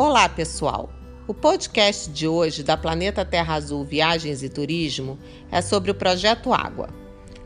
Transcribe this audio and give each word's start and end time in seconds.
Olá, 0.00 0.28
pessoal! 0.28 0.92
O 1.26 1.34
podcast 1.34 2.08
de 2.10 2.28
hoje 2.28 2.62
da 2.62 2.76
Planeta 2.76 3.24
Terra 3.24 3.54
Azul 3.54 3.84
Viagens 3.84 4.44
e 4.44 4.48
Turismo 4.48 5.18
é 5.50 5.60
sobre 5.60 5.90
o 5.90 5.94
Projeto 5.94 6.54
Água. 6.54 6.88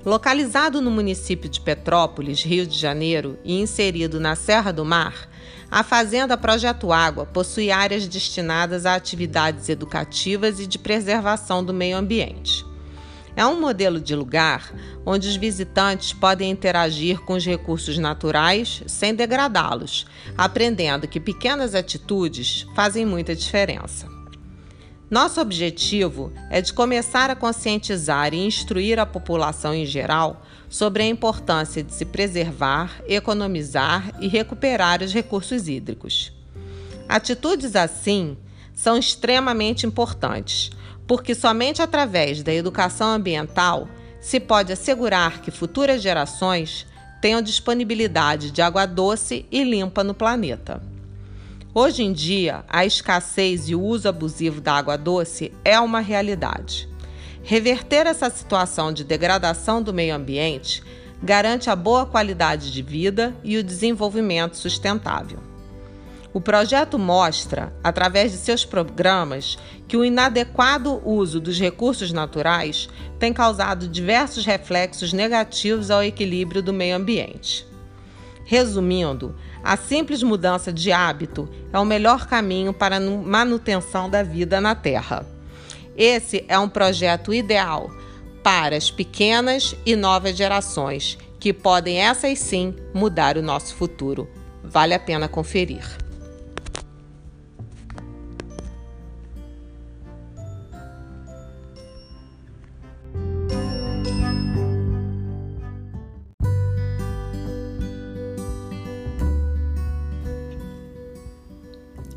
Localizado 0.04 0.78
no 0.78 0.90
município 0.90 1.48
de 1.48 1.58
Petrópolis, 1.62 2.42
Rio 2.42 2.66
de 2.66 2.78
Janeiro, 2.78 3.38
e 3.42 3.58
inserido 3.58 4.20
na 4.20 4.36
Serra 4.36 4.70
do 4.70 4.84
Mar, 4.84 5.30
a 5.70 5.82
Fazenda 5.82 6.36
Projeto 6.36 6.92
Água 6.92 7.24
possui 7.24 7.70
áreas 7.70 8.06
destinadas 8.06 8.84
a 8.84 8.96
atividades 8.96 9.70
educativas 9.70 10.60
e 10.60 10.66
de 10.66 10.78
preservação 10.78 11.64
do 11.64 11.72
meio 11.72 11.96
ambiente. 11.96 12.66
É 13.34 13.46
um 13.46 13.60
modelo 13.60 13.98
de 13.98 14.14
lugar 14.14 14.72
onde 15.06 15.26
os 15.26 15.36
visitantes 15.36 16.12
podem 16.12 16.50
interagir 16.50 17.20
com 17.20 17.32
os 17.34 17.46
recursos 17.46 17.96
naturais 17.96 18.82
sem 18.86 19.14
degradá-los, 19.14 20.06
aprendendo 20.36 21.08
que 21.08 21.18
pequenas 21.18 21.74
atitudes 21.74 22.66
fazem 22.74 23.06
muita 23.06 23.34
diferença. 23.34 24.06
Nosso 25.10 25.40
objetivo 25.40 26.32
é 26.50 26.60
de 26.62 26.72
começar 26.72 27.28
a 27.28 27.36
conscientizar 27.36 28.32
e 28.32 28.46
instruir 28.46 28.98
a 28.98 29.04
população 29.04 29.74
em 29.74 29.84
geral 29.84 30.42
sobre 30.70 31.02
a 31.02 31.06
importância 31.06 31.82
de 31.82 31.92
se 31.92 32.06
preservar, 32.06 33.02
economizar 33.06 34.10
e 34.20 34.28
recuperar 34.28 35.02
os 35.02 35.12
recursos 35.12 35.68
hídricos. 35.68 36.32
Atitudes 37.08 37.76
assim 37.76 38.38
são 38.74 38.96
extremamente 38.96 39.86
importantes 39.86 40.70
porque 41.06 41.34
somente 41.34 41.82
através 41.82 42.42
da 42.42 42.52
educação 42.52 43.08
ambiental 43.08 43.88
se 44.20 44.38
pode 44.38 44.72
assegurar 44.72 45.40
que 45.40 45.50
futuras 45.50 46.00
gerações 46.00 46.86
tenham 47.20 47.42
disponibilidade 47.42 48.50
de 48.50 48.62
água 48.62 48.86
doce 48.86 49.46
e 49.50 49.62
limpa 49.62 50.02
no 50.02 50.14
planeta. 50.14 50.82
Hoje 51.74 52.02
em 52.02 52.12
dia, 52.12 52.64
a 52.68 52.84
escassez 52.84 53.68
e 53.68 53.74
o 53.74 53.80
uso 53.80 54.08
abusivo 54.08 54.60
da 54.60 54.74
água 54.74 54.98
doce 54.98 55.52
é 55.64 55.78
uma 55.80 56.00
realidade. 56.00 56.88
Reverter 57.42 58.06
essa 58.06 58.28
situação 58.28 58.92
de 58.92 59.02
degradação 59.02 59.82
do 59.82 59.92
meio 59.92 60.14
ambiente 60.14 60.82
garante 61.22 61.70
a 61.70 61.76
boa 61.76 62.04
qualidade 62.04 62.72
de 62.72 62.82
vida 62.82 63.34
e 63.42 63.56
o 63.56 63.64
desenvolvimento 63.64 64.56
sustentável. 64.56 65.38
O 66.34 66.40
projeto 66.40 66.98
mostra, 66.98 67.74
através 67.84 68.32
de 68.32 68.38
seus 68.38 68.64
programas, 68.64 69.58
que 69.86 69.98
o 69.98 70.04
inadequado 70.04 71.02
uso 71.04 71.38
dos 71.38 71.58
recursos 71.58 72.10
naturais 72.10 72.88
tem 73.18 73.34
causado 73.34 73.86
diversos 73.86 74.46
reflexos 74.46 75.12
negativos 75.12 75.90
ao 75.90 76.02
equilíbrio 76.02 76.62
do 76.62 76.72
meio 76.72 76.96
ambiente. 76.96 77.66
Resumindo, 78.46 79.36
a 79.62 79.76
simples 79.76 80.22
mudança 80.22 80.72
de 80.72 80.90
hábito 80.90 81.48
é 81.70 81.78
o 81.78 81.84
melhor 81.84 82.26
caminho 82.26 82.72
para 82.72 82.96
a 82.96 83.00
manutenção 83.00 84.08
da 84.08 84.22
vida 84.22 84.58
na 84.58 84.74
Terra. 84.74 85.26
Esse 85.94 86.44
é 86.48 86.58
um 86.58 86.68
projeto 86.68 87.34
ideal 87.34 87.90
para 88.42 88.74
as 88.74 88.90
pequenas 88.90 89.76
e 89.84 89.94
novas 89.94 90.34
gerações, 90.34 91.18
que 91.38 91.52
podem, 91.52 91.98
essas 91.98 92.38
sim, 92.38 92.74
mudar 92.94 93.36
o 93.36 93.42
nosso 93.42 93.74
futuro. 93.74 94.28
Vale 94.64 94.94
a 94.94 94.98
pena 94.98 95.28
conferir. 95.28 95.84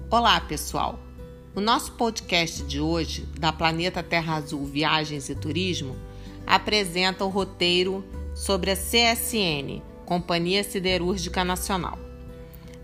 Olá, 0.08 0.39
pessoal! 0.39 1.00
O 1.56 1.59
nosso 1.59 1.94
podcast 1.94 2.61
de 2.61 2.80
hoje, 2.80 3.28
da 3.40 3.52
Planeta 3.52 4.03
Terra 4.03 4.35
Azul 4.35 4.63
Viagens 4.63 5.30
e 5.30 5.35
Turismo, 5.35 5.96
apresenta 6.46 7.25
o 7.25 7.28
roteiro 7.28 8.06
sobre 8.35 8.69
a 8.69 8.75
CSN, 8.75 9.81
Companhia 10.06 10.63
Siderúrgica 10.63 11.44
Nacional. 11.44 11.97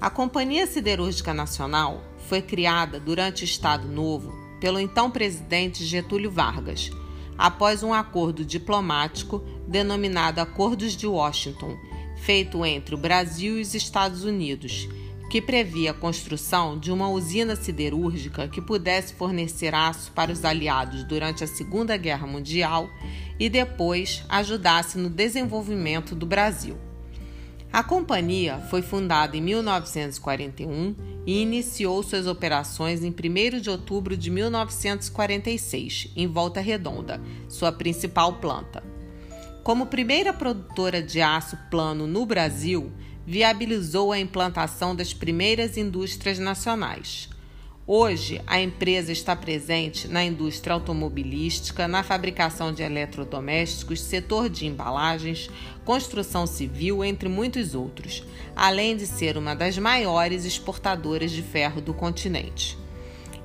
A 0.02 0.10
Companhia 0.10 0.66
Siderúrgica 0.66 1.32
Nacional 1.32 2.04
foi 2.28 2.42
criada 2.42 3.00
durante 3.00 3.44
o 3.44 3.46
Estado 3.46 3.88
Novo 3.88 4.34
pelo 4.60 4.80
então 4.80 5.12
presidente 5.12 5.86
Getúlio 5.86 6.32
Vargas, 6.32 6.90
após 7.38 7.84
um 7.84 7.94
acordo 7.94 8.44
diplomático 8.44 9.44
denominado 9.68 10.42
Acordos 10.42 10.98
de 10.98 11.06
Washington, 11.06 11.78
feito 12.18 12.66
entre 12.66 12.96
o 12.96 12.98
Brasil 12.98 13.60
e 13.60 13.62
os 13.62 13.76
Estados 13.76 14.24
Unidos 14.24 14.90
que 15.32 15.42
previa 15.42 15.92
a 15.92 15.94
construção 15.94 16.78
de 16.78 16.92
uma 16.92 17.08
usina 17.08 17.56
siderúrgica 17.56 18.50
que 18.50 18.62
pudesse 18.62 19.14
fornecer 19.14 19.74
aço 19.74 20.12
para 20.12 20.30
os 20.30 20.44
aliados 20.44 21.06
durante 21.06 21.42
a 21.42 21.48
Segunda 21.48 21.96
Guerra 21.96 22.28
Mundial 22.28 22.90
e 23.40 23.48
depois 23.48 24.26
ajudasse 24.28 24.98
no 24.98 25.10
desenvolvimento 25.10 26.16
do 26.16 26.26
Brasil. 26.26 26.78
A 27.72 27.82
companhia 27.82 28.58
foi 28.70 28.82
fundada 28.82 29.38
em 29.38 29.42
1941 29.42 30.96
e 31.26 31.42
iniciou 31.42 32.04
suas 32.04 32.28
operações 32.28 33.02
em 33.02 33.10
1 33.10 33.62
de 33.62 33.70
outubro 33.70 34.18
de 34.18 34.30
1946, 34.30 36.12
em 36.14 36.28
Volta 36.28 36.60
Redonda, 36.60 37.22
sua 37.48 37.72
principal 37.72 38.34
planta. 38.34 38.84
Como 39.64 39.86
primeira 39.86 40.34
produtora 40.34 41.02
de 41.02 41.22
aço 41.22 41.56
plano 41.70 42.06
no 42.06 42.26
Brasil, 42.26 42.92
viabilizou 43.26 44.12
a 44.12 44.20
implantação 44.20 44.96
das 44.96 45.14
primeiras 45.14 45.78
indústrias 45.78 46.40
nacionais. 46.40 47.30
Hoje, 47.86 48.42
a 48.46 48.62
empresa 48.62 49.12
está 49.12 49.36
presente 49.36 50.08
na 50.08 50.24
indústria 50.24 50.74
automobilística, 50.74 51.88
na 51.88 52.04
fabricação 52.04 52.72
de 52.72 52.84
eletrodomésticos, 52.84 54.00
setor 54.00 54.50
de 54.50 54.66
embalagens, 54.66 55.50
construção 55.84 56.46
civil, 56.48 57.04
entre 57.04 57.28
muitos 57.28 57.76
outros, 57.76 58.24
além 58.56 58.96
de 58.96 59.06
ser 59.06 59.38
uma 59.38 59.56
das 59.56 59.78
maiores 59.78 60.46
exportadoras 60.46 61.32
de 61.32 61.42
ferro 61.42 61.82
do 61.82 61.94
continente. 61.94 62.78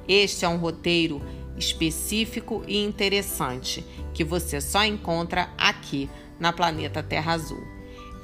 Este 0.06 0.44
é 0.44 0.48
um 0.48 0.58
roteiro 0.58 1.20
específico 1.56 2.62
e 2.68 2.84
interessante 2.84 3.84
que 4.12 4.22
você 4.22 4.60
só 4.60 4.84
encontra 4.84 5.50
aqui 5.56 6.08
na 6.38 6.52
Planeta 6.52 7.02
Terra 7.02 7.32
Azul. 7.32 7.75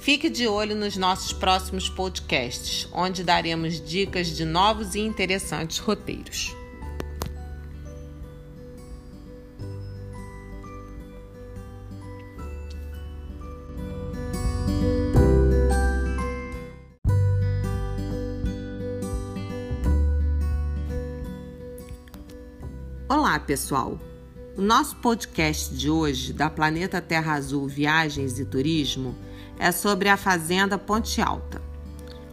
Fique 0.03 0.29
de 0.29 0.49
olho 0.49 0.75
nos 0.75 0.97
nossos 0.97 1.33
próximos 1.33 1.89
podcasts, 1.89 2.89
onde 2.93 3.23
daremos 3.23 3.81
dicas 3.81 4.27
de 4.27 4.45
novos 4.45 4.97
e 4.97 4.99
interessantes 4.99 5.79
roteiros. 5.79 6.57
Olá, 23.09 23.39
pessoal! 23.39 24.01
O 24.57 24.61
nosso 24.61 24.97
podcast 24.97 25.73
de 25.73 25.89
hoje, 25.89 26.33
da 26.33 26.51
Planeta 26.51 27.01
Terra 27.01 27.35
Azul 27.35 27.69
Viagens 27.69 28.41
e 28.41 28.45
Turismo, 28.45 29.15
é 29.63 29.71
sobre 29.71 30.09
a 30.09 30.17
Fazenda 30.17 30.77
Ponte 30.77 31.23
Alta. 31.23 31.63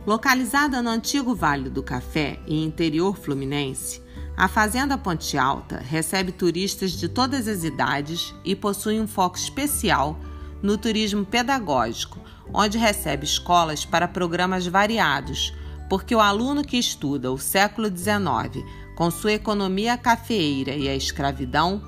Localizada 0.04 0.82
no 0.82 0.90
antigo 0.90 1.36
Vale 1.36 1.70
do 1.70 1.84
Café 1.84 2.40
e 2.48 2.66
interior 2.66 3.16
fluminense, 3.16 4.02
a 4.36 4.48
Fazenda 4.48 4.98
Ponte 4.98 5.38
Alta 5.38 5.78
recebe 5.78 6.32
turistas 6.32 6.94
de 6.94 7.08
todas 7.08 7.48
as 7.48 7.64
idades 7.64 8.34
e 8.44 8.56
possui 8.56 9.00
um 9.00 9.08
foco 9.08 9.38
especial 9.38 10.18
no 10.60 10.76
turismo 10.76 11.24
pedagógico, 11.24 12.20
onde 12.52 12.80
recebe 12.80 13.26
escolas 13.26 13.86
para 13.86 14.08
programas 14.08 14.66
variados, 14.66 15.54
porque 15.88 16.16
o 16.16 16.20
aluno 16.20 16.64
que 16.64 16.80
estuda 16.80 17.32
o 17.32 17.38
século 17.38 17.96
XIX 17.96 18.66
com 18.96 19.12
sua 19.12 19.34
economia 19.34 19.96
cafeeira 20.00 20.72
e 20.72 20.90
a 20.90 20.96
escravidão 20.96 21.80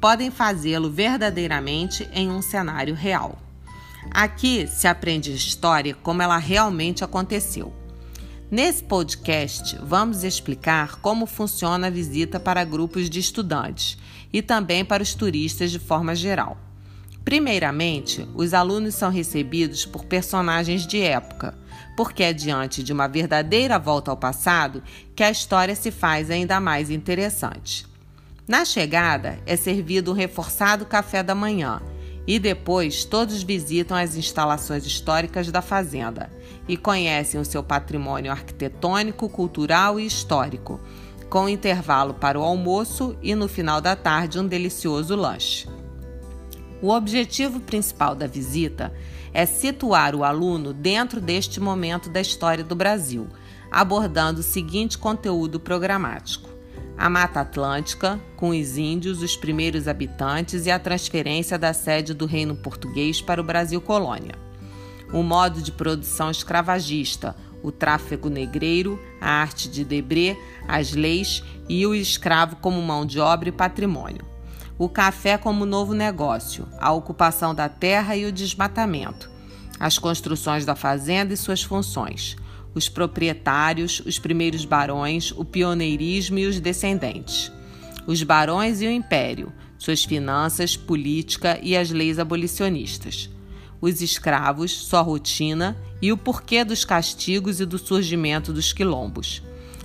podem 0.00 0.32
fazê-lo 0.32 0.90
verdadeiramente 0.90 2.08
em 2.12 2.28
um 2.28 2.42
cenário 2.42 2.96
real. 2.96 3.47
Aqui 4.10 4.66
se 4.66 4.86
aprende 4.86 5.30
a 5.30 5.34
história 5.34 5.94
como 5.94 6.22
ela 6.22 6.38
realmente 6.38 7.04
aconteceu. 7.04 7.72
Nesse 8.50 8.82
podcast, 8.82 9.78
vamos 9.82 10.24
explicar 10.24 10.96
como 11.00 11.26
funciona 11.26 11.88
a 11.88 11.90
visita 11.90 12.40
para 12.40 12.64
grupos 12.64 13.10
de 13.10 13.20
estudantes 13.20 13.98
e 14.32 14.40
também 14.40 14.84
para 14.84 15.02
os 15.02 15.14
turistas 15.14 15.70
de 15.70 15.78
forma 15.78 16.14
geral. 16.14 16.56
Primeiramente, 17.24 18.26
os 18.34 18.54
alunos 18.54 18.94
são 18.94 19.10
recebidos 19.10 19.84
por 19.84 20.06
personagens 20.06 20.86
de 20.86 21.02
época, 21.02 21.58
porque 21.94 22.22
é 22.22 22.32
diante 22.32 22.82
de 22.82 22.90
uma 22.90 23.06
verdadeira 23.06 23.78
volta 23.78 24.10
ao 24.10 24.16
passado 24.16 24.82
que 25.14 25.22
a 25.22 25.30
história 25.30 25.76
se 25.76 25.90
faz 25.90 26.30
ainda 26.30 26.58
mais 26.58 26.88
interessante. 26.88 27.86
Na 28.46 28.64
chegada, 28.64 29.38
é 29.44 29.56
servido 29.56 30.12
um 30.12 30.14
reforçado 30.14 30.86
café 30.86 31.22
da 31.22 31.34
manhã 31.34 31.82
e 32.28 32.38
depois 32.38 33.06
todos 33.06 33.42
visitam 33.42 33.96
as 33.96 34.14
instalações 34.14 34.84
históricas 34.84 35.50
da 35.50 35.62
fazenda 35.62 36.30
e 36.68 36.76
conhecem 36.76 37.40
o 37.40 37.44
seu 37.44 37.62
patrimônio 37.62 38.30
arquitetônico, 38.30 39.30
cultural 39.30 39.98
e 39.98 40.04
histórico, 40.04 40.78
com 41.30 41.48
intervalo 41.48 42.12
para 42.12 42.38
o 42.38 42.42
almoço 42.42 43.16
e 43.22 43.34
no 43.34 43.48
final 43.48 43.80
da 43.80 43.96
tarde 43.96 44.38
um 44.38 44.46
delicioso 44.46 45.16
lanche. 45.16 45.66
O 46.82 46.90
objetivo 46.90 47.60
principal 47.60 48.14
da 48.14 48.26
visita 48.26 48.92
é 49.32 49.46
situar 49.46 50.14
o 50.14 50.22
aluno 50.22 50.74
dentro 50.74 51.22
deste 51.22 51.58
momento 51.58 52.10
da 52.10 52.20
história 52.20 52.62
do 52.62 52.76
Brasil, 52.76 53.26
abordando 53.70 54.40
o 54.40 54.44
seguinte 54.44 54.98
conteúdo 54.98 55.58
programático: 55.58 56.50
a 56.98 57.08
Mata 57.08 57.40
Atlântica, 57.40 58.20
com 58.36 58.48
os 58.48 58.76
índios, 58.76 59.22
os 59.22 59.36
primeiros 59.36 59.86
habitantes 59.86 60.66
e 60.66 60.70
a 60.70 60.80
transferência 60.80 61.56
da 61.56 61.72
sede 61.72 62.12
do 62.12 62.26
Reino 62.26 62.56
Português 62.56 63.22
para 63.22 63.40
o 63.40 63.44
Brasil 63.44 63.80
Colônia. 63.80 64.34
O 65.12 65.22
modo 65.22 65.62
de 65.62 65.70
produção 65.70 66.28
escravagista, 66.28 67.36
o 67.62 67.70
tráfego 67.70 68.28
negreiro, 68.28 69.00
a 69.20 69.30
arte 69.30 69.68
de 69.68 69.84
Debré, 69.84 70.36
as 70.66 70.92
leis 70.92 71.44
e 71.68 71.86
o 71.86 71.94
escravo 71.94 72.56
como 72.56 72.82
mão 72.82 73.06
de 73.06 73.20
obra 73.20 73.48
e 73.48 73.52
patrimônio. 73.52 74.26
O 74.76 74.88
café 74.88 75.38
como 75.38 75.64
novo 75.64 75.94
negócio, 75.94 76.66
a 76.80 76.92
ocupação 76.92 77.54
da 77.54 77.68
terra 77.68 78.16
e 78.16 78.26
o 78.26 78.32
desmatamento, 78.32 79.30
as 79.78 79.98
construções 79.98 80.64
da 80.66 80.74
fazenda 80.74 81.32
e 81.32 81.36
suas 81.36 81.62
funções, 81.62 82.36
os 82.74 82.88
proprietários, 82.88 84.00
os 84.04 84.18
primeiros 84.18 84.64
barões, 84.64 85.32
o 85.32 85.44
pioneirismo 85.44 86.38
e 86.38 86.46
os 86.46 86.60
descendentes, 86.60 87.52
os 88.06 88.22
barões 88.22 88.80
e 88.80 88.86
o 88.86 88.90
império, 88.90 89.52
suas 89.78 90.04
finanças, 90.04 90.76
política 90.76 91.58
e 91.62 91.76
as 91.76 91.90
leis 91.90 92.18
abolicionistas. 92.18 93.30
Os 93.80 94.02
escravos, 94.02 94.72
sua 94.72 95.00
rotina 95.00 95.76
e 96.02 96.10
o 96.10 96.16
porquê 96.16 96.64
dos 96.64 96.84
castigos 96.84 97.60
e 97.60 97.64
do 97.64 97.78
surgimento 97.78 98.52
dos 98.52 98.72
quilombos, 98.72 99.42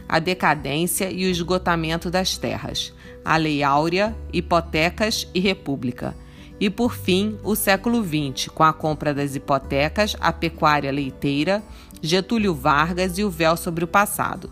a 0.09 0.17
decadência 0.17 1.11
e 1.11 1.25
o 1.25 1.29
esgotamento 1.29 2.09
das 2.09 2.37
terras, 2.37 2.91
a 3.23 3.37
Lei 3.37 3.61
Áurea, 3.61 4.15
hipotecas 4.31 5.27
e 5.33 5.39
república. 5.39 6.15
E 6.59 6.69
por 6.69 6.95
fim, 6.95 7.37
o 7.43 7.55
século 7.55 8.03
XX, 8.03 8.47
com 8.47 8.63
a 8.63 8.73
compra 8.73 9.13
das 9.13 9.35
hipotecas, 9.35 10.15
a 10.19 10.31
pecuária 10.31 10.91
leiteira, 10.91 11.63
Getúlio 12.05 12.53
Vargas 12.53 13.17
e 13.17 13.23
o 13.23 13.29
véu 13.29 13.55
sobre 13.55 13.85
o 13.85 13.87
passado. 13.87 14.51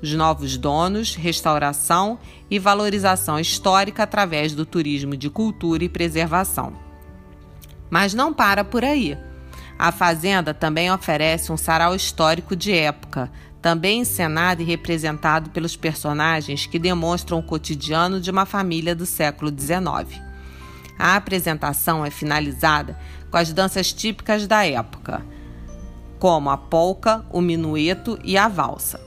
Os 0.00 0.14
novos 0.14 0.56
donos, 0.56 1.16
restauração 1.16 2.16
e 2.48 2.60
valorização 2.60 3.40
histórica 3.40 4.04
através 4.04 4.54
do 4.54 4.64
turismo 4.64 5.16
de 5.16 5.28
cultura 5.28 5.82
e 5.82 5.88
preservação. 5.88 6.72
Mas 7.90 8.14
não 8.14 8.32
para 8.32 8.62
por 8.62 8.84
aí. 8.84 9.18
A 9.76 9.90
Fazenda 9.90 10.54
também 10.54 10.92
oferece 10.92 11.50
um 11.50 11.56
sarau 11.56 11.92
histórico 11.92 12.54
de 12.54 12.72
época, 12.72 13.28
também 13.60 14.02
encenado 14.02 14.62
e 14.62 14.64
representado 14.64 15.50
pelos 15.50 15.74
personagens 15.74 16.66
que 16.66 16.78
demonstram 16.78 17.40
o 17.40 17.42
cotidiano 17.42 18.20
de 18.20 18.30
uma 18.30 18.46
família 18.46 18.94
do 18.94 19.06
século 19.06 19.50
XIX. 19.50 20.20
A 20.96 21.16
apresentação 21.16 22.04
é 22.04 22.10
finalizada 22.10 22.96
com 23.28 23.36
as 23.36 23.52
danças 23.52 23.92
típicas 23.92 24.46
da 24.46 24.64
época, 24.64 25.24
como 26.22 26.50
a 26.50 26.56
polca, 26.56 27.26
o 27.32 27.40
minueto 27.40 28.16
e 28.22 28.38
a 28.38 28.46
valsa. 28.46 29.00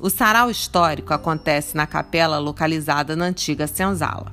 O 0.00 0.10
sarau 0.10 0.50
histórico 0.50 1.14
acontece 1.14 1.76
na 1.76 1.86
capela 1.86 2.40
localizada 2.40 3.14
na 3.14 3.26
antiga 3.26 3.68
senzala. 3.68 4.32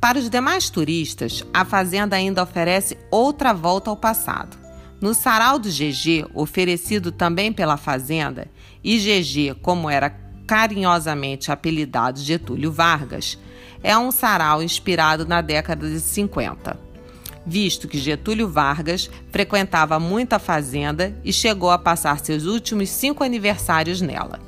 Para 0.00 0.18
os 0.18 0.28
demais 0.28 0.68
turistas, 0.68 1.44
a 1.54 1.64
fazenda 1.64 2.16
ainda 2.16 2.42
oferece 2.42 2.98
outra 3.12 3.52
volta 3.52 3.90
ao 3.90 3.96
passado. 3.96 4.58
No 5.00 5.14
sarau 5.14 5.56
do 5.56 5.68
GG, 5.68 6.26
oferecido 6.34 7.12
também 7.12 7.52
pela 7.52 7.76
fazenda, 7.76 8.48
e 8.82 8.98
GG, 8.98 9.54
como 9.62 9.88
era 9.88 10.10
carinhosamente 10.48 11.52
apelidado 11.52 12.18
Getúlio 12.18 12.72
Vargas, 12.72 13.38
é 13.84 13.96
um 13.96 14.10
sarau 14.10 14.64
inspirado 14.64 15.24
na 15.24 15.40
década 15.40 15.88
de 15.88 16.00
50, 16.00 16.89
visto 17.46 17.88
que 17.88 17.98
Getúlio 17.98 18.48
Vargas 18.48 19.10
frequentava 19.30 19.98
muito 19.98 20.32
a 20.34 20.38
fazenda 20.38 21.14
e 21.24 21.32
chegou 21.32 21.70
a 21.70 21.78
passar 21.78 22.20
seus 22.20 22.44
últimos 22.44 22.90
cinco 22.90 23.24
aniversários 23.24 24.00
nela. 24.00 24.38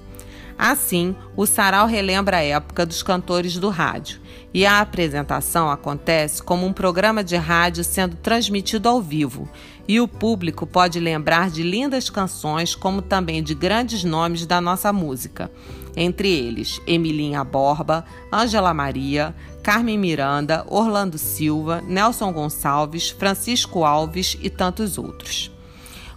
Assim, 0.58 1.16
o 1.36 1.46
sarau 1.46 1.86
relembra 1.86 2.36
a 2.36 2.42
época 2.42 2.86
dos 2.86 3.02
cantores 3.02 3.56
do 3.56 3.68
rádio, 3.68 4.20
e 4.54 4.66
a 4.66 4.80
apresentação 4.80 5.70
acontece 5.70 6.42
como 6.42 6.66
um 6.66 6.72
programa 6.72 7.24
de 7.24 7.36
rádio 7.36 7.82
sendo 7.82 8.16
transmitido 8.16 8.88
ao 8.88 9.00
vivo, 9.00 9.48
e 9.88 10.00
o 10.00 10.06
público 10.06 10.66
pode 10.66 11.00
lembrar 11.00 11.50
de 11.50 11.62
lindas 11.62 12.10
canções, 12.10 12.74
como 12.74 13.02
também 13.02 13.42
de 13.42 13.54
grandes 13.54 14.04
nomes 14.04 14.46
da 14.46 14.60
nossa 14.60 14.92
música, 14.92 15.50
entre 15.96 16.28
eles 16.28 16.80
Emilinha 16.86 17.44
Borba, 17.44 18.04
Ângela 18.32 18.72
Maria, 18.72 19.34
Carmen 19.62 19.98
Miranda, 19.98 20.64
Orlando 20.68 21.18
Silva, 21.18 21.82
Nelson 21.86 22.32
Gonçalves, 22.32 23.10
Francisco 23.10 23.84
Alves 23.84 24.36
e 24.40 24.50
tantos 24.50 24.98
outros. 24.98 25.50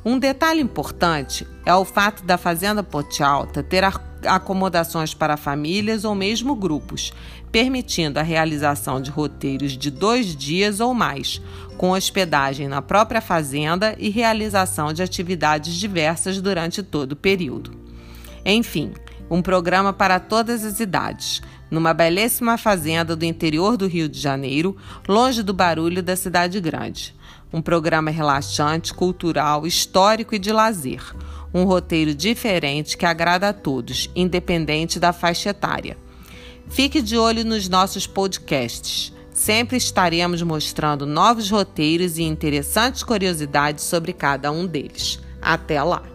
Um 0.03 0.19
detalhe 0.19 0.61
importante 0.61 1.47
é 1.65 1.73
o 1.73 1.83
fato 1.83 2.23
da 2.23 2.37
Fazenda 2.37 2.83
Ponte 2.83 3.23
Alta 3.23 3.63
ter 3.63 3.83
acomodações 4.27 5.15
para 5.15 5.35
famílias 5.35 6.05
ou 6.05 6.13
mesmo 6.13 6.55
grupos, 6.55 7.11
permitindo 7.51 8.19
a 8.19 8.23
realização 8.23 9.01
de 9.01 9.09
roteiros 9.09 9.77
de 9.77 9.89
dois 9.89 10.35
dias 10.35 10.79
ou 10.79 10.93
mais, 10.93 11.41
com 11.77 11.89
hospedagem 11.91 12.67
na 12.67 12.81
própria 12.83 13.19
fazenda 13.19 13.95
e 13.97 14.09
realização 14.09 14.93
de 14.93 15.01
atividades 15.01 15.73
diversas 15.73 16.39
durante 16.39 16.83
todo 16.83 17.13
o 17.13 17.15
período. 17.15 17.71
Enfim, 18.45 18.93
um 19.29 19.41
programa 19.41 19.91
para 19.91 20.19
todas 20.19 20.63
as 20.63 20.79
idades, 20.79 21.41
numa 21.69 21.93
belíssima 21.93 22.57
fazenda 22.57 23.15
do 23.15 23.25
interior 23.25 23.77
do 23.77 23.87
Rio 23.87 24.07
de 24.07 24.19
Janeiro, 24.19 24.75
longe 25.07 25.41
do 25.41 25.53
barulho 25.53 26.03
da 26.03 26.15
cidade 26.15 26.59
grande. 26.59 27.15
Um 27.51 27.61
programa 27.61 28.11
relaxante, 28.11 28.93
cultural, 28.93 29.65
histórico 29.65 30.35
e 30.35 30.39
de 30.39 30.51
lazer 30.51 31.01
um 31.55 31.63
roteiro 31.63 32.13
diferente 32.13 32.97
que 32.97 33.05
agrada 33.05 33.47
a 33.47 33.53
todos, 33.53 34.09
independente 34.13 34.99
da 34.99 35.13
faixa 35.13 35.51
etária. 35.51 35.97
Fique 36.67 37.01
de 37.01 37.17
olho 37.17 37.45
nos 37.45 37.69
nossos 37.69 38.05
podcasts. 38.05 39.13
Sempre 39.31 39.77
estaremos 39.77 40.41
mostrando 40.41 41.05
novos 41.05 41.49
roteiros 41.49 42.17
e 42.17 42.23
interessantes 42.23 43.03
curiosidades 43.03 43.85
sobre 43.85 44.11
cada 44.11 44.51
um 44.51 44.67
deles. 44.67 45.19
Até 45.41 45.81
lá! 45.81 46.14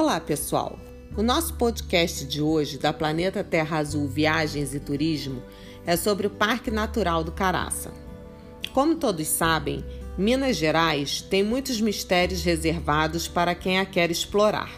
Olá, 0.00 0.20
pessoal! 0.20 0.78
O 1.16 1.24
nosso 1.24 1.54
podcast 1.54 2.24
de 2.24 2.40
hoje, 2.40 2.78
da 2.78 2.92
Planeta 2.92 3.42
Terra 3.42 3.78
Azul 3.78 4.06
Viagens 4.06 4.72
e 4.72 4.78
Turismo, 4.78 5.42
é 5.84 5.96
sobre 5.96 6.28
o 6.28 6.30
Parque 6.30 6.70
Natural 6.70 7.24
do 7.24 7.32
Caraça. 7.32 7.92
Como 8.72 8.94
todos 8.94 9.26
sabem, 9.26 9.84
Minas 10.16 10.56
Gerais 10.56 11.20
tem 11.20 11.42
muitos 11.42 11.80
mistérios 11.80 12.44
reservados 12.44 13.26
para 13.26 13.56
quem 13.56 13.80
a 13.80 13.84
quer 13.84 14.08
explorar. 14.08 14.70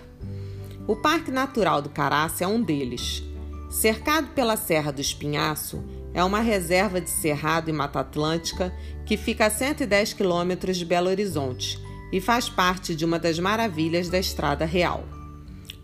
O 0.89 0.97
Parque 0.97 1.31
Natural 1.31 1.83
do 1.83 1.91
Caraça 1.91 2.45
é 2.45 2.47
um 2.47 2.63
deles. 2.63 3.23
Cercado 3.69 4.29
pela 4.29 4.57
Serra 4.57 4.91
do 4.91 5.03
Espinhaço, 5.03 5.85
é 6.15 6.25
uma 6.25 6.41
reserva 6.41 6.99
de 6.99 7.11
cerrado 7.11 7.69
e 7.69 7.75
mata 7.75 8.01
atlântica 8.01 8.75
que 9.05 9.19
fica 9.19 9.45
a 9.45 9.51
110 9.51 10.15
quilômetros 10.15 10.79
de 10.79 10.87
Belo 10.87 11.11
Horizonte 11.11 11.90
e 12.13 12.21
faz 12.21 12.49
parte 12.49 12.95
de 12.95 13.05
uma 13.05 13.19
das 13.19 13.39
maravilhas 13.39 14.09
da 14.09 14.19
Estrada 14.19 14.65
Real. 14.65 15.05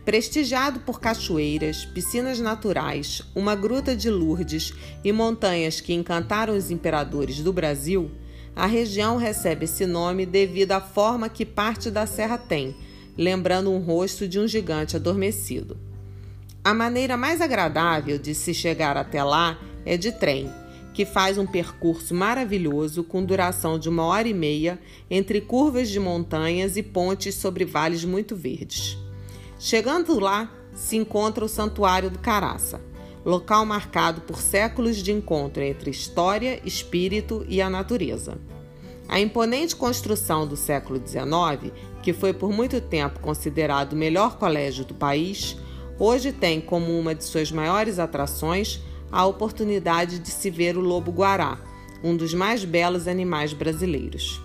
Prestigiado 0.04 0.80
por 0.80 1.00
cachoeiras, 1.00 1.85
piscinas 1.85 2.38
naturais, 2.38 3.23
uma 3.35 3.56
gruta 3.56 3.97
de 3.97 4.09
Lourdes 4.09 4.73
e 5.02 5.12
montanhas 5.12 5.80
que 5.80 5.92
encantaram 5.92 6.56
os 6.56 6.71
imperadores 6.71 7.40
do 7.40 7.52
Brasil, 7.52 8.11
a 8.54 8.66
região 8.66 9.16
recebe 9.16 9.64
esse 9.64 9.85
nome 9.85 10.25
devido 10.25 10.73
à 10.73 10.80
forma 10.80 11.28
que 11.28 11.45
parte 11.45 11.90
da 11.90 12.06
serra 12.06 12.38
tem, 12.38 12.75
lembrando 13.18 13.71
um 13.71 13.78
rosto 13.78 14.26
de 14.28 14.38
um 14.38 14.47
gigante 14.47 14.97
adormecido. 14.97 15.76
A 16.64 16.73
maneira 16.73 17.16
mais 17.16 17.40
agradável 17.40 18.18
de 18.18 18.35
se 18.35 18.54
chegar 18.54 18.97
até 18.97 19.23
lá 19.23 19.59
é 19.85 19.97
de 19.97 20.11
trem, 20.11 20.50
que 20.97 21.05
faz 21.05 21.37
um 21.37 21.45
percurso 21.45 22.15
maravilhoso 22.15 23.05
com 23.05 23.23
duração 23.23 23.79
de 23.79 23.87
uma 23.87 24.03
hora 24.05 24.26
e 24.26 24.33
meia 24.33 24.81
entre 25.11 25.43
curvas 25.43 25.91
de 25.91 26.00
montanhas 26.00 26.79
e 26.79 26.83
pontes 26.83 27.35
sobre 27.35 27.67
vales 27.67 28.03
muito 28.03 28.35
verdes. 28.35 28.97
Chegando 29.59 30.19
lá, 30.19 30.50
se 30.73 30.97
encontra 30.97 31.45
o 31.45 31.50
Santuário 31.50 32.09
do 32.09 32.19
Caraça, 32.19 32.81
local 33.26 33.67
marcado 33.67 34.23
por 34.23 34.41
séculos 34.41 34.97
de 34.97 35.12
encontro 35.12 35.62
entre 35.62 35.91
história, 35.91 36.62
espírito 36.65 37.45
e 37.47 37.61
a 37.61 37.69
natureza. 37.69 38.38
A 39.07 39.21
imponente 39.21 39.76
construção 39.76 40.47
do 40.47 40.57
século 40.57 40.99
XIX, 41.07 41.75
que 42.03 42.15
foi 42.15 42.33
por 42.33 42.50
muito 42.50 42.81
tempo 42.81 43.21
considerado 43.21 43.93
o 43.93 43.97
melhor 43.97 44.38
colégio 44.38 44.83
do 44.83 44.95
país, 44.95 45.59
hoje 45.99 46.33
tem 46.33 46.59
como 46.59 46.99
uma 46.99 47.15
de 47.15 47.23
suas 47.23 47.53
maiores 47.53 47.99
atrações 47.99 48.81
a 49.10 49.25
oportunidade 49.26 50.18
de 50.18 50.30
se 50.30 50.50
ver 50.50 50.76
o 50.76 50.80
lobo-guará, 50.80 51.58
um 52.02 52.16
dos 52.16 52.34
mais 52.34 52.64
belos 52.64 53.08
animais 53.08 53.52
brasileiros. 53.52 54.40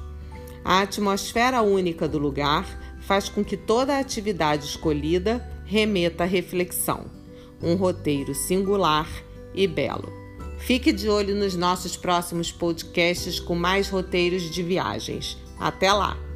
A 0.63 0.81
atmosfera 0.81 1.61
única 1.61 2.07
do 2.07 2.17
lugar 2.17 2.65
faz 3.01 3.27
com 3.27 3.43
que 3.43 3.57
toda 3.57 3.95
a 3.95 3.99
atividade 3.99 4.65
escolhida 4.65 5.45
remeta 5.65 6.23
à 6.23 6.27
reflexão. 6.27 7.05
Um 7.61 7.75
roteiro 7.75 8.33
singular 8.33 9.07
e 9.53 9.67
belo. 9.67 10.11
Fique 10.59 10.91
de 10.91 11.09
olho 11.09 11.35
nos 11.35 11.55
nossos 11.55 11.97
próximos 11.97 12.51
podcasts 12.51 13.39
com 13.39 13.55
mais 13.55 13.89
roteiros 13.89 14.43
de 14.51 14.61
viagens. 14.61 15.37
Até 15.59 15.91
lá! 15.91 16.30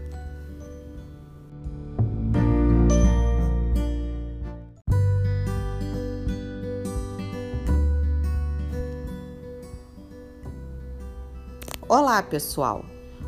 Olá, 11.98 12.22
pessoal! 12.22 12.84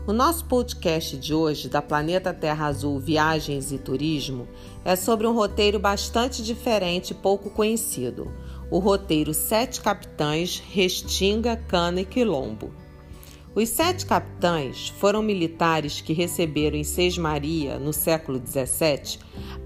O 0.05 0.11
nosso 0.11 0.43
podcast 0.43 1.15
de 1.15 1.33
hoje, 1.33 1.69
da 1.69 1.81
Planeta 1.81 2.33
Terra 2.33 2.65
Azul 2.65 2.99
Viagens 2.99 3.71
e 3.71 3.77
Turismo, 3.77 4.45
é 4.83 4.93
sobre 4.93 5.25
um 5.25 5.33
roteiro 5.33 5.79
bastante 5.79 6.43
diferente 6.43 7.11
e 7.11 7.13
pouco 7.13 7.49
conhecido. 7.49 8.29
O 8.69 8.79
roteiro 8.79 9.33
Sete 9.33 9.79
Capitães, 9.79 10.61
Restinga, 10.69 11.55
Cana 11.55 12.01
e 12.01 12.05
Quilombo. 12.05 12.73
Os 13.55 13.69
sete 13.69 14.05
capitães 14.05 14.89
foram 14.99 15.21
militares 15.21 16.01
que 16.01 16.11
receberam 16.11 16.75
em 16.75 16.83
Seis 16.83 17.17
Maria, 17.17 17.79
no 17.79 17.93
século 17.93 18.37
XVII, 18.45 19.17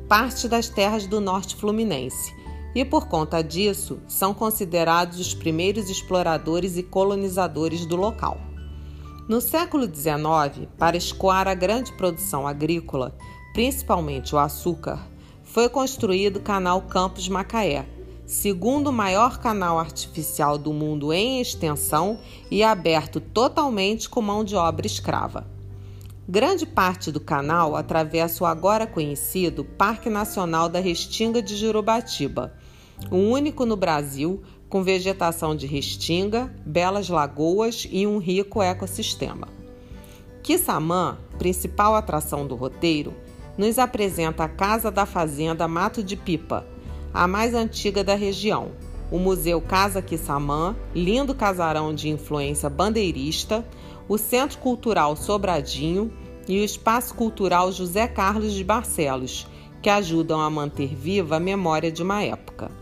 parte 0.08 0.48
das 0.48 0.70
terras 0.70 1.08
do 1.08 1.20
norte 1.20 1.56
fluminense 1.56 2.32
e, 2.76 2.86
por 2.86 3.08
conta 3.08 3.42
disso, 3.42 4.00
são 4.08 4.32
considerados 4.32 5.20
os 5.20 5.34
primeiros 5.34 5.90
exploradores 5.90 6.78
e 6.78 6.84
colonizadores 6.84 7.84
do 7.84 7.96
local. 7.96 8.51
No 9.32 9.40
século 9.40 9.86
XIX, 9.86 10.68
para 10.78 10.98
escoar 10.98 11.48
a 11.48 11.54
grande 11.54 11.94
produção 11.94 12.46
agrícola, 12.46 13.16
principalmente 13.54 14.36
o 14.36 14.38
açúcar, 14.38 15.08
foi 15.42 15.70
construído 15.70 16.36
o 16.36 16.42
Canal 16.42 16.82
Campos 16.82 17.30
Macaé, 17.30 17.88
segundo 18.26 18.92
maior 18.92 19.40
canal 19.40 19.80
artificial 19.80 20.58
do 20.58 20.74
mundo 20.74 21.14
em 21.14 21.40
extensão 21.40 22.20
e 22.52 22.62
aberto 22.62 23.22
totalmente 23.22 24.10
com 24.10 24.22
mão 24.22 24.44
de 24.44 24.54
obra 24.58 24.86
escrava. 24.86 25.48
Grande 26.28 26.66
parte 26.66 27.10
do 27.10 27.22
canal 27.22 27.78
atravessa 27.78 28.44
o 28.44 28.48
agora 28.48 28.86
conhecido 28.86 29.64
Parque 29.64 30.10
Nacional 30.10 30.68
da 30.68 30.82
Restinga 30.82 31.42
de 31.42 31.56
Jurubatiba, 31.56 32.54
o 33.10 33.16
único 33.16 33.66
no 33.66 33.78
Brasil 33.78 34.44
com 34.72 34.82
vegetação 34.82 35.54
de 35.54 35.68
restinga, 35.68 36.50
belas 36.66 37.10
lagoas 37.10 37.86
e 37.92 38.08
um 38.08 38.18
rico 38.20 38.64
ecossistema. 38.64 39.50
Kissamã, 40.42 41.18
principal 41.38 41.94
atração 41.94 42.48
do 42.48 42.56
roteiro, 42.56 43.14
nos 43.58 43.78
apresenta 43.78 44.46
a 44.46 44.50
Casa 44.50 44.90
da 44.90 45.06
Fazenda 45.06 45.68
Mato 45.68 46.02
de 46.02 46.16
Pipa, 46.16 46.66
a 47.14 47.28
mais 47.28 47.54
antiga 47.54 48.02
da 48.02 48.16
região, 48.16 48.72
o 49.12 49.20
Museu 49.20 49.60
Casa 49.60 50.02
Kissamã, 50.02 50.74
lindo 50.96 51.36
casarão 51.36 51.94
de 51.94 52.08
influência 52.08 52.70
bandeirista, 52.70 53.68
o 54.08 54.18
Centro 54.18 54.58
Cultural 54.60 55.18
Sobradinho 55.18 56.10
e 56.48 56.62
o 56.62 56.64
Espaço 56.64 57.14
Cultural 57.14 57.74
José 57.74 58.08
Carlos 58.08 58.54
de 58.54 58.64
Barcelos, 58.64 59.46
que 59.82 59.90
ajudam 59.90 60.40
a 60.40 60.50
manter 60.50 60.96
viva 60.96 61.36
a 61.36 61.40
memória 61.42 61.92
de 61.92 62.02
uma 62.02 62.24
época. 62.24 62.81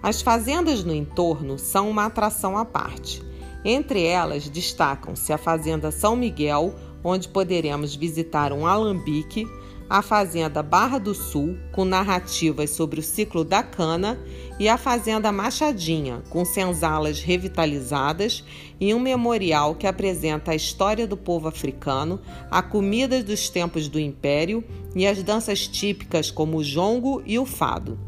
As 0.00 0.22
fazendas 0.22 0.84
no 0.84 0.94
entorno 0.94 1.58
são 1.58 1.90
uma 1.90 2.06
atração 2.06 2.56
à 2.56 2.64
parte. 2.64 3.20
Entre 3.64 4.04
elas 4.04 4.48
destacam-se 4.48 5.32
a 5.32 5.38
Fazenda 5.38 5.90
São 5.90 6.14
Miguel, 6.14 6.72
onde 7.02 7.28
poderemos 7.28 7.96
visitar 7.96 8.52
um 8.52 8.64
alambique, 8.64 9.44
a 9.90 10.00
Fazenda 10.00 10.62
Barra 10.62 10.98
do 10.98 11.14
Sul, 11.14 11.58
com 11.72 11.84
narrativas 11.84 12.70
sobre 12.70 13.00
o 13.00 13.02
ciclo 13.02 13.42
da 13.42 13.62
cana, 13.62 14.20
e 14.60 14.68
a 14.68 14.78
Fazenda 14.78 15.32
Machadinha, 15.32 16.22
com 16.30 16.44
senzalas 16.44 17.20
revitalizadas 17.20 18.44
e 18.78 18.94
um 18.94 19.00
memorial 19.00 19.74
que 19.74 19.86
apresenta 19.86 20.52
a 20.52 20.56
história 20.56 21.08
do 21.08 21.16
povo 21.16 21.48
africano, 21.48 22.20
a 22.50 22.62
comida 22.62 23.22
dos 23.22 23.48
tempos 23.48 23.88
do 23.88 23.98
Império 23.98 24.62
e 24.94 25.06
as 25.06 25.22
danças 25.24 25.66
típicas 25.66 26.30
como 26.30 26.58
o 26.58 26.64
jongo 26.64 27.20
e 27.26 27.36
o 27.38 27.44
fado 27.44 28.07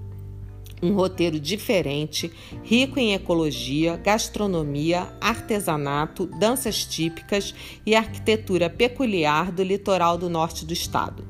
um 0.83 0.93
roteiro 0.95 1.39
diferente, 1.39 2.33
rico 2.63 2.99
em 2.99 3.13
ecologia, 3.13 3.97
gastronomia, 3.97 5.09
artesanato, 5.21 6.27
danças 6.27 6.85
típicas 6.85 7.55
e 7.85 7.95
arquitetura 7.95 8.71
peculiar 8.71 9.53
do 9.53 9.63
litoral 9.63 10.17
do 10.17 10.29
norte 10.29 10.65
do 10.65 10.73
estado. 10.73 11.25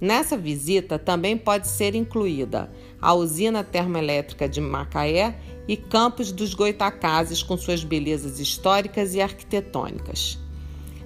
Nessa 0.00 0.36
visita 0.36 0.98
também 0.98 1.36
pode 1.36 1.68
ser 1.68 1.94
incluída 1.94 2.72
a 3.00 3.14
usina 3.14 3.62
termoelétrica 3.62 4.48
de 4.48 4.60
Macaé 4.60 5.38
e 5.68 5.76
Campos 5.76 6.32
dos 6.32 6.54
Goitacazes 6.54 7.40
com 7.40 7.56
suas 7.56 7.84
belezas 7.84 8.40
históricas 8.40 9.14
e 9.14 9.20
arquitetônicas. 9.20 10.38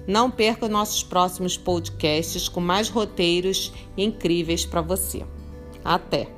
Não 0.07 0.31
perca 0.31 0.67
nossos 0.67 1.03
próximos 1.03 1.57
podcasts 1.57 2.49
com 2.49 2.59
mais 2.59 2.89
roteiros 2.89 3.71
incríveis 3.95 4.65
para 4.65 4.81
você. 4.81 5.23
Até! 5.83 6.36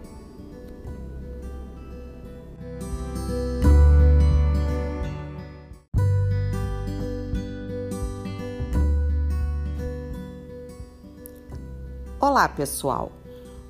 Olá, 12.21 12.49
pessoal! 12.49 13.13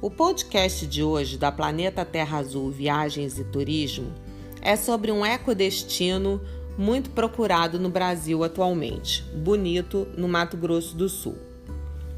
O 0.02 0.10
podcast 0.10 0.88
de 0.88 1.04
hoje 1.04 1.38
da 1.38 1.52
Planeta 1.52 2.04
Terra 2.04 2.40
Azul 2.40 2.72
Viagens 2.72 3.38
e 3.38 3.44
Turismo 3.44 4.12
é 4.60 4.76
sobre 4.76 5.12
um 5.12 5.24
ecodestino 5.24 6.42
muito 6.76 7.12
procurado 7.12 7.78
no 7.78 7.92
Brasil 7.92 8.44
atualmente, 8.44 9.22
Bonito, 9.36 10.08
no 10.18 10.28
Mato 10.28 10.58
Grosso 10.58 10.98
do 10.98 11.08
Sul. 11.08 11.38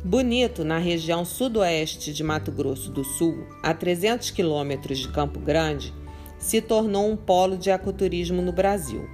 Bonito, 0.05 0.63
na 0.63 0.77
região 0.77 1.25
sudoeste 1.25 2.13
de 2.13 2.23
Mato 2.23 2.49
Grosso 2.49 2.89
do 2.89 3.03
Sul, 3.03 3.45
a 3.61 3.73
300 3.73 4.31
quilômetros 4.31 4.99
de 4.99 5.09
Campo 5.09 5.37
Grande, 5.37 5.93
se 6.39 6.61
tornou 6.61 7.11
um 7.11 7.17
polo 7.17 7.57
de 7.57 7.69
ecoturismo 7.69 8.41
no 8.41 8.53
Brasil, 8.53 9.05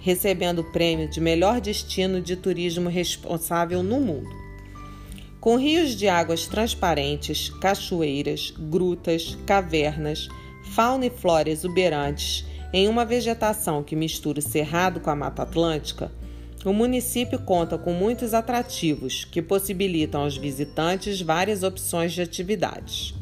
recebendo 0.00 0.62
o 0.62 0.72
prêmio 0.72 1.08
de 1.08 1.20
melhor 1.20 1.60
destino 1.60 2.20
de 2.20 2.34
turismo 2.34 2.88
responsável 2.88 3.84
no 3.84 4.00
mundo. 4.00 4.45
Com 5.46 5.54
rios 5.54 5.94
de 5.94 6.08
águas 6.08 6.48
transparentes, 6.48 7.50
cachoeiras, 7.60 8.52
grutas, 8.58 9.38
cavernas, 9.46 10.26
fauna 10.74 11.06
e 11.06 11.10
flora 11.10 11.48
exuberantes, 11.48 12.44
em 12.72 12.88
uma 12.88 13.04
vegetação 13.04 13.80
que 13.84 13.94
mistura 13.94 14.40
o 14.40 14.42
cerrado 14.42 14.98
com 14.98 15.08
a 15.08 15.14
Mata 15.14 15.44
Atlântica, 15.44 16.10
o 16.64 16.72
município 16.72 17.38
conta 17.38 17.78
com 17.78 17.92
muitos 17.92 18.34
atrativos 18.34 19.24
que 19.24 19.40
possibilitam 19.40 20.22
aos 20.22 20.36
visitantes 20.36 21.22
várias 21.22 21.62
opções 21.62 22.12
de 22.12 22.22
atividades. 22.22 23.14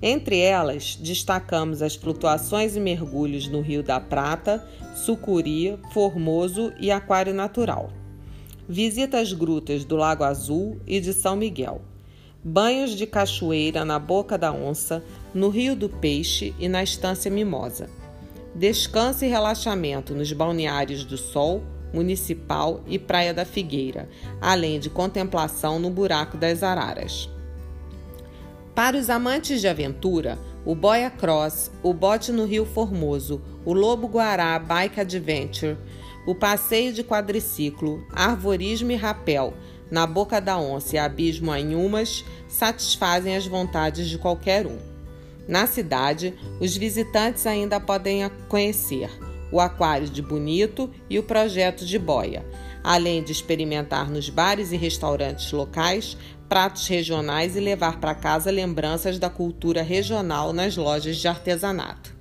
Entre 0.00 0.38
elas, 0.38 0.94
destacamos 0.94 1.82
as 1.82 1.96
flutuações 1.96 2.76
e 2.76 2.80
mergulhos 2.80 3.48
no 3.48 3.60
Rio 3.62 3.82
da 3.82 3.98
Prata, 3.98 4.64
Sucuri, 4.94 5.76
Formoso 5.92 6.72
e 6.78 6.92
Aquário 6.92 7.34
Natural 7.34 7.97
visita 8.68 9.18
as 9.18 9.32
grutas 9.32 9.84
do 9.84 9.96
Lago 9.96 10.22
Azul 10.22 10.78
e 10.86 11.00
de 11.00 11.14
São 11.14 11.34
Miguel, 11.34 11.80
banhos 12.44 12.90
de 12.90 13.06
cachoeira 13.06 13.84
na 13.84 13.98
Boca 13.98 14.36
da 14.36 14.52
Onça, 14.52 15.02
no 15.32 15.48
Rio 15.48 15.74
do 15.74 15.88
Peixe 15.88 16.54
e 16.58 16.68
na 16.68 16.82
Estância 16.82 17.30
Mimosa. 17.30 17.88
Descanso 18.54 19.24
e 19.24 19.28
relaxamento 19.28 20.14
nos 20.14 20.32
balneários 20.32 21.04
do 21.04 21.16
Sol, 21.16 21.62
Municipal 21.92 22.82
e 22.86 22.98
Praia 22.98 23.32
da 23.32 23.46
Figueira, 23.46 24.08
além 24.40 24.78
de 24.78 24.90
contemplação 24.90 25.78
no 25.78 25.88
Buraco 25.88 26.36
das 26.36 26.62
Araras. 26.62 27.30
Para 28.74 28.96
os 28.96 29.08
amantes 29.08 29.60
de 29.60 29.68
aventura, 29.68 30.38
o 30.64 30.74
Boia 30.74 31.10
Cross, 31.10 31.70
o 31.82 31.94
Bote 31.94 32.30
no 32.30 32.44
Rio 32.44 32.66
Formoso, 32.66 33.40
o 33.64 33.72
Lobo 33.72 34.06
Guará 34.06 34.58
Bike 34.58 35.00
Adventure, 35.00 35.78
o 36.28 36.34
passeio 36.34 36.92
de 36.92 37.02
quadriciclo, 37.02 38.06
arvorismo 38.12 38.92
e 38.92 38.94
rapel 38.94 39.54
na 39.90 40.06
Boca 40.06 40.38
da 40.42 40.58
Onça 40.58 40.96
e 40.96 40.98
Abismo 40.98 41.50
Anhumas 41.50 42.22
satisfazem 42.46 43.34
as 43.34 43.46
vontades 43.46 44.06
de 44.10 44.18
qualquer 44.18 44.66
um. 44.66 44.76
Na 45.48 45.66
cidade, 45.66 46.34
os 46.60 46.76
visitantes 46.76 47.46
ainda 47.46 47.80
podem 47.80 48.30
conhecer 48.46 49.10
o 49.50 49.58
Aquário 49.58 50.06
de 50.06 50.20
Bonito 50.20 50.90
e 51.08 51.18
o 51.18 51.22
Projeto 51.22 51.86
de 51.86 51.98
Boia, 51.98 52.44
além 52.84 53.24
de 53.24 53.32
experimentar 53.32 54.10
nos 54.10 54.28
bares 54.28 54.70
e 54.70 54.76
restaurantes 54.76 55.50
locais 55.50 56.14
pratos 56.46 56.86
regionais 56.88 57.56
e 57.56 57.60
levar 57.60 58.00
para 58.00 58.14
casa 58.14 58.50
lembranças 58.50 59.18
da 59.18 59.30
cultura 59.30 59.80
regional 59.80 60.52
nas 60.52 60.76
lojas 60.76 61.16
de 61.16 61.26
artesanato. 61.26 62.17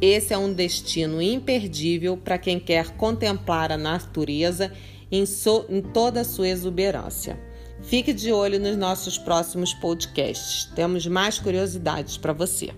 Esse 0.00 0.32
é 0.32 0.38
um 0.38 0.52
destino 0.52 1.20
imperdível 1.20 2.16
para 2.16 2.38
quem 2.38 2.58
quer 2.58 2.90
contemplar 2.96 3.72
a 3.72 3.76
natureza 3.76 4.72
em, 5.10 5.26
so, 5.26 5.66
em 5.68 5.82
toda 5.82 6.20
a 6.20 6.24
sua 6.24 6.48
exuberância. 6.48 7.38
Fique 7.82 8.12
de 8.12 8.32
olho 8.32 8.60
nos 8.60 8.76
nossos 8.76 9.18
próximos 9.18 9.72
podcasts. 9.74 10.66
Temos 10.74 11.06
mais 11.06 11.38
curiosidades 11.38 12.16
para 12.16 12.32
você. 12.32 12.70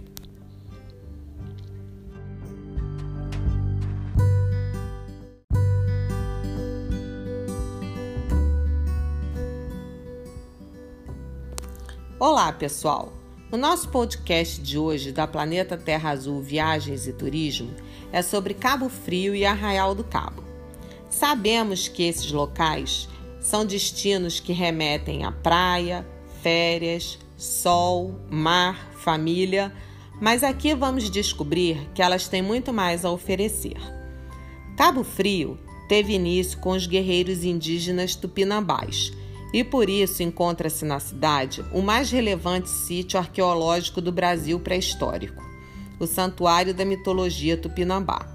Olá, 12.18 12.52
pessoal! 12.52 13.21
O 13.52 13.58
nosso 13.58 13.90
podcast 13.90 14.62
de 14.62 14.78
hoje 14.78 15.12
da 15.12 15.26
Planeta 15.26 15.76
Terra 15.76 16.08
Azul 16.08 16.40
Viagens 16.40 17.06
e 17.06 17.12
Turismo 17.12 17.70
é 18.10 18.22
sobre 18.22 18.54
Cabo 18.54 18.88
Frio 18.88 19.34
e 19.34 19.44
Arraial 19.44 19.94
do 19.94 20.02
Cabo. 20.02 20.42
Sabemos 21.10 21.86
que 21.86 22.02
esses 22.02 22.32
locais 22.32 23.06
são 23.42 23.66
destinos 23.66 24.40
que 24.40 24.54
remetem 24.54 25.26
à 25.26 25.30
praia, 25.30 26.06
férias, 26.42 27.18
sol, 27.36 28.18
mar, 28.30 28.90
família, 28.94 29.70
mas 30.18 30.42
aqui 30.42 30.74
vamos 30.74 31.10
descobrir 31.10 31.90
que 31.94 32.00
elas 32.00 32.28
têm 32.28 32.40
muito 32.40 32.72
mais 32.72 33.04
a 33.04 33.10
oferecer. 33.10 33.76
Cabo 34.78 35.04
Frio 35.04 35.58
teve 35.90 36.14
início 36.14 36.58
com 36.58 36.70
os 36.70 36.86
guerreiros 36.86 37.44
indígenas 37.44 38.16
tupinambás 38.16 39.12
e 39.52 39.62
por 39.62 39.90
isso 39.90 40.22
encontra-se 40.22 40.84
na 40.84 40.98
cidade 40.98 41.64
o 41.72 41.82
mais 41.82 42.10
relevante 42.10 42.70
sítio 42.70 43.18
arqueológico 43.18 44.00
do 44.00 44.10
Brasil 44.10 44.58
pré-histórico, 44.58 45.42
o 46.00 46.06
Santuário 46.06 46.72
da 46.72 46.84
Mitologia 46.84 47.56
Tupinambá. 47.56 48.26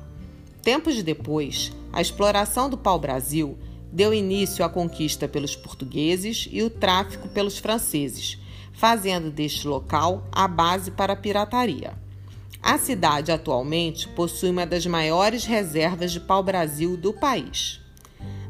Tempos 0.61 1.01
depois, 1.01 1.71
a 1.91 2.01
exploração 2.01 2.69
do 2.69 2.77
pau-brasil 2.77 3.57
deu 3.91 4.13
início 4.13 4.63
à 4.63 4.69
conquista 4.69 5.27
pelos 5.27 5.55
portugueses 5.55 6.47
e 6.51 6.61
o 6.61 6.69
tráfico 6.69 7.27
pelos 7.29 7.57
franceses, 7.57 8.37
fazendo 8.73 9.31
deste 9.31 9.67
local 9.67 10.27
a 10.31 10.47
base 10.47 10.91
para 10.91 11.13
a 11.13 11.15
pirataria. 11.15 11.93
A 12.61 12.77
cidade 12.77 13.31
atualmente 13.31 14.07
possui 14.09 14.49
uma 14.49 14.65
das 14.65 14.85
maiores 14.85 15.45
reservas 15.45 16.11
de 16.11 16.19
pau-brasil 16.19 16.97
do 16.97 17.13
país. 17.13 17.79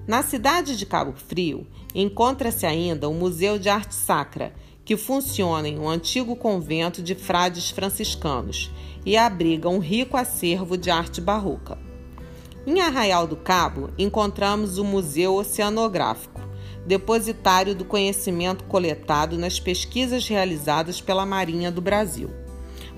Na 0.07 0.23
cidade 0.23 0.75
de 0.75 0.85
Cabo 0.85 1.13
Frio, 1.13 1.67
encontra-se 2.01 2.63
ainda 2.63 3.09
o 3.09 3.13
Museu 3.13 3.57
de 3.57 3.69
Arte 3.69 3.95
Sacra, 3.95 4.53
que 4.85 4.95
funciona 4.95 5.67
em 5.67 5.79
um 5.79 5.89
antigo 5.89 6.35
convento 6.35 7.01
de 7.01 7.15
frades 7.15 7.71
franciscanos 7.71 8.71
e 9.03 9.17
abriga 9.17 9.67
um 9.67 9.79
rico 9.79 10.15
acervo 10.15 10.77
de 10.77 10.91
arte 10.91 11.19
barroca. 11.19 11.77
Em 12.67 12.81
Arraial 12.81 13.25
do 13.25 13.35
Cabo, 13.35 13.89
encontramos 13.97 14.77
o 14.77 14.83
Museu 14.83 15.33
Oceanográfico, 15.35 16.39
depositário 16.85 17.73
do 17.73 17.83
conhecimento 17.83 18.65
coletado 18.65 19.35
nas 19.35 19.59
pesquisas 19.59 20.27
realizadas 20.27 21.01
pela 21.01 21.25
Marinha 21.25 21.71
do 21.71 21.81
Brasil. 21.81 22.29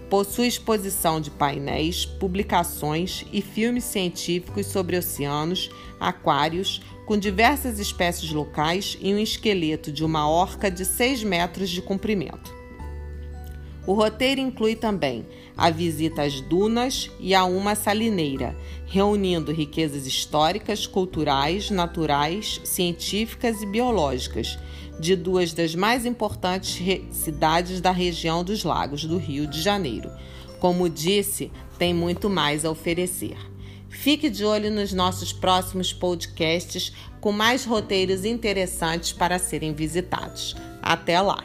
Possui 0.10 0.48
exposição 0.48 1.22
de 1.22 1.32
painéis, 1.32 2.04
publicações 2.04 3.26
e 3.32 3.42
filmes 3.42 3.86
científicos 3.86 4.66
sobre 4.66 4.98
oceanos, 4.98 5.70
aquários, 6.00 6.82
com 7.10 7.18
diversas 7.18 7.80
espécies 7.80 8.32
locais 8.32 8.96
e 9.02 9.12
um 9.12 9.18
esqueleto 9.18 9.92
de 9.92 10.06
uma 10.06 10.30
orca 10.30 10.70
de 10.70 10.86
6 10.86 11.24
metros 11.24 11.68
de 11.72 11.82
comprimento. 11.82 12.54
O 13.88 13.94
roteiro 13.94 14.40
inclui 14.40 14.76
também 14.76 15.26
a 15.58 15.72
visita 15.72 16.22
às 16.22 16.40
dunas 16.40 17.10
e 17.20 17.34
a 17.34 17.46
uma 17.46 17.74
salineira, 17.74 18.56
reunindo 18.86 19.52
riquezas 19.52 20.06
históricas, 20.06 20.86
culturais, 20.86 21.72
naturais, 21.72 22.62
científicas 22.64 23.60
e 23.64 23.66
biológicas 23.66 24.60
de 25.00 25.16
duas 25.16 25.52
das 25.52 25.74
mais 25.74 26.06
importantes 26.06 26.80
cidades 27.10 27.82
da 27.82 27.90
região 27.90 28.44
dos 28.44 28.64
Lagos 28.64 29.04
do 29.04 29.18
Rio 29.18 29.48
de 29.48 29.60
Janeiro. 29.60 30.12
Como 30.60 30.88
disse, 30.88 31.52
tem 31.80 31.92
muito 31.92 32.30
mais 32.30 32.64
a 32.64 32.70
oferecer. 32.70 33.36
Fique 33.90 34.30
de 34.30 34.46
olho 34.46 34.72
nos 34.72 34.94
nossos 34.94 35.34
próximos 35.34 35.92
podcasts 35.92 36.94
com 37.20 37.32
mais 37.32 37.66
roteiros 37.66 38.24
interessantes 38.24 39.12
para 39.12 39.40
serem 39.40 39.74
visitados. 39.74 40.56
Até 40.82 41.20
lá! 41.20 41.44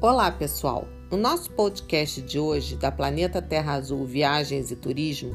Olá, 0.00 0.32
pessoal! 0.32 0.88
O 1.10 1.16
nosso 1.16 1.50
podcast 1.52 2.20
de 2.20 2.38
hoje, 2.38 2.74
da 2.74 2.90
Planeta 2.90 3.40
Terra 3.40 3.74
Azul 3.74 4.04
Viagens 4.04 4.72
e 4.72 4.76
Turismo, 4.76 5.32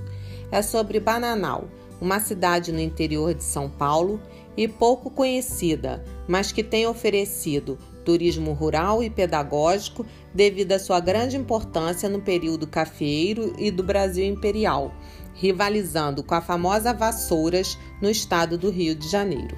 é 0.51 0.61
sobre 0.61 0.99
Bananal, 0.99 1.69
uma 2.01 2.19
cidade 2.19 2.71
no 2.71 2.79
interior 2.79 3.33
de 3.33 3.43
São 3.43 3.69
Paulo 3.69 4.19
e 4.57 4.67
pouco 4.67 5.11
conhecida, 5.11 6.03
mas 6.27 6.51
que 6.51 6.63
tem 6.63 6.87
oferecido 6.87 7.77
turismo 8.03 8.53
rural 8.53 9.03
e 9.03 9.09
pedagógico 9.09 10.05
devido 10.33 10.71
à 10.71 10.79
sua 10.79 10.99
grande 10.99 11.37
importância 11.37 12.09
no 12.09 12.21
período 12.21 12.65
cafeeiro 12.65 13.53
e 13.59 13.69
do 13.69 13.83
Brasil 13.83 14.25
imperial, 14.25 14.93
rivalizando 15.35 16.23
com 16.23 16.33
a 16.33 16.41
famosa 16.41 16.93
Vassouras 16.93 17.77
no 18.01 18.09
estado 18.09 18.57
do 18.57 18.71
Rio 18.71 18.95
de 18.95 19.07
Janeiro. 19.07 19.55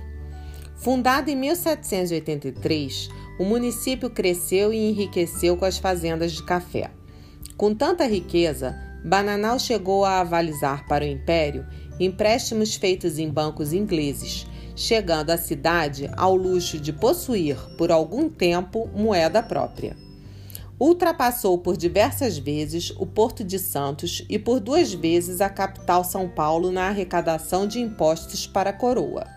Fundada 0.75 1.29
em 1.29 1.35
1783, 1.35 3.09
o 3.39 3.45
município 3.45 4.09
cresceu 4.09 4.73
e 4.73 4.89
enriqueceu 4.89 5.55
com 5.55 5.65
as 5.65 5.77
fazendas 5.77 6.31
de 6.31 6.43
café. 6.43 6.91
Com 7.55 7.75
tanta 7.75 8.05
riqueza, 8.05 8.75
Bananal 9.03 9.59
chegou 9.59 10.03
a 10.03 10.19
avalizar 10.19 10.87
para 10.87 11.05
o 11.05 11.07
império 11.07 11.65
empréstimos 11.99 12.75
feitos 12.75 13.19
em 13.19 13.29
bancos 13.29 13.73
ingleses, 13.73 14.47
chegando 14.79 15.29
a 15.29 15.37
cidade 15.37 16.09
ao 16.15 16.37
luxo 16.37 16.79
de 16.79 16.93
possuir, 16.93 17.57
por 17.77 17.91
algum 17.91 18.29
tempo, 18.29 18.89
moeda 18.95 19.43
própria. 19.43 19.93
Ultrapassou 20.79 21.57
por 21.57 21.75
diversas 21.75 22.37
vezes 22.37 22.89
o 22.91 23.05
Porto 23.05 23.43
de 23.43 23.59
Santos 23.59 24.23
e 24.29 24.39
por 24.39 24.61
duas 24.61 24.93
vezes 24.93 25.41
a 25.41 25.49
capital 25.49 26.05
São 26.05 26.29
Paulo 26.29 26.71
na 26.71 26.87
arrecadação 26.87 27.67
de 27.67 27.81
impostos 27.81 28.47
para 28.47 28.69
a 28.69 28.73
coroa. 28.73 29.27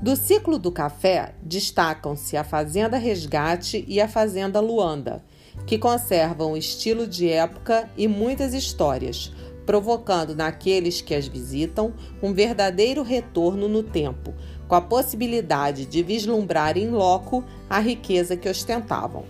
Do 0.00 0.16
ciclo 0.16 0.58
do 0.58 0.72
café, 0.72 1.34
destacam-se 1.42 2.34
a 2.34 2.42
Fazenda 2.42 2.96
Resgate 2.96 3.84
e 3.86 4.00
a 4.00 4.08
Fazenda 4.08 4.60
Luanda, 4.60 5.22
que 5.66 5.76
conservam 5.76 6.52
o 6.52 6.56
estilo 6.56 7.06
de 7.06 7.28
época 7.28 7.90
e 7.98 8.08
muitas 8.08 8.54
histórias, 8.54 9.30
provocando 9.68 10.34
naqueles 10.34 11.02
que 11.02 11.14
as 11.14 11.28
visitam 11.28 11.92
um 12.22 12.32
verdadeiro 12.32 13.02
retorno 13.02 13.68
no 13.68 13.82
tempo, 13.82 14.32
com 14.66 14.74
a 14.74 14.80
possibilidade 14.80 15.84
de 15.84 16.02
vislumbrar 16.02 16.78
em 16.78 16.88
loco 16.88 17.44
a 17.68 17.78
riqueza 17.78 18.34
que 18.34 18.48
ostentavam. 18.48 19.26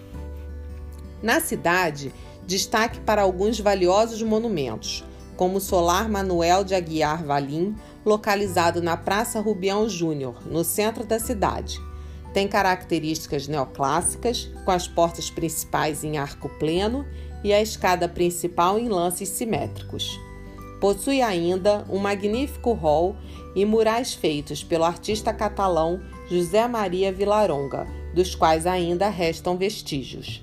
Na 1.20 1.40
cidade, 1.40 2.14
destaque 2.46 3.00
para 3.00 3.20
alguns 3.20 3.58
valiosos 3.58 4.22
monumentos, 4.22 5.04
como 5.36 5.56
o 5.56 5.60
Solar 5.60 6.08
Manuel 6.08 6.62
de 6.62 6.76
Aguiar 6.76 7.24
Valim, 7.24 7.74
localizado 8.06 8.80
na 8.80 8.96
Praça 8.96 9.40
Rubião 9.40 9.88
Júnior, 9.88 10.46
no 10.46 10.62
centro 10.62 11.04
da 11.04 11.18
cidade. 11.18 11.80
Tem 12.32 12.46
características 12.46 13.48
neoclássicas, 13.48 14.48
com 14.64 14.70
as 14.70 14.86
portas 14.86 15.30
principais 15.30 16.04
em 16.04 16.16
arco 16.16 16.48
pleno 16.60 17.04
e 17.42 17.52
a 17.52 17.60
escada 17.60 18.08
principal 18.08 18.78
em 18.78 18.88
lances 18.88 19.30
simétricos. 19.30 20.27
Possui 20.80 21.20
ainda 21.20 21.84
um 21.90 21.98
magnífico 21.98 22.72
hall 22.72 23.16
e 23.54 23.64
murais 23.64 24.14
feitos 24.14 24.62
pelo 24.62 24.84
artista 24.84 25.32
catalão 25.32 26.00
José 26.28 26.68
Maria 26.68 27.12
Vilaronga, 27.12 27.86
dos 28.14 28.34
quais 28.34 28.66
ainda 28.66 29.08
restam 29.08 29.56
vestígios. 29.56 30.42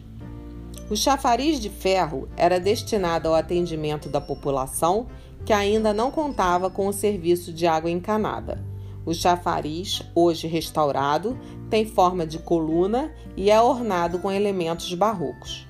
O 0.89 0.95
chafariz 0.95 1.59
de 1.59 1.69
ferro 1.69 2.27
era 2.37 2.59
destinado 2.59 3.27
ao 3.27 3.35
atendimento 3.35 4.09
da 4.09 4.21
população 4.21 5.07
que 5.45 5.53
ainda 5.53 5.93
não 5.93 6.11
contava 6.11 6.69
com 6.69 6.87
o 6.87 6.93
serviço 6.93 7.53
de 7.53 7.65
água 7.65 7.89
encanada. 7.89 8.63
O 9.05 9.13
chafariz, 9.13 10.01
hoje 10.15 10.47
restaurado, 10.47 11.37
tem 11.69 11.85
forma 11.85 12.25
de 12.25 12.39
coluna 12.39 13.11
e 13.37 13.51
é 13.51 13.61
ornado 13.61 14.19
com 14.19 14.31
elementos 14.31 14.91
barrocos. 14.93 15.67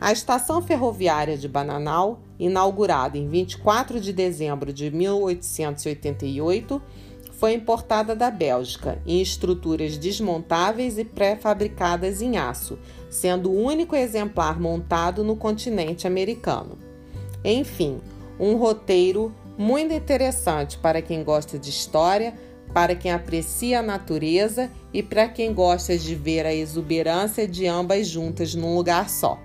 A 0.00 0.12
estação 0.12 0.60
ferroviária 0.62 1.36
de 1.36 1.48
Bananal, 1.48 2.20
inaugurada 2.38 3.18
em 3.18 3.28
24 3.28 4.00
de 4.00 4.12
dezembro 4.12 4.72
de 4.72 4.90
1888, 4.90 6.80
foi 7.32 7.54
importada 7.54 8.16
da 8.16 8.30
Bélgica 8.30 9.00
em 9.06 9.22
estruturas 9.22 9.96
desmontáveis 9.96 10.98
e 10.98 11.04
pré-fabricadas 11.04 12.20
em 12.20 12.36
aço, 12.36 12.78
sendo 13.08 13.50
o 13.50 13.62
único 13.62 13.94
exemplar 13.94 14.60
montado 14.60 15.22
no 15.22 15.36
continente 15.36 16.06
americano. 16.06 16.76
Enfim, 17.44 18.00
um 18.40 18.56
roteiro 18.56 19.32
muito 19.56 19.94
interessante 19.94 20.78
para 20.78 21.00
quem 21.00 21.22
gosta 21.22 21.58
de 21.58 21.70
história, 21.70 22.34
para 22.72 22.94
quem 22.94 23.12
aprecia 23.12 23.80
a 23.80 23.82
natureza 23.82 24.70
e 24.92 25.02
para 25.02 25.28
quem 25.28 25.52
gosta 25.52 25.96
de 25.96 26.14
ver 26.14 26.44
a 26.44 26.54
exuberância 26.54 27.46
de 27.46 27.66
ambas 27.66 28.08
juntas 28.08 28.54
num 28.54 28.74
lugar 28.74 29.08
só. 29.08 29.38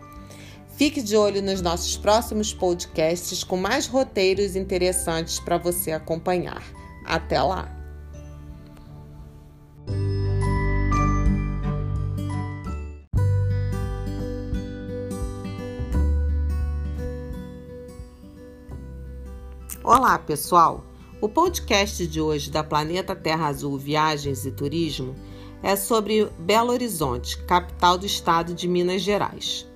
Fique 0.75 1.03
de 1.03 1.15
olho 1.15 1.41
nos 1.41 1.61
nossos 1.61 1.95
próximos 1.95 2.51
podcasts 2.51 3.43
com 3.43 3.55
mais 3.55 3.85
roteiros 3.85 4.55
interessantes 4.55 5.39
para 5.39 5.57
você 5.57 5.91
acompanhar. 5.91 6.63
Até 7.05 7.41
lá! 7.41 7.69
Olá, 19.83 20.17
pessoal! 20.17 20.83
O 21.21 21.29
podcast 21.29 22.07
de 22.07 22.19
hoje 22.19 22.49
da 22.49 22.63
Planeta 22.63 23.15
Terra 23.15 23.47
Azul 23.47 23.77
Viagens 23.77 24.43
e 24.43 24.51
Turismo 24.51 25.15
é 25.61 25.75
sobre 25.75 26.25
Belo 26.39 26.71
Horizonte, 26.71 27.37
capital 27.43 27.97
do 27.97 28.05
estado 28.05 28.53
de 28.53 28.67
Minas 28.67 29.01
Gerais. 29.01 29.71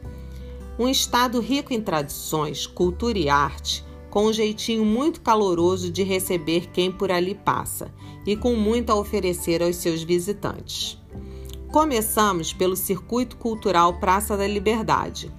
Um 0.79 0.87
estado 0.87 1.39
rico 1.39 1.73
em 1.73 1.81
tradições, 1.81 2.67
cultura 2.67 3.17
e 3.17 3.27
arte, 3.27 3.83
com 4.11 4.27
um 4.27 4.33
jeitinho 4.33 4.85
muito 4.85 5.21
caloroso 5.21 5.91
de 5.91 6.03
receber 6.03 6.69
quem 6.71 6.91
por 6.91 7.11
ali 7.11 7.33
passa 7.33 7.91
e 8.27 8.35
com 8.35 8.55
muito 8.55 8.91
a 8.91 8.95
oferecer 8.95 9.63
aos 9.63 9.77
seus 9.77 10.03
visitantes. 10.03 11.01
Começamos 11.71 12.53
pelo 12.53 12.75
Circuito 12.75 13.37
Cultural 13.37 13.99
Praça 13.99 14.37
da 14.37 14.45
Liberdade, 14.45 15.33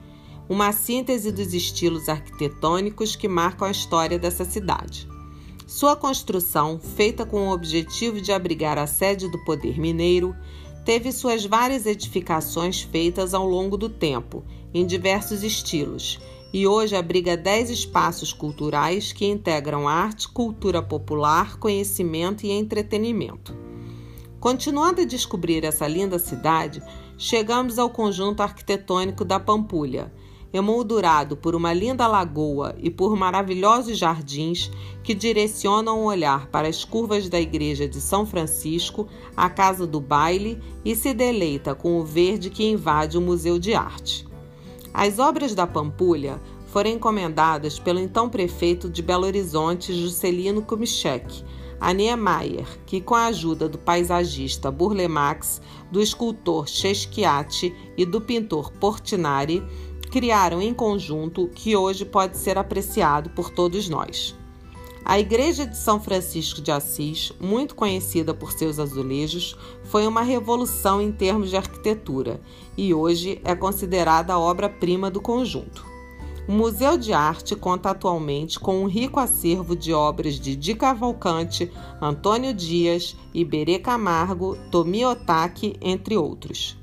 uma 0.48 0.72
síntese 0.72 1.31
dos 1.31 1.55
estilos 1.55 2.09
arquitetônicos 2.09 3.14
que 3.14 3.29
marcam 3.29 3.68
a 3.68 3.70
história 3.70 4.18
dessa 4.18 4.44
cidade. 4.44 5.09
Sua 5.68 5.94
construção, 5.94 6.81
feita 6.81 7.24
com 7.24 7.46
o 7.46 7.53
objetivo 7.53 8.20
de 8.20 8.33
abrigar 8.33 8.77
a 8.77 8.88
sede 8.88 9.31
do 9.31 9.38
poder 9.44 9.79
mineiro, 9.79 10.35
teve 10.85 11.12
suas 11.12 11.44
várias 11.44 11.87
edificações 11.87 12.81
feitas 12.81 13.35
ao 13.35 13.46
longo 13.46 13.77
do 13.77 13.88
tempo, 13.88 14.42
em 14.72 14.87
diversos 14.87 15.42
estilos, 15.42 16.18
e 16.52 16.66
hoje 16.66 16.96
abriga 16.96 17.37
10 17.37 17.70
espaços 17.70 18.33
culturais 18.33 19.12
que 19.12 19.26
integram 19.26 19.87
arte, 19.87 20.28
cultura 20.28 20.83
popular, 20.83 21.59
conhecimento 21.59 22.46
e 22.46 22.50
entretenimento. 22.50 23.54
Continuando 24.40 25.00
a 25.00 25.04
descobrir 25.04 25.64
essa 25.64 25.87
linda 25.87 26.18
cidade, 26.18 26.83
chegamos 27.16 27.78
ao 27.78 27.90
conjunto 27.90 28.40
arquitetônico 28.40 29.24
da 29.24 29.40
Pampulha, 29.40 30.12
emoldurado 30.52 31.37
por 31.37 31.54
uma 31.54 31.72
linda 31.72 32.07
lagoa 32.07 32.74
e 32.78 32.88
por 32.88 33.16
maravilhosos 33.16 33.98
jardins 33.98 34.70
que 35.02 35.14
direcionam 35.14 36.00
o 36.00 36.04
olhar 36.04 36.46
para 36.46 36.68
as 36.68 36.85
curvas 36.85 37.28
da 37.28 37.40
igreja 37.40 37.88
de 37.88 38.00
São 38.00 38.24
Francisco, 38.24 39.09
a 39.37 39.50
casa 39.50 39.87
do 39.87 40.00
baile 40.00 40.62
e 40.85 40.94
se 40.94 41.12
deleita 41.12 41.74
com 41.74 41.98
o 42.00 42.04
verde 42.04 42.48
que 42.48 42.64
invade 42.64 43.18
o 43.18 43.20
Museu 43.20 43.59
de 43.59 43.74
Arte. 43.74 44.27
As 44.98 45.20
obras 45.20 45.54
da 45.54 45.64
Pampulha 45.64 46.40
foram 46.72 46.90
encomendadas 46.90 47.78
pelo 47.78 48.00
então 48.00 48.28
prefeito 48.28 48.90
de 48.90 49.00
Belo 49.00 49.26
Horizonte, 49.26 49.94
Juscelino 49.94 50.61
Kubitschek, 50.61 51.44
a 51.78 51.92
Niemeyer, 51.92 52.66
que 52.84 53.00
com 53.00 53.14
a 53.14 53.26
ajuda 53.26 53.68
do 53.68 53.78
paisagista 53.78 54.72
Burle 54.72 55.06
Marx, 55.06 55.62
do 55.92 56.02
escultor 56.02 56.68
Cheschiati 56.68 57.72
e 57.96 58.04
do 58.04 58.20
pintor 58.20 58.72
Portinari, 58.72 59.62
criaram 60.11 60.61
em 60.61 60.74
conjunto 60.74 61.46
que 61.46 61.76
hoje 61.76 62.04
pode 62.04 62.37
ser 62.37 62.58
apreciado 62.58 63.30
por 63.30 63.50
todos 63.50 63.88
nós. 63.88 64.37
A 65.04 65.18
Igreja 65.18 65.66
de 65.66 65.76
São 65.76 66.00
Francisco 66.00 66.61
de 66.61 66.70
Assis, 66.70 67.32
muito 67.40 67.74
conhecida 67.74 68.34
por 68.34 68.52
seus 68.52 68.78
azulejos, 68.78 69.56
foi 69.84 70.06
uma 70.06 70.22
revolução 70.22 71.00
em 71.00 71.11
termos 71.11 71.50
de 71.50 71.56
arquitetura 71.56 72.40
e 72.76 72.92
hoje 72.92 73.40
é 73.44 73.54
considerada 73.54 74.34
a 74.34 74.38
obra-prima 74.38 75.11
do 75.11 75.20
conjunto. 75.20 75.87
O 76.48 76.52
Museu 76.52 76.96
de 76.96 77.12
Arte 77.12 77.54
conta 77.54 77.90
atualmente 77.90 78.58
com 78.58 78.82
um 78.82 78.87
rico 78.87 79.20
acervo 79.20 79.76
de 79.76 79.92
obras 79.92 80.40
de 80.40 80.56
Di 80.56 80.74
Cavalcante, 80.74 81.70
Antônio 82.00 82.54
Dias, 82.54 83.14
Iberê 83.34 83.78
Camargo, 83.78 84.56
Tomi 84.70 85.04
Otaki, 85.04 85.76
entre 85.82 86.16
outros. 86.16 86.77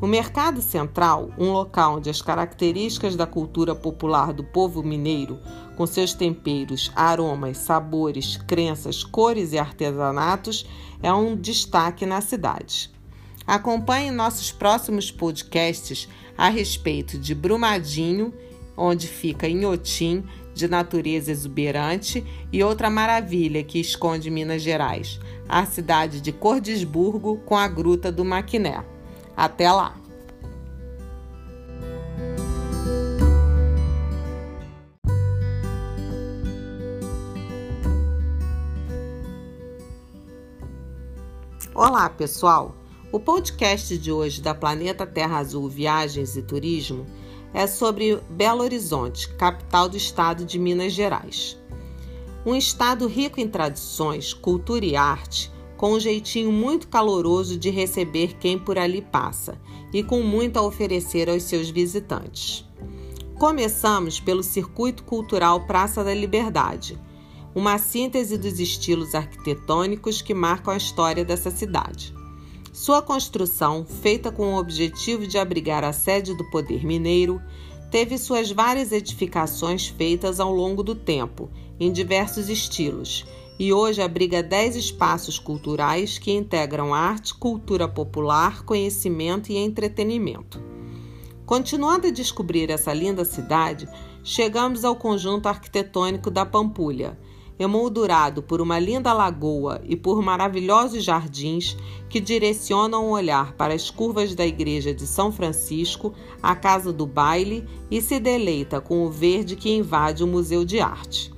O 0.00 0.06
Mercado 0.06 0.62
Central, 0.62 1.30
um 1.36 1.50
local 1.50 1.96
onde 1.96 2.08
as 2.08 2.22
características 2.22 3.16
da 3.16 3.26
cultura 3.26 3.74
popular 3.74 4.32
do 4.32 4.44
povo 4.44 4.80
mineiro, 4.80 5.40
com 5.76 5.84
seus 5.88 6.14
temperos, 6.14 6.92
aromas, 6.94 7.58
sabores, 7.58 8.36
crenças, 8.36 9.02
cores 9.02 9.52
e 9.52 9.58
artesanatos, 9.58 10.64
é 11.02 11.12
um 11.12 11.34
destaque 11.34 12.06
na 12.06 12.20
cidade. 12.20 12.92
Acompanhe 13.44 14.12
nossos 14.12 14.52
próximos 14.52 15.10
podcasts 15.10 16.08
a 16.36 16.48
respeito 16.48 17.18
de 17.18 17.34
Brumadinho, 17.34 18.32
onde 18.76 19.08
fica 19.08 19.48
Inhotim, 19.48 20.22
de 20.54 20.68
natureza 20.68 21.32
exuberante, 21.32 22.24
e 22.52 22.62
outra 22.62 22.88
maravilha 22.88 23.64
que 23.64 23.80
esconde 23.80 24.30
Minas 24.30 24.62
Gerais, 24.62 25.18
a 25.48 25.66
cidade 25.66 26.20
de 26.20 26.30
Cordesburgo 26.30 27.38
com 27.38 27.56
a 27.56 27.66
Gruta 27.66 28.12
do 28.12 28.24
Maquiné. 28.24 28.84
Até 29.38 29.70
lá! 29.70 29.94
Olá, 41.72 42.10
pessoal! 42.10 42.74
O 43.12 43.20
podcast 43.20 43.96
de 43.96 44.10
hoje 44.10 44.42
da 44.42 44.52
Planeta 44.52 45.06
Terra 45.06 45.38
Azul 45.38 45.68
Viagens 45.68 46.36
e 46.36 46.42
Turismo 46.42 47.06
é 47.54 47.68
sobre 47.68 48.16
Belo 48.30 48.64
Horizonte, 48.64 49.32
capital 49.36 49.88
do 49.88 49.96
estado 49.96 50.44
de 50.44 50.58
Minas 50.58 50.92
Gerais. 50.92 51.56
Um 52.44 52.56
estado 52.56 53.06
rico 53.06 53.38
em 53.38 53.46
tradições, 53.46 54.34
cultura 54.34 54.84
e 54.84 54.96
arte, 54.96 55.48
com 55.78 55.92
um 55.92 56.00
jeitinho 56.00 56.50
muito 56.52 56.88
caloroso 56.88 57.56
de 57.56 57.70
receber 57.70 58.36
quem 58.38 58.58
por 58.58 58.76
ali 58.76 59.00
passa 59.00 59.58
e 59.92 60.02
com 60.02 60.22
muito 60.22 60.58
a 60.58 60.62
oferecer 60.62 61.30
aos 61.30 61.44
seus 61.44 61.70
visitantes. 61.70 62.66
Começamos 63.38 64.18
pelo 64.18 64.42
Circuito 64.42 65.04
Cultural 65.04 65.60
Praça 65.66 66.02
da 66.02 66.12
Liberdade, 66.12 66.98
uma 67.54 67.78
síntese 67.78 68.36
dos 68.36 68.58
estilos 68.58 69.14
arquitetônicos 69.14 70.20
que 70.20 70.34
marcam 70.34 70.74
a 70.74 70.76
história 70.76 71.24
dessa 71.24 71.50
cidade. 71.50 72.12
Sua 72.72 73.00
construção, 73.00 73.86
feita 73.86 74.32
com 74.32 74.54
o 74.54 74.58
objetivo 74.58 75.28
de 75.28 75.38
abrigar 75.38 75.84
a 75.84 75.92
sede 75.92 76.36
do 76.36 76.44
poder 76.50 76.84
mineiro, 76.84 77.40
teve 77.88 78.18
suas 78.18 78.50
várias 78.50 78.90
edificações 78.90 79.86
feitas 79.86 80.40
ao 80.40 80.52
longo 80.52 80.82
do 80.82 80.96
tempo, 80.96 81.48
em 81.78 81.92
diversos 81.92 82.48
estilos, 82.48 83.24
e 83.58 83.72
hoje 83.72 84.00
abriga 84.00 84.42
10 84.42 84.76
espaços 84.76 85.38
culturais 85.38 86.16
que 86.18 86.30
integram 86.30 86.94
arte, 86.94 87.34
cultura 87.34 87.88
popular, 87.88 88.62
conhecimento 88.62 89.50
e 89.50 89.56
entretenimento. 89.56 90.62
Continuando 91.44 92.06
a 92.06 92.10
descobrir 92.10 92.70
essa 92.70 92.92
linda 92.92 93.24
cidade, 93.24 93.88
chegamos 94.22 94.84
ao 94.84 94.94
conjunto 94.94 95.48
arquitetônico 95.48 96.30
da 96.30 96.46
Pampulha, 96.46 97.18
emoldurado 97.58 98.42
por 98.42 98.60
uma 98.60 98.78
linda 98.78 99.12
lagoa 99.12 99.80
e 99.82 99.96
por 99.96 100.22
maravilhosos 100.22 101.02
jardins 101.02 101.76
que 102.08 102.20
direcionam 102.20 103.06
o 103.06 103.10
olhar 103.10 103.54
para 103.54 103.74
as 103.74 103.90
curvas 103.90 104.34
da 104.34 104.46
igreja 104.46 104.94
de 104.94 105.06
São 105.06 105.32
Francisco, 105.32 106.14
a 106.40 106.54
casa 106.54 106.92
do 106.92 107.06
baile 107.06 107.66
e 107.90 108.00
se 108.00 108.20
deleita 108.20 108.80
com 108.80 109.04
o 109.04 109.10
verde 109.10 109.56
que 109.56 109.70
invade 109.70 110.22
o 110.22 110.26
Museu 110.26 110.64
de 110.64 110.78
Arte. 110.78 111.37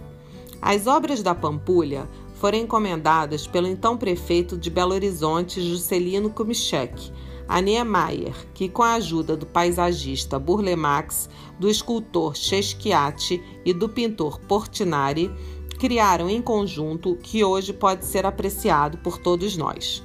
As 0.62 0.86
obras 0.86 1.22
da 1.22 1.34
Pampulha 1.34 2.08
foram 2.34 2.58
encomendadas 2.58 3.46
pelo 3.46 3.66
então 3.66 3.96
prefeito 3.96 4.56
de 4.56 4.70
Belo 4.70 4.92
Horizonte, 4.92 5.60
Juscelino 5.60 6.30
Kubitschek, 6.30 7.12
a 7.48 7.60
Niemeyer, 7.60 8.34
que 8.54 8.68
com 8.68 8.82
a 8.82 8.94
ajuda 8.94 9.36
do 9.36 9.46
paisagista 9.46 10.38
Burle 10.38 10.76
Marx, 10.76 11.28
do 11.58 11.68
escultor 11.68 12.36
Cheschiati 12.36 13.42
e 13.64 13.72
do 13.72 13.88
pintor 13.88 14.38
Portinari, 14.40 15.30
criaram 15.78 16.28
em 16.28 16.42
conjunto 16.42 17.16
que 17.16 17.42
hoje 17.42 17.72
pode 17.72 18.04
ser 18.04 18.26
apreciado 18.26 18.98
por 18.98 19.18
todos 19.18 19.56
nós. 19.56 20.04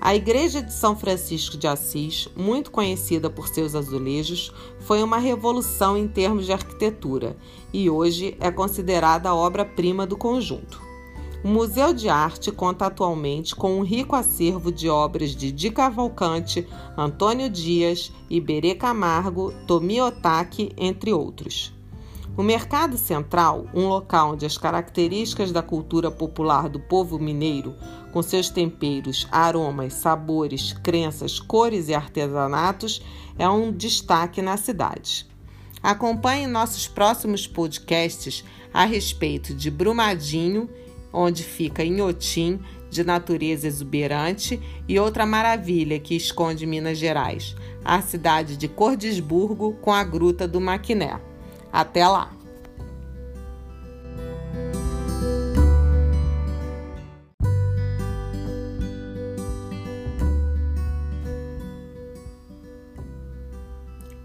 A 0.00 0.14
Igreja 0.14 0.62
de 0.62 0.72
São 0.72 0.96
Francisco 0.96 1.56
de 1.56 1.66
Assis, 1.66 2.28
muito 2.36 2.70
conhecida 2.70 3.28
por 3.28 3.48
seus 3.48 3.74
azulejos, 3.74 4.52
foi 4.78 5.02
uma 5.02 5.18
revolução 5.18 5.98
em 5.98 6.06
termos 6.06 6.46
de 6.46 6.52
arquitetura 6.52 7.36
e 7.72 7.90
hoje 7.90 8.36
é 8.38 8.48
considerada 8.48 9.28
a 9.28 9.34
obra-prima 9.34 10.06
do 10.06 10.16
conjunto. 10.16 10.80
O 11.42 11.48
Museu 11.48 11.92
de 11.92 12.08
Arte 12.08 12.52
conta 12.52 12.86
atualmente 12.86 13.56
com 13.56 13.76
um 13.76 13.82
rico 13.82 14.14
acervo 14.14 14.70
de 14.70 14.88
obras 14.88 15.34
de 15.34 15.50
Di 15.50 15.68
Cavalcante, 15.68 16.66
Antônio 16.96 17.50
Dias, 17.50 18.12
Iberê 18.30 18.76
Camargo, 18.76 19.52
Tomi 19.66 20.00
Otaki, 20.00 20.70
entre 20.76 21.12
outros. 21.12 21.72
O 22.38 22.42
Mercado 22.44 22.96
Central, 22.96 23.66
um 23.74 23.88
local 23.88 24.34
onde 24.34 24.46
as 24.46 24.56
características 24.56 25.50
da 25.50 25.60
cultura 25.60 26.08
popular 26.08 26.68
do 26.68 26.78
povo 26.78 27.18
mineiro, 27.18 27.74
com 28.12 28.22
seus 28.22 28.48
temperos, 28.48 29.26
aromas, 29.30 29.94
sabores, 29.94 30.72
crenças, 30.72 31.38
cores 31.38 31.88
e 31.88 31.94
artesanatos, 31.94 33.02
é 33.38 33.48
um 33.48 33.72
destaque 33.72 34.42
na 34.42 34.56
cidade. 34.56 35.26
Acompanhe 35.82 36.46
nossos 36.46 36.88
próximos 36.88 37.46
podcasts 37.46 38.44
a 38.72 38.84
respeito 38.84 39.54
de 39.54 39.70
Brumadinho, 39.70 40.68
onde 41.12 41.42
fica 41.42 41.84
Inhotim, 41.84 42.60
de 42.90 43.04
natureza 43.04 43.66
exuberante, 43.66 44.60
e 44.88 44.98
outra 44.98 45.24
maravilha 45.26 45.98
que 45.98 46.16
esconde 46.16 46.66
Minas 46.66 46.98
Gerais, 46.98 47.54
a 47.84 48.00
cidade 48.00 48.56
de 48.56 48.66
Cordesburgo 48.66 49.74
com 49.74 49.92
a 49.92 50.02
Gruta 50.02 50.48
do 50.48 50.60
Maquiné. 50.60 51.20
Até 51.72 52.06
lá! 52.06 52.37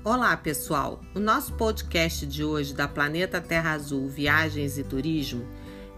Olá, 0.06 0.36
pessoal! 0.36 1.00
O 1.16 1.20
nosso 1.20 1.54
podcast 1.54 2.26
de 2.26 2.44
hoje 2.44 2.74
da 2.74 2.90
Planeta 2.90 3.40
Terra 3.40 3.72
Azul 3.72 4.10
Viagens 4.10 4.78
e 4.78 4.84
Turismo 4.84 5.48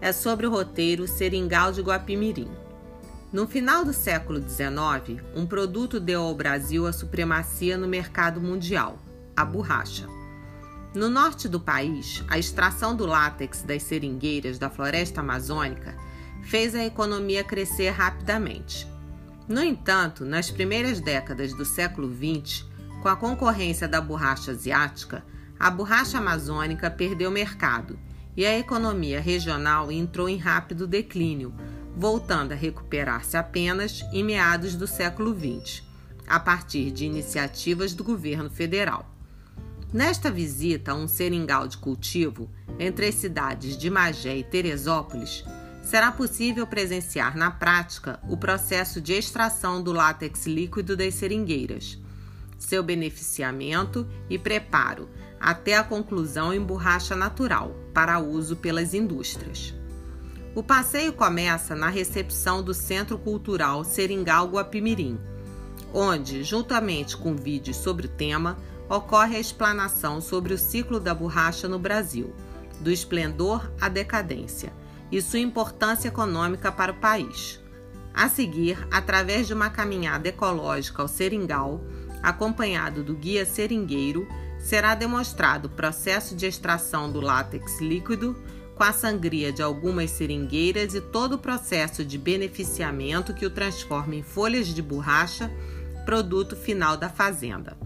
é 0.00 0.12
sobre 0.12 0.46
o 0.46 0.50
roteiro 0.50 1.08
Seringal 1.08 1.72
de 1.72 1.82
Guapimirim. 1.82 2.48
No 3.32 3.48
final 3.48 3.84
do 3.84 3.92
século 3.92 4.38
XIX, 4.38 5.20
um 5.34 5.44
produto 5.44 5.98
deu 5.98 6.22
ao 6.22 6.36
Brasil 6.36 6.86
a 6.86 6.92
supremacia 6.92 7.76
no 7.76 7.88
mercado 7.88 8.40
mundial: 8.40 8.96
a 9.36 9.44
borracha. 9.44 10.06
No 10.94 11.10
norte 11.10 11.48
do 11.48 11.58
país, 11.58 12.22
a 12.28 12.38
extração 12.38 12.94
do 12.94 13.06
látex 13.06 13.62
das 13.62 13.82
seringueiras 13.82 14.56
da 14.56 14.70
floresta 14.70 15.20
amazônica 15.20 15.96
fez 16.44 16.76
a 16.76 16.84
economia 16.84 17.42
crescer 17.42 17.90
rapidamente. 17.90 18.86
No 19.48 19.60
entanto, 19.60 20.24
nas 20.24 20.48
primeiras 20.48 21.00
décadas 21.00 21.52
do 21.52 21.64
século 21.64 22.08
XX, 22.08 22.75
com 23.06 23.10
a 23.10 23.14
concorrência 23.14 23.86
da 23.86 24.00
borracha 24.00 24.50
asiática, 24.50 25.24
a 25.60 25.70
borracha 25.70 26.18
amazônica 26.18 26.90
perdeu 26.90 27.30
mercado 27.30 27.96
e 28.36 28.44
a 28.44 28.58
economia 28.58 29.20
regional 29.20 29.92
entrou 29.92 30.28
em 30.28 30.36
rápido 30.36 30.88
declínio, 30.88 31.54
voltando 31.96 32.50
a 32.50 32.56
recuperar-se 32.56 33.36
apenas 33.36 34.02
em 34.12 34.24
meados 34.24 34.74
do 34.74 34.88
século 34.88 35.32
XX, 35.32 35.84
a 36.26 36.40
partir 36.40 36.90
de 36.90 37.04
iniciativas 37.04 37.94
do 37.94 38.02
governo 38.02 38.50
federal. 38.50 39.08
Nesta 39.92 40.28
visita 40.28 40.90
a 40.90 40.96
um 40.96 41.06
seringal 41.06 41.68
de 41.68 41.78
cultivo 41.78 42.50
entre 42.76 43.06
as 43.06 43.14
cidades 43.14 43.78
de 43.78 43.88
Magé 43.88 44.36
e 44.36 44.42
Teresópolis, 44.42 45.44
será 45.80 46.10
possível 46.10 46.66
presenciar 46.66 47.36
na 47.36 47.52
prática 47.52 48.18
o 48.28 48.36
processo 48.36 49.00
de 49.00 49.12
extração 49.12 49.80
do 49.80 49.92
látex 49.92 50.44
líquido 50.44 50.96
das 50.96 51.14
seringueiras, 51.14 52.00
seu 52.58 52.82
beneficiamento 52.82 54.06
e 54.28 54.38
preparo 54.38 55.08
até 55.40 55.76
a 55.76 55.84
conclusão 55.84 56.52
em 56.52 56.60
borracha 56.60 57.14
natural 57.14 57.76
para 57.92 58.18
uso 58.18 58.56
pelas 58.56 58.94
indústrias. 58.94 59.74
O 60.54 60.62
passeio 60.62 61.12
começa 61.12 61.74
na 61.74 61.88
recepção 61.88 62.62
do 62.62 62.72
Centro 62.72 63.18
Cultural 63.18 63.84
Seringal 63.84 64.48
Guapimirim, 64.48 65.18
onde, 65.92 66.42
juntamente 66.42 67.16
com 67.16 67.36
vídeos 67.36 67.76
sobre 67.76 68.06
o 68.06 68.10
tema, 68.10 68.56
ocorre 68.88 69.36
a 69.36 69.40
explanação 69.40 70.20
sobre 70.20 70.54
o 70.54 70.58
ciclo 70.58 70.98
da 70.98 71.14
borracha 71.14 71.68
no 71.68 71.78
Brasil, 71.78 72.34
do 72.80 72.90
esplendor 72.90 73.70
à 73.80 73.88
decadência, 73.88 74.72
e 75.10 75.20
sua 75.20 75.38
importância 75.38 76.08
econômica 76.08 76.72
para 76.72 76.92
o 76.92 76.96
país. 76.96 77.60
A 78.14 78.28
seguir, 78.28 78.78
através 78.90 79.46
de 79.46 79.52
uma 79.52 79.68
caminhada 79.68 80.28
ecológica 80.28 81.02
ao 81.02 81.08
Seringal, 81.08 81.82
acompanhado 82.26 83.04
do 83.04 83.14
guia 83.14 83.46
seringueiro, 83.46 84.26
será 84.58 84.96
demonstrado 84.96 85.68
o 85.68 85.70
processo 85.70 86.34
de 86.34 86.44
extração 86.44 87.10
do 87.10 87.20
látex 87.20 87.80
líquido 87.80 88.36
com 88.74 88.82
a 88.82 88.92
sangria 88.92 89.52
de 89.52 89.62
algumas 89.62 90.10
seringueiras 90.10 90.92
e 90.94 91.00
todo 91.00 91.34
o 91.34 91.38
processo 91.38 92.04
de 92.04 92.18
beneficiamento 92.18 93.32
que 93.32 93.46
o 93.46 93.50
transforma 93.50 94.16
em 94.16 94.24
folhas 94.24 94.66
de 94.66 94.82
borracha, 94.82 95.50
produto 96.04 96.56
final 96.56 96.96
da 96.96 97.08
fazenda. 97.08 97.76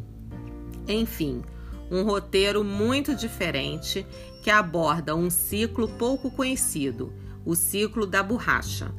Enfim, 0.88 1.42
um 1.90 2.02
roteiro 2.02 2.64
muito 2.64 3.14
diferente 3.14 4.06
que 4.42 4.50
aborda 4.50 5.14
um 5.14 5.28
ciclo 5.28 5.86
pouco 5.86 6.30
conhecido, 6.30 7.12
o 7.44 7.54
ciclo 7.54 8.06
da 8.06 8.22
borracha. 8.22 8.90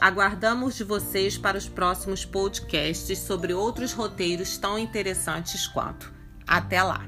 Aguardamos 0.00 0.74
de 0.76 0.84
vocês 0.84 1.36
para 1.36 1.58
os 1.58 1.68
próximos 1.68 2.24
podcasts 2.24 3.18
sobre 3.18 3.52
outros 3.52 3.92
roteiros 3.92 4.56
tão 4.56 4.78
interessantes 4.78 5.66
quanto. 5.66 6.10
Até 6.46 6.82
lá! 6.82 7.06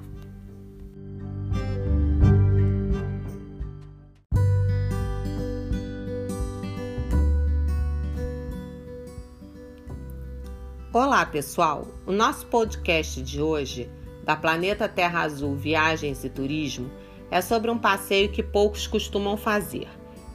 Olá, 10.93 11.25
pessoal! 11.25 11.89
O 12.07 12.13
nosso 12.13 12.47
podcast 12.49 13.23
de 13.23 13.41
hoje, 13.41 13.91
da 14.25 14.37
Planeta 14.37 14.87
Terra 14.87 15.23
Azul 15.23 15.57
Viagens 15.57 16.23
e 16.23 16.29
Turismo, 16.29 16.91
é 17.31 17.41
sobre 17.41 17.71
um 17.71 17.79
passeio 17.79 18.31
que 18.31 18.43
poucos 18.43 18.87
costumam 18.87 19.39
fazer 19.39 19.89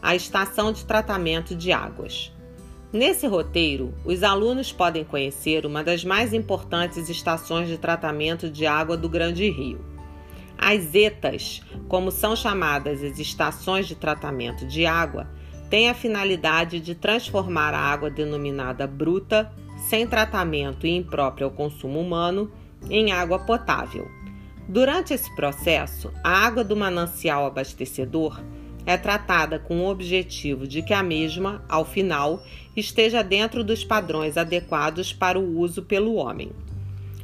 a 0.04 0.14
estação 0.14 0.74
de 0.74 0.84
tratamento 0.84 1.56
de 1.56 1.72
águas. 1.72 2.30
Nesse 2.92 3.26
roteiro, 3.26 3.94
os 4.04 4.22
alunos 4.22 4.70
podem 4.70 5.06
conhecer 5.06 5.66
uma 5.66 5.82
das 5.82 6.04
mais 6.04 6.34
importantes 6.34 7.08
estações 7.08 7.70
de 7.70 7.78
tratamento 7.78 8.50
de 8.50 8.66
água 8.66 8.98
do 8.98 9.08
Grande 9.08 9.50
Rio. 9.50 9.80
As 10.58 10.94
ETAs, 10.94 11.62
como 11.88 12.12
são 12.12 12.36
chamadas 12.36 13.02
as 13.02 13.18
estações 13.18 13.88
de 13.88 13.96
tratamento 13.96 14.68
de 14.68 14.86
água, 14.86 15.28
têm 15.70 15.90
a 15.90 15.94
finalidade 15.94 16.82
de 16.82 16.94
transformar 16.94 17.74
a 17.74 17.80
água 17.80 18.10
denominada 18.10 18.86
bruta 18.86 19.52
sem 19.88 20.06
tratamento 20.06 20.86
e 20.86 20.96
imprópria 20.96 21.46
ao 21.46 21.52
consumo 21.52 22.00
humano, 22.00 22.52
em 22.90 23.14
água 23.14 23.40
potável. 23.40 24.06
Durante 24.68 25.14
esse 25.14 25.34
processo, 25.34 26.12
a 26.22 26.46
água 26.46 26.64
do 26.64 26.76
manancial 26.76 27.46
abastecedor 27.46 28.42
é 28.86 28.98
tratada 28.98 29.58
com 29.60 29.82
o 29.82 29.90
objetivo 29.90 30.68
de 30.68 30.82
que 30.82 30.94
a 30.94 31.02
mesma, 31.02 31.64
ao 31.70 31.86
final, 31.86 32.44
esteja 32.76 33.24
dentro 33.24 33.64
dos 33.64 33.84
padrões 33.84 34.38
adequados 34.38 35.14
para 35.14 35.40
o 35.40 35.60
uso 35.60 35.84
pelo 35.84 36.16
homem. 36.16 36.52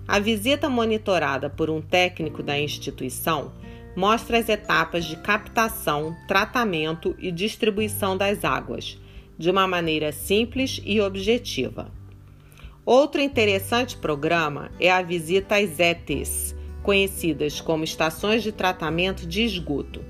A 0.08 0.20
visita 0.20 0.70
monitorada 0.70 1.50
por 1.50 1.70
um 1.70 1.82
técnico 1.82 2.42
da 2.42 2.60
instituição 2.60 3.52
mostra 3.96 4.38
as 4.38 4.48
etapas 4.48 5.06
de 5.06 5.18
captação, 5.18 6.16
tratamento 6.28 7.16
e 7.20 7.32
distribuição 7.32 8.16
das 8.16 8.46
águas, 8.46 8.98
de 9.38 9.50
uma 9.50 9.68
maneira 9.68 10.12
simples 10.12 10.82
e 10.86 11.00
objetiva. 11.02 11.92
Outro 12.86 13.22
interessante 13.22 13.98
programa 13.98 14.72
é 14.80 14.90
a 14.90 15.02
visita 15.02 15.58
às 15.58 15.80
ETs, 15.80 16.56
conhecidas 16.82 17.62
como 17.62 17.84
estações 17.84 18.42
de 18.42 18.52
tratamento 18.52 19.28
de 19.28 19.44
esgoto, 19.44 20.02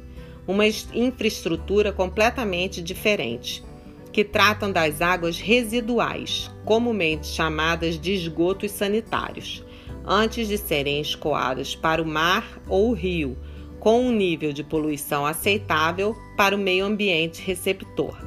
uma 0.49 0.65
infraestrutura 0.65 1.93
completamente 1.93 2.81
diferente, 2.81 3.63
que 4.11 4.23
tratam 4.23 4.71
das 4.71 4.99
águas 4.99 5.39
residuais, 5.39 6.49
comumente 6.65 7.27
chamadas 7.27 7.99
de 7.99 8.13
esgotos 8.13 8.71
sanitários, 8.71 9.63
antes 10.03 10.47
de 10.47 10.57
serem 10.57 10.99
escoadas 10.99 11.75
para 11.75 12.01
o 12.01 12.05
mar 12.05 12.59
ou 12.67 12.89
o 12.89 12.93
rio, 12.93 13.37
com 13.79 14.01
um 14.01 14.11
nível 14.11 14.51
de 14.51 14.63
poluição 14.63 15.23
aceitável 15.23 16.15
para 16.35 16.55
o 16.55 16.59
meio 16.59 16.83
ambiente 16.83 17.43
receptor. 17.43 18.17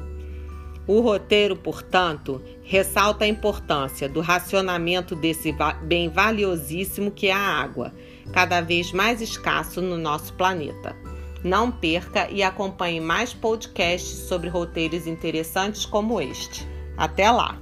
O 0.87 1.01
roteiro, 1.01 1.57
portanto, 1.57 2.41
ressalta 2.63 3.25
a 3.25 3.27
importância 3.27 4.07
do 4.07 4.21
racionamento 4.21 5.13
desse 5.13 5.53
bem 5.83 6.07
valiosíssimo 6.07 7.11
que 7.11 7.27
é 7.27 7.33
a 7.33 7.37
água, 7.37 7.93
cada 8.31 8.61
vez 8.61 8.93
mais 8.93 9.21
escasso 9.21 9.81
no 9.81 9.97
nosso 9.97 10.33
planeta. 10.35 11.02
Não 11.43 11.69
perca 11.69 12.29
e 12.31 12.41
acompanhe 12.41 13.01
mais 13.01 13.33
podcasts 13.33 14.29
sobre 14.29 14.47
roteiros 14.47 15.05
interessantes 15.05 15.85
como 15.85 16.21
este. 16.21 16.65
Até 16.95 17.29
lá! 17.29 17.59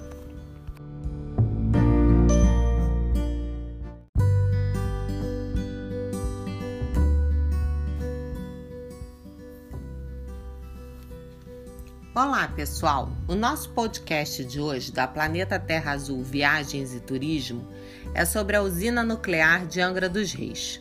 Olá, 12.13 12.47
pessoal! 12.49 13.09
O 13.27 13.33
nosso 13.33 13.71
podcast 13.71 14.45
de 14.45 14.59
hoje 14.61 14.91
da 14.91 15.07
Planeta 15.07 15.57
Terra 15.57 15.93
Azul 15.93 16.21
Viagens 16.21 16.93
e 16.93 16.99
Turismo 16.99 17.67
é 18.13 18.25
sobre 18.25 18.55
a 18.55 18.61
usina 18.61 19.01
nuclear 19.01 19.65
de 19.65 19.81
Angra 19.81 20.07
dos 20.07 20.33
Reis. 20.33 20.79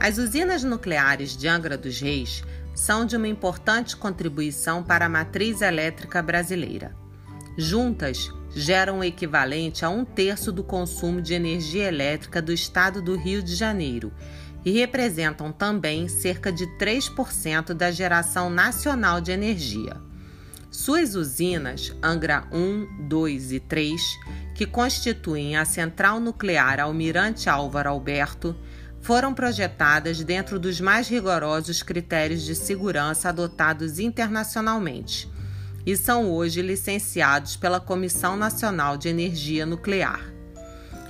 As 0.00 0.16
usinas 0.16 0.64
nucleares 0.64 1.36
de 1.36 1.46
Angra 1.46 1.76
dos 1.76 2.00
Reis 2.00 2.42
são 2.74 3.04
de 3.04 3.14
uma 3.18 3.28
importante 3.28 3.94
contribuição 3.94 4.82
para 4.82 5.04
a 5.04 5.10
matriz 5.10 5.60
elétrica 5.60 6.22
brasileira. 6.22 6.96
Juntas, 7.58 8.32
geram 8.56 9.00
o 9.00 9.04
equivalente 9.04 9.84
a 9.84 9.90
um 9.90 10.02
terço 10.02 10.50
do 10.50 10.64
consumo 10.64 11.20
de 11.20 11.34
energia 11.34 11.86
elétrica 11.86 12.40
do 12.40 12.50
estado 12.50 13.02
do 13.02 13.14
Rio 13.14 13.42
de 13.42 13.54
Janeiro 13.54 14.10
e 14.64 14.70
representam 14.70 15.52
também 15.52 16.08
cerca 16.08 16.50
de 16.50 16.66
3% 16.78 17.74
da 17.74 17.90
geração 17.90 18.48
nacional 18.48 19.20
de 19.20 19.32
energia. 19.32 20.00
Suas 20.70 21.14
usinas, 21.14 21.94
Angra 22.02 22.44
1, 22.50 23.06
2 23.06 23.52
e 23.52 23.60
3, 23.60 24.00
que 24.54 24.64
constituem 24.64 25.58
a 25.58 25.66
central 25.66 26.18
nuclear 26.18 26.80
Almirante 26.80 27.50
Álvaro 27.50 27.90
Alberto, 27.90 28.56
foram 29.00 29.32
projetadas 29.32 30.22
dentro 30.22 30.58
dos 30.58 30.80
mais 30.80 31.08
rigorosos 31.08 31.82
critérios 31.82 32.42
de 32.42 32.54
segurança 32.54 33.28
adotados 33.28 33.98
internacionalmente 33.98 35.30
e 35.84 35.96
são 35.96 36.30
hoje 36.30 36.60
licenciados 36.60 37.56
pela 37.56 37.80
Comissão 37.80 38.36
Nacional 38.36 38.96
de 38.96 39.08
Energia 39.08 39.64
Nuclear. 39.64 40.20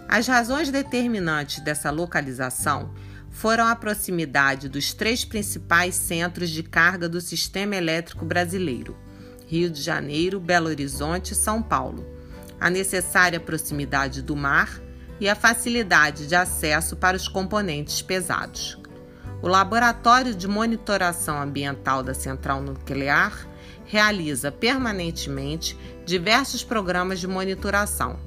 As 0.09 0.27
razões 0.27 0.71
determinantes 0.71 1.63
dessa 1.63 1.91
localização 1.91 2.95
foram 3.31 3.67
a 3.67 3.77
proximidade 3.77 4.69
dos 4.69 4.93
três 4.93 5.25
principais 5.25 5.95
centros 5.95 6.51
de 6.51 6.63
carga 6.63 7.09
do 7.09 7.21
sistema 7.21 7.77
elétrico 7.77 8.25
brasileiro: 8.25 8.97
Rio 9.47 9.71
de 9.71 9.81
Janeiro, 9.83 10.41
Belo 10.41 10.69
Horizonte 10.69 11.33
e 11.33 11.37
São 11.37 11.63
Paulo, 11.63 12.07
a 12.61 12.71
necessária 12.71 13.41
proximidade 13.41 14.23
do 14.23 14.37
mar 14.37 14.81
e 15.21 15.29
a 15.29 15.35
facilidade 15.35 16.27
de 16.27 16.35
acesso 16.35 16.97
para 16.97 17.17
os 17.17 17.29
componentes 17.29 18.01
pesados. 18.01 18.79
O 19.43 19.49
Laboratório 19.49 20.35
de 20.35 20.49
Monitoração 20.49 21.41
Ambiental 21.41 22.03
da 22.03 22.15
Central 22.15 22.63
Nuclear 22.63 23.47
realiza 23.85 24.51
permanentemente 24.53 25.79
diversos 26.05 26.63
programas 26.63 27.21
de 27.21 27.27
monitoração, 27.27 28.19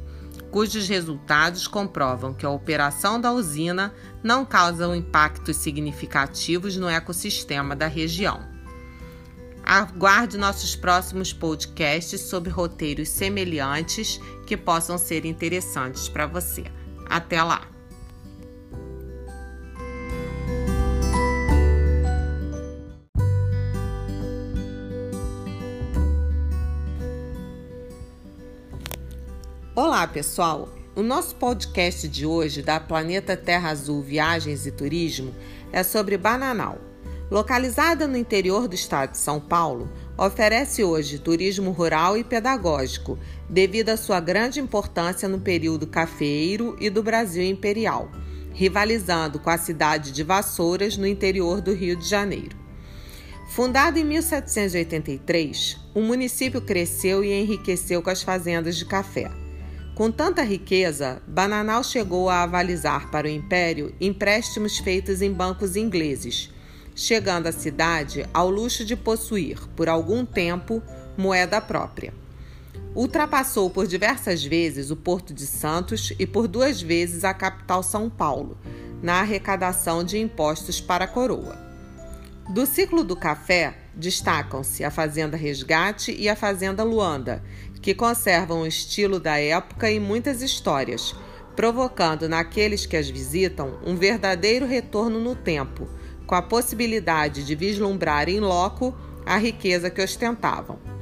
cujos 0.52 0.88
resultados 0.88 1.68
comprovam 1.68 2.34
que 2.34 2.46
a 2.46 2.50
operação 2.50 3.20
da 3.20 3.32
usina 3.32 3.94
não 4.22 4.46
causa 4.46 4.96
impactos 4.96 5.58
significativos 5.58 6.78
no 6.78 6.88
ecossistema 6.88 7.76
da 7.76 7.88
região. 7.88 8.54
Aguarde 9.64 10.38
nossos 10.38 10.76
próximos 10.76 11.32
podcasts 11.32 12.22
sobre 12.22 12.52
roteiros 12.52 13.10
semelhantes 13.10 14.20
que 14.46 14.58
possam 14.58 14.98
ser 14.98 15.26
interessantes 15.26 16.10
para 16.10 16.28
você. 16.28 16.66
Até 17.10 17.42
lá! 17.44 17.68
Olá, 29.76 30.08
pessoal! 30.08 30.70
O 30.96 31.02
nosso 31.02 31.36
podcast 31.36 32.08
de 32.08 32.26
hoje 32.26 32.62
da 32.62 32.80
Planeta 32.80 33.36
Terra 33.36 33.70
Azul 33.70 34.04
Viagens 34.04 34.68
e 34.68 34.72
Turismo 34.72 35.34
é 35.72 35.82
sobre 35.82 36.16
Bananal. 36.18 36.78
Localizada 37.32 38.08
no 38.08 38.16
interior 38.16 38.68
do 38.68 38.76
estado 38.76 39.14
de 39.14 39.18
São 39.18 39.40
Paulo, 39.40 39.92
oferece 40.16 40.84
hoje 40.84 41.18
turismo 41.18 41.72
rural 41.72 42.16
e 42.16 42.24
pedagógico, 42.24 43.18
devido 43.50 43.90
à 43.90 43.98
sua 43.98 44.20
grande 44.20 44.60
importância 44.60 45.28
no 45.28 45.40
período 45.40 45.88
cafeeiro 45.88 46.76
e 46.80 46.90
do 46.90 47.04
Brasil 47.04 47.44
imperial, 47.44 48.12
rivalizando 48.54 49.40
com 49.40 49.50
a 49.50 49.58
cidade 49.58 50.12
de 50.12 50.24
Vassouras, 50.24 50.98
no 50.98 51.08
interior 51.08 51.62
do 51.62 51.74
Rio 51.74 51.96
de 51.96 52.08
Janeiro. 52.08 52.58
Fundado 53.50 54.00
em 54.00 54.04
1783, 54.04 55.80
o 55.94 56.02
município 56.02 56.60
cresceu 56.60 57.24
e 57.24 57.32
enriqueceu 57.32 58.02
com 58.02 58.10
as 58.10 58.24
fazendas 58.24 58.76
de 58.76 58.86
café. 58.86 59.30
Com 59.94 60.10
tanta 60.10 60.42
riqueza, 60.42 61.22
Bananal 61.28 61.84
chegou 61.84 62.30
a 62.30 62.42
avalizar 62.42 63.12
para 63.12 63.28
o 63.28 63.30
império 63.30 63.94
empréstimos 64.02 64.80
feitos 64.80 65.22
em 65.22 65.32
bancos 65.32 65.76
ingleses, 65.76 66.50
chegando 66.96 67.46
a 67.46 67.52
cidade 67.52 68.26
ao 68.34 68.50
luxo 68.50 68.84
de 68.84 68.96
possuir, 68.96 69.60
por 69.76 69.88
algum 69.88 70.26
tempo, 70.26 70.82
moeda 71.16 71.62
própria. 71.62 72.23
Ultrapassou 72.96 73.70
por 73.70 73.88
diversas 73.88 74.44
vezes 74.44 74.92
o 74.92 74.96
Porto 74.96 75.34
de 75.34 75.48
Santos 75.48 76.14
e 76.20 76.28
por 76.28 76.48
duas 76.48 76.82
vezes 76.82 77.24
a 77.24 77.34
capital 77.34 77.82
São 77.82 78.10
Paulo, 78.10 78.58
na 79.02 79.22
arrecadação 79.22 80.04
de 80.04 80.20
impostos 80.20 80.80
para 80.80 81.06
a 81.06 81.08
coroa. 81.08 81.58
Do 82.50 82.66
ciclo 82.66 83.04
do 83.04 83.16
café, 83.16 83.76
destacam-se 83.96 84.84
a 84.84 84.92
Fazenda 84.92 85.36
Resgate 85.36 86.16
e 86.16 86.30
a 86.30 86.36
Fazenda 86.36 86.84
Luanda, 86.84 87.44
que 87.82 87.96
conservam 87.96 88.62
o 88.62 88.68
estilo 88.68 89.20
da 89.20 89.40
época 89.40 89.90
e 89.90 90.00
muitas 90.00 90.42
histórias, 90.42 91.16
provocando 91.56 92.30
naqueles 92.30 92.86
que 92.86 92.98
as 92.98 93.10
visitam 93.10 93.80
um 93.86 93.96
verdadeiro 93.96 94.66
retorno 94.66 95.20
no 95.20 95.36
tempo 95.36 95.88
com 96.26 96.36
a 96.36 96.42
possibilidade 96.42 97.44
de 97.44 97.56
vislumbrar 97.56 98.30
em 98.30 98.40
loco 98.40 98.96
a 99.26 99.38
riqueza 99.38 99.90
que 99.90 100.02
ostentavam. 100.02 100.93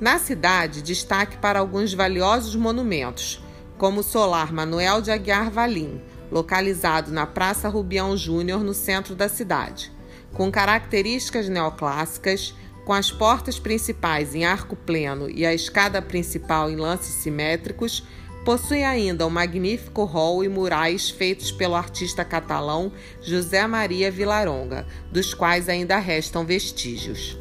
Na 0.00 0.18
cidade, 0.18 0.80
destaque 0.80 1.36
para 1.36 1.58
alguns 1.58 1.92
valiosos 1.92 2.56
monumentos, 2.56 3.44
como 3.76 4.00
o 4.00 4.02
solar 4.02 4.50
Manuel 4.50 5.02
de 5.02 5.10
Aguiar 5.10 5.50
Valim, 5.50 6.00
localizado 6.32 7.12
na 7.12 7.26
Praça 7.26 7.68
Rubião 7.68 8.16
Júnior, 8.16 8.64
no 8.64 8.72
centro 8.72 9.14
da 9.14 9.28
cidade, 9.28 9.92
com 10.32 10.50
características 10.50 11.50
neoclássicas, 11.50 12.54
com 12.86 12.94
as 12.94 13.10
portas 13.10 13.58
principais 13.58 14.34
em 14.34 14.46
arco 14.46 14.74
pleno 14.74 15.28
e 15.28 15.44
a 15.44 15.52
escada 15.52 16.00
principal 16.00 16.70
em 16.70 16.76
lances 16.76 17.16
simétricos, 17.16 18.02
Possui 18.42 18.82
ainda 18.82 19.26
um 19.26 19.30
magnífico 19.30 20.02
hall 20.04 20.42
e 20.42 20.48
murais 20.48 21.10
feitos 21.10 21.52
pelo 21.52 21.74
artista 21.74 22.24
catalão 22.24 22.90
José 23.20 23.66
Maria 23.66 24.10
Vilaronga, 24.10 24.86
dos 25.12 25.34
quais 25.34 25.68
ainda 25.68 25.98
restam 25.98 26.46
vestígios. 26.46 27.39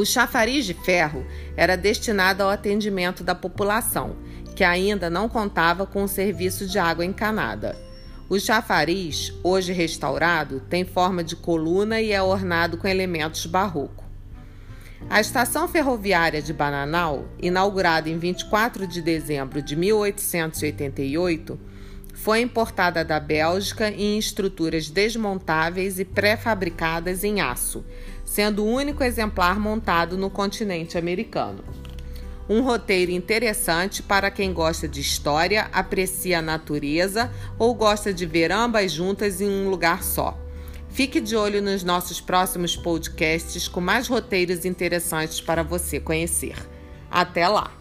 O 0.00 0.06
chafariz 0.06 0.64
de 0.64 0.72
ferro 0.72 1.26
era 1.54 1.76
destinado 1.76 2.42
ao 2.42 2.48
atendimento 2.48 3.22
da 3.22 3.34
população, 3.34 4.16
que 4.56 4.64
ainda 4.64 5.10
não 5.10 5.28
contava 5.28 5.84
com 5.84 6.02
o 6.02 6.08
serviço 6.08 6.66
de 6.66 6.78
água 6.78 7.04
encanada. 7.04 7.76
O 8.26 8.40
chafariz, 8.40 9.30
hoje 9.44 9.74
restaurado, 9.74 10.60
tem 10.70 10.86
forma 10.86 11.22
de 11.22 11.36
coluna 11.36 12.00
e 12.00 12.12
é 12.12 12.22
ornado 12.22 12.78
com 12.78 12.88
elementos 12.88 13.44
barrocos. 13.44 14.06
A 15.10 15.20
estação 15.20 15.68
ferroviária 15.68 16.40
de 16.40 16.54
Bananal, 16.54 17.26
inaugurada 17.38 18.08
em 18.08 18.16
24 18.16 18.86
de 18.86 19.02
dezembro 19.02 19.60
de 19.60 19.76
1888, 19.76 21.60
foi 22.14 22.40
importada 22.40 23.04
da 23.04 23.20
Bélgica 23.20 23.90
em 23.90 24.18
estruturas 24.18 24.88
desmontáveis 24.88 25.98
e 25.98 26.06
pré-fabricadas 26.06 27.22
em 27.22 27.40
aço, 27.40 27.84
sendo 28.30 28.62
o 28.64 28.72
único 28.72 29.02
exemplar 29.02 29.58
montado 29.58 30.16
no 30.16 30.30
continente 30.30 30.96
americano. 30.96 31.64
Um 32.48 32.62
roteiro 32.62 33.10
interessante 33.10 34.04
para 34.04 34.30
quem 34.30 34.52
gosta 34.52 34.86
de 34.86 35.00
história, 35.00 35.68
aprecia 35.72 36.38
a 36.38 36.42
natureza 36.42 37.28
ou 37.58 37.74
gosta 37.74 38.14
de 38.14 38.26
ver 38.26 38.52
ambas 38.52 38.92
juntas 38.92 39.40
em 39.40 39.50
um 39.50 39.68
lugar 39.68 40.04
só. 40.04 40.38
Fique 40.90 41.20
de 41.20 41.34
olho 41.34 41.60
nos 41.60 41.82
nossos 41.82 42.20
próximos 42.20 42.76
podcasts 42.76 43.66
com 43.66 43.80
mais 43.80 44.06
roteiros 44.06 44.64
interessantes 44.64 45.40
para 45.40 45.64
você 45.64 45.98
conhecer. 45.98 46.54
Até 47.10 47.48
lá! 47.48 47.79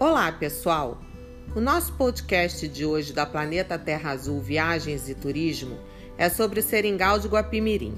Olá, 0.00 0.32
pessoal! 0.32 0.98
O 1.54 1.60
nosso 1.60 1.92
podcast 1.92 2.66
de 2.66 2.86
hoje 2.86 3.12
da 3.12 3.26
Planeta 3.26 3.78
Terra 3.78 4.12
Azul 4.12 4.40
Viagens 4.40 5.10
e 5.10 5.14
Turismo 5.14 5.78
é 6.16 6.30
sobre 6.30 6.60
o 6.60 6.62
Seringal 6.62 7.18
de 7.18 7.28
Guapimirim. 7.28 7.92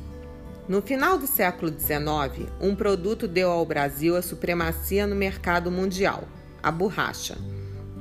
No 0.68 0.82
final 0.82 1.16
do 1.16 1.28
século 1.28 1.70
XIX, 1.70 2.50
um 2.60 2.74
produto 2.74 3.28
deu 3.28 3.52
ao 3.52 3.64
Brasil 3.64 4.16
a 4.16 4.20
supremacia 4.20 5.06
no 5.06 5.14
mercado 5.14 5.70
mundial: 5.70 6.24
a 6.60 6.72
borracha. 6.72 7.38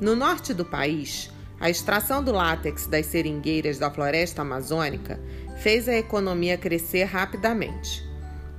No 0.01 0.15
norte 0.15 0.51
do 0.51 0.65
país, 0.65 1.29
a 1.59 1.69
extração 1.69 2.23
do 2.23 2.31
látex 2.31 2.87
das 2.87 3.05
seringueiras 3.05 3.77
da 3.77 3.91
floresta 3.91 4.41
amazônica 4.41 5.19
fez 5.61 5.87
a 5.87 5.93
economia 5.93 6.57
crescer 6.57 7.03
rapidamente. 7.03 8.03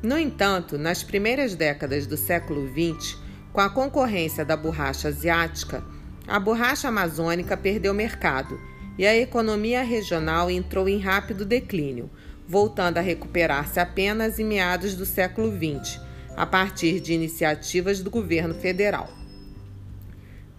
No 0.05 0.17
entanto, 0.17 0.79
nas 0.79 1.03
primeiras 1.03 1.57
décadas 1.57 2.07
do 2.07 2.17
século 2.17 2.69
XX, 2.69 3.21
com 3.53 3.61
a 3.61 3.69
concorrência 3.69 4.45
da 4.45 4.57
borracha 4.57 5.09
asiática, 5.09 5.85
a 6.27 6.41
borracha 6.41 6.89
amazônica 6.89 7.57
perdeu 7.57 7.93
mercado 7.93 8.59
e 8.97 9.07
a 9.07 9.17
economia 9.17 9.83
regional 9.83 10.51
entrou 10.51 10.89
em 10.89 10.99
rápido 10.99 11.45
declínio, 11.45 12.11
voltando 12.49 12.99
a 12.99 13.01
recuperar-se 13.01 13.79
apenas 13.79 14.39
em 14.39 14.45
meados 14.45 14.95
do 14.95 15.05
século 15.05 15.51
XX, 15.51 16.01
a 16.37 16.47
partir 16.47 17.01
de 17.01 17.13
iniciativas 17.13 18.01
do 18.01 18.11
governo 18.11 18.55
federal. 18.55 19.11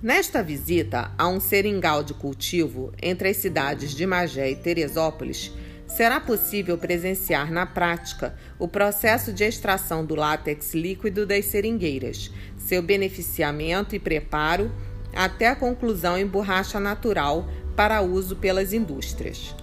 Nesta 0.02 0.44
visita 0.44 1.12
a 1.18 1.28
um 1.28 1.40
seringal 1.40 2.04
de 2.04 2.14
cultivo 2.14 2.92
entre 3.02 3.30
as 3.30 3.38
cidades 3.38 3.92
de 3.92 4.06
Magé 4.06 4.52
e 4.52 4.56
Teresópolis, 4.56 5.52
será 5.96 6.20
possível 6.20 6.76
presenciar 6.76 7.52
na 7.52 7.66
prática 7.66 8.36
o 8.58 8.68
processo 8.68 9.32
de 9.32 9.44
extração 9.44 10.04
do 10.04 10.16
látex 10.16 10.74
líquido 10.74 11.26
das 11.26 11.46
seringueiras, 11.46 12.32
seu 12.58 12.82
beneficiamento 12.82 13.96
e 13.96 14.00
preparo 14.00 14.72
até 15.16 15.50
a 15.50 15.56
conclusão 15.56 16.18
em 16.18 16.26
borracha 16.26 16.80
natural 16.80 17.48
para 17.76 18.02
uso 18.02 18.36
pelas 18.36 18.74
indústrias. 18.74 19.56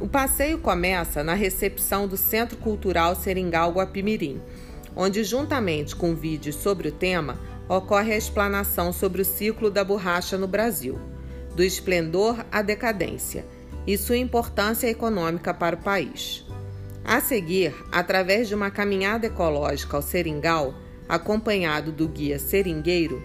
O 0.00 0.06
passeio 0.06 0.58
começa 0.58 1.24
na 1.24 1.32
recepção 1.32 2.06
do 2.06 2.16
Centro 2.16 2.58
Cultural 2.58 3.16
Seringal 3.16 3.72
Guapimirim, 3.72 4.42
onde, 4.94 5.24
juntamente 5.24 5.96
com 5.96 6.14
vídeos 6.14 6.56
sobre 6.56 6.88
o 6.88 6.92
tema, 6.92 7.38
ocorre 7.68 8.12
a 8.12 8.18
explanação 8.18 8.92
sobre 8.92 9.22
o 9.22 9.24
ciclo 9.24 9.70
da 9.70 9.82
borracha 9.82 10.36
no 10.36 10.46
Brasil, 10.46 10.98
do 11.56 11.62
esplendor 11.62 12.44
à 12.52 12.60
decadência, 12.60 13.46
e 13.86 13.96
sua 13.98 14.16
importância 14.16 14.88
econômica 14.88 15.52
para 15.52 15.76
o 15.76 15.82
país. 15.82 16.44
A 17.04 17.20
seguir, 17.20 17.74
através 17.92 18.48
de 18.48 18.54
uma 18.54 18.70
caminhada 18.70 19.26
ecológica 19.26 19.96
ao 19.96 20.02
seringal, 20.02 20.74
acompanhado 21.08 21.92
do 21.92 22.08
guia 22.08 22.38
seringueiro, 22.38 23.22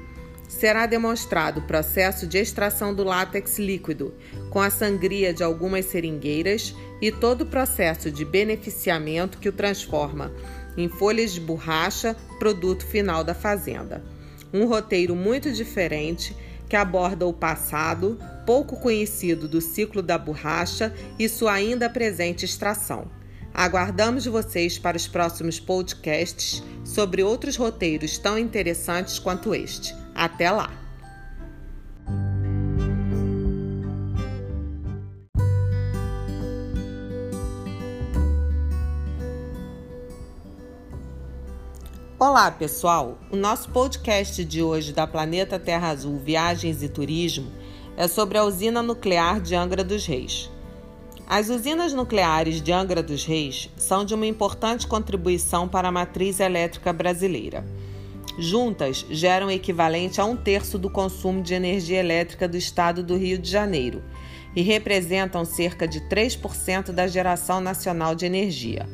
será 0.49 0.85
demonstrado 0.85 1.59
o 1.59 1.63
processo 1.67 2.27
de 2.27 2.37
extração 2.37 2.93
do 2.93 3.03
látex 3.03 3.57
líquido, 3.59 4.13
com 4.49 4.59
a 4.59 4.69
sangria 4.69 5.33
de 5.33 5.43
algumas 5.43 5.85
seringueiras 5.85 6.75
e 6.99 7.11
todo 7.11 7.41
o 7.41 7.45
processo 7.45 8.11
de 8.11 8.25
beneficiamento 8.25 9.37
que 9.37 9.47
o 9.47 9.53
transforma 9.53 10.33
em 10.75 10.87
folhas 10.87 11.31
de 11.31 11.39
borracha, 11.39 12.15
produto 12.37 12.85
final 12.85 13.23
da 13.23 13.33
fazenda. 13.33 14.03
Um 14.51 14.65
roteiro 14.65 15.15
muito 15.15 15.51
diferente 15.51 16.35
que 16.69 16.75
aborda 16.75 17.25
o 17.25 17.33
passado, 17.33 18.19
pouco 18.45 18.79
conhecido 18.79 19.47
do 19.47 19.59
ciclo 19.59 20.01
da 20.01 20.17
borracha 20.17 20.93
e 21.17 21.27
sua 21.27 21.53
ainda 21.53 21.89
presente 21.89 22.45
extração. 22.45 23.09
Aguardamos 23.51 24.25
vocês 24.25 24.77
para 24.77 24.95
os 24.95 25.07
próximos 25.07 25.59
podcasts 25.59 26.63
sobre 26.85 27.23
outros 27.23 27.55
roteiros 27.55 28.19
tão 28.19 28.37
interessantes 28.37 29.17
quanto 29.17 29.55
este. 29.55 29.95
Até 30.13 30.51
lá! 30.51 30.78
Olá, 42.21 42.51
pessoal! 42.51 43.17
O 43.31 43.37
nosso 43.37 43.69
podcast 43.69 44.43
de 44.43 44.61
hoje 44.61 44.91
da 44.91 45.07
Planeta 45.07 45.57
Terra 45.57 45.87
Azul 45.87 46.17
Viagens 46.17 46.83
e 46.83 46.89
Turismo 46.89 47.49
é 47.95 48.09
sobre 48.09 48.37
a 48.37 48.43
usina 48.43 48.83
nuclear 48.83 49.39
de 49.39 49.55
Angra 49.55 49.85
dos 49.85 50.05
Reis. 50.05 50.51
As 51.25 51.47
usinas 51.47 51.93
nucleares 51.93 52.61
de 52.61 52.73
Angra 52.73 53.01
dos 53.01 53.23
Reis 53.23 53.69
são 53.77 54.03
de 54.03 54.13
uma 54.13 54.25
importante 54.25 54.85
contribuição 54.85 55.65
para 55.65 55.87
a 55.87 55.91
matriz 55.93 56.41
elétrica 56.41 56.91
brasileira. 56.91 57.65
Juntas, 58.37 59.05
geram 59.09 59.47
o 59.47 59.51
equivalente 59.51 60.19
a 60.19 60.25
um 60.25 60.35
terço 60.35 60.77
do 60.77 60.89
consumo 60.89 61.41
de 61.41 61.53
energia 61.53 62.01
elétrica 62.01 62.49
do 62.49 62.57
estado 62.57 63.01
do 63.01 63.15
Rio 63.15 63.37
de 63.37 63.49
Janeiro 63.49 64.03
e 64.53 64.61
representam 64.61 65.45
cerca 65.45 65.87
de 65.87 66.01
3% 66.09 66.91
da 66.91 67.07
geração 67.07 67.61
nacional 67.61 68.13
de 68.13 68.25
energia. 68.25 68.85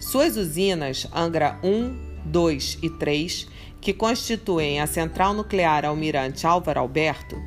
Suas 0.00 0.38
usinas, 0.38 1.06
Angra 1.14 1.58
1, 1.62 2.05
2 2.26 2.78
e 2.82 2.90
3, 2.90 3.46
que 3.80 3.92
constituem 3.92 4.80
a 4.80 4.86
Central 4.86 5.32
Nuclear 5.32 5.84
Almirante 5.84 6.46
Álvaro 6.46 6.80
Alberto, 6.80 7.40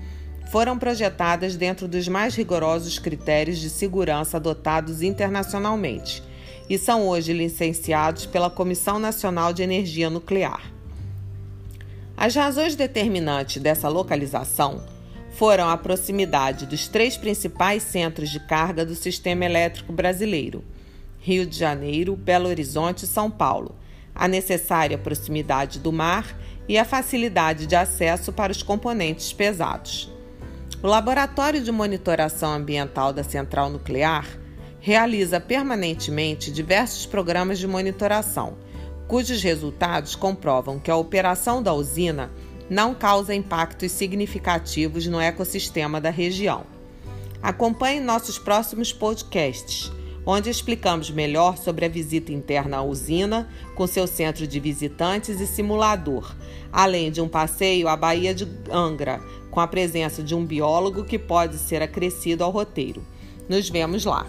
foram 0.51 0.79
projetadas 0.79 1.55
dentro 1.55 1.87
dos 1.87 2.07
mais 2.07 2.35
rigorosos 2.35 2.97
critérios 2.97 3.59
de 3.59 3.69
segurança 3.69 4.37
adotados 4.37 5.01
internacionalmente 5.01 6.23
e 6.69 6.77
são 6.77 7.07
hoje 7.07 7.33
licenciados 7.33 8.25
pela 8.25 8.49
Comissão 8.49 8.99
Nacional 8.99 9.53
de 9.53 9.61
Energia 9.61 10.09
Nuclear. 10.09 10.71
As 12.15 12.35
razões 12.35 12.75
determinantes 12.75 13.61
dessa 13.61 13.87
localização 13.87 14.83
foram 15.31 15.69
a 15.69 15.77
proximidade 15.77 16.65
dos 16.65 16.87
três 16.87 17.15
principais 17.15 17.83
centros 17.83 18.29
de 18.29 18.39
carga 18.39 18.85
do 18.85 18.95
sistema 18.95 19.45
elétrico 19.45 19.93
brasileiro: 19.93 20.63
Rio 21.19 21.45
de 21.45 21.57
Janeiro, 21.57 22.15
Belo 22.15 22.49
Horizonte 22.49 23.03
e 23.03 23.07
São 23.07 23.29
Paulo 23.29 23.75
a 24.19 24.27
necessária 24.27 24.97
proximidade 24.97 25.79
do 25.79 25.93
mar 25.93 26.37
e 26.67 26.77
a 26.77 26.83
facilidade 26.83 27.65
de 27.65 27.75
acesso 27.77 28.33
para 28.33 28.51
os 28.51 28.61
componentes 28.61 29.31
pesados. 29.31 30.11
O 30.83 30.87
Laboratório 30.87 31.63
de 31.63 31.71
Monitoração 31.71 32.51
Ambiental 32.51 33.13
da 33.13 33.23
Central 33.23 33.69
Nuclear 33.69 34.27
realiza 34.81 35.39
permanentemente 35.39 36.51
diversos 36.51 37.05
programas 37.05 37.59
de 37.59 37.67
monitoração, 37.67 38.57
cujos 39.07 39.41
resultados 39.41 40.15
comprovam 40.15 40.79
que 40.79 40.91
a 40.91 40.97
operação 40.97 41.63
da 41.63 41.73
usina 41.73 42.29
não 42.69 42.93
causa 42.93 43.33
impactos 43.33 43.93
significativos 43.93 45.07
no 45.07 45.19
ecossistema 45.19 46.01
da 46.01 46.09
região. 46.09 46.65
Acompanhe 47.41 48.01
nossos 48.01 48.37
próximos 48.37 48.91
podcasts 48.91 49.89
onde 50.31 50.47
explicamos 50.47 51.09
melhor 51.09 51.57
sobre 51.57 51.85
a 51.85 51.89
visita 51.89 52.31
interna 52.31 52.77
à 52.77 52.83
usina, 52.83 53.49
com 53.73 53.87
seu 53.87 54.05
centro 54.05 54.45
de 54.45 54.59
visitantes 54.59 55.41
e 55.41 55.47
simulador, 55.47 56.35
além 56.71 57.11
de 57.11 57.19
um 57.19 57.27
passeio 57.27 57.87
à 57.87 57.97
Baía 57.97 58.31
de 58.31 58.47
Angra, 58.71 59.19
com 59.49 59.59
a 59.59 59.65
presença 59.65 60.21
de 60.21 60.35
um 60.35 60.45
biólogo 60.45 61.03
que 61.03 61.17
pode 61.17 61.57
ser 61.57 61.81
acrescido 61.81 62.43
ao 62.43 62.51
roteiro. 62.51 63.03
Nos 63.49 63.67
vemos 63.71 64.05
lá! 64.05 64.27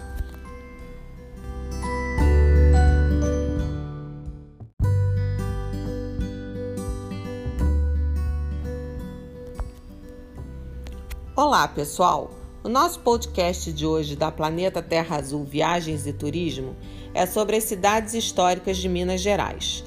Olá, 11.35 11.67
pessoal! 11.67 12.40
O 12.63 12.69
nosso 12.69 12.99
podcast 12.99 13.73
de 13.73 13.87
hoje 13.87 14.15
da 14.15 14.31
Planeta 14.31 14.83
Terra 14.83 15.15
Azul 15.17 15.43
Viagens 15.43 16.05
e 16.05 16.13
Turismo 16.13 16.75
é 17.11 17.25
sobre 17.25 17.55
as 17.55 17.63
cidades 17.63 18.13
históricas 18.13 18.77
de 18.77 18.87
Minas 18.87 19.19
Gerais. 19.19 19.83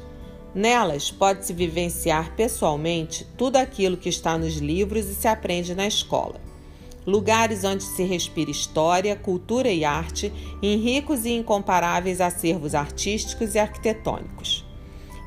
Nelas 0.53 1.09
pode-se 1.09 1.53
vivenciar 1.53 2.35
pessoalmente 2.35 3.25
tudo 3.39 3.59
aquilo 3.59 3.97
que 3.97 4.09
está 4.09 4.37
nos 4.37 4.57
livros 4.57 5.07
e 5.07 5.15
se 5.15 5.29
aprende 5.29 5.73
na 5.73 5.87
escola. 5.87 6.41
Lugares 7.07 7.63
onde 7.63 7.85
se 7.85 8.03
respira 8.03 8.51
história, 8.51 9.15
cultura 9.15 9.71
e 9.71 9.85
arte 9.85 10.33
em 10.61 10.77
ricos 10.77 11.25
e 11.25 11.31
incomparáveis 11.31 12.21
acervos 12.21 12.75
artísticos 12.75 13.55
e 13.55 13.59
arquitetônicos. 13.61 14.67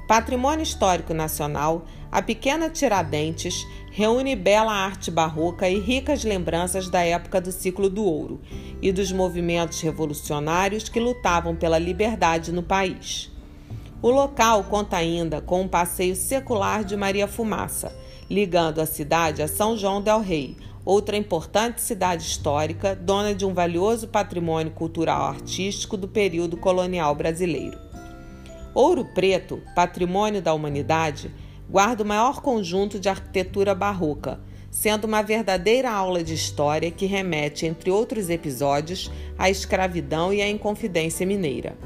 Patrimônio 0.05 0.63
Histórico 0.63 1.13
Nacional, 1.13 1.85
a 2.11 2.21
pequena 2.21 2.69
Tiradentes 2.69 3.65
reúne 3.97 4.35
bela 4.35 4.71
arte 4.71 5.09
barroca 5.09 5.67
e 5.67 5.79
ricas 5.79 6.23
lembranças 6.23 6.87
da 6.87 7.01
época 7.01 7.41
do 7.41 7.51
ciclo 7.51 7.89
do 7.89 8.05
ouro 8.05 8.39
e 8.79 8.91
dos 8.91 9.11
movimentos 9.11 9.81
revolucionários 9.81 10.87
que 10.87 10.99
lutavam 10.99 11.55
pela 11.55 11.79
liberdade 11.79 12.51
no 12.51 12.61
país. 12.61 13.31
O 13.99 14.11
local 14.11 14.65
conta 14.65 14.97
ainda 14.97 15.41
com 15.41 15.61
um 15.61 15.67
passeio 15.67 16.15
secular 16.15 16.83
de 16.83 16.95
Maria 16.95 17.27
Fumaça, 17.27 17.91
ligando 18.29 18.81
a 18.81 18.85
cidade 18.85 19.41
a 19.41 19.47
São 19.47 19.75
João 19.75 19.99
del 19.99 20.19
Rei, 20.19 20.55
outra 20.85 21.17
importante 21.17 21.81
cidade 21.81 22.21
histórica, 22.21 22.95
dona 22.95 23.33
de 23.33 23.47
um 23.47 23.53
valioso 23.55 24.09
patrimônio 24.09 24.73
cultural 24.73 25.23
artístico 25.23 25.97
do 25.97 26.07
período 26.07 26.55
colonial 26.55 27.15
brasileiro. 27.15 27.79
Ouro 28.75 29.05
Preto, 29.15 29.59
patrimônio 29.73 30.39
da 30.39 30.53
humanidade, 30.53 31.31
guarda 31.69 32.03
o 32.03 32.05
maior 32.05 32.41
conjunto 32.41 32.99
de 32.99 33.09
arquitetura 33.09 33.75
barroca, 33.75 34.39
sendo 34.71 35.05
uma 35.05 35.21
verdadeira 35.21 35.91
aula 35.91 36.23
de 36.23 36.33
história 36.33 36.89
que 36.91 37.05
remete, 37.05 37.65
entre 37.65 37.91
outros 37.91 38.29
episódios, 38.29 39.11
à 39.37 39.49
escravidão 39.49 40.33
e 40.33 40.41
à 40.41 40.49
Inconfidência 40.49 41.25
Mineira. 41.25 41.77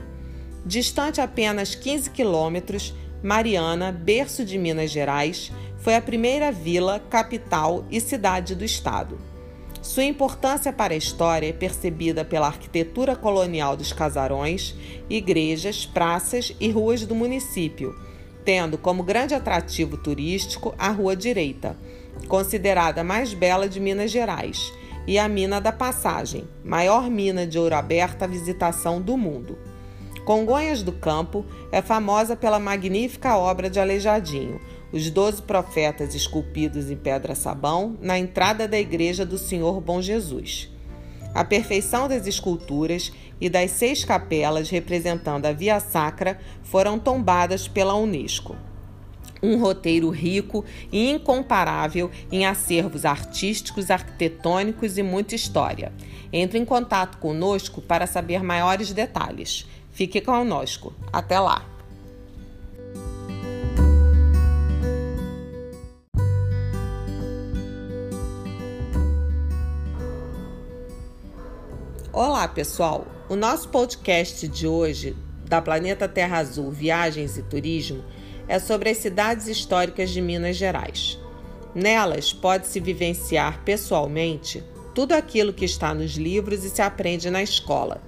Distante 0.65 1.19
apenas 1.19 1.73
15 1.73 2.11
quilômetros, 2.11 2.93
Mariana, 3.23 3.91
berço 3.91 4.45
de 4.45 4.57
Minas 4.57 4.91
Gerais, 4.91 5.51
foi 5.77 5.95
a 5.95 6.01
primeira 6.01 6.51
vila, 6.51 6.99
capital 6.99 7.85
e 7.89 7.99
cidade 7.99 8.53
do 8.53 8.63
estado. 8.63 9.19
Sua 9.81 10.03
importância 10.03 10.71
para 10.71 10.93
a 10.93 10.97
história 10.97 11.47
é 11.47 11.53
percebida 11.53 12.23
pela 12.23 12.45
arquitetura 12.45 13.15
colonial 13.15 13.75
dos 13.75 13.91
casarões, 13.91 14.75
igrejas, 15.09 15.87
praças 15.87 16.55
e 16.59 16.69
ruas 16.69 17.03
do 17.03 17.15
município 17.15 17.95
tendo 18.43 18.77
como 18.77 19.03
grande 19.03 19.33
atrativo 19.33 19.97
turístico 19.97 20.73
a 20.77 20.89
Rua 20.89 21.15
Direita, 21.15 21.75
considerada 22.27 23.01
a 23.01 23.03
mais 23.03 23.33
bela 23.33 23.67
de 23.67 23.79
Minas 23.79 24.11
Gerais, 24.11 24.71
e 25.07 25.17
a 25.17 25.27
Mina 25.27 25.59
da 25.59 25.71
Passagem, 25.71 26.47
maior 26.63 27.09
mina 27.09 27.45
de 27.45 27.57
ouro 27.57 27.75
aberta 27.75 28.25
à 28.25 28.27
visitação 28.27 29.01
do 29.01 29.17
mundo. 29.17 29.57
Congonhas 30.25 30.83
do 30.83 30.91
Campo 30.91 31.43
é 31.71 31.81
famosa 31.81 32.35
pela 32.35 32.59
magnífica 32.59 33.35
obra 33.35 33.69
de 33.69 33.79
Aleijadinho, 33.79 34.61
os 34.91 35.09
doze 35.09 35.41
profetas 35.41 36.13
esculpidos 36.13 36.91
em 36.91 36.95
pedra-sabão 36.95 37.97
na 38.01 38.19
entrada 38.19 38.67
da 38.67 38.79
igreja 38.79 39.25
do 39.25 39.37
Senhor 39.37 39.81
Bom 39.81 40.01
Jesus. 40.01 40.69
A 41.33 41.45
perfeição 41.45 42.07
das 42.07 42.27
esculturas 42.27 43.11
e 43.39 43.49
das 43.49 43.71
seis 43.71 44.03
capelas 44.03 44.69
representando 44.69 45.45
a 45.45 45.53
Via 45.53 45.79
Sacra 45.79 46.39
foram 46.61 46.99
tombadas 46.99 47.67
pela 47.67 47.95
Unesco. 47.95 48.55
Um 49.41 49.59
roteiro 49.59 50.09
rico 50.09 50.63
e 50.91 51.09
incomparável 51.09 52.11
em 52.31 52.45
acervos 52.45 53.05
artísticos, 53.05 53.89
arquitetônicos 53.89 54.97
e 54.97 55.03
muita 55.03 55.33
história. 55.33 55.91
Entre 56.31 56.59
em 56.59 56.65
contato 56.65 57.17
conosco 57.17 57.81
para 57.81 58.05
saber 58.05 58.43
maiores 58.43 58.93
detalhes. 58.93 59.65
Fique 59.91 60.21
conosco. 60.21 60.93
Até 61.11 61.39
lá! 61.39 61.70
Olá, 72.13 72.45
pessoal! 72.45 73.07
O 73.29 73.37
nosso 73.37 73.69
podcast 73.69 74.45
de 74.45 74.67
hoje, 74.67 75.15
da 75.47 75.61
Planeta 75.61 76.09
Terra 76.09 76.39
Azul 76.39 76.69
Viagens 76.69 77.37
e 77.37 77.41
Turismo, 77.41 78.03
é 78.49 78.59
sobre 78.59 78.89
as 78.89 78.97
cidades 78.97 79.47
históricas 79.47 80.09
de 80.09 80.19
Minas 80.19 80.57
Gerais. 80.57 81.17
Nelas 81.73 82.33
pode-se 82.33 82.81
vivenciar 82.81 83.63
pessoalmente 83.63 84.61
tudo 84.93 85.13
aquilo 85.13 85.53
que 85.53 85.63
está 85.63 85.93
nos 85.93 86.15
livros 86.15 86.65
e 86.65 86.69
se 86.69 86.81
aprende 86.81 87.29
na 87.29 87.41
escola. 87.41 88.01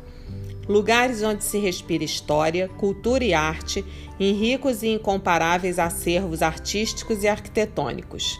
Lugares 0.67 1.23
onde 1.23 1.45
se 1.45 1.57
respira 1.57 2.03
história, 2.03 2.67
cultura 2.67 3.23
e 3.23 3.33
arte 3.33 3.85
em 4.19 4.33
ricos 4.33 4.83
e 4.83 4.89
incomparáveis 4.89 5.79
acervos 5.79 6.41
artísticos 6.41 7.23
e 7.23 7.29
arquitetônicos. 7.29 8.37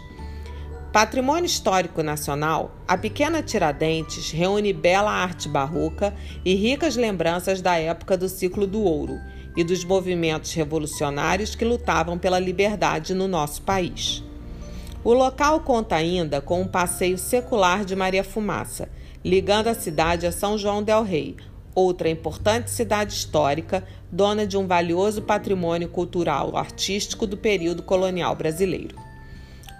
Patrimônio 0.93 1.47
Histórico 1.47 2.03
Nacional, 2.03 2.69
a 2.87 2.95
pequena 2.95 3.41
Tiradentes 3.41 4.29
reúne 4.29 4.71
bela 4.71 5.09
arte 5.09 5.49
barroca 5.49 6.13
e 6.45 6.53
ricas 6.53 6.95
lembranças 6.95 7.63
da 7.63 7.79
época 7.79 8.15
do 8.15 8.29
ciclo 8.29 8.67
do 8.67 8.83
ouro 8.83 9.19
e 9.57 9.63
dos 9.63 9.83
movimentos 9.83 10.53
revolucionários 10.53 11.55
que 11.55 11.65
lutavam 11.65 12.19
pela 12.19 12.37
liberdade 12.37 13.15
no 13.15 13.27
nosso 13.27 13.63
país. 13.63 14.23
O 15.03 15.13
local 15.13 15.61
conta 15.61 15.95
ainda 15.95 16.39
com 16.39 16.61
um 16.61 16.67
passeio 16.67 17.17
secular 17.17 17.83
de 17.83 17.95
Maria 17.95 18.23
Fumaça, 18.23 18.87
ligando 19.25 19.69
a 19.69 19.73
cidade 19.73 20.27
a 20.27 20.31
São 20.31 20.59
João 20.59 20.83
del 20.83 21.01
Rei, 21.01 21.37
outra 21.73 22.07
importante 22.07 22.69
cidade 22.69 23.13
histórica, 23.13 23.83
dona 24.11 24.45
de 24.45 24.55
um 24.55 24.67
valioso 24.67 25.23
patrimônio 25.23 25.89
cultural 25.89 26.55
artístico 26.55 27.25
do 27.25 27.35
período 27.35 27.81
colonial 27.81 28.35
brasileiro. 28.35 29.12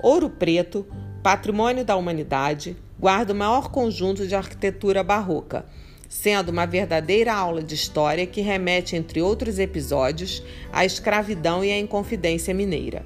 Ouro 0.04 0.30
Preto, 0.30 0.86
patrimônio 1.24 1.86
da 1.86 1.96
humanidade, 1.96 2.76
guarda 3.00 3.32
o 3.32 3.36
maior 3.36 3.72
conjunto 3.72 4.28
de 4.28 4.36
arquitetura 4.36 5.02
barroca, 5.02 5.66
sendo 6.10 6.50
uma 6.50 6.66
verdadeira 6.66 7.34
aula 7.34 7.64
de 7.64 7.74
história 7.74 8.28
que 8.28 8.42
remete, 8.42 8.98
entre 8.98 9.22
outros 9.22 9.60
episódios, 9.60 10.44
à 10.74 10.84
escravidão 10.84 11.64
e 11.64 11.72
à 11.72 11.80
Inconfidência 11.80 12.54
Mineira. 12.54 13.06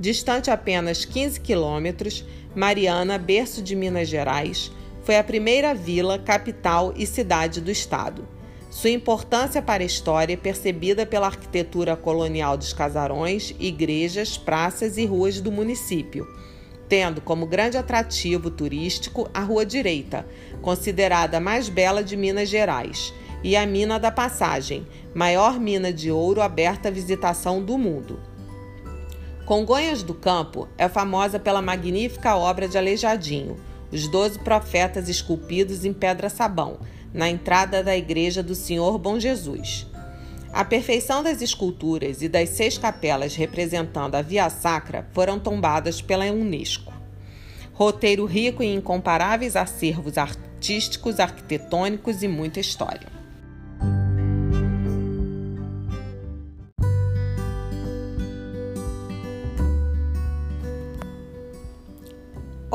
Distante 0.00 0.50
apenas 0.50 1.04
15 1.04 1.38
quilômetros, 1.38 2.24
Mariana, 2.52 3.16
berço 3.16 3.62
de 3.62 3.76
Minas 3.76 4.08
Gerais, 4.08 4.72
foi 5.04 5.16
a 5.16 5.22
primeira 5.22 5.72
vila, 5.72 6.18
capital 6.18 6.92
e 6.96 7.06
cidade 7.06 7.60
do 7.60 7.70
estado. 7.70 8.26
Sua 8.74 8.90
importância 8.90 9.62
para 9.62 9.84
a 9.84 9.86
história 9.86 10.34
é 10.34 10.36
percebida 10.36 11.06
pela 11.06 11.28
arquitetura 11.28 11.96
colonial 11.96 12.56
dos 12.56 12.72
casarões, 12.72 13.54
igrejas, 13.60 14.36
praças 14.36 14.98
e 14.98 15.06
ruas 15.06 15.40
do 15.40 15.52
município, 15.52 16.26
tendo 16.88 17.20
como 17.20 17.46
grande 17.46 17.76
atrativo 17.76 18.50
turístico 18.50 19.30
a 19.32 19.38
Rua 19.42 19.64
Direita, 19.64 20.26
considerada 20.60 21.36
a 21.36 21.40
mais 21.40 21.68
bela 21.68 22.02
de 22.02 22.16
Minas 22.16 22.48
Gerais, 22.48 23.14
e 23.44 23.54
a 23.54 23.64
Mina 23.64 23.96
da 23.96 24.10
Passagem, 24.10 24.84
maior 25.14 25.60
mina 25.60 25.92
de 25.92 26.10
ouro 26.10 26.42
aberta 26.42 26.88
à 26.88 26.90
visitação 26.90 27.62
do 27.62 27.78
mundo. 27.78 28.18
Congonhas 29.46 30.02
do 30.02 30.14
Campo 30.14 30.66
é 30.76 30.88
famosa 30.88 31.38
pela 31.38 31.62
magnífica 31.62 32.34
obra 32.34 32.66
de 32.66 32.76
Aleijadinho, 32.76 33.56
os 33.92 34.08
Doze 34.08 34.40
Profetas 34.40 35.08
esculpidos 35.08 35.84
em 35.84 35.92
pedra-sabão, 35.92 36.80
na 37.14 37.30
entrada 37.30 37.82
da 37.82 37.96
igreja 37.96 38.42
do 38.42 38.56
Senhor 38.56 38.98
Bom 38.98 39.20
Jesus. 39.20 39.86
A 40.52 40.64
perfeição 40.64 41.22
das 41.22 41.40
esculturas 41.40 42.20
e 42.20 42.28
das 42.28 42.50
seis 42.50 42.76
capelas 42.76 43.36
representando 43.36 44.16
a 44.16 44.22
Via 44.22 44.50
Sacra 44.50 45.06
foram 45.12 45.38
tombadas 45.38 46.02
pela 46.02 46.26
Unesco. 46.26 46.92
Roteiro 47.72 48.24
rico 48.24 48.62
em 48.62 48.74
incomparáveis 48.74 49.56
acervos 49.56 50.18
artísticos, 50.18 51.18
arquitetônicos 51.20 52.22
e 52.22 52.28
muita 52.28 52.60
história. 52.60 53.23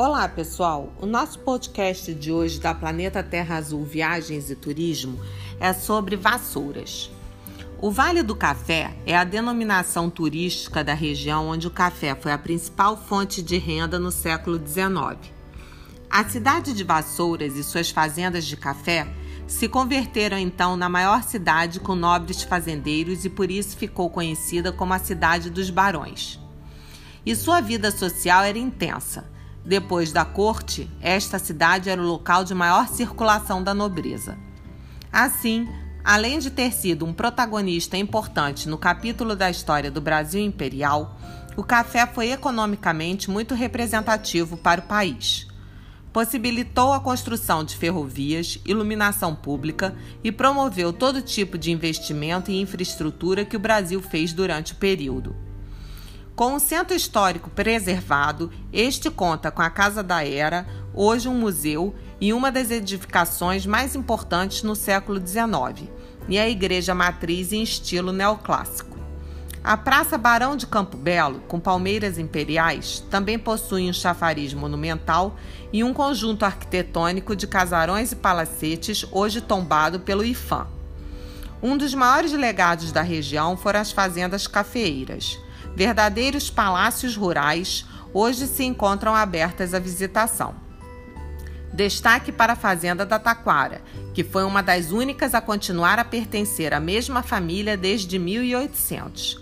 Olá, 0.02 0.26
pessoal! 0.26 0.90
O 0.98 1.04
nosso 1.04 1.40
podcast 1.40 2.14
de 2.14 2.32
hoje 2.32 2.58
da 2.58 2.74
Planeta 2.74 3.22
Terra 3.22 3.56
Azul 3.56 3.84
Viagens 3.84 4.50
e 4.50 4.56
Turismo 4.56 5.20
é 5.60 5.74
sobre 5.74 6.16
vassouras. 6.16 7.10
O 7.78 7.90
Vale 7.90 8.22
do 8.22 8.34
Café 8.34 8.96
é 9.04 9.14
a 9.14 9.24
denominação 9.24 10.08
turística 10.08 10.82
da 10.82 10.94
região 10.94 11.48
onde 11.48 11.66
o 11.66 11.70
café 11.70 12.14
foi 12.14 12.32
a 12.32 12.38
principal 12.38 12.96
fonte 12.96 13.42
de 13.42 13.58
renda 13.58 13.98
no 13.98 14.10
século 14.10 14.56
XIX. 14.56 15.30
A 16.08 16.24
cidade 16.24 16.72
de 16.72 16.82
Vassouras 16.82 17.54
e 17.56 17.62
suas 17.62 17.90
fazendas 17.90 18.46
de 18.46 18.56
café 18.56 19.06
se 19.46 19.68
converteram 19.68 20.38
então 20.38 20.78
na 20.78 20.88
maior 20.88 21.22
cidade 21.22 21.78
com 21.78 21.94
nobres 21.94 22.42
fazendeiros 22.42 23.26
e 23.26 23.28
por 23.28 23.50
isso 23.50 23.76
ficou 23.76 24.08
conhecida 24.08 24.72
como 24.72 24.94
a 24.94 24.98
Cidade 24.98 25.50
dos 25.50 25.68
Barões. 25.68 26.40
E 27.26 27.36
sua 27.36 27.60
vida 27.60 27.90
social 27.90 28.42
era 28.42 28.58
intensa 28.58 29.38
depois 29.70 30.10
da 30.10 30.24
corte, 30.24 30.90
esta 31.00 31.38
cidade 31.38 31.88
era 31.88 32.02
o 32.02 32.04
local 32.04 32.42
de 32.42 32.52
maior 32.52 32.88
circulação 32.88 33.62
da 33.62 33.72
nobreza. 33.72 34.36
Assim, 35.12 35.68
além 36.02 36.40
de 36.40 36.50
ter 36.50 36.72
sido 36.72 37.06
um 37.06 37.12
protagonista 37.12 37.96
importante 37.96 38.68
no 38.68 38.76
capítulo 38.76 39.36
da 39.36 39.48
história 39.48 39.88
do 39.88 40.00
Brasil 40.00 40.42
imperial, 40.42 41.16
o 41.56 41.62
café 41.62 42.04
foi 42.04 42.32
economicamente 42.32 43.30
muito 43.30 43.54
representativo 43.54 44.56
para 44.56 44.80
o 44.80 44.88
país. 44.88 45.46
Possibilitou 46.12 46.92
a 46.92 46.98
construção 46.98 47.62
de 47.62 47.76
ferrovias, 47.76 48.58
iluminação 48.66 49.36
pública 49.36 49.94
e 50.24 50.32
promoveu 50.32 50.92
todo 50.92 51.22
tipo 51.22 51.56
de 51.56 51.70
investimento 51.70 52.50
e 52.50 52.60
infraestrutura 52.60 53.44
que 53.44 53.54
o 53.54 53.60
Brasil 53.60 54.02
fez 54.02 54.32
durante 54.32 54.72
o 54.72 54.76
período. 54.76 55.49
Com 56.40 56.54
o 56.54 56.58
centro 56.58 56.96
histórico 56.96 57.50
preservado, 57.50 58.50
este 58.72 59.10
conta 59.10 59.50
com 59.50 59.60
a 59.60 59.68
Casa 59.68 60.02
da 60.02 60.26
Era, 60.26 60.66
hoje 60.94 61.28
um 61.28 61.34
museu 61.34 61.94
e 62.18 62.32
uma 62.32 62.50
das 62.50 62.70
edificações 62.70 63.66
mais 63.66 63.94
importantes 63.94 64.62
no 64.62 64.74
século 64.74 65.20
XIX, 65.20 65.90
e 66.30 66.38
a 66.38 66.48
igreja 66.48 66.94
matriz 66.94 67.52
em 67.52 67.62
estilo 67.62 68.10
neoclássico. 68.10 68.96
A 69.62 69.76
Praça 69.76 70.16
Barão 70.16 70.56
de 70.56 70.66
Campo 70.66 70.96
Belo, 70.96 71.40
com 71.40 71.60
palmeiras 71.60 72.18
imperiais, 72.18 73.04
também 73.10 73.38
possui 73.38 73.90
um 73.90 73.92
chafariz 73.92 74.54
monumental 74.54 75.36
e 75.70 75.84
um 75.84 75.92
conjunto 75.92 76.46
arquitetônico 76.46 77.36
de 77.36 77.46
casarões 77.46 78.12
e 78.12 78.16
palacetes, 78.16 79.04
hoje 79.12 79.42
tombado 79.42 80.00
pelo 80.00 80.24
IFAM. 80.24 80.66
Um 81.62 81.76
dos 81.76 81.92
maiores 81.92 82.32
legados 82.32 82.92
da 82.92 83.02
região 83.02 83.58
foram 83.58 83.80
as 83.80 83.92
fazendas 83.92 84.46
cafeeiras 84.46 85.38
verdadeiros 85.74 86.50
palácios 86.50 87.16
rurais, 87.16 87.86
hoje 88.12 88.46
se 88.46 88.64
encontram 88.64 89.14
abertas 89.14 89.74
à 89.74 89.78
visitação. 89.78 90.54
Destaque 91.72 92.32
para 92.32 92.54
a 92.54 92.56
Fazenda 92.56 93.06
da 93.06 93.18
Taquara, 93.18 93.80
que 94.12 94.24
foi 94.24 94.42
uma 94.42 94.62
das 94.62 94.90
únicas 94.90 95.34
a 95.34 95.40
continuar 95.40 95.98
a 95.98 96.04
pertencer 96.04 96.74
à 96.74 96.80
mesma 96.80 97.22
família 97.22 97.76
desde 97.76 98.18
1800. 98.18 99.40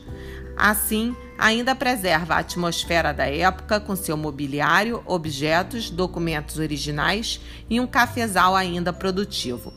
Assim, 0.57 1.17
ainda 1.39 1.75
preserva 1.75 2.35
a 2.35 2.39
atmosfera 2.39 3.15
da 3.15 3.27
época 3.27 3.81
com 3.81 3.97
seu 3.97 4.17
mobiliário, 4.17 5.03
objetos, 5.07 5.89
documentos 5.89 6.59
originais 6.59 7.41
e 7.71 7.81
um 7.81 7.87
cafezal 7.87 8.55
ainda 8.55 8.93
produtivo. 8.93 9.73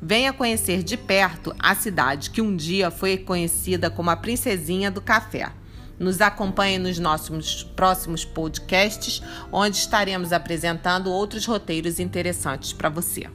Venha 0.00 0.32
conhecer 0.32 0.82
de 0.82 0.96
perto 0.96 1.54
a 1.58 1.74
cidade 1.74 2.30
que 2.30 2.40
um 2.40 2.56
dia 2.56 2.90
foi 2.90 3.18
conhecida 3.18 3.90
como 3.90 4.08
a 4.08 4.16
Princesinha 4.16 4.90
do 4.90 5.02
Café. 5.02 5.52
Nos 6.00 6.22
acompanhe 6.22 6.78
nos 6.78 6.98
nossos 6.98 7.62
próximos 7.62 8.24
podcasts, 8.24 9.22
onde 9.52 9.76
estaremos 9.76 10.32
apresentando 10.32 11.12
outros 11.12 11.44
roteiros 11.44 12.00
interessantes 12.00 12.72
para 12.72 12.88
você. 12.88 13.28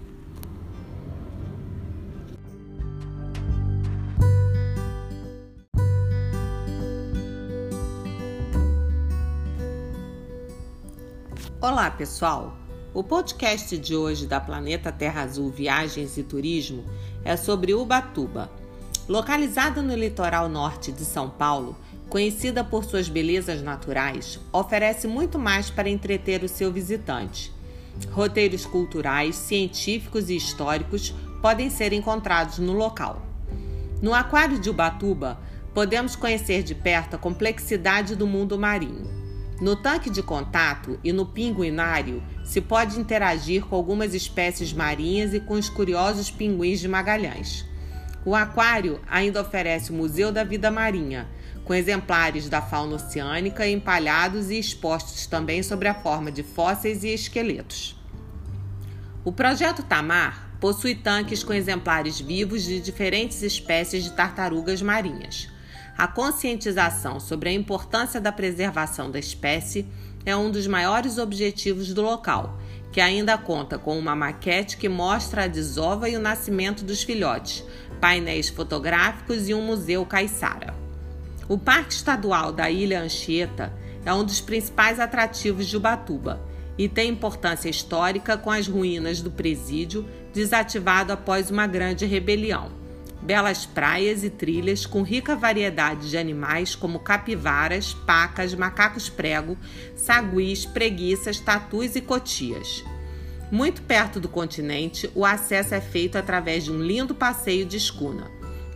Olá, 11.62 11.92
pessoal! 11.92 12.58
O 12.96 13.04
podcast 13.04 13.78
de 13.78 13.96
hoje 13.96 14.26
da 14.26 14.40
Planeta 14.42 14.92
Terra 14.92 15.22
Azul 15.22 15.52
Viagens 15.52 16.18
e 16.18 16.24
Turismo 16.24 16.84
é 17.24 17.38
sobre 17.38 17.76
Ubatuba. 17.76 18.50
Localizada 19.08 19.84
no 19.84 19.94
litoral 19.94 20.50
norte 20.50 20.92
de 20.92 21.06
São 21.06 21.30
Paulo, 21.30 21.76
conhecida 22.16 22.64
por 22.64 22.86
suas 22.86 23.10
belezas 23.10 23.62
naturais, 23.62 24.40
oferece 24.54 25.06
muito 25.06 25.38
mais 25.38 25.70
para 25.70 25.90
entreter 25.90 26.46
o 26.46 26.48
seu 26.48 26.72
visitante. 26.72 27.52
Roteiros 28.10 28.66
culturais, 28.66 29.36
científicos 29.36 30.30
e 30.30 30.38
históricos 30.38 31.14
podem 31.42 31.70
ser 31.70 31.92
encontrados 31.92 32.58
no 32.58 32.72
local. 32.72 33.22
No 34.02 34.14
Aquário 34.14 34.58
de 34.58 34.70
Ubatuba, 34.70 35.42
podemos 35.74 36.16
conhecer 36.16 36.64
de 36.64 36.74
perto 36.74 37.18
a 37.18 37.20
complexidade 37.20 38.16
do 38.16 38.26
mundo 38.26 38.58
marinho. 38.58 39.12
No 39.60 39.76
tanque 39.76 40.10
de 40.10 40.24
contato 40.24 40.98
e 41.04 41.12
no 41.12 41.26
pinguinário 41.26 42.24
se 42.46 42.62
pode 42.62 42.98
interagir 42.98 43.66
com 43.66 43.76
algumas 43.76 44.14
espécies 44.14 44.72
marinhas 44.72 45.34
e 45.34 45.42
com 45.42 45.56
os 45.56 45.68
curiosos 45.68 46.32
pinguins 46.32 46.80
de 46.80 46.88
Magalhães. 46.88 47.66
O 48.26 48.34
aquário 48.34 49.02
ainda 49.06 49.42
oferece 49.42 49.92
o 49.92 49.94
Museu 49.94 50.32
da 50.32 50.46
Vida 50.46 50.72
Marinha, 50.72 51.28
com 51.66 51.74
exemplares 51.74 52.48
da 52.48 52.62
fauna 52.62 52.96
oceânica 52.96 53.68
empalhados 53.68 54.52
e 54.52 54.60
expostos 54.60 55.26
também 55.26 55.64
sob 55.64 55.86
a 55.88 55.96
forma 55.96 56.32
de 56.32 56.44
fósseis 56.44 57.04
e 57.04 57.10
esqueletos. 57.10 58.00
O 59.24 59.32
projeto 59.32 59.82
Tamar 59.82 60.52
possui 60.62 60.94
tanques 60.94 61.44
com 61.44 61.52
exemplares 61.52 62.20
vivos 62.20 62.64
de 62.64 62.80
diferentes 62.80 63.42
espécies 63.42 64.04
de 64.04 64.14
tartarugas 64.14 64.82
marinhas. 64.82 65.50
A 65.98 66.08
conscientização 66.08 67.20
sobre 67.20 67.50
a 67.50 67.54
importância 67.54 68.22
da 68.22 68.32
preservação 68.32 69.10
da 69.10 69.18
espécie 69.18 69.88
é 70.24 70.36
um 70.36 70.52
dos 70.52 70.68
maiores 70.68 71.18
objetivos 71.18 71.94
do 71.94 72.04
local, 72.04 72.60
que 72.92 73.02
ainda 73.02 73.38
conta 73.38 73.80
com 73.80 73.98
uma 73.98 74.16
maquete 74.16 74.78
que 74.78 74.88
mostra 74.88 75.46
a 75.46 75.48
desova 75.48 76.08
e 76.10 76.16
o 76.16 76.20
nascimento 76.20 76.84
dos 76.84 77.02
filhotes, 77.02 77.64
painéis 78.00 78.50
fotográficos 78.50 79.50
e 79.50 79.54
um 79.54 79.62
museu 79.62 80.06
caiçara. 80.06 80.85
O 81.48 81.58
Parque 81.58 81.94
Estadual 81.94 82.52
da 82.52 82.70
Ilha 82.70 83.02
Anchieta 83.02 83.72
é 84.06 84.14
um 84.14 84.24
dos 84.24 84.42
principais 84.42 85.00
atrativos 85.00 85.68
de 85.68 85.78
Ubatuba 85.78 86.42
e 86.78 86.90
tem 86.90 87.10
importância 87.10 87.70
histórica 87.70 88.38
com 88.38 88.52
as 88.52 88.68
ruínas 88.68 89.22
do 89.22 89.32
presídio 89.32 90.06
desativado 90.34 91.14
após 91.14 91.50
uma 91.50 91.68
grande 91.68 92.06
rebelião 92.06 92.86
belas 93.26 93.66
praias 93.66 94.24
e 94.24 94.30
trilhas 94.30 94.86
com 94.86 95.02
rica 95.02 95.36
variedade 95.36 96.12
de 96.12 96.18
animais 96.18 96.76
como 96.76 97.00
capivaras, 97.00 97.92
pacas, 97.92 98.54
macacos 98.54 99.10
prego, 99.10 99.58
saguis, 99.96 100.64
preguiças, 100.66 101.40
tatus 101.40 101.96
e 101.96 102.02
cotias. 102.02 102.84
Muito 103.52 103.82
perto 103.82 104.20
do 104.20 104.30
continente, 104.30 105.10
o 105.16 105.26
acesso 105.26 105.74
é 105.74 105.82
feito 105.82 106.18
através 106.18 106.66
de 106.66 106.72
um 106.72 106.82
lindo 106.82 107.16
passeio 107.16 107.66
de 107.66 107.78
escuna. 107.78 108.30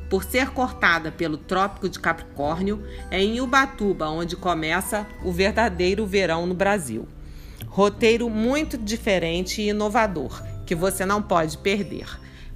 Por 0.10 0.24
ser 0.24 0.50
cortada 0.50 1.12
pelo 1.12 1.38
Trópico 1.38 1.88
de 1.88 2.00
Capricórnio, 2.00 2.84
é 3.12 3.22
em 3.22 3.40
Ubatuba 3.40 4.10
onde 4.10 4.36
começa 4.36 5.06
o 5.24 5.32
verdadeiro 5.32 6.06
verão 6.06 6.48
no 6.48 6.56
Brasil. 6.56 7.08
Roteiro 7.68 8.28
muito 8.28 8.76
diferente 8.76 9.62
e 9.62 9.70
inovador, 9.70 10.42
que 10.66 10.74
você 10.74 11.06
não 11.06 11.22
pode 11.22 11.60
perder. 11.60 12.08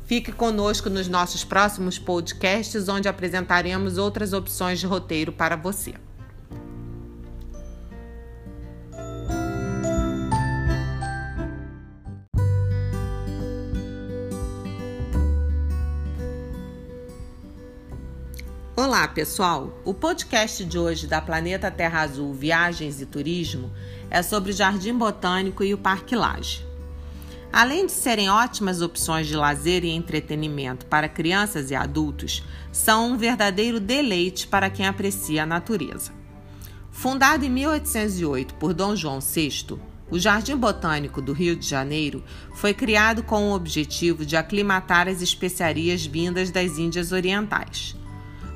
Fique 0.06 0.32
conosco 0.32 0.90
nos 0.90 1.08
nossos 1.08 1.44
próximos 1.44 2.00
podcasts, 2.00 2.90
onde 2.90 3.08
apresentaremos 3.08 4.00
outras 4.00 4.34
opções 4.34 4.80
de 4.80 4.88
roteiro 4.88 5.32
para 5.32 5.56
você. 5.56 5.94
Olá, 18.76 19.08
pessoal! 19.08 19.72
O 19.86 19.94
podcast 19.94 20.66
de 20.66 20.80
hoje 20.80 21.06
da 21.06 21.22
Planeta 21.22 21.70
Terra 21.70 22.02
Azul 22.02 22.34
Viagens 22.34 23.00
e 23.00 23.06
Turismo 23.06 23.72
é 24.10 24.24
sobre 24.24 24.50
o 24.50 24.54
Jardim 24.54 24.98
Botânico 24.98 25.64
e 25.64 25.76
o 25.76 25.78
Parque 25.78 26.16
Laje. 26.16 26.66
Além 27.52 27.86
de 27.86 27.92
serem 27.92 28.32
ótimas 28.32 28.82
opções 28.82 29.28
de 29.28 29.36
lazer 29.36 29.86
e 29.86 29.92
entretenimento 29.92 30.88
para 30.88 31.08
crianças 31.08 31.70
e 31.70 31.76
adultos, 31.76 32.44
são 32.72 33.12
um 33.12 33.16
verdadeiro 33.16 33.80
deleite 33.80 34.48
para 34.48 34.72
quem 34.72 34.88
aprecia 34.88 35.44
a 35.44 35.46
natureza. 35.46 36.12
Fundado 36.90 37.46
em 37.46 37.52
1808 37.52 38.56
por 38.56 38.74
Dom 38.74 38.96
João 38.96 39.20
VI, 39.20 39.78
o 40.10 40.18
Jardim 40.18 40.58
Botânico 40.58 41.22
do 41.22 41.32
Rio 41.32 41.56
de 41.56 41.68
Janeiro 41.70 42.24
foi 42.56 42.74
criado 42.74 43.22
com 43.22 43.52
o 43.52 43.54
objetivo 43.54 44.26
de 44.26 44.36
aclimatar 44.36 45.08
as 45.08 45.22
especiarias 45.22 46.04
vindas 46.04 46.50
das 46.50 46.80
Índias 46.80 47.12
Orientais. 47.12 47.96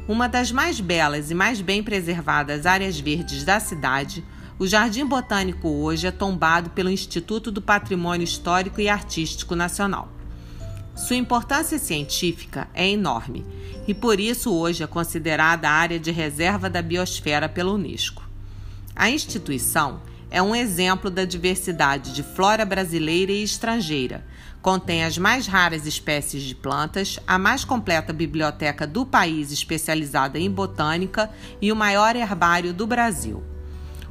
Uma 0.07 0.29
das 0.29 0.53
mais 0.53 0.79
belas 0.79 1.31
e 1.31 1.35
mais 1.35 1.59
bem 1.59 1.83
preservadas 1.83 2.65
áreas 2.65 2.97
verdes 2.97 3.43
da 3.43 3.59
cidade, 3.59 4.23
o 4.57 4.65
Jardim 4.65 5.05
Botânico 5.05 5.67
hoje 5.67 6.07
é 6.07 6.11
tombado 6.11 6.69
pelo 6.69 6.89
Instituto 6.89 7.51
do 7.51 7.61
Patrimônio 7.61 8.23
Histórico 8.23 8.79
e 8.79 8.87
Artístico 8.87 9.53
Nacional. 9.53 10.07
Sua 10.95 11.17
importância 11.17 11.77
científica 11.77 12.69
é 12.73 12.87
enorme 12.89 13.45
e 13.85 13.93
por 13.93 14.17
isso 14.17 14.53
hoje 14.53 14.81
é 14.81 14.87
considerada 14.87 15.69
área 15.69 15.99
de 15.99 16.09
reserva 16.09 16.69
da 16.69 16.81
biosfera 16.81 17.49
pela 17.49 17.73
Unesco. 17.73 18.23
A 18.95 19.09
instituição 19.09 19.99
é 20.31 20.41
um 20.41 20.55
exemplo 20.55 21.09
da 21.09 21.25
diversidade 21.25 22.13
de 22.13 22.23
flora 22.23 22.63
brasileira 22.63 23.33
e 23.33 23.43
estrangeira. 23.43 24.25
Contém 24.67 25.05
as 25.05 25.17
mais 25.17 25.47
raras 25.47 25.85
espécies 25.85 26.43
de 26.43 26.53
plantas, 26.53 27.17
a 27.25 27.39
mais 27.39 27.63
completa 27.63 28.11
biblioteca 28.11 28.85
do 28.85 29.05
país 29.05 29.49
especializada 29.49 30.37
em 30.37 30.51
botânica 30.51 31.29
e 31.61 31.71
o 31.71 31.75
maior 31.75 32.17
herbário 32.17 32.73
do 32.73 32.85
Brasil. 32.85 33.41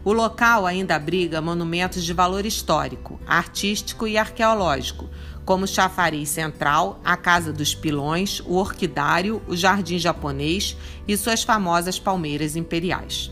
O 0.02 0.14
local 0.14 0.64
ainda 0.64 0.96
abriga 0.96 1.42
monumentos 1.42 2.02
de 2.02 2.14
valor 2.14 2.46
histórico, 2.46 3.20
artístico 3.26 4.07
e 4.07 4.16
arqueológico, 4.16 5.11
como 5.44 5.64
o 5.64 5.68
Chafariz 5.68 6.30
Central, 6.30 7.02
a 7.04 7.18
Casa 7.18 7.52
dos 7.52 7.74
Pilões, 7.74 8.40
o 8.40 8.54
Orquidário, 8.54 9.42
o 9.46 9.54
Jardim 9.54 9.98
Japonês 9.98 10.74
e 11.07 11.18
suas 11.18 11.42
famosas 11.42 11.98
palmeiras 11.98 12.57
imperiais. 12.57 13.30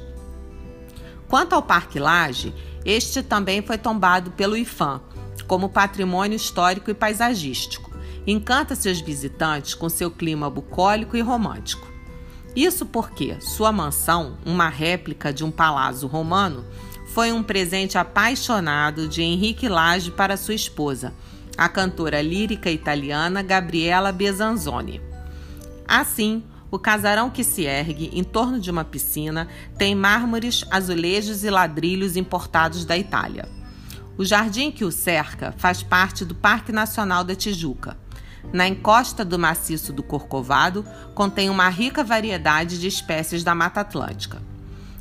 Quanto 1.26 1.54
ao 1.54 1.62
Parque 1.62 1.98
Lage, 1.98 2.52
este 2.84 3.22
também 3.22 3.62
foi 3.62 3.78
tombado 3.78 4.30
pelo 4.32 4.58
IFAM 4.58 5.00
como 5.42 5.68
patrimônio 5.68 6.36
histórico 6.36 6.90
e 6.90 6.94
paisagístico. 6.94 7.92
Encanta 8.26 8.74
seus 8.74 9.00
visitantes 9.00 9.74
com 9.74 9.88
seu 9.88 10.10
clima 10.10 10.48
bucólico 10.48 11.16
e 11.16 11.20
romântico. 11.20 11.86
Isso 12.56 12.86
porque 12.86 13.36
sua 13.40 13.72
mansão, 13.72 14.38
uma 14.46 14.68
réplica 14.68 15.32
de 15.32 15.44
um 15.44 15.50
palácio 15.50 16.06
romano, 16.06 16.64
foi 17.06 17.32
um 17.32 17.42
presente 17.42 17.98
apaixonado 17.98 19.08
de 19.08 19.22
Henrique 19.22 19.68
Lage 19.68 20.10
para 20.10 20.36
sua 20.36 20.54
esposa, 20.54 21.12
a 21.56 21.68
cantora 21.68 22.22
lírica 22.22 22.70
italiana 22.70 23.42
Gabriela 23.42 24.10
Besanzoni. 24.12 25.00
Assim, 25.86 26.42
o 26.70 26.78
casarão 26.78 27.30
que 27.30 27.44
se 27.44 27.62
ergue 27.62 28.10
em 28.12 28.24
torno 28.24 28.58
de 28.58 28.70
uma 28.70 28.84
piscina 28.84 29.46
tem 29.78 29.94
mármores, 29.94 30.64
azulejos 30.70 31.44
e 31.44 31.50
ladrilhos 31.50 32.16
importados 32.16 32.84
da 32.84 32.96
Itália. 32.96 33.48
O 34.16 34.24
jardim 34.24 34.70
que 34.70 34.84
o 34.84 34.92
cerca 34.92 35.52
faz 35.58 35.82
parte 35.82 36.24
do 36.24 36.36
Parque 36.36 36.70
Nacional 36.70 37.24
da 37.24 37.34
Tijuca. 37.34 37.96
Na 38.52 38.68
encosta 38.68 39.24
do 39.24 39.36
maciço 39.36 39.92
do 39.92 40.04
Corcovado, 40.04 40.86
contém 41.16 41.50
uma 41.50 41.68
rica 41.68 42.04
variedade 42.04 42.78
de 42.78 42.86
espécies 42.86 43.42
da 43.42 43.56
Mata 43.56 43.80
Atlântica. 43.80 44.40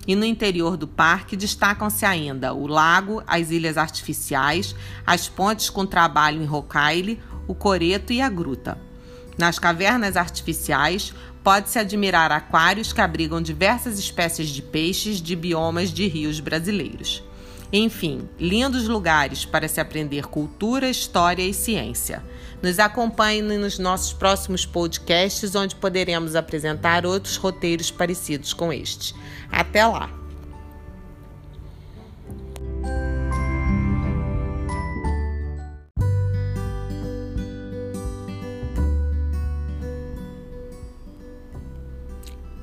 E 0.08 0.16
no 0.16 0.26
interior 0.26 0.76
do 0.76 0.88
parque 0.88 1.38
destacam-se 1.38 2.04
ainda 2.04 2.56
o 2.56 2.66
lago, 2.66 3.22
as 3.28 3.52
ilhas 3.52 3.78
artificiais, 3.78 4.76
as 5.06 5.30
pontes 5.30 5.70
com 5.70 5.86
trabalho 5.86 6.42
em 6.42 6.46
rocaille, 6.46 7.22
o 7.48 7.54
coreto 7.54 8.12
e 8.12 8.20
a 8.20 8.30
gruta. 8.30 8.80
Nas 9.38 9.60
cavernas 9.60 10.18
artificiais, 10.18 11.14
pode-se 11.44 11.78
admirar 11.78 12.32
aquários 12.32 12.92
que 12.92 13.02
abrigam 13.02 13.40
diversas 13.42 14.00
espécies 14.00 14.50
de 14.50 14.64
peixes 14.64 15.22
de 15.22 15.36
biomas 15.36 15.92
de 15.92 16.08
rios 16.08 16.40
brasileiros. 16.40 17.24
Enfim, 17.76 18.30
lindos 18.40 18.88
lugares 18.88 19.46
para 19.46 19.68
se 19.68 19.82
aprender 19.82 20.28
cultura, 20.28 20.88
história 20.88 21.42
e 21.42 21.56
ciência. 21.56 22.24
Nos 22.62 22.78
acompanhe 22.78 23.42
nos 23.42 23.80
nossos 23.80 24.14
próximos 24.14 24.64
podcasts, 24.64 25.56
onde 25.56 25.76
poderemos 25.76 26.36
apresentar 26.36 27.04
outros 27.04 27.36
roteiros 27.36 27.90
parecidos 27.90 28.54
com 28.54 28.72
este. 28.72 29.16
Até 29.52 29.84
lá! 29.88 30.23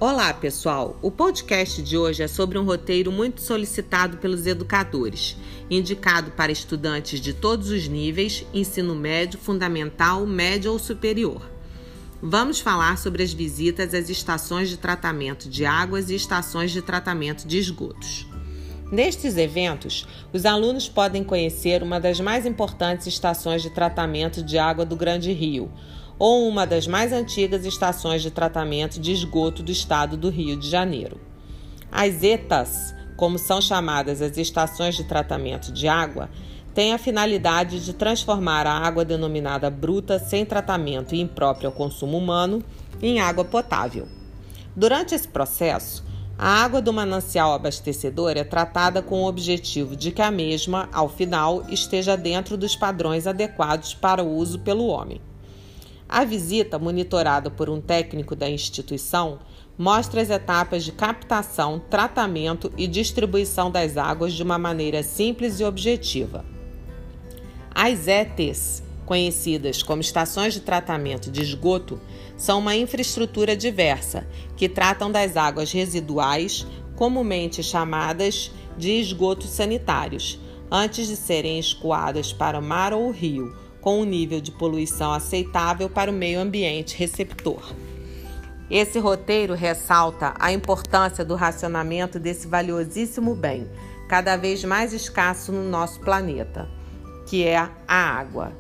Olá, 0.01 0.33
pessoal! 0.33 0.99
O 1.03 1.11
podcast 1.11 1.83
de 1.83 1.95
hoje 1.95 2.23
é 2.23 2.27
sobre 2.27 2.57
um 2.57 2.65
roteiro 2.65 3.13
muito 3.13 3.43
solicitado 3.43 4.17
pelos 4.17 4.47
educadores, 4.47 5.37
indicado 5.71 6.31
para 6.31 6.51
estudantes 6.51 7.21
de 7.21 7.35
todos 7.35 7.69
os 7.69 7.87
níveis, 7.87 8.47
ensino 8.55 8.95
médio, 8.95 9.39
fundamental, 9.39 10.25
médio 10.25 10.73
ou 10.73 10.79
superior. 10.79 11.43
Vamos 12.23 12.61
falar 12.61 12.97
sobre 12.97 13.23
as 13.23 13.35
visitas 13.35 13.93
às 13.93 14.09
estações 14.09 14.71
de 14.71 14.79
tratamento 14.79 15.51
de 15.51 15.67
águas 15.67 16.09
e 16.09 16.15
estações 16.15 16.71
de 16.71 16.81
tratamento 16.81 17.47
de 17.47 17.59
esgotos. 17.59 18.27
Nestes 18.91 19.37
eventos, 19.37 20.09
os 20.33 20.47
alunos 20.47 20.89
podem 20.89 21.23
conhecer 21.23 21.83
uma 21.83 22.01
das 22.01 22.19
mais 22.21 22.47
importantes 22.47 23.07
estações 23.07 23.61
de 23.61 23.69
tratamento 23.69 24.43
de 24.43 24.57
água 24.57 24.87
do 24.87 24.97
Grande 24.97 25.31
Rio, 25.31 25.71
ou 26.21 26.47
uma 26.47 26.67
das 26.67 26.87
mais 26.87 27.15
antigas 27.15 27.65
estações 27.65 28.21
de 28.21 28.31
tratamento 28.31 29.01
de 29.01 29.11
esgoto 29.11 29.63
do 29.63 29.73
estado 29.73 30.19
do 30.19 30.29
Rio 30.29 30.55
de 30.55 30.69
Janeiro. 30.69 31.19
As 31.91 32.23
ETAs, 32.23 32.95
como 33.17 33.39
são 33.39 33.59
chamadas 33.59 34.21
as 34.21 34.37
estações 34.37 34.95
de 34.95 35.05
tratamento 35.05 35.73
de 35.73 35.89
água, 35.89 36.29
têm 36.75 36.93
a 36.93 36.99
finalidade 36.99 37.83
de 37.83 37.95
transformar 37.95 38.67
a 38.67 38.73
água 38.87 39.03
denominada 39.03 39.71
bruta 39.71 40.19
sem 40.19 40.45
tratamento 40.45 41.15
e 41.15 41.21
imprópria 41.23 41.69
ao 41.69 41.73
consumo 41.73 42.19
humano 42.19 42.63
em 43.01 43.19
água 43.19 43.45
potável. 43.45 44.07
Durante 44.77 45.15
esse 45.15 45.27
processo, 45.27 46.05
a 46.39 46.63
água 46.63 46.83
do 46.83 46.93
manancial 46.93 47.55
abastecedor 47.55 48.37
é 48.37 48.45
tratada 48.45 49.01
com 49.01 49.23
o 49.23 49.27
objetivo 49.27 49.97
de 49.97 50.13
que 50.13 50.21
a 50.21 50.31
mesma, 50.31 50.87
ao 50.93 51.09
final, 51.09 51.65
esteja 51.71 52.15
dentro 52.15 52.59
dos 52.59 52.77
padrões 52.77 53.27
adequados 53.27 53.95
para 53.95 54.23
o 54.23 54.37
uso 54.37 54.59
pelo 54.59 54.87
homem. 54.87 55.19
A 56.13 56.25
visita, 56.25 56.77
monitorada 56.77 57.53
por 57.53 57.71
um 57.71 57.81
técnico 57.81 58.35
da 58.35 58.51
instituição, 58.51 59.39
mostra 59.79 60.21
as 60.21 60.29
etapas 60.29 60.83
de 60.83 60.91
captação, 60.91 61.81
tratamento 61.89 62.73
e 62.77 62.89
distribuição 62.89 63.71
das 63.71 63.97
águas 63.97 64.33
de 64.33 64.43
uma 64.43 64.59
maneira 64.59 65.05
simples 65.05 65.61
e 65.61 65.65
objetiva. 65.65 66.45
As 67.73 68.09
ETs, 68.09 68.83
conhecidas 69.07 69.85
como 69.85 70.01
estações 70.01 70.53
de 70.53 70.63
tratamento 70.63 71.31
de 71.31 71.43
esgoto, 71.43 72.01
são 72.37 72.59
uma 72.59 72.75
infraestrutura 72.75 73.57
diversa 73.57 74.27
que 74.57 74.69
tratam 74.69 75.13
das 75.13 75.37
águas 75.37 75.71
residuais, 75.71 76.67
comumente 76.97 77.63
chamadas 77.63 78.51
de 78.77 79.01
esgotos 79.01 79.51
sanitários, 79.51 80.41
antes 80.69 81.07
de 81.07 81.15
serem 81.15 81.57
escoadas 81.57 82.33
para 82.33 82.59
o 82.59 82.63
mar 82.63 82.93
ou 82.93 83.07
o 83.07 83.13
rio 83.13 83.70
com 83.81 84.01
um 84.01 84.05
nível 84.05 84.41
de 84.41 84.51
poluição 84.53 85.13
aceitável 85.13 85.89
para 85.89 86.11
o 86.11 86.15
meio 86.15 86.41
ambiente 86.41 86.97
receptor. 86.97 87.75
Esse 88.71 88.99
roteiro 88.99 89.55
ressalta 89.55 90.35
a 90.39 90.53
importância 90.53 91.25
do 91.25 91.35
racionamento 91.35 92.21
desse 92.21 92.47
valiosíssimo 92.47 93.35
bem, 93.35 93.69
cada 94.09 94.37
vez 94.37 94.63
mais 94.65 94.93
escasso 94.93 95.51
no 95.51 95.69
nosso 95.69 96.01
planeta, 96.01 96.69
que 97.27 97.45
é 97.45 97.57
a 97.57 97.71
água. 97.89 98.53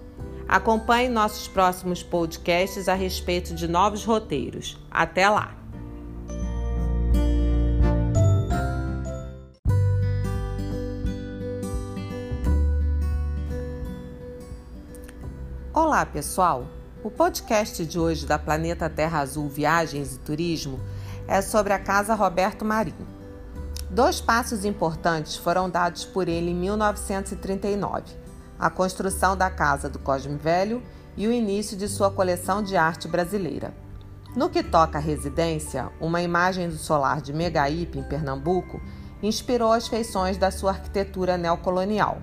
Acompanhe 0.49 1.09
nossos 1.09 1.47
próximos 1.47 2.03
podcasts 2.03 2.89
a 2.89 2.95
respeito 2.95 3.55
de 3.55 3.69
novos 3.69 4.05
roteiros. 4.05 4.77
Até 4.91 5.29
lá! 5.29 5.61
Olá, 15.83 16.05
pessoal! 16.05 16.67
O 17.03 17.11
podcast 17.11 17.87
de 17.87 17.99
hoje 17.99 18.27
da 18.27 18.39
Planeta 18.39 18.91
Terra 18.91 19.21
Azul 19.21 19.49
Viagens 19.49 20.15
e 20.15 20.19
Turismo 20.19 20.79
é 21.27 21.41
sobre 21.41 21.73
a 21.73 21.79
Casa 21.79 22.15
Roberto 22.15 22.67
Marinho. 22.67 23.09
Dois 23.89 24.21
passos 24.21 24.67
importantes 24.67 25.37
foram 25.37 25.71
dados 25.71 26.05
por 26.05 26.29
ele 26.29 26.51
em 26.51 26.55
1939: 26.55 28.13
a 28.59 28.69
construção 28.69 29.35
da 29.35 29.49
Casa 29.51 29.89
do 29.89 29.99
Cosme 29.99 30.37
Velho 30.37 30.83
e 31.17 31.27
o 31.27 31.33
início 31.33 31.79
de 31.79 31.89
sua 31.89 32.11
coleção 32.11 32.63
de 32.63 32.77
arte 32.77 33.09
brasileira. 33.09 33.73
No 34.37 34.51
que 34.51 34.63
toca 34.63 34.99
à 34.99 35.01
residência, 35.01 35.89
uma 35.99 36.21
imagem 36.21 36.69
do 36.69 36.77
solar 36.77 37.23
de 37.23 37.33
Megaípe, 37.33 37.99
em 37.99 38.03
Pernambuco, 38.03 38.83
inspirou 39.23 39.73
as 39.73 39.89
feições 39.89 40.37
da 40.37 40.51
sua 40.51 40.73
arquitetura 40.73 41.39
neocolonial. 41.39 42.19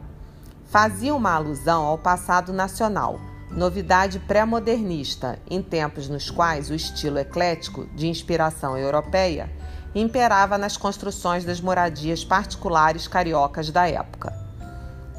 Fazia 0.67 1.15
uma 1.15 1.31
alusão 1.31 1.83
ao 1.83 1.97
passado 1.97 2.53
nacional 2.53 3.19
novidade 3.49 4.19
pré-modernista 4.19 5.39
em 5.49 5.61
tempos 5.61 6.09
nos 6.09 6.29
quais 6.29 6.69
o 6.69 6.75
estilo 6.75 7.17
eclético, 7.17 7.85
de 7.95 8.07
inspiração 8.07 8.77
europeia, 8.77 9.49
imperava 9.95 10.57
nas 10.57 10.77
construções 10.77 11.45
das 11.45 11.61
moradias 11.61 12.23
particulares 12.23 13.07
cariocas 13.07 13.71
da 13.71 13.87
época. 13.87 14.33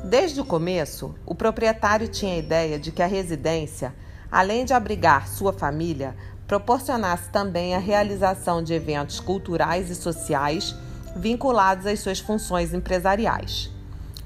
Desde 0.05 0.41
o 0.41 0.45
começo, 0.45 1.14
o 1.26 1.35
proprietário 1.35 2.07
tinha 2.07 2.35
a 2.35 2.39
ideia 2.39 2.79
de 2.79 2.93
que 2.93 3.03
a 3.03 3.07
residência, 3.07 3.95
além 4.31 4.64
de 4.64 4.72
abrigar 4.72 5.26
sua 5.26 5.53
família, 5.53 6.14
proporcionasse 6.47 7.31
também 7.31 7.74
a 7.74 7.79
realização 7.79 8.62
de 8.62 8.72
eventos 8.72 9.20
culturais 9.20 9.91
e 9.91 9.95
sociais 9.95 10.74
vinculados 11.16 11.85
às 11.87 12.01
suas 12.01 12.20
funções 12.20 12.72
empresariais. 12.72 13.70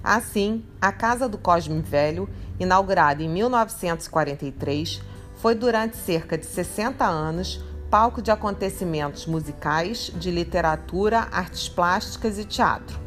Assim, 0.04 0.64
a 0.80 0.92
Casa 0.92 1.28
do 1.28 1.38
Cosme 1.38 1.80
Velho, 1.80 2.28
inaugurada 2.58 3.22
em 3.22 3.28
1943, 3.28 5.00
foi 5.36 5.54
durante 5.54 5.96
cerca 5.96 6.38
de 6.38 6.46
60 6.46 7.04
anos 7.04 7.60
palco 7.90 8.22
de 8.22 8.30
acontecimentos 8.30 9.26
musicais, 9.26 10.10
de 10.14 10.30
literatura, 10.30 11.28
artes 11.30 11.68
plásticas 11.68 12.38
e 12.38 12.44
teatro. 12.44 12.98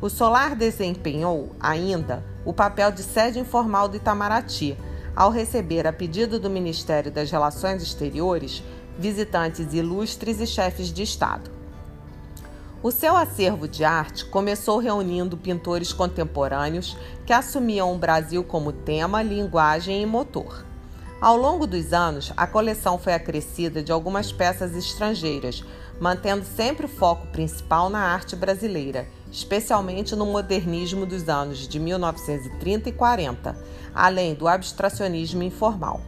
O 0.00 0.08
Solar 0.08 0.54
desempenhou, 0.54 1.54
ainda, 1.60 2.24
o 2.44 2.52
papel 2.52 2.90
de 2.90 3.02
sede 3.02 3.38
informal 3.38 3.88
do 3.88 3.96
Itamaraty, 3.96 4.78
ao 5.14 5.30
receber, 5.30 5.86
a 5.86 5.92
pedido 5.92 6.40
do 6.40 6.48
Ministério 6.50 7.10
das 7.10 7.30
Relações 7.30 7.82
Exteriores, 7.82 8.62
visitantes 8.98 9.74
ilustres 9.74 10.40
e 10.40 10.46
chefes 10.46 10.92
de 10.92 11.02
Estado. 11.02 11.53
O 12.84 12.90
seu 12.90 13.16
acervo 13.16 13.66
de 13.66 13.82
arte 13.82 14.26
começou 14.26 14.76
reunindo 14.76 15.38
pintores 15.38 15.90
contemporâneos 15.90 16.94
que 17.24 17.32
assumiam 17.32 17.90
o 17.90 17.96
Brasil 17.96 18.44
como 18.44 18.72
tema, 18.74 19.22
linguagem 19.22 20.02
e 20.02 20.04
motor. 20.04 20.66
Ao 21.18 21.34
longo 21.34 21.66
dos 21.66 21.94
anos, 21.94 22.30
a 22.36 22.46
coleção 22.46 22.98
foi 22.98 23.14
acrescida 23.14 23.82
de 23.82 23.90
algumas 23.90 24.30
peças 24.32 24.76
estrangeiras, 24.76 25.64
mantendo 25.98 26.44
sempre 26.44 26.84
o 26.84 26.88
foco 26.90 27.26
principal 27.28 27.88
na 27.88 28.00
arte 28.00 28.36
brasileira, 28.36 29.08
especialmente 29.32 30.14
no 30.14 30.26
modernismo 30.26 31.06
dos 31.06 31.26
anos 31.26 31.66
de 31.66 31.80
1930 31.80 32.90
e 32.90 32.92
40, 32.92 33.56
além 33.94 34.34
do 34.34 34.46
abstracionismo 34.46 35.42
informal. 35.42 36.02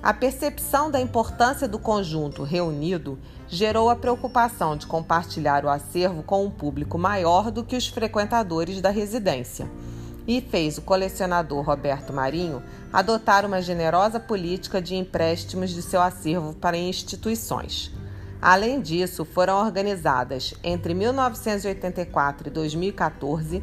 A 0.00 0.14
percepção 0.14 0.88
da 0.88 1.00
importância 1.00 1.66
do 1.66 1.80
conjunto 1.80 2.44
reunido 2.44 3.18
gerou 3.48 3.88
a 3.88 3.96
preocupação 3.96 4.76
de 4.76 4.86
compartilhar 4.86 5.64
o 5.64 5.68
acervo 5.68 6.22
com 6.22 6.44
um 6.44 6.50
público 6.50 6.98
maior 6.98 7.50
do 7.50 7.64
que 7.64 7.76
os 7.76 7.86
frequentadores 7.86 8.80
da 8.80 8.90
residência 8.90 9.70
e 10.26 10.40
fez 10.40 10.76
o 10.76 10.82
colecionador 10.82 11.64
Roberto 11.64 12.12
Marinho 12.12 12.62
adotar 12.92 13.44
uma 13.44 13.62
generosa 13.62 14.18
política 14.18 14.82
de 14.82 14.96
empréstimos 14.96 15.70
de 15.70 15.82
seu 15.82 16.00
acervo 16.00 16.52
para 16.54 16.76
instituições. 16.76 17.92
Além 18.42 18.80
disso, 18.80 19.24
foram 19.24 19.64
organizadas 19.64 20.54
entre 20.62 20.94
1984 20.94 22.48
e 22.48 22.50
2014 22.50 23.62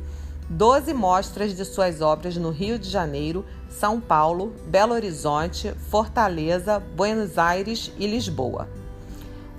12 0.50 0.94
mostras 0.94 1.56
de 1.56 1.64
suas 1.64 2.02
obras 2.02 2.36
no 2.36 2.50
Rio 2.50 2.78
de 2.78 2.90
Janeiro, 2.90 3.46
São 3.70 4.00
Paulo, 4.00 4.54
Belo 4.68 4.94
Horizonte, 4.94 5.74
Fortaleza, 5.90 6.80
Buenos 6.80 7.38
Aires 7.38 7.92
e 7.98 8.06
Lisboa. 8.06 8.83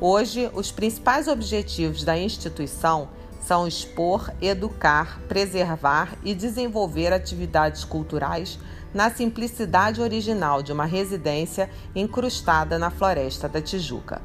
Hoje, 0.00 0.50
os 0.54 0.72
principais 0.72 1.28
objetivos 1.28 2.02
da 2.02 2.18
instituição 2.18 3.08
são 3.40 3.66
expor, 3.66 4.32
educar, 4.40 5.20
preservar 5.28 6.16
e 6.24 6.34
desenvolver 6.34 7.12
atividades 7.12 7.84
culturais 7.84 8.58
na 8.92 9.10
simplicidade 9.10 10.00
original 10.00 10.62
de 10.62 10.72
uma 10.72 10.84
residência 10.84 11.70
incrustada 11.94 12.78
na 12.78 12.90
Floresta 12.90 13.48
da 13.48 13.60
Tijuca. 13.60 14.22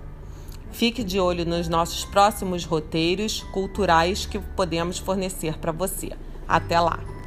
Fique 0.72 1.04
de 1.04 1.20
olho 1.20 1.46
nos 1.46 1.68
nossos 1.68 2.06
próximos 2.06 2.64
roteiros 2.64 3.42
culturais 3.52 4.26
que 4.26 4.40
podemos 4.40 4.98
fornecer 4.98 5.58
para 5.58 5.72
você. 5.72 6.12
Até 6.48 6.80
lá! 6.80 7.19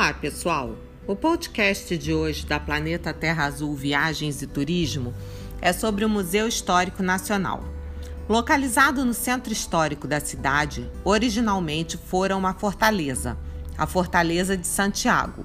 Olá, 0.00 0.14
pessoal! 0.14 0.78
O 1.06 1.14
podcast 1.14 1.98
de 1.98 2.14
hoje 2.14 2.46
da 2.46 2.58
Planeta 2.58 3.12
Terra 3.12 3.44
Azul 3.44 3.76
Viagens 3.76 4.40
e 4.40 4.46
Turismo 4.46 5.12
é 5.60 5.74
sobre 5.74 6.06
o 6.06 6.08
Museu 6.08 6.48
Histórico 6.48 7.02
Nacional. 7.02 7.62
Localizado 8.26 9.04
no 9.04 9.12
centro 9.12 9.52
histórico 9.52 10.08
da 10.08 10.18
cidade, 10.18 10.90
originalmente 11.04 11.98
fora 11.98 12.34
uma 12.34 12.54
fortaleza, 12.54 13.36
a 13.76 13.86
Fortaleza 13.86 14.56
de 14.56 14.66
Santiago. 14.66 15.44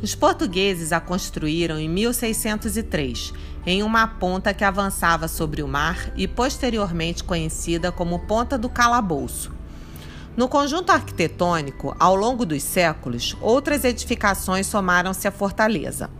Os 0.00 0.14
portugueses 0.14 0.92
a 0.92 1.00
construíram 1.00 1.76
em 1.76 1.88
1603, 1.88 3.32
em 3.66 3.82
uma 3.82 4.06
ponta 4.06 4.54
que 4.54 4.62
avançava 4.62 5.26
sobre 5.26 5.64
o 5.64 5.68
mar 5.68 6.12
e 6.14 6.28
posteriormente 6.28 7.24
conhecida 7.24 7.90
como 7.90 8.20
Ponta 8.20 8.56
do 8.56 8.68
Calabouço. 8.68 9.58
No 10.36 10.48
conjunto 10.48 10.90
arquitetônico, 10.90 11.94
ao 11.98 12.14
longo 12.14 12.46
dos 12.46 12.62
séculos, 12.62 13.36
outras 13.40 13.84
edificações 13.84 14.66
somaram-se 14.66 15.26
à 15.26 15.30
fortaleza. 15.30 16.10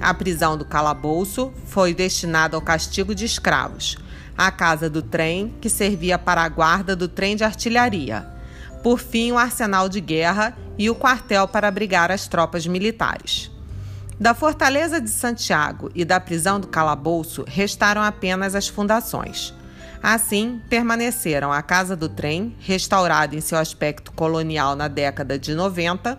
A 0.00 0.12
prisão 0.14 0.56
do 0.56 0.64
calabouço 0.64 1.52
foi 1.66 1.94
destinada 1.94 2.56
ao 2.56 2.62
castigo 2.62 3.14
de 3.14 3.24
escravos 3.24 3.96
a 4.36 4.50
casa 4.50 4.90
do 4.90 5.00
trem, 5.00 5.54
que 5.60 5.70
servia 5.70 6.18
para 6.18 6.42
a 6.42 6.48
guarda 6.48 6.94
do 6.94 7.08
trem 7.08 7.34
de 7.36 7.44
artilharia. 7.44 8.26
Por 8.82 8.98
fim, 8.98 9.32
o 9.32 9.38
arsenal 9.38 9.88
de 9.88 10.00
guerra 10.00 10.56
e 10.76 10.90
o 10.90 10.94
quartel 10.94 11.48
para 11.48 11.68
abrigar 11.68 12.10
as 12.10 12.28
tropas 12.28 12.66
militares. 12.66 13.50
Da 14.20 14.34
Fortaleza 14.34 15.00
de 15.00 15.10
Santiago 15.10 15.90
e 15.94 16.04
da 16.04 16.20
prisão 16.20 16.60
do 16.60 16.66
calabouço 16.66 17.44
restaram 17.46 18.02
apenas 18.02 18.54
as 18.54 18.68
fundações. 18.68 19.54
Assim, 20.02 20.60
permaneceram 20.68 21.52
a 21.52 21.62
Casa 21.62 21.96
do 21.96 22.08
Trem, 22.08 22.54
restaurada 22.60 23.34
em 23.34 23.40
seu 23.40 23.58
aspecto 23.58 24.12
colonial 24.12 24.76
na 24.76 24.88
década 24.88 25.38
de 25.38 25.54
90, 25.54 26.18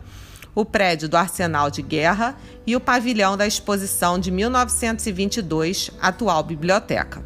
o 0.54 0.66
prédio 0.66 1.08
do 1.08 1.16
Arsenal 1.16 1.70
de 1.70 1.82
Guerra 1.82 2.36
e 2.66 2.76
o 2.76 2.80
pavilhão 2.80 3.38
da 3.38 3.46
exposição 3.46 4.18
de 4.18 4.32
1922, 4.32 5.92
atual 6.02 6.44
biblioteca. 6.44 7.24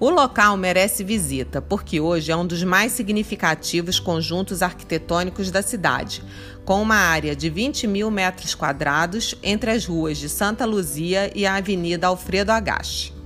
O 0.00 0.08
local 0.08 0.56
merece 0.56 1.04
visita 1.04 1.60
porque 1.60 2.00
hoje 2.00 2.32
é 2.32 2.36
um 2.36 2.46
dos 2.46 2.64
mais 2.64 2.92
significativos 2.92 4.00
conjuntos 4.00 4.62
arquitetônicos 4.62 5.50
da 5.50 5.60
cidade, 5.60 6.24
com 6.64 6.80
uma 6.80 6.96
área 6.96 7.36
de 7.36 7.50
20 7.50 7.86
mil 7.86 8.10
metros 8.10 8.54
quadrados 8.54 9.34
entre 9.42 9.70
as 9.70 9.84
ruas 9.84 10.16
de 10.16 10.30
Santa 10.30 10.64
Luzia 10.64 11.30
e 11.34 11.44
a 11.44 11.56
Avenida 11.56 12.06
Alfredo 12.06 12.50
Agache. 12.50 13.19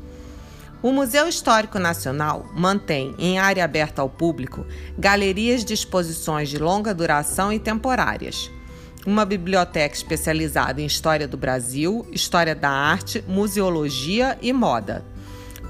O 0.85 0.93
Museu 0.93 1.27
Histórico 1.27 1.79
Nacional 1.79 2.45
mantém, 2.55 3.15
em 3.19 3.39
área 3.39 3.65
aberta 3.65 4.03
ao 4.03 4.11
público, 4.11 4.67
galerias 4.99 5.65
de 5.65 5.73
exposições 5.73 6.51
de 6.51 6.59
longa 6.59 6.93
duração 6.93 7.51
e 7.51 7.59
temporárias. 7.59 8.51
Uma 9.07 9.25
biblioteca 9.25 9.95
especializada 9.95 10.83
em 10.83 10.85
História 10.85 11.27
do 11.27 11.39
Brasil, 11.39 12.07
História 12.13 12.55
da 12.55 12.69
Arte, 12.69 13.25
Museologia 13.27 14.37
e 14.43 14.53
Moda 14.53 15.03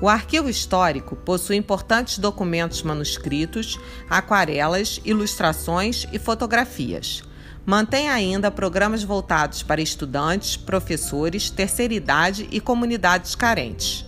o 0.01 0.09
arquivo 0.09 0.51
histórico 0.51 1.15
possui 1.15 1.55
importantes 1.55 2.19
documentos 2.19 2.83
manuscritos, 2.83 3.79
aquarelas, 4.11 5.01
ilustrações 5.05 6.05
e 6.13 6.19
fotografias. 6.19 7.23
Mantém 7.65 8.11
ainda 8.11 8.51
programas 8.51 9.05
voltados 9.05 9.63
para 9.63 9.81
estudantes, 9.81 10.57
professores, 10.57 11.49
terceira 11.49 11.95
idade 11.95 12.49
e 12.51 12.61
comunidades 12.61 13.37
carentes. 13.37 14.05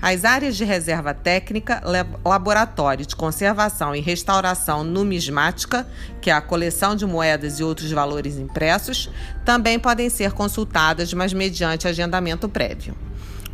As 0.00 0.24
áreas 0.24 0.56
de 0.56 0.64
reserva 0.64 1.12
técnica, 1.12 1.82
laboratório 2.24 3.04
de 3.04 3.16
conservação 3.16 3.94
e 3.94 4.00
restauração 4.00 4.84
numismática, 4.84 5.86
que 6.20 6.30
é 6.30 6.32
a 6.32 6.40
coleção 6.40 6.94
de 6.94 7.04
moedas 7.04 7.58
e 7.58 7.64
outros 7.64 7.90
valores 7.90 8.38
impressos, 8.38 9.10
também 9.44 9.78
podem 9.78 10.08
ser 10.08 10.32
consultadas, 10.32 11.12
mas 11.12 11.32
mediante 11.32 11.88
agendamento 11.88 12.48
prévio 12.48 12.94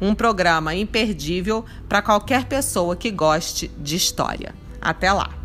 um 0.00 0.14
programa 0.14 0.74
imperdível 0.74 1.64
para 1.88 2.02
qualquer 2.02 2.44
pessoa 2.46 2.96
que 2.96 3.10
goste 3.10 3.68
de 3.78 3.96
história. 3.96 4.54
Até 4.80 5.12
lá! 5.12 5.43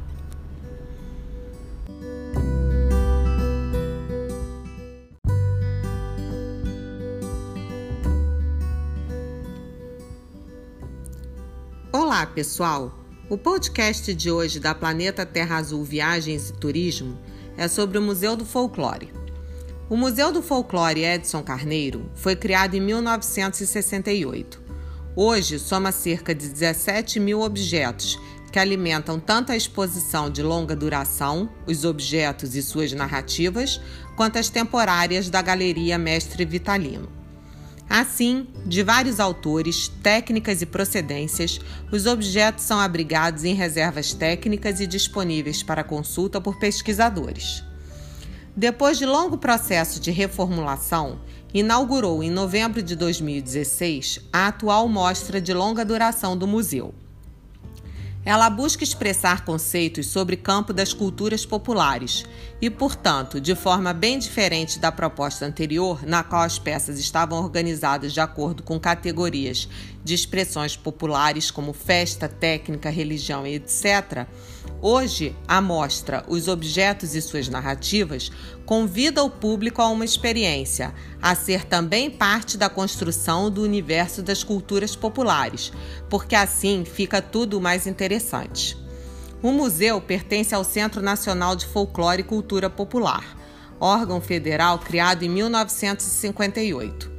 Olá, 12.10 12.26
pessoal! 12.26 12.92
O 13.30 13.38
podcast 13.38 14.16
de 14.16 14.32
hoje 14.32 14.60
da 14.60 14.74
Planeta 14.74 15.28
Terra 15.28 15.58
Azul 15.58 15.84
Viagens 15.84 16.50
e 16.50 16.54
Turismo 16.54 17.20
é 17.56 17.68
sobre 17.68 18.00
o 18.00 18.02
Museu 18.02 18.36
do 18.36 18.44
Folclore. 18.44 19.14
O 19.88 19.96
Museu 19.96 20.32
do 20.32 20.42
Folclore 20.42 21.06
Edson 21.06 21.44
Carneiro 21.44 22.10
foi 22.16 22.36
criado 22.36 22.74
em 22.74 22.82
1968. 22.82 24.60
Hoje 25.16 25.60
soma 25.60 25.92
cerca 25.92 26.34
de 26.34 26.50
17 26.50 27.20
mil 27.20 27.42
objetos 27.42 28.20
que 28.52 28.58
alimentam 28.58 29.20
tanto 29.20 29.52
a 29.52 29.56
exposição 29.56 30.32
de 30.32 30.42
longa 30.42 30.76
duração, 30.76 31.48
os 31.68 31.86
objetos 31.86 32.56
e 32.56 32.64
suas 32.64 32.92
narrativas, 32.92 33.80
quanto 34.18 34.40
as 34.40 34.50
temporárias 34.50 35.30
da 35.30 35.44
Galeria 35.44 36.00
Mestre 36.00 36.44
Vitalino. 36.44 37.19
Assim, 37.90 38.48
de 38.68 38.84
vários 38.84 39.20
autores, 39.20 39.88
técnicas 40.04 40.62
e 40.62 40.66
procedências, 40.68 41.60
os 41.92 42.06
objetos 42.06 42.64
são 42.64 42.80
abrigados 42.80 43.44
em 43.44 43.56
reservas 43.56 44.14
técnicas 44.14 44.80
e 44.80 44.86
disponíveis 44.86 45.64
para 45.64 45.84
consulta 45.84 46.40
por 46.40 46.60
pesquisadores. 46.60 47.64
Depois 48.56 49.00
de 49.00 49.08
longo 49.08 49.40
processo 49.40 50.00
de 50.00 50.12
reformulação, 50.12 51.20
inaugurou 51.52 52.22
em 52.22 52.30
novembro 52.30 52.84
de 52.84 52.96
2016 52.96 54.20
a 54.32 54.50
atual 54.50 54.88
mostra 54.88 55.42
de 55.42 55.52
longa 55.52 55.84
duração 55.84 56.38
do 56.38 56.46
museu. 56.46 56.94
Ela 58.24 58.50
busca 58.50 58.84
expressar 58.84 59.46
conceitos 59.46 60.08
sobre 60.08 60.36
campo 60.36 60.74
das 60.74 60.94
culturas 60.94 61.46
populares 61.46 62.26
e, 62.62 62.70
portanto, 62.70 63.40
de 63.40 63.56
forma 63.56 63.94
bem 63.94 64.20
diferente 64.20 64.80
da 64.80 64.92
proposta 64.92 65.46
anterior, 65.46 66.06
na 66.06 66.24
qual 66.24 66.42
as 66.42 66.60
peças 66.60 67.00
estavam 67.00 67.42
organizadas 67.42 68.12
de 68.12 68.20
acordo 68.20 68.64
com 68.64 68.80
categorias 68.80 69.70
de 70.04 70.14
expressões 70.14 70.76
populares 70.76 71.52
como 71.52 71.72
festa, 71.72 72.28
técnica, 72.28 72.90
religião 72.90 73.46
e 73.46 73.56
etc. 73.56 74.28
Hoje, 74.82 75.36
a 75.48 75.62
mostra 75.62 76.24
Os 76.28 76.48
Objetos 76.48 77.16
e 77.16 77.22
Suas 77.22 77.50
Narrativas 77.50 78.32
convida 78.66 79.24
o 79.24 79.30
público 79.30 79.82
a 79.82 79.88
uma 79.88 80.06
experiência, 80.06 80.94
a 81.22 81.36
ser 81.36 81.66
também 81.66 82.10
parte 82.10 82.58
da 82.58 82.70
construção 82.70 83.50
do 83.50 83.62
universo 83.62 84.22
das 84.22 84.44
culturas 84.44 84.96
populares, 84.96 85.72
porque 86.10 86.36
assim 86.36 86.86
fica 86.86 87.22
tudo 87.22 87.60
mais 87.60 87.88
interessante. 87.88 88.89
O 89.42 89.54
museu 89.54 90.02
pertence 90.02 90.54
ao 90.54 90.66
Centro 90.66 91.02
Nacional 91.02 91.56
de 91.56 91.66
Folclore 91.66 92.20
e 92.20 92.26
Cultura 92.26 92.70
Popular, 92.70 93.38
órgão 93.80 94.20
federal 94.20 94.78
criado 94.80 95.24
em 95.24 95.30
1958. 95.30 97.10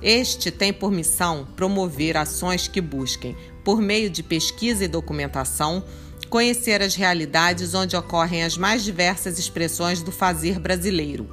Este 0.00 0.52
tem 0.52 0.72
por 0.72 0.92
missão 0.92 1.48
promover 1.56 2.16
ações 2.16 2.68
que 2.68 2.80
busquem, 2.80 3.36
por 3.64 3.80
meio 3.82 4.08
de 4.08 4.22
pesquisa 4.22 4.84
e 4.84 4.88
documentação, 4.88 5.82
conhecer 6.30 6.80
as 6.80 6.94
realidades 6.94 7.74
onde 7.74 7.96
ocorrem 7.96 8.44
as 8.44 8.56
mais 8.56 8.84
diversas 8.84 9.36
expressões 9.36 10.00
do 10.00 10.12
fazer 10.12 10.60
brasileiro, 10.60 11.28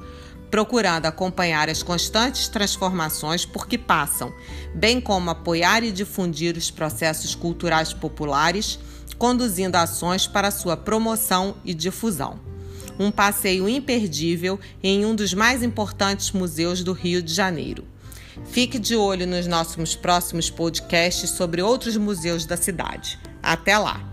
procurando 0.52 1.06
acompanhar 1.06 1.70
as 1.70 1.82
constantes 1.82 2.46
transformações 2.46 3.46
por 3.46 3.66
que 3.66 3.78
passam, 3.78 4.30
bem 4.74 5.00
como 5.00 5.30
apoiar 5.30 5.82
e 5.82 5.90
difundir 5.90 6.58
os 6.58 6.70
processos 6.70 7.34
culturais 7.34 7.94
populares, 7.94 8.78
conduzindo 9.16 9.76
ações 9.76 10.26
para 10.26 10.50
sua 10.50 10.76
promoção 10.76 11.56
e 11.64 11.72
difusão. 11.72 12.38
Um 12.98 13.10
passeio 13.10 13.66
imperdível 13.66 14.60
em 14.82 15.06
um 15.06 15.14
dos 15.14 15.32
mais 15.32 15.62
importantes 15.62 16.32
museus 16.32 16.84
do 16.84 16.92
Rio 16.92 17.22
de 17.22 17.32
Janeiro. 17.32 17.86
Fique 18.44 18.78
de 18.78 18.94
olho 18.94 19.26
nos 19.26 19.46
nossos 19.46 19.96
próximos 19.96 20.50
podcasts 20.50 21.30
sobre 21.30 21.62
outros 21.62 21.96
museus 21.96 22.44
da 22.44 22.58
cidade. 22.58 23.18
Até 23.42 23.78
lá! 23.78 24.11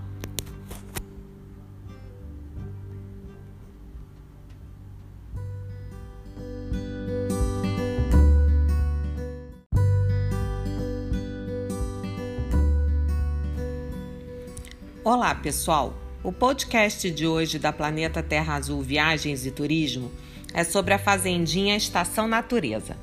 Olá, 15.01 15.33
pessoal! 15.33 15.93
O 16.21 16.29
podcast 16.29 17.09
de 17.09 17.25
hoje 17.25 17.57
da 17.57 17.71
Planeta 17.71 18.21
Terra 18.21 18.55
Azul 18.55 18.81
Viagens 18.81 19.45
e 19.45 19.51
Turismo 19.51 20.11
é 20.53 20.65
sobre 20.65 20.93
a 20.93 20.99
Fazendinha 20.99 21.77
Estação 21.77 22.27
Natureza. 22.27 22.97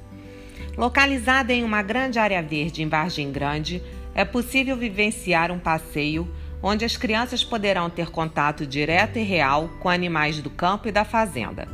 Localizada 0.76 1.54
em 1.54 1.64
uma 1.64 1.80
grande 1.80 2.18
área 2.18 2.42
verde 2.42 2.82
em 2.82 2.88
Vargem 2.88 3.32
Grande, 3.32 3.82
é 4.14 4.26
possível 4.26 4.76
vivenciar 4.76 5.50
um 5.50 5.58
passeio 5.58 6.28
onde 6.62 6.84
as 6.84 6.98
crianças 6.98 7.42
poderão 7.42 7.88
ter 7.88 8.10
contato 8.10 8.66
direto 8.66 9.18
e 9.18 9.22
real 9.22 9.70
com 9.80 9.88
animais 9.88 10.42
do 10.42 10.50
campo 10.50 10.88
e 10.88 10.92
da 10.92 11.04
fazenda. 11.04 11.66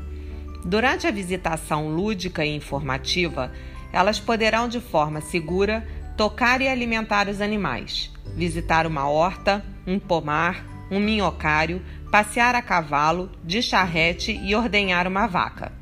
Durante 0.64 1.04
a 1.04 1.10
visitação 1.10 1.88
lúdica 1.88 2.44
e 2.44 2.54
informativa, 2.54 3.50
elas 3.92 4.20
poderão, 4.20 4.68
de 4.68 4.80
forma 4.80 5.20
segura, 5.20 5.84
tocar 6.16 6.60
e 6.60 6.68
alimentar 6.68 7.28
os 7.28 7.40
animais 7.40 8.12
visitar 8.34 8.86
uma 8.86 9.08
horta, 9.08 9.64
um 9.86 9.98
pomar, 9.98 10.64
um 10.90 11.00
minhocário, 11.00 11.82
passear 12.10 12.54
a 12.54 12.62
cavalo, 12.62 13.30
de 13.42 13.62
charrete 13.62 14.32
e 14.32 14.54
ordenhar 14.54 15.06
uma 15.06 15.26
vaca. 15.26 15.72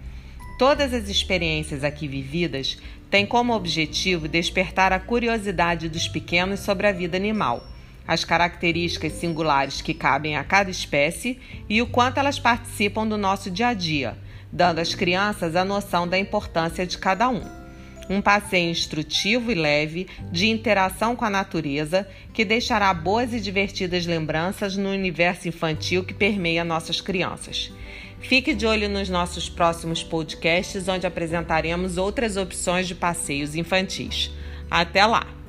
Todas 0.59 0.93
as 0.93 1.09
experiências 1.09 1.83
aqui 1.83 2.07
vividas 2.07 2.79
têm 3.11 3.27
como 3.27 3.55
objetivo 3.55 4.29
despertar 4.29 4.93
a 4.93 5.01
curiosidade 5.01 5.89
dos 5.89 6.07
pequenos 6.07 6.61
sobre 6.61 6.87
a 6.87 6.93
vida 6.93 7.17
animal, 7.17 7.67
as 8.07 8.25
características 8.25 9.15
singulares 9.15 9.81
que 9.81 9.95
cabem 9.95 10.37
a 10.37 10.45
cada 10.45 10.71
espécie 10.71 11.39
e 11.69 11.81
o 11.81 11.87
quanto 11.87 12.19
elas 12.19 12.39
participam 12.39 13.07
do 13.07 13.17
nosso 13.17 13.51
dia 13.51 13.69
a 13.69 13.75
dia, 13.75 14.17
dando 14.53 14.81
às 14.81 14.95
crianças 14.95 15.57
a 15.57 15.65
noção 15.65 16.07
da 16.07 16.19
importância 16.19 16.87
de 16.87 16.99
cada 16.99 17.29
um. 17.29 17.60
Um 18.09 18.21
passeio 18.21 18.71
instrutivo 18.71 19.53
e 19.53 19.55
leve 19.55 20.09
de 20.33 20.49
interação 20.49 21.15
com 21.15 21.25
a 21.25 21.31
natureza 21.31 22.09
que 22.33 22.45
deixará 22.45 22.93
boas 22.93 23.33
e 23.33 23.41
divertidas 23.41 24.07
lembranças 24.07 24.77
no 24.77 24.91
universo 24.91 25.49
infantil 25.49 26.05
que 26.05 26.15
permeia 26.15 26.65
nossas 26.65 27.01
crianças. 27.01 27.73
Fique 28.21 28.55
de 28.55 28.67
olho 28.67 28.89
nos 28.89 29.09
nossos 29.09 29.49
próximos 29.49 30.03
podcasts, 30.03 30.89
onde 30.89 31.07
apresentaremos 31.07 31.97
outras 31.97 32.37
opções 32.37 32.87
de 32.87 32.95
passeios 32.95 33.55
infantis. 33.55 34.31
Até 34.71 35.05
lá! 35.07 35.40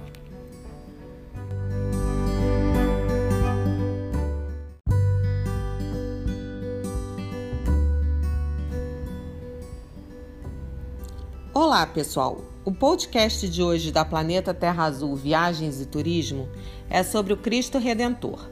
Olá, 11.54 11.86
pessoal! 11.86 12.46
O 12.64 12.72
podcast 12.72 13.50
de 13.50 13.62
hoje 13.62 13.92
da 13.92 14.06
Planeta 14.06 14.54
Terra 14.54 14.86
Azul 14.86 15.18
Viagens 15.18 15.82
e 15.82 15.86
Turismo 15.86 16.48
é 16.90 17.04
sobre 17.04 17.34
o 17.34 17.38
Cristo 17.38 17.78
Redentor. 17.78 18.50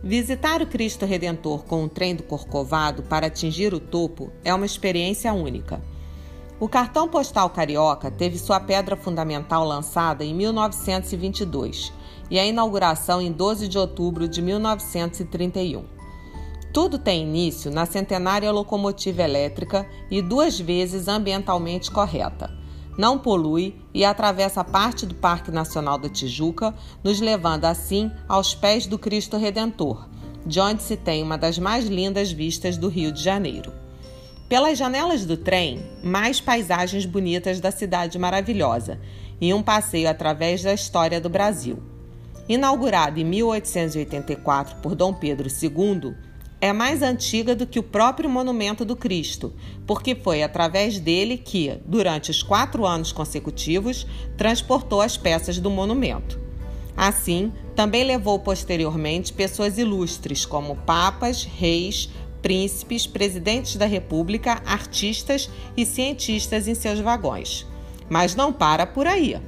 Visitar 0.00 0.62
o 0.62 0.66
Cristo 0.68 1.04
Redentor 1.04 1.64
com 1.64 1.82
o 1.82 1.88
trem 1.88 2.14
do 2.14 2.22
Corcovado 2.22 3.02
para 3.02 3.26
atingir 3.26 3.74
o 3.74 3.80
topo 3.80 4.30
é 4.44 4.54
uma 4.54 4.64
experiência 4.64 5.34
única. 5.34 5.82
O 6.60 6.68
cartão 6.68 7.08
postal 7.08 7.50
carioca 7.50 8.12
teve 8.12 8.38
sua 8.38 8.60
pedra 8.60 8.94
fundamental 8.94 9.64
lançada 9.64 10.24
em 10.24 10.32
1922 10.32 11.92
e 12.30 12.38
a 12.38 12.46
inauguração 12.46 13.20
em 13.20 13.32
12 13.32 13.66
de 13.66 13.76
outubro 13.76 14.28
de 14.28 14.40
1931. 14.40 15.95
Tudo 16.76 16.98
tem 16.98 17.22
início 17.22 17.70
na 17.70 17.86
centenária 17.86 18.52
locomotiva 18.52 19.22
elétrica 19.22 19.88
e 20.10 20.20
duas 20.20 20.60
vezes 20.60 21.08
ambientalmente 21.08 21.90
correta 21.90 22.50
não 22.98 23.18
polui 23.18 23.74
e 23.94 24.04
atravessa 24.04 24.62
parte 24.62 25.06
do 25.06 25.14
Parque 25.14 25.50
Nacional 25.50 25.96
da 25.96 26.08
Tijuca, 26.08 26.74
nos 27.02 27.18
levando 27.18 27.64
assim 27.64 28.10
aos 28.28 28.54
pés 28.54 28.86
do 28.86 28.98
Cristo 28.98 29.38
Redentor, 29.38 30.06
de 30.44 30.60
onde 30.60 30.82
se 30.82 30.98
tem 30.98 31.22
uma 31.22 31.38
das 31.38 31.58
mais 31.58 31.86
lindas 31.86 32.30
vistas 32.30 32.76
do 32.76 32.88
Rio 32.88 33.10
de 33.10 33.22
Janeiro. 33.22 33.72
Pelas 34.46 34.76
janelas 34.76 35.24
do 35.24 35.36
trem, 35.36 35.82
mais 36.04 36.42
paisagens 36.42 37.06
bonitas 37.06 37.58
da 37.58 37.70
cidade 37.70 38.18
maravilhosa 38.18 39.00
e 39.40 39.52
um 39.54 39.62
passeio 39.62 40.10
através 40.10 40.62
da 40.62 40.74
história 40.74 41.20
do 41.20 41.30
Brasil. 41.30 41.82
Inaugurado 42.46 43.18
em 43.18 43.24
1884 43.24 44.76
por 44.76 44.94
Dom 44.94 45.12
Pedro 45.12 45.48
II, 45.48 46.14
é 46.66 46.72
mais 46.72 47.00
antiga 47.00 47.54
do 47.54 47.66
que 47.66 47.78
o 47.78 47.82
próprio 47.82 48.28
monumento 48.28 48.84
do 48.84 48.96
Cristo, 48.96 49.52
porque 49.86 50.14
foi 50.14 50.42
através 50.42 50.98
dele 50.98 51.38
que, 51.38 51.78
durante 51.86 52.30
os 52.30 52.42
quatro 52.42 52.84
anos 52.84 53.12
consecutivos, 53.12 54.06
transportou 54.36 55.00
as 55.00 55.16
peças 55.16 55.58
do 55.58 55.70
monumento. 55.70 56.40
Assim, 56.96 57.52
também 57.74 58.04
levou 58.04 58.38
posteriormente 58.38 59.32
pessoas 59.32 59.78
ilustres 59.78 60.44
como 60.44 60.76
papas, 60.76 61.44
reis, 61.44 62.08
príncipes, 62.42 63.06
presidentes 63.06 63.76
da 63.76 63.86
República, 63.86 64.62
artistas 64.66 65.48
e 65.76 65.86
cientistas 65.86 66.66
em 66.66 66.74
seus 66.74 66.98
vagões. 67.00 67.66
Mas 68.08 68.34
não 68.34 68.52
para 68.52 68.86
por 68.86 69.06
aí. 69.06 69.40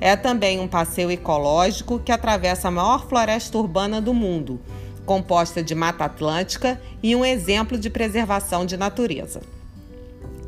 É 0.00 0.16
também 0.16 0.58
um 0.58 0.68
passeio 0.68 1.10
ecológico 1.10 1.98
que 1.98 2.12
atravessa 2.12 2.68
a 2.68 2.70
maior 2.70 3.08
floresta 3.08 3.58
urbana 3.58 4.00
do 4.00 4.14
mundo 4.14 4.60
composta 5.04 5.62
de 5.62 5.74
Mata 5.74 6.04
Atlântica 6.04 6.80
e 7.02 7.14
um 7.14 7.24
exemplo 7.24 7.78
de 7.78 7.90
preservação 7.90 8.64
de 8.64 8.76
natureza. 8.76 9.40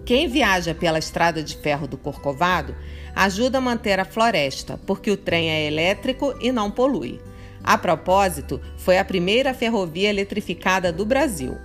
Quem 0.05 0.29
viaja 0.29 0.75
pela 0.75 0.99
estrada 0.99 1.43
de 1.43 1.57
ferro 1.57 1.87
do 1.87 1.97
Corcovado 1.97 2.75
ajuda 3.15 3.59
a 3.59 3.61
manter 3.61 3.99
a 3.99 4.05
floresta, 4.05 4.79
porque 4.87 5.11
o 5.11 5.17
trem 5.17 5.51
é 5.51 5.67
elétrico 5.67 6.35
e 6.41 6.53
não 6.53 6.71
polui. 6.71 7.21
A 7.63 7.79
propósito, 7.79 8.61
foi 8.77 8.99
a 8.99 9.05
primeira 9.05 9.55
ferrovia 9.55 10.11
eletrificada 10.11 10.93
do 10.93 11.07
Brasil. 11.07 11.57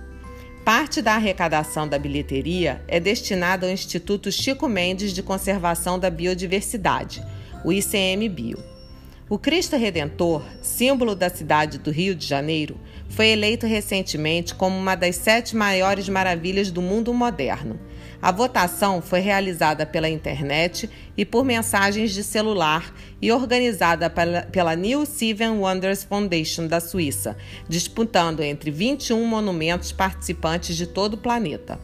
Parte 0.64 1.02
da 1.02 1.14
arrecadação 1.14 1.86
da 1.86 1.98
bilheteria 1.98 2.82
é 2.88 2.98
destinada 2.98 3.66
ao 3.66 3.72
Instituto 3.72 4.32
Chico 4.32 4.68
Mendes 4.68 5.12
de 5.12 5.22
Conservação 5.22 5.98
da 5.98 6.08
Biodiversidade, 6.08 7.22
o 7.64 7.72
ICMBio. 7.72 8.79
O 9.30 9.38
Cristo 9.38 9.76
Redentor, 9.76 10.42
símbolo 10.60 11.14
da 11.14 11.30
cidade 11.30 11.78
do 11.78 11.92
Rio 11.92 12.16
de 12.16 12.26
Janeiro, 12.26 12.76
foi 13.08 13.28
eleito 13.28 13.64
recentemente 13.64 14.52
como 14.56 14.76
uma 14.76 14.96
das 14.96 15.14
sete 15.14 15.54
maiores 15.54 16.08
maravilhas 16.08 16.72
do 16.72 16.82
mundo 16.82 17.14
moderno. 17.14 17.78
A 18.20 18.32
votação 18.32 19.00
foi 19.00 19.20
realizada 19.20 19.86
pela 19.86 20.08
internet 20.08 20.90
e 21.16 21.24
por 21.24 21.44
mensagens 21.44 22.10
de 22.10 22.24
celular 22.24 22.92
e 23.22 23.30
organizada 23.30 24.10
pela 24.10 24.74
New 24.74 25.06
Seven 25.06 25.60
Wonders 25.60 26.02
Foundation 26.02 26.66
da 26.66 26.80
Suíça, 26.80 27.36
disputando 27.68 28.40
entre 28.40 28.72
21 28.72 29.24
monumentos 29.24 29.92
participantes 29.92 30.74
de 30.74 30.88
todo 30.88 31.14
o 31.14 31.18
planeta. 31.18 31.78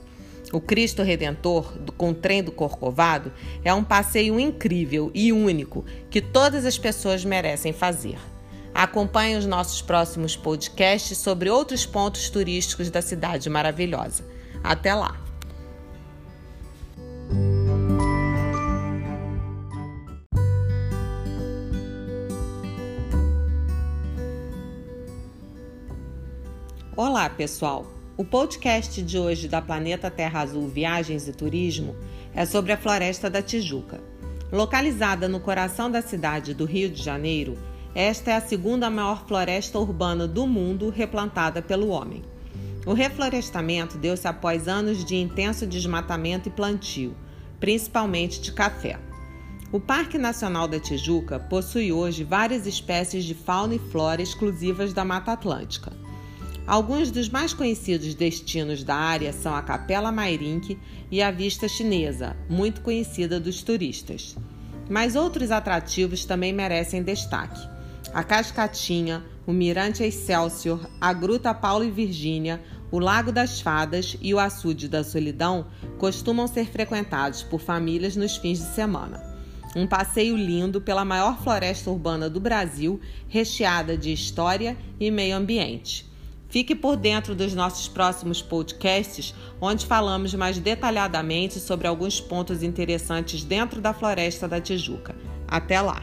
O 0.52 0.60
Cristo 0.60 1.02
Redentor, 1.02 1.76
com 1.96 2.10
o 2.10 2.14
trem 2.14 2.42
do 2.42 2.52
Corcovado, 2.52 3.32
é 3.64 3.74
um 3.74 3.82
passeio 3.82 4.38
incrível 4.38 5.10
e 5.12 5.32
único 5.32 5.84
que 6.08 6.20
todas 6.20 6.64
as 6.64 6.78
pessoas 6.78 7.24
merecem 7.24 7.72
fazer. 7.72 8.16
Acompanhe 8.72 9.36
os 9.36 9.46
nossos 9.46 9.82
próximos 9.82 10.36
podcasts 10.36 11.18
sobre 11.18 11.50
outros 11.50 11.84
pontos 11.84 12.30
turísticos 12.30 12.90
da 12.90 13.02
cidade 13.02 13.50
maravilhosa. 13.50 14.24
Até 14.62 14.94
lá! 14.94 15.18
Olá, 26.96 27.28
pessoal! 27.28 27.95
O 28.18 28.24
podcast 28.24 29.02
de 29.02 29.18
hoje 29.18 29.46
da 29.46 29.60
Planeta 29.60 30.10
Terra 30.10 30.40
Azul 30.40 30.66
Viagens 30.68 31.28
e 31.28 31.32
Turismo 31.34 31.94
é 32.34 32.46
sobre 32.46 32.72
a 32.72 32.76
Floresta 32.78 33.28
da 33.28 33.42
Tijuca. 33.42 34.00
Localizada 34.50 35.28
no 35.28 35.38
coração 35.38 35.90
da 35.90 36.00
cidade 36.00 36.54
do 36.54 36.64
Rio 36.64 36.88
de 36.88 37.02
Janeiro, 37.02 37.58
esta 37.94 38.30
é 38.30 38.36
a 38.36 38.40
segunda 38.40 38.88
maior 38.88 39.26
floresta 39.26 39.78
urbana 39.78 40.26
do 40.26 40.46
mundo 40.46 40.88
replantada 40.88 41.60
pelo 41.60 41.88
homem. 41.88 42.22
O 42.86 42.94
reflorestamento 42.94 43.98
deu-se 43.98 44.26
após 44.26 44.66
anos 44.66 45.04
de 45.04 45.16
intenso 45.16 45.66
desmatamento 45.66 46.48
e 46.48 46.52
plantio, 46.52 47.14
principalmente 47.60 48.40
de 48.40 48.50
café. 48.50 48.98
O 49.70 49.78
Parque 49.78 50.16
Nacional 50.16 50.66
da 50.66 50.80
Tijuca 50.80 51.38
possui 51.38 51.92
hoje 51.92 52.24
várias 52.24 52.66
espécies 52.66 53.26
de 53.26 53.34
fauna 53.34 53.74
e 53.74 53.78
flora 53.78 54.22
exclusivas 54.22 54.94
da 54.94 55.04
Mata 55.04 55.32
Atlântica. 55.32 56.05
Alguns 56.66 57.12
dos 57.12 57.28
mais 57.28 57.54
conhecidos 57.54 58.12
destinos 58.12 58.82
da 58.82 58.96
área 58.96 59.32
são 59.32 59.54
a 59.54 59.62
Capela 59.62 60.10
Mairinque 60.10 60.76
e 61.12 61.22
a 61.22 61.30
Vista 61.30 61.68
Chinesa, 61.68 62.36
muito 62.50 62.80
conhecida 62.80 63.38
dos 63.38 63.62
turistas. 63.62 64.36
Mas 64.90 65.14
outros 65.14 65.52
atrativos 65.52 66.24
também 66.24 66.52
merecem 66.52 67.04
destaque. 67.04 67.60
A 68.12 68.24
Cascatinha, 68.24 69.24
o 69.46 69.52
Mirante 69.52 70.02
Excelsior, 70.02 70.90
a 71.00 71.12
Gruta 71.12 71.54
Paulo 71.54 71.84
e 71.84 71.90
Virgínia, 71.90 72.60
o 72.90 72.98
Lago 72.98 73.30
das 73.30 73.60
Fadas 73.60 74.16
e 74.20 74.34
o 74.34 74.40
Açude 74.40 74.88
da 74.88 75.04
Solidão 75.04 75.68
costumam 75.98 76.48
ser 76.48 76.66
frequentados 76.66 77.44
por 77.44 77.60
famílias 77.60 78.16
nos 78.16 78.36
fins 78.36 78.58
de 78.58 78.74
semana. 78.74 79.22
Um 79.76 79.86
passeio 79.86 80.36
lindo 80.36 80.80
pela 80.80 81.04
maior 81.04 81.40
floresta 81.42 81.90
urbana 81.90 82.28
do 82.28 82.40
Brasil, 82.40 83.00
recheada 83.28 83.96
de 83.96 84.12
história 84.12 84.76
e 84.98 85.12
meio 85.12 85.36
ambiente. 85.36 86.15
Fique 86.48 86.74
por 86.74 86.96
dentro 86.96 87.34
dos 87.34 87.54
nossos 87.54 87.88
próximos 87.88 88.40
podcasts, 88.40 89.34
onde 89.60 89.84
falamos 89.84 90.32
mais 90.34 90.58
detalhadamente 90.58 91.58
sobre 91.58 91.86
alguns 91.86 92.20
pontos 92.20 92.62
interessantes 92.62 93.42
dentro 93.42 93.80
da 93.80 93.92
Floresta 93.92 94.46
da 94.46 94.60
Tijuca. 94.60 95.14
Até 95.48 95.80
lá! 95.80 96.02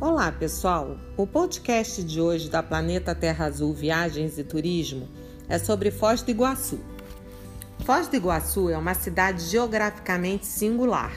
Olá, 0.00 0.30
pessoal! 0.30 0.96
O 1.16 1.26
podcast 1.26 2.02
de 2.04 2.20
hoje 2.20 2.48
da 2.48 2.62
Planeta 2.62 3.14
Terra 3.14 3.46
Azul 3.46 3.74
Viagens 3.74 4.38
e 4.38 4.44
Turismo 4.44 5.08
é 5.48 5.58
sobre 5.58 5.90
Foz 5.90 6.22
do 6.22 6.30
Iguaçu. 6.30 6.78
Foz 7.88 8.06
do 8.06 8.16
Iguaçu 8.16 8.68
é 8.68 8.76
uma 8.76 8.92
cidade 8.92 9.42
geograficamente 9.46 10.44
singular, 10.44 11.10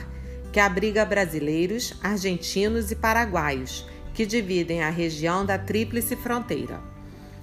que 0.50 0.58
abriga 0.58 1.04
brasileiros, 1.04 1.92
argentinos 2.02 2.90
e 2.90 2.96
paraguaios, 2.96 3.86
que 4.14 4.24
dividem 4.24 4.82
a 4.82 4.88
região 4.88 5.44
da 5.44 5.58
Tríplice 5.58 6.16
Fronteira. 6.16 6.80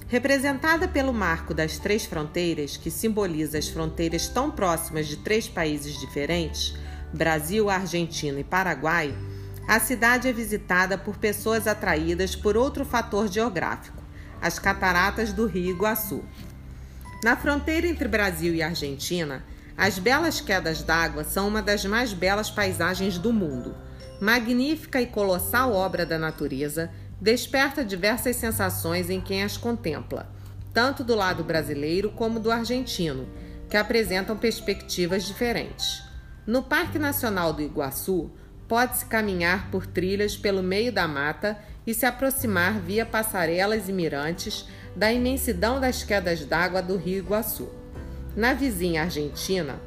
Representada 0.07 0.87
pelo 0.87 1.13
marco 1.13 1.53
das 1.53 1.77
três 1.77 2.05
fronteiras, 2.05 2.75
que 2.75 2.89
simboliza 2.89 3.59
as 3.59 3.69
fronteiras 3.69 4.27
tão 4.27 4.49
próximas 4.49 5.05
de 5.05 5.17
três 5.17 5.47
países 5.47 5.99
diferentes, 5.99 6.75
Brasil, 7.13 7.69
Argentina 7.69 8.39
e 8.39 8.43
Paraguai, 8.43 9.15
a 9.67 9.79
cidade 9.79 10.27
é 10.27 10.33
visitada 10.33 10.97
por 10.97 11.17
pessoas 11.17 11.67
atraídas 11.67 12.35
por 12.35 12.57
outro 12.57 12.83
fator 12.83 13.27
geográfico, 13.27 14.01
as 14.41 14.57
cataratas 14.57 15.31
do 15.31 15.45
Rio 15.45 15.69
Iguaçu. 15.69 16.23
Na 17.21 17.35
fronteira 17.35 17.85
entre 17.85 18.07
Brasil 18.07 18.55
e 18.55 18.61
Argentina, 18.61 19.43
as 19.77 19.99
belas 19.99 20.39
quedas 20.39 20.81
d'água 20.81 21.25
são 21.25 21.49
uma 21.49 21.61
das 21.61 21.83
mais 21.83 22.13
belas 22.13 22.49
paisagens 22.49 23.17
do 23.17 23.33
mundo. 23.33 23.75
Magnífica 24.21 25.01
e 25.01 25.05
colossal 25.05 25.73
obra 25.73 26.05
da 26.05 26.17
natureza, 26.17 26.89
desperta 27.19 27.83
diversas 27.83 28.37
sensações 28.37 29.09
em 29.09 29.19
quem 29.19 29.43
as 29.43 29.57
contempla, 29.57 30.31
tanto 30.73 31.03
do 31.03 31.13
lado 31.13 31.43
brasileiro 31.43 32.09
como 32.11 32.39
do 32.39 32.49
argentino, 32.49 33.27
que 33.69 33.75
apresentam 33.75 34.37
perspectivas 34.37 35.25
diferentes. 35.25 36.01
No 36.47 36.63
Parque 36.63 36.97
Nacional 36.97 37.51
do 37.51 37.61
Iguaçu, 37.61 38.31
pode-se 38.65 39.05
caminhar 39.05 39.69
por 39.71 39.85
trilhas 39.85 40.37
pelo 40.37 40.63
meio 40.63 40.93
da 40.93 41.05
mata 41.05 41.59
e 41.85 41.93
se 41.93 42.05
aproximar 42.05 42.79
via 42.79 43.05
passarelas 43.05 43.89
e 43.89 43.91
mirantes 43.91 44.65
da 44.99 45.13
imensidão 45.13 45.79
das 45.79 46.03
quedas 46.03 46.43
d'água 46.43 46.81
do 46.81 46.97
Rio 46.97 47.19
Iguaçu. 47.19 47.69
Na 48.35 48.53
vizinha 48.53 49.03
Argentina, 49.03 49.79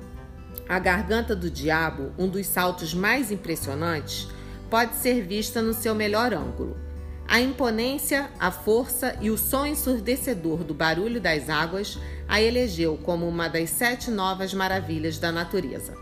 a 0.66 0.78
Garganta 0.78 1.36
do 1.36 1.50
Diabo, 1.50 2.14
um 2.16 2.26
dos 2.26 2.46
saltos 2.46 2.94
mais 2.94 3.30
impressionantes, 3.30 4.26
pode 4.70 4.96
ser 4.96 5.20
vista 5.20 5.60
no 5.60 5.74
seu 5.74 5.94
melhor 5.94 6.32
ângulo. 6.32 6.78
A 7.28 7.38
imponência, 7.42 8.30
a 8.40 8.50
força 8.50 9.14
e 9.20 9.30
o 9.30 9.36
som 9.36 9.66
ensurdecedor 9.66 10.64
do 10.64 10.72
barulho 10.72 11.20
das 11.20 11.50
águas 11.50 11.98
a 12.26 12.40
elegeu 12.40 12.96
como 12.96 13.28
uma 13.28 13.48
das 13.48 13.68
sete 13.68 14.10
novas 14.10 14.54
maravilhas 14.54 15.18
da 15.18 15.30
natureza. 15.30 15.92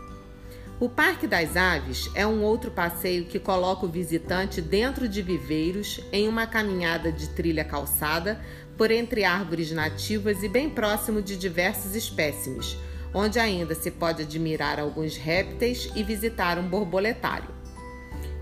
O 0.81 0.89
Parque 0.89 1.27
das 1.27 1.55
Aves 1.55 2.09
é 2.15 2.25
um 2.25 2.41
outro 2.41 2.71
passeio 2.71 3.25
que 3.25 3.37
coloca 3.37 3.85
o 3.85 3.89
visitante 3.89 4.59
dentro 4.59 5.07
de 5.07 5.21
viveiros 5.21 5.99
em 6.11 6.27
uma 6.27 6.47
caminhada 6.47 7.11
de 7.11 7.29
trilha 7.29 7.63
calçada 7.63 8.41
por 8.81 8.89
entre 8.89 9.23
árvores 9.23 9.71
nativas 9.71 10.41
e 10.41 10.49
bem 10.49 10.67
próximo 10.67 11.21
de 11.21 11.37
diversos 11.37 11.93
espécimes, 11.93 12.75
onde 13.13 13.37
ainda 13.37 13.75
se 13.75 13.91
pode 13.91 14.23
admirar 14.23 14.79
alguns 14.79 15.15
répteis 15.15 15.91
e 15.95 16.01
visitar 16.01 16.57
um 16.57 16.67
borboletário. 16.67 17.51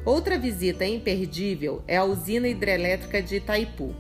Outra 0.06 0.40
visita 0.40 0.86
imperdível 0.86 1.84
é 1.86 1.98
a 1.98 2.06
usina 2.06 2.48
hidrelétrica 2.48 3.22
de 3.22 3.36
Itaipu. 3.36 3.94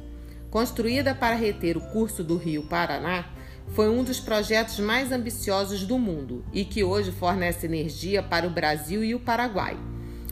Construída 0.49 1.13
para 1.13 1.35
reter 1.35 1.75
o 1.75 1.81
curso 1.81 2.23
do 2.23 2.37
rio 2.37 2.63
Paraná, 2.63 3.25
foi 3.73 3.89
um 3.89 4.01
dos 4.01 4.21
projetos 4.21 4.79
mais 4.79 5.11
ambiciosos 5.11 5.83
do 5.83 5.99
mundo 5.99 6.45
e 6.53 6.63
que 6.63 6.85
hoje 6.85 7.11
fornece 7.11 7.65
energia 7.65 8.23
para 8.23 8.47
o 8.47 8.49
Brasil 8.49 9.03
e 9.03 9.13
o 9.13 9.19
Paraguai. 9.19 9.77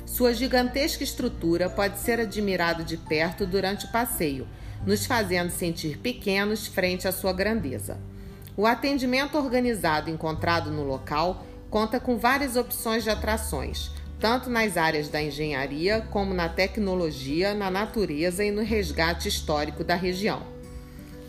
Sua 0.05 0.33
gigantesca 0.33 1.03
estrutura 1.03 1.69
pode 1.69 1.99
ser 1.99 2.17
admirado 2.21 2.85
de 2.85 2.95
perto 2.95 3.45
durante 3.45 3.87
o 3.87 3.91
passeio, 3.91 4.47
nos 4.86 5.05
fazendo 5.05 5.49
sentir 5.49 5.97
pequenos 5.97 6.67
frente 6.67 7.07
à 7.07 7.11
sua 7.11 7.34
grandeza. 7.34 7.97
O 8.55 8.65
atendimento 8.65 9.38
organizado 9.38 10.09
encontrado 10.09 10.71
no 10.71 10.84
local 10.84 11.45
conta 11.69 11.99
com 11.99 12.17
várias 12.17 12.55
opções 12.55 13.03
de 13.03 13.09
atrações, 13.09 13.91
tanto 14.19 14.49
nas 14.49 14.78
áreas 14.78 15.09
da 15.09 15.21
engenharia 15.21 16.01
como 16.09 16.34
na 16.34 16.49
tecnologia, 16.49 17.53
na 17.53 17.69
natureza 17.69 18.43
e 18.43 18.51
no 18.51 18.63
resgate 18.63 19.28
histórico 19.28 19.84
da 19.84 19.95
região. 19.95 20.41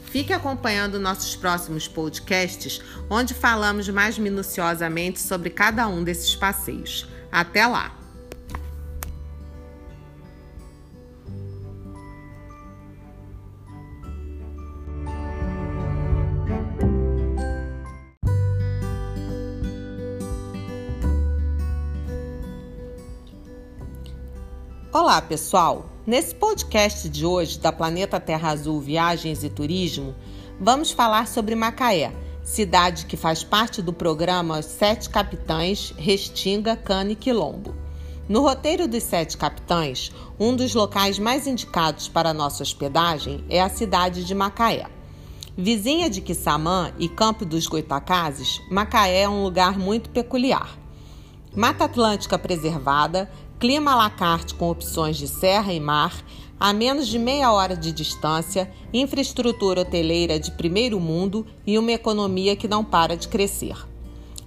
Fique 0.05 0.33
acompanhando 0.33 0.99
nossos 0.99 1.37
próximos 1.37 1.87
podcasts, 1.87 2.81
onde 3.11 3.35
falamos 3.35 3.89
mais 3.91 4.19
minuciosamente 4.19 5.21
sobre 5.21 5.51
cada 5.51 5.87
um 5.87 6.03
desses 6.03 6.35
passeios. 6.35 7.07
Até 7.31 7.67
lá! 7.67 7.98
Olá, 25.01 25.23
pessoal! 25.23 25.87
Nesse 26.05 26.35
podcast 26.35 27.09
de 27.09 27.25
hoje 27.25 27.61
da 27.61 27.71
Planeta 27.71 28.19
Terra 28.19 28.51
Azul 28.51 28.81
Viagens 28.81 29.45
e 29.45 29.49
Turismo, 29.49 30.13
vamos 30.61 30.91
falar 30.91 31.29
sobre 31.29 31.55
Macaé, 31.55 32.13
cidade 32.43 33.07
que 33.07 33.17
faz 33.17 33.45
parte 33.45 33.81
do 33.81 33.93
programa 33.93 34.61
Sete 34.61 35.09
Capitães 35.09 35.95
Restinga, 35.97 36.75
Cana 36.75 37.13
e 37.13 37.15
Quilombo. 37.15 37.77
No 38.29 38.43
roteiro 38.43 38.89
dos 38.89 39.05
Sete 39.05 39.37
Capitães, 39.39 40.11
um 40.37 40.57
dos 40.57 40.75
locais 40.75 41.17
mais 41.17 41.47
indicados 41.47 42.09
para 42.09 42.35
nossa 42.35 42.65
hospedagem 42.65 43.45
é 43.49 43.63
a 43.63 43.71
cidade 43.71 44.25
de 44.25 44.35
Macaé. 44.35 44.89
Vizinha 45.57 46.11
de 46.11 46.21
Quissamã 46.21 46.91
e 46.99 47.09
Campo 47.09 47.45
dos 47.45 47.69
Goitacazes, 47.69 48.61
Macaé 48.69 49.23
é 49.23 49.29
um 49.29 49.45
lugar 49.45 49.79
muito 49.79 50.11
peculiar. 50.11 50.77
Mata 51.55 51.85
Atlântica 51.85 52.39
preservada, 52.39 53.31
clima 53.59 53.93
à 53.93 53.97
la 53.97 54.11
carte 54.11 54.55
com 54.55 54.71
opções 54.71 55.17
de 55.17 55.27
serra 55.27 55.73
e 55.73 55.81
mar, 55.81 56.15
a 56.61 56.73
menos 56.73 57.09
de 57.09 57.19
meia 57.19 57.53
hora 57.53 57.77
de 57.77 57.91
distância, 57.91 58.71
infraestrutura 58.93 59.81
hoteleira 59.81 60.39
de 60.39 60.53
primeiro 60.53 61.01
mundo 61.01 61.45
e 61.67 61.77
uma 61.77 61.93
economia 61.93 62.55
que 62.55 62.69
não 62.69 62.85
para 62.85 63.17
de 63.17 63.27
crescer. 63.27 63.77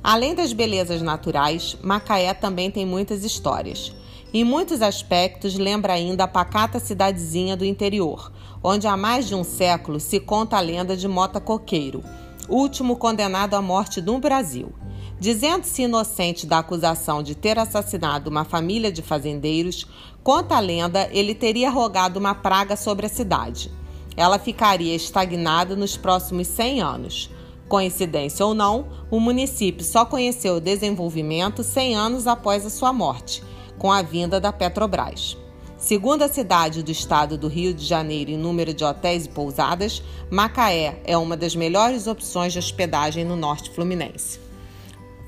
Além 0.02 0.34
das 0.34 0.54
belezas 0.54 1.02
naturais, 1.02 1.78
Macaé 1.82 2.34
também 2.34 2.72
tem 2.72 2.86
muitas 2.86 3.24
histórias. 3.24 3.94
Em 4.34 4.46
muitos 4.46 4.82
aspectos, 4.82 5.56
lembra 5.56 5.94
ainda 5.94 6.24
a 6.24 6.28
pacata 6.28 6.80
cidadezinha 6.80 7.58
do 7.58 7.66
interior, 7.66 8.32
onde 8.64 8.88
há 8.88 8.96
mais 8.96 9.28
de 9.28 9.36
um 9.36 9.44
século 9.44 10.00
se 10.00 10.22
conta 10.22 10.56
a 10.56 10.62
lenda 10.62 10.96
de 10.96 11.08
Mota 11.08 11.42
Coqueiro, 11.42 12.02
último 12.48 12.96
condenado 12.96 13.56
à 13.56 13.62
morte 13.62 14.02
no 14.02 14.20
Brasil. 14.20 14.74
Dizendo-se 15.22 15.84
inocente 15.84 16.48
da 16.48 16.58
acusação 16.58 17.22
de 17.22 17.36
ter 17.36 17.60
assassinado 17.60 18.28
uma 18.28 18.44
família 18.44 18.92
de 18.92 19.04
fazendeiros, 19.04 19.86
conta 20.24 20.56
a 20.56 20.60
lenda 20.60 21.08
ele 21.12 21.36
teria 21.36 21.70
rogado 21.70 22.18
uma 22.18 22.34
praga 22.34 22.76
sobre 22.76 23.06
a 23.06 23.10
cidade. 23.10 23.72
Ela 24.18 24.40
ficaria 24.40 24.96
estagnada 24.96 25.76
nos 25.76 25.96
próximos 25.96 26.48
100 26.48 26.82
anos. 26.82 27.30
Coincidência 27.70 28.44
ou 28.44 28.56
não, 28.56 28.88
o 29.12 29.20
município 29.20 29.86
só 29.86 30.06
conheceu 30.06 30.56
o 30.56 30.60
desenvolvimento 30.60 31.64
100 31.64 31.96
anos 31.96 32.26
após 32.26 32.66
a 32.66 32.72
sua 32.72 32.92
morte, 32.92 33.44
com 33.78 33.92
a 33.92 34.02
vinda 34.02 34.42
da 34.42 34.52
Petrobras. 34.52 35.38
Segundo 35.78 36.24
a 36.24 36.28
cidade 36.28 36.82
do 36.82 36.90
estado 36.90 37.38
do 37.38 37.48
Rio 37.48 37.76
de 37.76 37.86
Janeiro 37.86 38.32
em 38.32 38.38
número 38.38 38.74
de 38.74 38.84
hotéis 38.84 39.26
e 39.26 39.30
pousadas, 39.30 40.02
Macaé 40.32 41.00
é 41.06 41.16
uma 41.16 41.38
das 41.38 41.56
melhores 41.56 42.08
opções 42.08 42.54
de 42.54 42.58
hospedagem 42.58 43.24
no 43.24 43.36
norte 43.36 43.70
fluminense. 43.70 44.50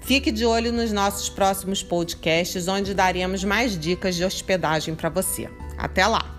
Fique 0.03 0.33
de 0.33 0.45
olho 0.45 0.73
nos 0.73 0.91
nossos 0.91 1.29
próximos 1.29 1.81
podcasts, 1.81 2.67
onde 2.67 2.93
daremos 2.93 3.41
mais 3.45 3.79
dicas 3.79 4.15
de 4.15 4.25
hospedagem 4.25 4.95
para 4.95 5.07
você. 5.07 5.49
Até 5.77 6.05
lá! 6.05 6.29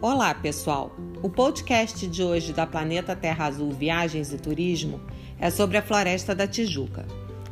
Olá, 0.00 0.32
pessoal! 0.34 0.94
O 1.24 1.28
podcast 1.28 2.06
de 2.06 2.22
hoje 2.22 2.52
da 2.52 2.68
Planeta 2.68 3.16
Terra 3.16 3.46
Azul 3.46 3.72
Viagens 3.72 4.32
e 4.32 4.38
Turismo 4.38 5.00
é 5.40 5.50
sobre 5.50 5.76
a 5.76 5.82
Floresta 5.82 6.36
da 6.36 6.46
Tijuca. 6.46 7.04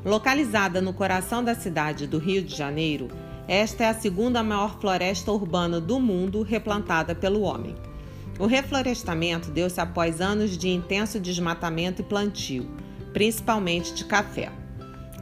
Localizada 0.04 0.80
no 0.80 0.94
coração 0.94 1.42
da 1.42 1.56
cidade 1.56 2.06
do 2.06 2.18
Rio 2.18 2.42
de 2.42 2.56
Janeiro, 2.56 3.08
esta 3.50 3.82
é 3.82 3.88
a 3.88 3.94
segunda 3.94 4.44
maior 4.44 4.78
floresta 4.78 5.32
urbana 5.32 5.80
do 5.80 5.98
mundo 5.98 6.42
replantada 6.42 7.16
pelo 7.16 7.40
homem. 7.40 7.74
O 8.38 8.46
reflorestamento 8.46 9.50
deu-se 9.50 9.80
após 9.80 10.20
anos 10.20 10.56
de 10.56 10.68
intenso 10.68 11.18
desmatamento 11.18 12.00
e 12.00 12.04
plantio, 12.04 12.70
principalmente 13.12 13.92
de 13.92 14.04
café. 14.04 14.52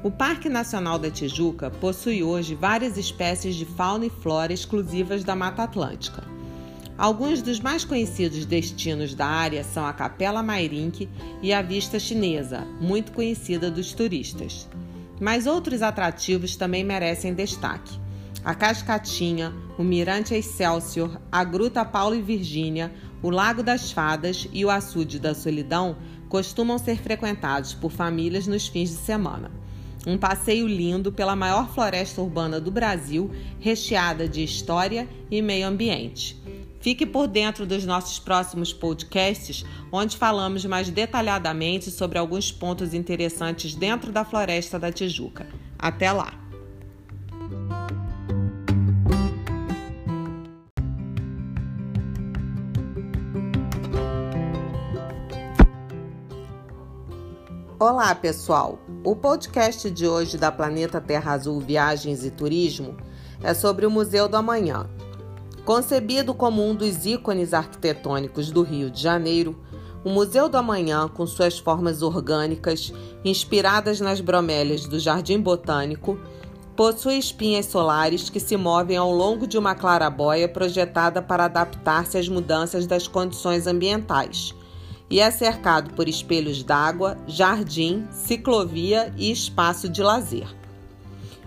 O 0.05 0.11
Parque 0.11 0.51
Nacional 0.51 0.99
da 0.99 1.11
Tijuca 1.11 1.71
possui 1.71 2.23
hoje 2.23 2.55
várias 2.55 2.99
espécies 2.99 3.57
de 3.57 3.65
fauna 3.65 4.05
e 4.05 4.11
flora 4.11 4.53
exclusivas 4.53 5.25
da 5.25 5.35
Mata 5.35 5.63
Atlântica. 5.63 6.23
Alguns 6.99 7.41
dos 7.41 7.59
mais 7.61 7.83
conhecidos 7.83 8.45
destinos 8.45 9.15
da 9.15 9.27
área 9.27 9.65
são 9.65 9.87
a 9.87 9.93
Capela 9.95 10.43
Mairinque 10.43 11.09
e 11.41 11.51
a 11.51 11.63
Vista 11.63 11.99
Chinesa, 11.99 12.67
muito 12.79 13.11
conhecida 13.11 13.71
dos 13.71 13.95
turistas. 13.95 14.69
Mas 15.19 15.47
outros 15.47 15.81
atrativos 15.81 16.57
também 16.57 16.85
merecem 16.85 17.33
destaque 17.33 18.07
A 18.45 18.55
Cascatinha, 18.55 19.53
o 19.77 19.83
Mirante 19.83 20.35
Excelsior, 20.35 21.21
a 21.31 21.43
Gruta 21.45 21.85
Paulo 21.85 22.15
e 22.15 22.23
Virgínia, 22.23 22.93
o 23.23 23.31
Lago 23.31 23.63
das 23.63 23.91
Fadas 23.91 24.49
e 24.53 24.65
o 24.65 24.71
Açude 24.71 25.19
da 25.19 25.35
Solidão 25.35 25.97
costumam 26.29 26.79
ser 26.79 26.99
frequentados 26.99 27.75
por 27.75 27.91
famílias 27.91 28.47
nos 28.47 28.69
fins 28.69 28.91
de 28.91 28.97
semana. 28.97 29.51
Um 30.07 30.17
passeio 30.17 30.67
lindo 30.67 31.13
pela 31.13 31.35
maior 31.35 31.69
floresta 31.75 32.23
urbana 32.23 32.61
do 32.61 32.71
Brasil, 32.71 33.31
recheada 33.59 34.29
de 34.29 34.43
história 34.43 35.09
e 35.31 35.43
meio 35.43 35.67
ambiente. 35.67 36.41
Fique 36.81 37.05
por 37.05 37.27
dentro 37.27 37.67
dos 37.67 37.85
nossos 37.85 38.21
próximos 38.21 38.73
podcasts, 38.73 39.65
onde 39.91 40.17
falamos 40.17 40.65
mais 40.65 40.89
detalhadamente 40.89 41.91
sobre 41.91 42.19
alguns 42.19 42.53
pontos 42.53 42.95
interessantes 42.95 43.75
dentro 43.75 44.13
da 44.13 44.25
Floresta 44.25 44.79
da 44.79 44.93
Tijuca. 44.93 45.47
Até 45.77 46.13
lá! 46.13 46.48
Olá, 57.81 58.13
pessoal! 58.13 58.81
O 59.05 59.15
podcast 59.15 59.89
de 59.89 60.05
hoje 60.05 60.37
da 60.37 60.51
Planeta 60.51 61.01
Terra 61.01 61.31
Azul 61.31 61.61
Viagens 61.61 62.25
e 62.25 62.31
Turismo 62.33 62.97
é 63.41 63.55
sobre 63.55 63.87
o 63.87 63.91
Museu 63.91 64.29
do 64.29 64.37
Amanhã. 64.37 64.91
Concebido 65.65 66.35
como 66.35 66.69
um 66.69 66.75
dos 66.75 67.07
ícones 67.07 67.55
arquitetônicos 67.55 68.51
do 68.51 68.65
Rio 68.65 68.91
de 68.91 69.01
Janeiro, 69.01 69.57
o 70.05 70.11
Museu 70.11 70.49
do 70.49 70.57
Amanhã, 70.57 71.07
com 71.07 71.25
suas 71.25 71.61
formas 71.61 72.03
orgânicas, 72.03 72.93
inspiradas 73.25 74.01
nas 74.01 74.21
bromélias 74.21 74.85
do 74.85 74.99
Jardim 74.99 75.41
Botânico, 75.41 76.19
possui 76.75 77.17
espinhas 77.17 77.67
solares 77.67 78.29
que 78.29 78.41
se 78.41 78.57
movem 78.57 78.97
ao 78.97 79.13
longo 79.13 79.47
de 79.47 79.57
uma 79.57 79.77
clarabóia 79.77 80.49
projetada 80.49 81.23
para 81.23 81.45
adaptar-se 81.45 82.19
às 82.19 82.29
mudanças 82.29 82.89
das 82.89 83.07
condições 83.07 83.69
ambientais 83.69 84.58
e 85.11 85.21
é 85.21 85.31
cercado 85.31 85.95
por 85.95 86.09
espelhos 86.09 86.63
d'água, 86.63 87.17
jardim, 87.27 88.07
ciclovia 88.11 89.13
e 89.17 89.31
espaço 89.31 89.89
de 89.89 90.03
lazer. 90.03 90.47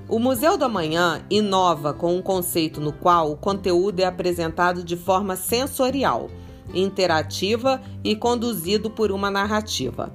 O 0.10 0.20
Museu 0.20 0.58
do 0.58 0.66
Amanhã 0.66 1.22
inova 1.30 1.94
com 1.94 2.16
um 2.16 2.22
conceito 2.22 2.82
no 2.82 2.92
qual 2.92 3.32
o 3.32 3.38
conteúdo 3.38 4.02
é 4.02 4.06
apresentado 4.06 4.84
de 4.84 4.98
forma 4.98 5.36
sensorial, 5.36 6.30
interativa 6.74 7.82
e 8.04 8.16
conduzido 8.16 8.90
por 8.90 9.12
uma 9.12 9.32
narrativa. 9.32 10.12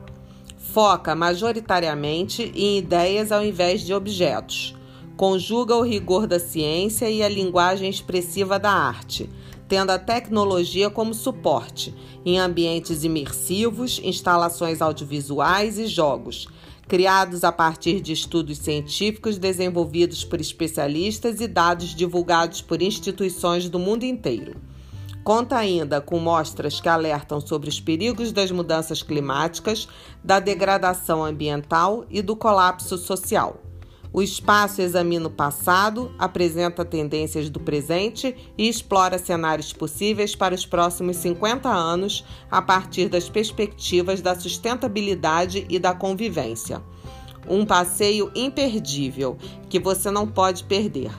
Foca 0.58 1.14
majoritariamente 1.14 2.52
em 2.54 2.76
ideias 2.76 3.32
ao 3.32 3.42
invés 3.42 3.80
de 3.80 3.94
objetos. 3.94 4.74
Conjuga 5.16 5.74
o 5.74 5.82
rigor 5.82 6.26
da 6.26 6.38
ciência 6.38 7.08
e 7.08 7.22
a 7.22 7.28
linguagem 7.28 7.88
expressiva 7.88 8.58
da 8.58 8.70
arte 8.70 9.30
tendo 9.68 9.90
a 9.90 9.98
tecnologia 9.98 10.88
como 10.88 11.14
suporte 11.14 11.94
em 12.24 12.38
ambientes 12.38 13.04
imersivos, 13.04 14.00
instalações 14.02 14.80
audiovisuais 14.80 15.78
e 15.78 15.86
jogos, 15.86 16.48
criados 16.88 17.42
a 17.42 17.50
partir 17.50 18.00
de 18.00 18.12
estudos 18.12 18.58
científicos 18.58 19.38
desenvolvidos 19.38 20.24
por 20.24 20.40
especialistas 20.40 21.40
e 21.40 21.48
dados 21.48 21.94
divulgados 21.94 22.62
por 22.62 22.80
instituições 22.80 23.68
do 23.68 23.78
mundo 23.78 24.04
inteiro. 24.04 24.56
Conta 25.24 25.56
ainda 25.56 26.00
com 26.00 26.20
mostras 26.20 26.80
que 26.80 26.88
alertam 26.88 27.40
sobre 27.40 27.68
os 27.68 27.80
perigos 27.80 28.30
das 28.30 28.52
mudanças 28.52 29.02
climáticas, 29.02 29.88
da 30.22 30.38
degradação 30.38 31.24
ambiental 31.24 32.06
e 32.08 32.22
do 32.22 32.36
colapso 32.36 32.96
social. 32.96 33.60
O 34.16 34.22
espaço 34.22 34.80
examina 34.80 35.26
o 35.26 35.30
passado, 35.30 36.10
apresenta 36.18 36.86
tendências 36.86 37.50
do 37.50 37.60
presente 37.60 38.34
e 38.56 38.66
explora 38.66 39.18
cenários 39.18 39.74
possíveis 39.74 40.34
para 40.34 40.54
os 40.54 40.64
próximos 40.64 41.18
50 41.18 41.68
anos 41.68 42.24
a 42.50 42.62
partir 42.62 43.10
das 43.10 43.28
perspectivas 43.28 44.22
da 44.22 44.34
sustentabilidade 44.34 45.66
e 45.68 45.78
da 45.78 45.92
convivência. 45.92 46.82
Um 47.46 47.66
passeio 47.66 48.32
imperdível 48.34 49.36
que 49.68 49.78
você 49.78 50.10
não 50.10 50.26
pode 50.26 50.64
perder. 50.64 51.10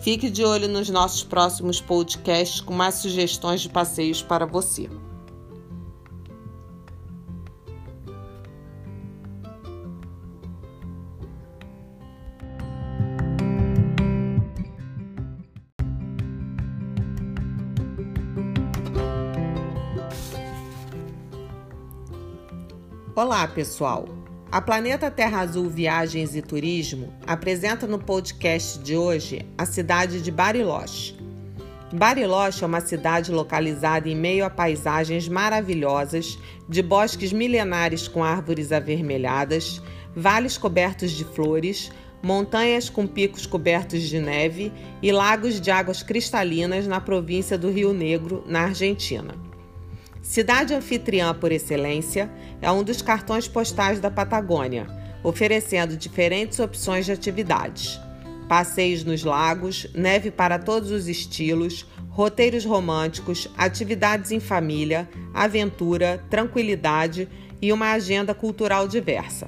Fique 0.00 0.30
de 0.30 0.44
olho 0.44 0.68
nos 0.68 0.88
nossos 0.88 1.24
próximos 1.24 1.80
podcasts 1.80 2.60
com 2.60 2.72
mais 2.72 2.94
sugestões 2.94 3.62
de 3.62 3.68
passeios 3.68 4.22
para 4.22 4.46
você. 4.46 4.88
Olá, 23.16 23.46
pessoal! 23.46 24.08
A 24.50 24.60
Planeta 24.60 25.08
Terra 25.08 25.38
Azul 25.38 25.70
Viagens 25.70 26.34
e 26.34 26.42
Turismo 26.42 27.14
apresenta 27.24 27.86
no 27.86 27.96
podcast 27.96 28.80
de 28.80 28.96
hoje 28.96 29.46
a 29.56 29.64
cidade 29.64 30.20
de 30.20 30.32
Bariloche. 30.32 31.14
Bariloche 31.92 32.64
é 32.64 32.66
uma 32.66 32.80
cidade 32.80 33.30
localizada 33.30 34.08
em 34.08 34.16
meio 34.16 34.44
a 34.44 34.50
paisagens 34.50 35.28
maravilhosas 35.28 36.36
de 36.68 36.82
bosques 36.82 37.32
milenares 37.32 38.08
com 38.08 38.24
árvores 38.24 38.72
avermelhadas, 38.72 39.80
vales 40.16 40.58
cobertos 40.58 41.12
de 41.12 41.24
flores, 41.24 41.92
montanhas 42.20 42.90
com 42.90 43.06
picos 43.06 43.46
cobertos 43.46 44.02
de 44.02 44.18
neve 44.18 44.72
e 45.00 45.12
lagos 45.12 45.60
de 45.60 45.70
águas 45.70 46.02
cristalinas 46.02 46.88
na 46.88 47.00
província 47.00 47.56
do 47.56 47.70
Rio 47.70 47.92
Negro, 47.92 48.42
na 48.44 48.62
Argentina. 48.62 49.53
Cidade 50.24 50.72
anfitriã 50.72 51.34
por 51.34 51.52
excelência, 51.52 52.30
é 52.62 52.72
um 52.72 52.82
dos 52.82 53.02
cartões 53.02 53.46
postais 53.46 54.00
da 54.00 54.10
Patagônia, 54.10 54.86
oferecendo 55.22 55.98
diferentes 55.98 56.58
opções 56.58 57.04
de 57.04 57.12
atividades. 57.12 58.00
Passeios 58.48 59.04
nos 59.04 59.22
lagos, 59.22 59.86
neve 59.94 60.30
para 60.30 60.58
todos 60.58 60.90
os 60.90 61.08
estilos, 61.08 61.86
roteiros 62.08 62.64
românticos, 62.64 63.50
atividades 63.54 64.30
em 64.30 64.40
família, 64.40 65.06
aventura, 65.34 66.24
tranquilidade 66.30 67.28
e 67.60 67.70
uma 67.70 67.92
agenda 67.92 68.34
cultural 68.34 68.88
diversa. 68.88 69.46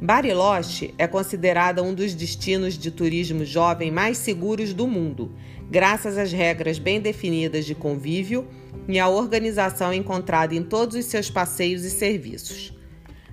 Bariloche 0.00 0.92
é 0.98 1.06
considerada 1.06 1.80
um 1.80 1.94
dos 1.94 2.12
destinos 2.12 2.76
de 2.76 2.90
turismo 2.90 3.44
jovem 3.44 3.92
mais 3.92 4.18
seguros 4.18 4.74
do 4.74 4.88
mundo, 4.88 5.30
graças 5.70 6.18
às 6.18 6.32
regras 6.32 6.76
bem 6.76 7.00
definidas 7.00 7.64
de 7.64 7.74
convívio 7.76 8.48
e 8.88 8.98
à 8.98 9.08
organização 9.08 9.92
encontrada 9.92 10.54
em 10.54 10.62
todos 10.62 10.96
os 10.96 11.04
seus 11.04 11.30
passeios 11.30 11.84
e 11.84 11.90
serviços. 11.90 12.72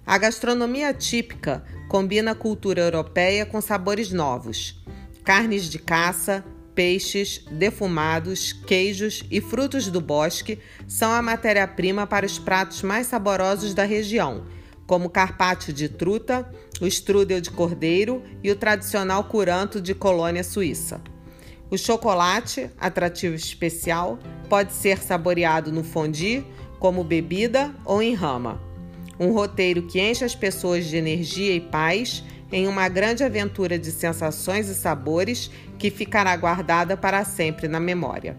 A 0.06 0.18
gastronomia 0.18 0.94
típica 0.94 1.64
combina 1.88 2.32
a 2.32 2.36
cultura 2.36 2.82
europeia 2.82 3.46
com 3.46 3.62
sabores 3.62 4.12
novos. 4.12 4.84
Carnes 5.24 5.66
de 5.66 5.78
caça, 5.78 6.44
peixes, 6.74 7.44
defumados, 7.52 8.54
queijos 8.54 9.24
e 9.30 9.42
frutos 9.42 9.88
do 9.88 10.02
bosque 10.02 10.60
são 10.88 11.12
a 11.12 11.22
matéria-prima 11.22 12.08
para 12.08 12.26
os 12.26 12.40
pratos 12.40 12.82
mais 12.82 13.08
saborosos 13.08 13.74
da 13.74 13.84
região 13.84 14.46
como 14.90 15.08
carpaccio 15.08 15.72
de 15.72 15.88
truta, 15.88 16.52
o 16.82 16.88
strudel 16.88 17.40
de 17.40 17.52
cordeiro 17.52 18.24
e 18.44 18.50
o 18.50 18.56
tradicional 18.56 19.24
curanto 19.26 19.80
de 19.80 19.94
colônia 19.94 20.44
suíça. 20.44 21.00
O 21.72 21.78
chocolate, 21.78 22.70
atrativo 22.80 23.36
especial, 23.36 24.18
pode 24.50 24.74
ser 24.74 24.98
saboreado 24.98 25.72
no 25.72 25.84
fondue, 25.84 26.46
como 26.80 27.04
bebida 27.04 27.76
ou 27.86 28.02
em 28.02 28.14
rama. 28.14 28.60
Um 29.20 29.32
roteiro 29.32 29.84
que 29.84 30.02
enche 30.02 30.26
as 30.26 30.34
pessoas 30.34 30.86
de 30.86 30.98
energia 30.98 31.54
e 31.54 31.60
paz 31.60 32.24
em 32.52 32.68
uma 32.68 32.90
grande 32.90 33.24
aventura 33.24 33.78
de 33.78 33.92
sensações 33.92 34.68
e 34.68 34.74
sabores 34.74 35.52
que 35.78 35.92
ficará 35.92 36.36
guardada 36.36 36.98
para 36.98 37.24
sempre 37.24 37.68
na 37.68 37.80
memória. 37.80 38.36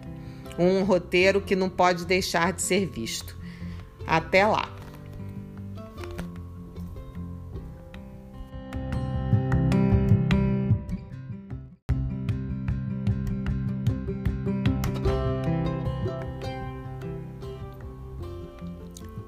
Um 0.59 0.83
roteiro 0.83 1.39
que 1.39 1.55
não 1.55 1.69
pode 1.69 2.05
deixar 2.05 2.51
de 2.51 2.61
ser 2.61 2.85
visto. 2.85 3.37
Até 4.05 4.45
lá! 4.45 4.80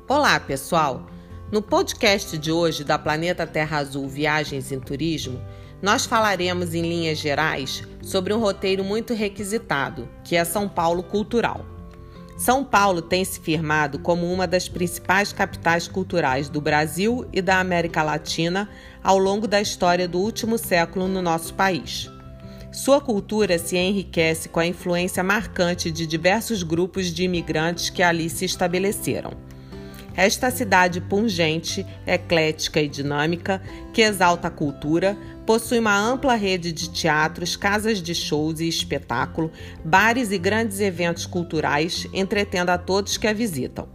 Olá, 0.06 0.38
pessoal! 0.38 1.08
No 1.50 1.62
podcast 1.62 2.38
de 2.38 2.52
hoje 2.52 2.84
da 2.84 3.00
Planeta 3.00 3.48
Terra 3.48 3.78
Azul 3.78 4.06
Viagens 4.06 4.70
em 4.70 4.78
Turismo, 4.78 5.42
nós 5.82 6.06
falaremos 6.06 6.74
em 6.74 6.82
linhas 6.82 7.18
gerais 7.18 7.88
sobre 8.02 8.34
um 8.34 8.40
roteiro 8.40 8.84
muito 8.84 9.14
requisitado, 9.14 10.10
que 10.22 10.36
é 10.36 10.44
São 10.44 10.68
Paulo 10.68 11.04
Cultural. 11.04 11.66
São 12.38 12.66
Paulo 12.66 13.02
tem 13.02 13.24
se 13.24 13.40
firmado 13.40 13.98
como 13.98 14.30
uma 14.30 14.46
das 14.46 14.68
principais 14.68 15.32
capitais 15.32 15.88
culturais 15.88 16.50
do 16.50 16.60
Brasil 16.60 17.26
e 17.32 17.42
da 17.42 17.62
América 17.62 18.04
Latina 18.04 18.70
ao 19.02 19.18
longo 19.18 19.48
da 19.48 19.62
história 19.62 20.06
do 20.06 20.20
último 20.20 20.58
século 20.58 21.08
no 21.08 21.22
nosso 21.22 21.54
país. 21.54 22.12
Sua 22.74 23.00
cultura 23.00 23.58
se 23.58 23.78
enriquece 23.78 24.50
com 24.50 24.60
a 24.60 24.68
influência 24.68 25.24
marcante 25.24 25.90
de 25.90 26.06
diversos 26.06 26.62
grupos 26.62 27.08
de 27.08 27.24
imigrantes 27.24 27.90
que 27.90 28.04
ali 28.04 28.30
se 28.30 28.44
estabeleceram. 28.44 29.53
Esta 30.16 30.52
cidade 30.52 31.02
pungente, 31.02 31.86
eclética 32.06 32.80
e 32.80 32.88
dinâmica, 32.88 33.62
que 33.92 34.02
exalta 34.02 34.48
a 34.48 34.52
cultura, 34.52 35.18
possui 35.46 35.80
uma 35.80 35.98
ampla 35.98 36.36
rede 36.36 36.72
de 36.72 36.90
teatros, 36.90 37.56
casas 37.56 38.02
de 38.02 38.14
shows 38.14 38.60
e 38.60 38.68
espetáculo, 38.68 39.52
bares 39.84 40.32
e 40.32 40.38
grandes 40.38 40.80
eventos 40.80 41.26
culturais, 41.26 42.08
entretendo 42.14 42.70
a 42.70 42.78
todos 42.78 43.18
que 43.18 43.28
a 43.28 43.34
visitam. 43.34 43.88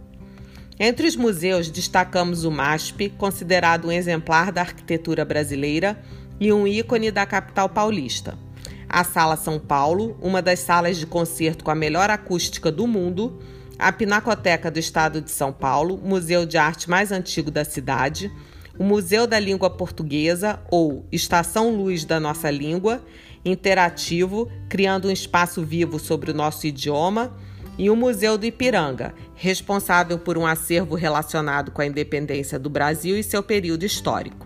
Entre 0.77 1.07
os 1.07 1.15
museus 1.15 1.69
destacamos 1.69 2.43
o 2.43 2.51
MASP, 2.51 3.09
considerado 3.17 3.87
um 3.87 3.91
exemplar 3.91 4.51
da 4.51 4.61
arquitetura 4.61 5.25
brasileira 5.25 6.01
e 6.39 6.51
um 6.53 6.67
ícone 6.67 7.11
da 7.11 7.25
capital 7.25 7.69
paulista. 7.69 8.37
A 8.87 9.03
Sala 9.03 9.35
São 9.35 9.59
Paulo, 9.59 10.17
uma 10.21 10.41
das 10.41 10.59
salas 10.59 10.97
de 10.97 11.05
concerto 11.05 11.63
com 11.63 11.71
a 11.71 11.75
melhor 11.75 12.09
acústica 12.09 12.71
do 12.71 12.87
mundo, 12.87 13.39
a 13.79 13.93
Pinacoteca 13.93 14.69
do 14.69 14.77
Estado 14.77 15.21
de 15.21 15.31
São 15.31 15.53
Paulo, 15.53 15.97
museu 15.97 16.45
de 16.45 16.57
arte 16.57 16.89
mais 16.89 17.13
antigo 17.13 17.49
da 17.49 17.63
cidade, 17.63 18.29
o 18.77 18.83
Museu 18.83 19.25
da 19.25 19.39
Língua 19.39 19.69
Portuguesa, 19.69 20.59
ou 20.69 21.05
Estação 21.09 21.73
Luz 21.73 22.03
da 22.03 22.19
Nossa 22.19 22.51
Língua, 22.51 23.01
interativo, 23.43 24.51
criando 24.67 25.07
um 25.07 25.11
espaço 25.11 25.63
vivo 25.63 25.97
sobre 25.97 26.31
o 26.31 26.33
nosso 26.33 26.67
idioma 26.67 27.33
e 27.77 27.89
o 27.89 27.95
Museu 27.95 28.37
do 28.37 28.45
Ipiranga, 28.45 29.13
responsável 29.33 30.19
por 30.19 30.37
um 30.37 30.45
acervo 30.45 30.95
relacionado 30.95 31.71
com 31.71 31.81
a 31.81 31.85
independência 31.85 32.59
do 32.59 32.69
Brasil 32.69 33.17
e 33.17 33.23
seu 33.23 33.41
período 33.41 33.85
histórico. 33.85 34.45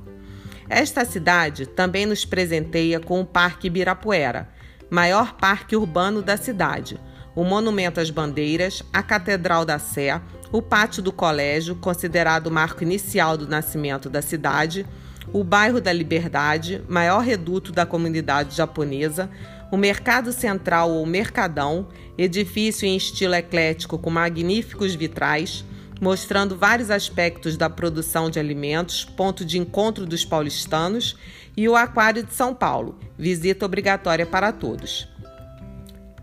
Esta 0.69 1.03
cidade 1.05 1.65
também 1.65 2.05
nos 2.05 2.23
presenteia 2.23 2.99
com 2.99 3.19
o 3.19 3.25
Parque 3.25 3.65
Ibirapuera, 3.65 4.49
maior 4.91 5.33
parque 5.37 5.75
urbano 5.75 6.21
da 6.21 6.37
cidade, 6.37 6.99
o 7.35 7.43
Monumento 7.43 7.99
às 7.99 8.09
Bandeiras, 8.09 8.83
a 8.91 9.01
Catedral 9.01 9.65
da 9.65 9.79
Sé, 9.79 10.21
o 10.51 10.61
Pátio 10.61 11.01
do 11.01 11.11
Colégio, 11.11 11.75
considerado 11.75 12.47
o 12.47 12.51
marco 12.51 12.83
inicial 12.83 13.35
do 13.35 13.47
nascimento 13.47 14.09
da 14.09 14.21
cidade, 14.21 14.85
o 15.31 15.43
Bairro 15.43 15.81
da 15.81 15.91
Liberdade, 15.91 16.81
maior 16.87 17.19
reduto 17.19 17.71
da 17.71 17.85
comunidade 17.85 18.55
japonesa, 18.55 19.29
o 19.71 19.77
Mercado 19.77 20.31
Central 20.31 20.91
ou 20.91 21.05
Mercadão, 21.05 21.87
edifício 22.17 22.85
em 22.85 22.95
estilo 22.95 23.33
eclético 23.33 23.97
com 23.97 24.11
magníficos 24.11 24.93
vitrais, 24.93 25.65
mostrando 25.99 26.55
vários 26.55 26.91
aspectos 26.91 27.57
da 27.57 27.69
produção 27.69 28.29
de 28.29 28.37
alimentos, 28.37 29.05
ponto 29.05 29.43
de 29.43 29.57
encontro 29.57 30.05
dos 30.05 30.23
paulistanos, 30.23 31.15
e 31.55 31.67
o 31.69 31.75
Aquário 31.75 32.23
de 32.23 32.33
São 32.33 32.53
Paulo, 32.53 32.99
visita 33.17 33.65
obrigatória 33.65 34.25
para 34.25 34.51
todos. 34.51 35.07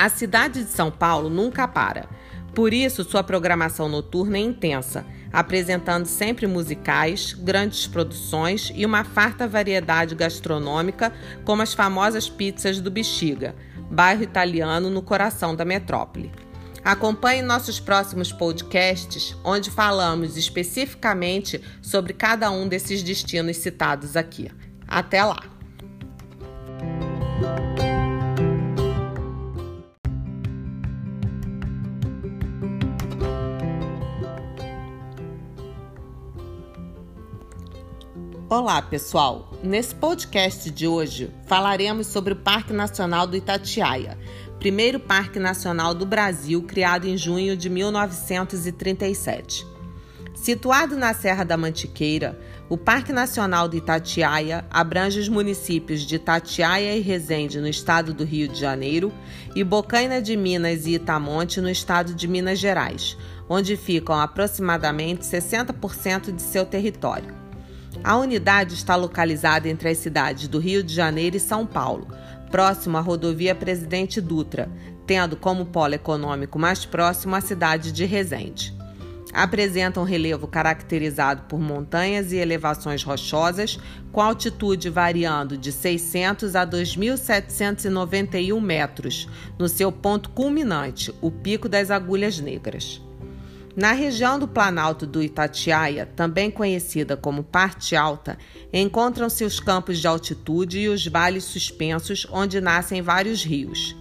A 0.00 0.08
cidade 0.08 0.64
de 0.64 0.70
São 0.70 0.90
Paulo 0.90 1.28
nunca 1.28 1.68
para. 1.68 2.08
Por 2.54 2.72
isso, 2.72 3.04
sua 3.04 3.22
programação 3.22 3.86
noturna 3.86 4.38
é 4.38 4.40
intensa, 4.40 5.04
apresentando 5.30 6.06
sempre 6.06 6.46
musicais, 6.46 7.34
grandes 7.34 7.86
produções 7.86 8.72
e 8.74 8.86
uma 8.86 9.04
farta 9.04 9.46
variedade 9.46 10.14
gastronômica, 10.14 11.12
como 11.44 11.60
as 11.60 11.74
famosas 11.74 12.30
pizzas 12.30 12.80
do 12.80 12.90
Bexiga, 12.90 13.54
bairro 13.90 14.22
italiano 14.22 14.88
no 14.88 15.02
coração 15.02 15.54
da 15.54 15.66
metrópole. 15.66 16.32
Acompanhe 16.82 17.42
nossos 17.42 17.78
próximos 17.78 18.32
podcasts, 18.32 19.36
onde 19.44 19.70
falamos 19.70 20.38
especificamente 20.38 21.60
sobre 21.82 22.14
cada 22.14 22.50
um 22.50 22.66
desses 22.66 23.02
destinos 23.02 23.58
citados 23.58 24.16
aqui. 24.16 24.50
Até 24.88 25.22
lá! 25.22 25.42
Olá, 38.50 38.82
pessoal! 38.82 39.48
Nesse 39.62 39.94
podcast 39.94 40.72
de 40.72 40.84
hoje 40.84 41.30
falaremos 41.46 42.08
sobre 42.08 42.32
o 42.32 42.36
Parque 42.36 42.72
Nacional 42.72 43.24
do 43.24 43.36
Itatiaia, 43.36 44.18
primeiro 44.58 44.98
parque 44.98 45.38
nacional 45.38 45.94
do 45.94 46.04
Brasil 46.04 46.60
criado 46.64 47.06
em 47.06 47.16
junho 47.16 47.56
de 47.56 47.70
1937. 47.70 49.64
Situado 50.34 50.96
na 50.96 51.14
Serra 51.14 51.44
da 51.44 51.56
Mantiqueira, 51.56 52.36
o 52.68 52.76
Parque 52.76 53.12
Nacional 53.12 53.68
do 53.68 53.76
Itatiaia 53.76 54.64
abrange 54.68 55.20
os 55.20 55.28
municípios 55.28 56.00
de 56.00 56.16
Itatiaia 56.16 56.96
e 56.96 57.00
Resende, 57.00 57.60
no 57.60 57.68
estado 57.68 58.12
do 58.12 58.24
Rio 58.24 58.48
de 58.48 58.58
Janeiro, 58.58 59.12
e 59.54 59.62
Bocaina 59.62 60.20
de 60.20 60.36
Minas 60.36 60.86
e 60.86 60.94
Itamonte, 60.94 61.60
no 61.60 61.70
estado 61.70 62.14
de 62.14 62.26
Minas 62.26 62.58
Gerais, 62.58 63.16
onde 63.48 63.76
ficam 63.76 64.18
aproximadamente 64.18 65.24
60% 65.24 66.34
de 66.34 66.42
seu 66.42 66.66
território. 66.66 67.39
A 68.02 68.16
unidade 68.16 68.74
está 68.74 68.96
localizada 68.96 69.68
entre 69.68 69.90
as 69.90 69.98
cidades 69.98 70.48
do 70.48 70.58
Rio 70.58 70.82
de 70.82 70.94
Janeiro 70.94 71.36
e 71.36 71.40
São 71.40 71.66
Paulo, 71.66 72.08
próximo 72.50 72.96
à 72.96 73.00
rodovia 73.00 73.54
Presidente 73.54 74.22
Dutra, 74.22 74.70
tendo 75.06 75.36
como 75.36 75.66
polo 75.66 75.94
econômico 75.94 76.58
mais 76.58 76.86
próximo 76.86 77.36
a 77.36 77.42
cidade 77.42 77.92
de 77.92 78.06
Resende. 78.06 78.74
Apresenta 79.32 80.00
um 80.00 80.04
relevo 80.04 80.48
caracterizado 80.48 81.42
por 81.42 81.60
montanhas 81.60 82.32
e 82.32 82.36
elevações 82.36 83.04
rochosas, 83.04 83.78
com 84.10 84.20
altitude 84.20 84.88
variando 84.88 85.56
de 85.58 85.70
600 85.70 86.56
a 86.56 86.66
2.791 86.66 88.60
metros, 88.60 89.28
no 89.58 89.68
seu 89.68 89.92
ponto 89.92 90.30
culminante, 90.30 91.14
o 91.20 91.30
Pico 91.30 91.68
das 91.68 91.90
Agulhas 91.90 92.40
Negras. 92.40 93.00
Na 93.76 93.92
região 93.92 94.36
do 94.36 94.48
Planalto 94.48 95.06
do 95.06 95.22
Itatiaia, 95.22 96.04
também 96.04 96.50
conhecida 96.50 97.16
como 97.16 97.44
Parte 97.44 97.94
Alta, 97.94 98.36
encontram-se 98.72 99.44
os 99.44 99.60
campos 99.60 99.98
de 99.98 100.08
altitude 100.08 100.80
e 100.80 100.88
os 100.88 101.06
vales 101.06 101.44
suspensos, 101.44 102.26
onde 102.32 102.60
nascem 102.60 103.00
vários 103.00 103.44
rios. 103.44 103.96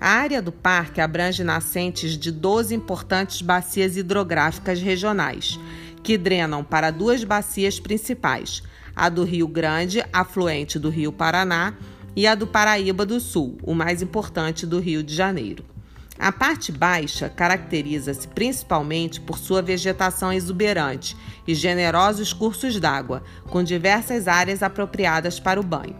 A 0.00 0.08
área 0.08 0.42
do 0.42 0.50
parque 0.50 1.00
abrange 1.00 1.44
nascentes 1.44 2.18
de 2.18 2.32
12 2.32 2.74
importantes 2.74 3.40
bacias 3.40 3.96
hidrográficas 3.96 4.80
regionais, 4.80 5.56
que 6.02 6.18
drenam 6.18 6.64
para 6.64 6.90
duas 6.90 7.22
bacias 7.22 7.78
principais: 7.78 8.60
a 8.96 9.08
do 9.08 9.22
Rio 9.22 9.46
Grande, 9.46 10.04
afluente 10.12 10.80
do 10.80 10.90
Rio 10.90 11.12
Paraná, 11.12 11.74
e 12.16 12.26
a 12.26 12.34
do 12.34 12.48
Paraíba 12.48 13.06
do 13.06 13.20
Sul, 13.20 13.56
o 13.62 13.72
mais 13.72 14.02
importante 14.02 14.66
do 14.66 14.80
Rio 14.80 15.04
de 15.04 15.14
Janeiro. 15.14 15.71
A 16.18 16.30
parte 16.30 16.70
baixa 16.70 17.28
caracteriza-se 17.28 18.28
principalmente 18.28 19.20
por 19.20 19.38
sua 19.38 19.62
vegetação 19.62 20.32
exuberante 20.32 21.16
e 21.46 21.54
generosos 21.54 22.32
cursos 22.32 22.78
d'água, 22.78 23.22
com 23.46 23.62
diversas 23.62 24.28
áreas 24.28 24.62
apropriadas 24.62 25.40
para 25.40 25.58
o 25.58 25.64
banho. 25.64 25.96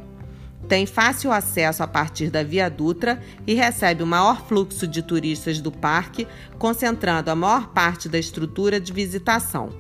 Tem 0.69 0.87
fácil 0.87 1.33
acesso 1.33 1.83
a 1.83 1.89
partir 1.89 2.31
da 2.31 2.43
Via 2.43 2.71
Dutra 2.71 3.21
e 3.47 3.55
recebe 3.55 4.03
o 4.03 4.07
maior 4.07 4.47
fluxo 4.47 4.87
de 4.87 5.03
turistas 5.03 5.61
do 5.61 5.73
parque, 5.73 6.27
concentrando 6.59 7.31
a 7.31 7.35
maior 7.35 7.69
parte 7.69 8.09
da 8.09 8.19
estrutura 8.19 8.81
de 8.81 8.93
visitação, 8.93 9.71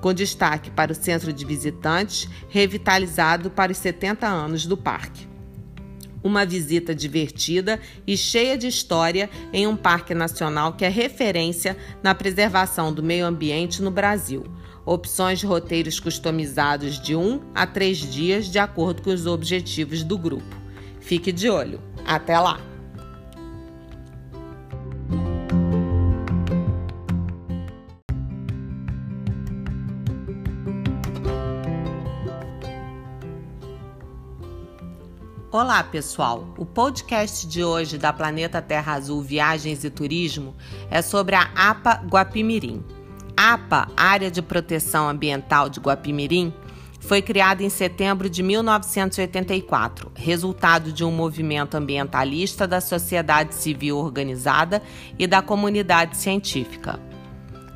com 0.00 0.14
destaque 0.14 0.70
para 0.70 0.92
o 0.92 0.94
centro 0.94 1.32
de 1.32 1.44
visitantes, 1.44 2.28
revitalizado 2.48 3.50
para 3.50 3.72
os 3.72 3.78
70 3.78 4.26
anos 4.26 4.64
do 4.64 4.76
parque 4.76 5.27
uma 6.22 6.44
visita 6.44 6.94
divertida 6.94 7.80
e 8.06 8.16
cheia 8.16 8.56
de 8.56 8.66
história 8.66 9.30
em 9.52 9.66
um 9.66 9.76
parque 9.76 10.14
nacional 10.14 10.72
que 10.72 10.84
é 10.84 10.88
referência 10.88 11.76
na 12.02 12.14
preservação 12.14 12.92
do 12.92 13.02
meio 13.02 13.26
ambiente 13.26 13.82
no 13.82 13.90
Brasil. 13.90 14.44
Opções 14.84 15.38
de 15.38 15.46
roteiros 15.46 16.00
customizados 16.00 17.00
de 17.00 17.14
um 17.14 17.40
a 17.54 17.66
três 17.66 17.98
dias 17.98 18.46
de 18.46 18.58
acordo 18.58 19.02
com 19.02 19.10
os 19.10 19.26
objetivos 19.26 20.02
do 20.02 20.16
grupo. 20.16 20.56
Fique 21.00 21.30
de 21.30 21.48
olho. 21.48 21.80
Até 22.06 22.38
lá! 22.38 22.77
Olá, 35.50 35.82
pessoal! 35.82 36.46
O 36.58 36.66
podcast 36.66 37.46
de 37.46 37.64
hoje 37.64 37.96
da 37.96 38.12
Planeta 38.12 38.60
Terra 38.60 38.92
Azul 38.92 39.22
Viagens 39.22 39.82
e 39.82 39.88
Turismo 39.88 40.54
é 40.90 41.00
sobre 41.00 41.34
a 41.36 41.48
APA 41.56 42.02
Guapimirim. 42.06 42.84
APA, 43.34 43.88
Área 43.96 44.30
de 44.30 44.42
Proteção 44.42 45.08
Ambiental 45.08 45.70
de 45.70 45.80
Guapimirim, 45.80 46.52
foi 47.00 47.22
criada 47.22 47.62
em 47.62 47.70
setembro 47.70 48.28
de 48.28 48.42
1984, 48.42 50.12
resultado 50.14 50.92
de 50.92 51.02
um 51.02 51.10
movimento 51.10 51.76
ambientalista 51.76 52.66
da 52.66 52.82
sociedade 52.82 53.54
civil 53.54 53.96
organizada 53.96 54.82
e 55.18 55.26
da 55.26 55.40
comunidade 55.40 56.18
científica. 56.18 57.00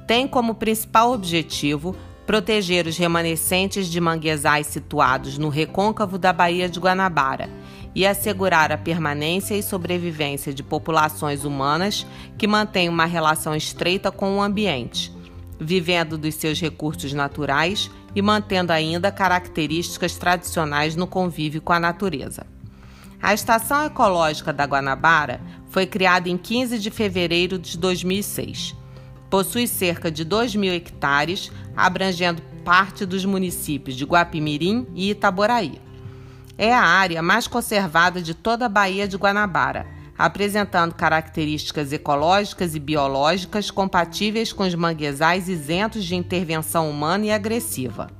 Tem 0.07 0.28
como 0.28 0.57
principal 0.57 1.11
objetivo 1.11 1.97
proteger 2.27 2.86
os 2.86 2.99
remanescentes 2.99 3.89
de 3.89 3.99
manguezais 3.99 4.66
situados 4.66 5.39
no 5.39 5.49
recôncavo 5.49 6.19
da 6.19 6.32
Baía 6.32 6.69
de 6.69 6.78
Guanabara 6.78 7.61
e 7.94 8.06
assegurar 8.06 8.73
a 8.73 8.78
permanência 8.78 9.55
e 9.55 9.62
sobrevivência 9.62 10.52
de 10.52 10.62
populações 10.62 11.44
humanas 11.44 12.06
que 12.39 12.47
mantêm 12.47 12.89
uma 12.89 13.05
relação 13.05 13.55
estreita 13.55 14.10
com 14.10 14.36
o 14.36 14.43
ambiente, 14.43 15.12
vivendo 15.60 16.16
dos 16.16 16.35
seus 16.35 16.60
recursos 16.60 17.12
naturais 17.12 17.90
e 18.14 18.23
mantendo 18.23 18.73
ainda 18.73 19.12
características 19.12 20.16
tradicionais 20.16 20.97
no 20.97 21.06
convívio 21.06 21.60
com 21.60 21.73
a 21.73 21.81
natureza. 21.81 22.47
A 23.20 23.32
Estação 23.32 23.85
Ecológica 23.85 24.52
da 24.52 24.64
Guanabara 24.64 25.40
foi 25.69 25.86
criada 25.86 26.28
em 26.28 26.36
15 26.36 26.78
de 26.78 26.90
fevereiro 26.90 27.59
de 27.59 27.78
2006. 27.78 28.74
Possui 29.31 29.66
cerca 29.69 30.10
de 30.10 30.24
2 30.24 30.56
mil 30.56 30.73
hectares, 30.73 31.52
abrangendo 31.77 32.43
parte 32.64 33.06
dos 33.06 33.24
municípios 33.24 33.97
de 33.97 34.05
Guapimirim 34.05 34.86
e 34.94 35.10
Itaboraí. 35.10 35.81
É 36.59 36.73
a 36.73 36.83
área 36.83 37.23
mais 37.23 37.47
conservada 37.47 38.20
de 38.20 38.35
toda 38.35 38.66
a 38.66 38.69
Baía 38.69 39.09
de 39.09 39.16
Guanabara, 39.16 39.87
apresentando 40.19 40.95
características 40.95 41.93
ecológicas 41.93 42.74
e 42.74 42.79
biológicas 42.79 43.70
compatíveis 43.70 44.53
com 44.53 44.62
os 44.62 44.74
manguezais 44.74 45.49
isentos 45.49 46.05
de 46.05 46.15
intervenção 46.15 46.91
humana 46.91 47.27
e 47.27 47.31
agressiva. 47.31 48.11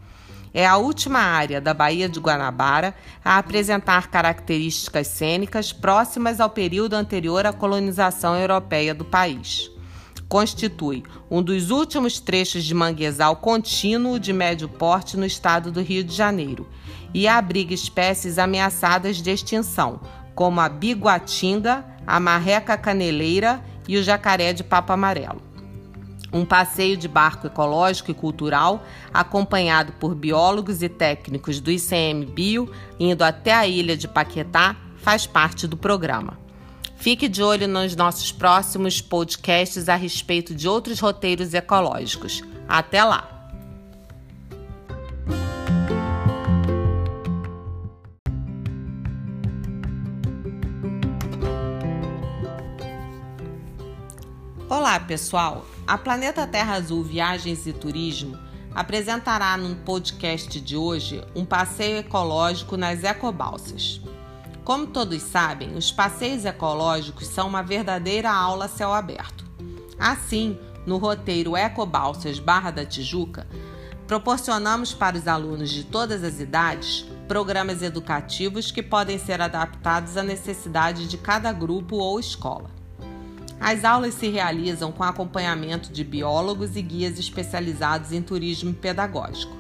É 0.55 0.67
a 0.67 0.77
última 0.77 1.19
área 1.19 1.61
da 1.61 1.73
Baía 1.73 2.09
de 2.09 2.21
Guanabara 2.21 2.95
a 3.25 3.39
apresentar 3.39 4.09
características 4.09 5.07
cênicas 5.07 5.73
próximas 5.73 6.41
ao 6.41 6.51
período 6.51 6.95
anterior 6.95 7.47
à 7.47 7.53
colonização 7.53 8.37
europeia 8.37 8.95
do 8.95 9.05
país 9.05 9.71
constitui 10.33 11.03
um 11.31 11.43
dos 11.43 11.71
últimos 11.71 12.19
trechos 12.19 12.65
de 12.65 12.73
manguezal 12.73 13.37
contínuo 13.37 14.19
de 14.19 14.33
médio 14.33 14.67
porte 14.67 15.15
no 15.15 15.27
estado 15.27 15.71
do 15.71 15.83
Rio 15.83 16.03
de 16.03 16.15
Janeiro 16.15 16.67
e 17.15 17.29
abriga 17.29 17.75
espécies 17.75 18.39
ameaçadas 18.39 19.17
de 19.17 19.31
extinção, 19.31 20.01
como 20.35 20.61
a 20.61 20.69
biguatinga, 20.69 21.85
a 22.07 22.19
marreca 22.19 22.77
caneleira 22.77 23.63
e 23.89 23.97
o 23.97 24.03
jacaré 24.03 24.53
de 24.53 24.65
papo 24.65 24.93
amarelo. 24.93 25.41
Um 26.33 26.47
passeio 26.47 26.97
de 26.97 27.07
barco 27.07 27.47
ecológico 27.47 28.11
e 28.11 28.15
cultural, 28.15 28.83
acompanhado 29.13 29.93
por 29.93 30.15
biólogos 30.15 30.83
e 30.83 30.89
técnicos 30.89 31.61
do 31.61 31.71
ICM 31.71 32.25
Bio, 32.25 32.73
indo 32.99 33.23
até 33.23 33.53
a 33.53 33.67
ilha 33.67 33.97
de 33.97 34.09
Paquetá, 34.09 34.75
faz 34.97 35.27
parte 35.27 35.67
do 35.67 35.77
programa. 35.77 36.39
Fique 36.97 37.29
de 37.29 37.43
olho 37.43 37.69
nos 37.69 37.95
nossos 37.97 38.33
próximos 38.33 39.01
podcasts 39.01 39.89
a 39.89 39.97
respeito 39.97 40.55
de 40.55 40.69
outros 40.69 41.01
roteiros 41.01 41.53
ecológicos. 41.53 42.43
Até 42.69 43.05
lá! 43.05 43.32
Olá, 54.73 54.99
pessoal! 54.99 55.67
A 55.87 55.99
Planeta 55.99 56.47
Terra 56.47 56.77
Azul 56.77 57.05
Viagens 57.05 57.67
e 57.67 57.75
Turismo 57.75 58.39
apresentará 58.75 59.55
no 59.55 59.77
podcast 59.77 60.59
de 60.59 60.79
hoje 60.79 61.23
um 61.35 61.45
passeio 61.45 61.99
ecológico 61.99 62.79
nas 62.79 63.05
ecobalsas. 63.05 64.01
Como 64.65 64.87
todos 64.87 65.21
sabem, 65.21 65.77
os 65.77 65.93
passeios 65.93 66.47
ecológicos 66.47 67.27
são 67.27 67.49
uma 67.49 67.63
verdadeira 67.63 68.33
aula 68.33 68.67
céu 68.67 68.95
aberto. 68.95 69.45
Assim, 69.99 70.59
no 70.87 70.97
roteiro 70.97 71.55
Ecobalsas 71.55 72.39
Barra 72.39 72.71
da 72.71 72.87
Tijuca, 72.87 73.47
proporcionamos 74.07 74.95
para 74.95 75.19
os 75.19 75.29
alunos 75.29 75.69
de 75.69 75.85
todas 75.85 76.25
as 76.25 76.41
idades 76.41 77.05
programas 77.29 77.83
educativos 77.83 78.71
que 78.71 78.83
podem 78.83 79.19
ser 79.19 79.43
adaptados 79.43 80.17
à 80.17 80.23
necessidade 80.23 81.09
de 81.09 81.19
cada 81.19 81.53
grupo 81.53 81.97
ou 81.97 82.19
escola. 82.19 82.81
As 83.63 83.85
aulas 83.85 84.15
se 84.15 84.29
realizam 84.29 84.91
com 84.91 85.05
acompanhamento 85.05 85.93
de 85.93 86.03
biólogos 86.03 86.75
e 86.75 86.83
guias 86.83 87.17
especializados 87.17 88.11
em 88.11 88.21
turismo 88.21 88.75
pedagógico. 88.75 89.57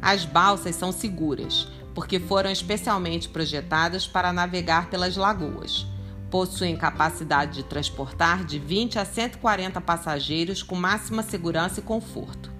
As 0.00 0.24
balsas 0.24 0.74
são 0.74 0.90
seguras 0.90 1.68
porque 1.94 2.18
foram 2.18 2.50
especialmente 2.50 3.28
projetadas 3.28 4.06
para 4.06 4.32
navegar 4.32 4.88
pelas 4.88 5.16
lagoas. 5.16 5.86
Possuem 6.30 6.78
capacidade 6.78 7.56
de 7.56 7.62
transportar 7.62 8.42
de 8.42 8.58
20 8.58 8.98
a 8.98 9.04
140 9.04 9.82
passageiros 9.82 10.62
com 10.62 10.74
máxima 10.74 11.22
segurança 11.22 11.80
e 11.80 11.82
conforto. 11.82 12.50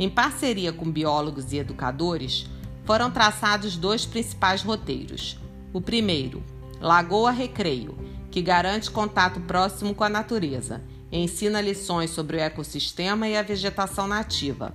Em 0.00 0.10
parceria 0.10 0.72
com 0.72 0.90
biólogos 0.90 1.52
e 1.52 1.58
educadores, 1.58 2.44
foram 2.84 3.08
traçados 3.08 3.76
dois 3.76 4.04
principais 4.04 4.62
roteiros. 4.62 5.38
O 5.72 5.80
primeiro, 5.80 6.42
Lagoa 6.80 7.30
Recreio, 7.30 7.96
que 8.30 8.42
garante 8.42 8.90
contato 8.90 9.40
próximo 9.40 9.94
com 9.94 10.04
a 10.04 10.08
natureza, 10.08 10.82
ensina 11.10 11.60
lições 11.60 12.10
sobre 12.10 12.36
o 12.36 12.40
ecossistema 12.40 13.28
e 13.28 13.36
a 13.36 13.42
vegetação 13.42 14.06
nativa 14.06 14.74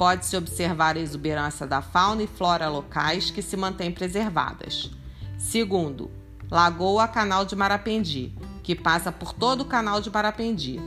Pode-se 0.00 0.34
observar 0.34 0.96
a 0.96 0.98
exuberância 0.98 1.66
da 1.66 1.82
fauna 1.82 2.22
e 2.22 2.26
flora 2.26 2.70
locais 2.70 3.30
que 3.30 3.42
se 3.42 3.54
mantêm 3.54 3.92
preservadas. 3.92 4.90
Segundo, 5.36 6.10
Lagoa 6.50 7.06
Canal 7.06 7.44
de 7.44 7.54
Marapendi, 7.54 8.32
que 8.62 8.74
passa 8.74 9.12
por 9.12 9.34
todo 9.34 9.60
o 9.60 9.66
canal 9.66 10.00
de 10.00 10.08
Marapendi. 10.08 10.80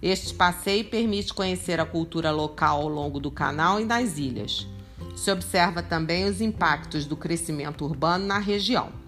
Este 0.00 0.32
passeio 0.32 0.84
permite 0.84 1.34
conhecer 1.34 1.80
a 1.80 1.84
cultura 1.84 2.30
local 2.30 2.82
ao 2.82 2.88
longo 2.88 3.18
do 3.18 3.32
canal 3.32 3.80
e 3.80 3.84
nas 3.84 4.18
ilhas. 4.18 4.68
Se 5.16 5.32
observa 5.32 5.82
também 5.82 6.26
os 6.26 6.40
impactos 6.40 7.06
do 7.06 7.16
crescimento 7.16 7.84
urbano 7.84 8.24
na 8.24 8.38
região. 8.38 8.99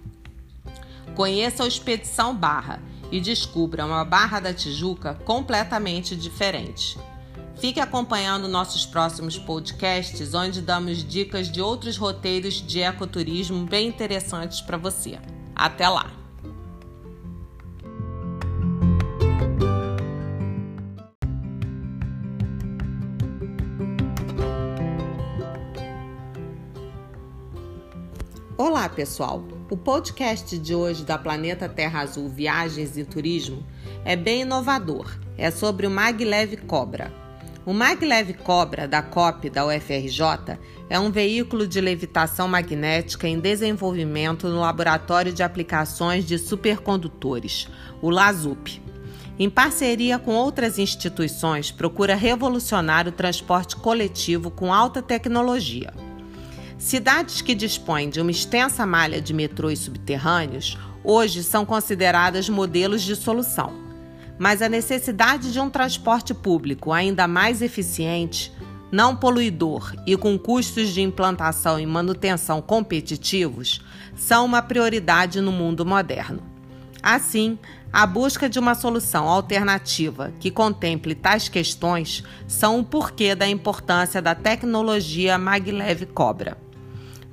Conheça 1.15 1.63
a 1.63 1.67
Expedição 1.67 2.35
Barra 2.35 2.81
e 3.11 3.21
descubra 3.21 3.85
uma 3.85 4.03
Barra 4.03 4.39
da 4.39 4.53
Tijuca 4.53 5.13
completamente 5.25 6.15
diferente. 6.15 6.97
Fique 7.59 7.79
acompanhando 7.79 8.47
nossos 8.47 8.83
próximos 8.85 9.37
podcasts, 9.37 10.33
onde 10.33 10.59
damos 10.59 11.03
dicas 11.07 11.51
de 11.51 11.61
outros 11.61 11.97
roteiros 11.97 12.55
de 12.55 12.81
ecoturismo 12.81 13.65
bem 13.65 13.87
interessantes 13.87 14.59
para 14.59 14.75
você. 14.75 15.19
Até 15.55 15.87
lá! 15.87 16.11
Olá, 28.57 28.89
pessoal! 28.89 29.62
O 29.73 29.75
podcast 29.77 30.55
de 30.59 30.75
hoje 30.75 31.03
da 31.03 31.17
Planeta 31.17 31.67
Terra 31.67 32.01
Azul 32.01 32.29
Viagens 32.29 32.95
e 32.95 33.03
Turismo 33.03 33.65
é 34.05 34.15
bem 34.15 34.41
inovador. 34.41 35.17
É 35.35 35.49
sobre 35.49 35.87
o 35.87 35.89
Maglev 35.89 36.57
Cobra 36.67 37.11
o 37.65 37.73
maglev 37.73 38.33
Cobra 38.33 38.87
da 38.87 39.01
COP 39.01 39.49
da 39.49 39.65
UFRJ 39.65 40.59
é 40.89 40.99
um 40.99 41.09
veículo 41.09 41.65
de 41.65 41.81
levitação 41.81 42.47
magnética 42.47 43.27
em 43.27 43.39
desenvolvimento 43.39 44.47
no 44.47 44.59
Laboratório 44.59 45.33
de 45.33 45.41
Aplicações 45.41 46.23
de 46.23 46.37
Supercondutores, 46.37 47.67
o 47.99 48.11
LASUP. 48.11 48.79
Em 49.39 49.49
parceria 49.49 50.19
com 50.19 50.35
outras 50.35 50.77
instituições, 50.77 51.71
procura 51.71 52.13
revolucionar 52.13 53.07
o 53.07 53.11
transporte 53.11 53.75
coletivo 53.75 54.51
com 54.51 54.71
alta 54.71 55.01
tecnologia. 55.01 55.91
Cidades 56.83 57.41
que 57.41 57.55
dispõem 57.55 58.09
de 58.09 58.19
uma 58.19 58.29
extensa 58.29 58.85
malha 58.85 59.21
de 59.21 59.33
metrôs 59.33 59.79
subterrâneos 59.79 60.77
hoje 61.03 61.43
são 61.43 61.65
consideradas 61.65 62.49
modelos 62.49 63.01
de 63.01 63.15
solução 63.15 63.83
mas 64.37 64.61
a 64.61 64.69
necessidade 64.69 65.51
de 65.51 65.59
um 65.59 65.69
transporte 65.69 66.33
público 66.33 66.91
ainda 66.91 67.27
mais 67.27 67.61
eficiente, 67.61 68.51
não 68.91 69.15
poluidor 69.15 69.93
e 70.05 70.15
com 70.17 70.37
custos 70.37 70.89
de 70.89 71.01
implantação 71.01 71.79
e 71.79 71.85
manutenção 71.85 72.61
competitivos 72.61 73.81
são 74.15 74.45
uma 74.45 74.61
prioridade 74.61 75.41
no 75.41 75.51
mundo 75.51 75.85
moderno. 75.85 76.43
Assim, 77.01 77.57
a 77.91 78.05
busca 78.05 78.49
de 78.49 78.57
uma 78.57 78.75
solução 78.75 79.27
alternativa 79.27 80.33
que 80.39 80.49
contemple 80.49 81.15
tais 81.15 81.49
questões 81.49 82.23
são 82.47 82.79
o 82.79 82.83
porquê 82.83 83.35
da 83.35 83.47
importância 83.47 84.21
da 84.21 84.33
tecnologia 84.33 85.37
maglev 85.37 86.05
Cobra. 86.07 86.62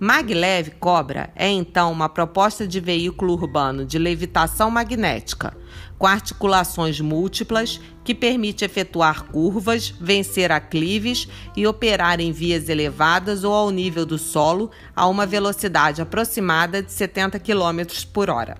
Maglev 0.02 0.70
Cobra 0.80 1.28
é 1.36 1.46
então 1.46 1.92
uma 1.92 2.08
proposta 2.08 2.66
de 2.66 2.80
veículo 2.80 3.34
urbano 3.34 3.84
de 3.84 3.98
levitação 3.98 4.70
magnética, 4.70 5.54
com 5.98 6.06
articulações 6.06 6.98
múltiplas 7.02 7.78
que 8.02 8.14
permite 8.14 8.64
efetuar 8.64 9.24
curvas, 9.24 9.94
vencer 10.00 10.50
aclives 10.50 11.28
e 11.54 11.66
operar 11.66 12.18
em 12.18 12.32
vias 12.32 12.70
elevadas 12.70 13.44
ou 13.44 13.52
ao 13.52 13.70
nível 13.70 14.06
do 14.06 14.16
solo 14.16 14.70
a 14.96 15.06
uma 15.06 15.26
velocidade 15.26 16.00
aproximada 16.00 16.82
de 16.82 16.90
70 16.90 17.38
km 17.38 17.82
por 18.10 18.30
hora. 18.30 18.56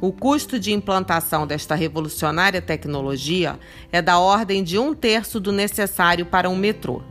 O 0.00 0.12
custo 0.12 0.58
de 0.58 0.72
implantação 0.72 1.46
desta 1.46 1.74
revolucionária 1.74 2.62
tecnologia 2.62 3.58
é 3.92 4.00
da 4.00 4.18
ordem 4.18 4.64
de 4.64 4.78
um 4.78 4.94
terço 4.94 5.38
do 5.38 5.52
necessário 5.52 6.24
para 6.24 6.48
um 6.48 6.56
metrô. 6.56 7.02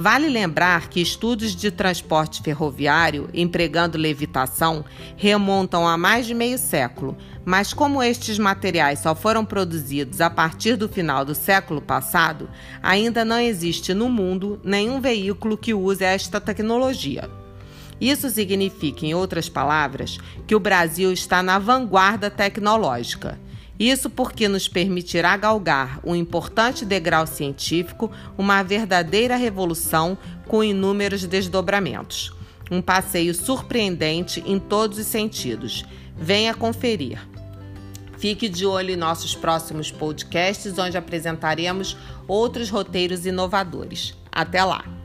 Vale 0.00 0.30
lembrar 0.30 0.88
que 0.88 0.98
estudos 0.98 1.54
de 1.54 1.70
transporte 1.70 2.40
ferroviário 2.42 3.28
empregando 3.34 3.98
levitação 3.98 4.82
remontam 5.14 5.86
a 5.86 5.98
mais 5.98 6.24
de 6.24 6.32
meio 6.32 6.56
século, 6.56 7.18
mas 7.44 7.74
como 7.74 8.02
estes 8.02 8.38
materiais 8.38 9.00
só 9.00 9.14
foram 9.14 9.44
produzidos 9.44 10.22
a 10.22 10.30
partir 10.30 10.74
do 10.74 10.88
final 10.88 11.22
do 11.22 11.34
século 11.34 11.82
passado, 11.82 12.48
ainda 12.82 13.26
não 13.26 13.38
existe 13.38 13.92
no 13.92 14.08
mundo 14.08 14.58
nenhum 14.64 15.02
veículo 15.02 15.58
que 15.58 15.74
use 15.74 16.02
esta 16.02 16.40
tecnologia. 16.40 17.28
Isso 18.00 18.30
significa, 18.30 19.04
em 19.04 19.12
outras 19.12 19.50
palavras, 19.50 20.16
que 20.46 20.54
o 20.54 20.60
Brasil 20.60 21.12
está 21.12 21.42
na 21.42 21.58
vanguarda 21.58 22.30
tecnológica. 22.30 23.38
Isso 23.80 24.10
porque 24.10 24.46
nos 24.46 24.68
permitirá 24.68 25.34
galgar 25.38 26.00
um 26.04 26.14
importante 26.14 26.84
degrau 26.84 27.26
científico, 27.26 28.12
uma 28.36 28.62
verdadeira 28.62 29.36
revolução 29.36 30.18
com 30.46 30.62
inúmeros 30.62 31.24
desdobramentos. 31.24 32.30
Um 32.70 32.82
passeio 32.82 33.34
surpreendente 33.34 34.44
em 34.44 34.58
todos 34.58 34.98
os 34.98 35.06
sentidos. 35.06 35.86
Venha 36.14 36.52
conferir. 36.52 37.26
Fique 38.18 38.50
de 38.50 38.66
olho 38.66 38.90
em 38.90 38.96
nossos 38.96 39.34
próximos 39.34 39.90
podcasts, 39.90 40.78
onde 40.78 40.98
apresentaremos 40.98 41.96
outros 42.28 42.68
roteiros 42.68 43.24
inovadores. 43.24 44.14
Até 44.30 44.62
lá! 44.62 44.99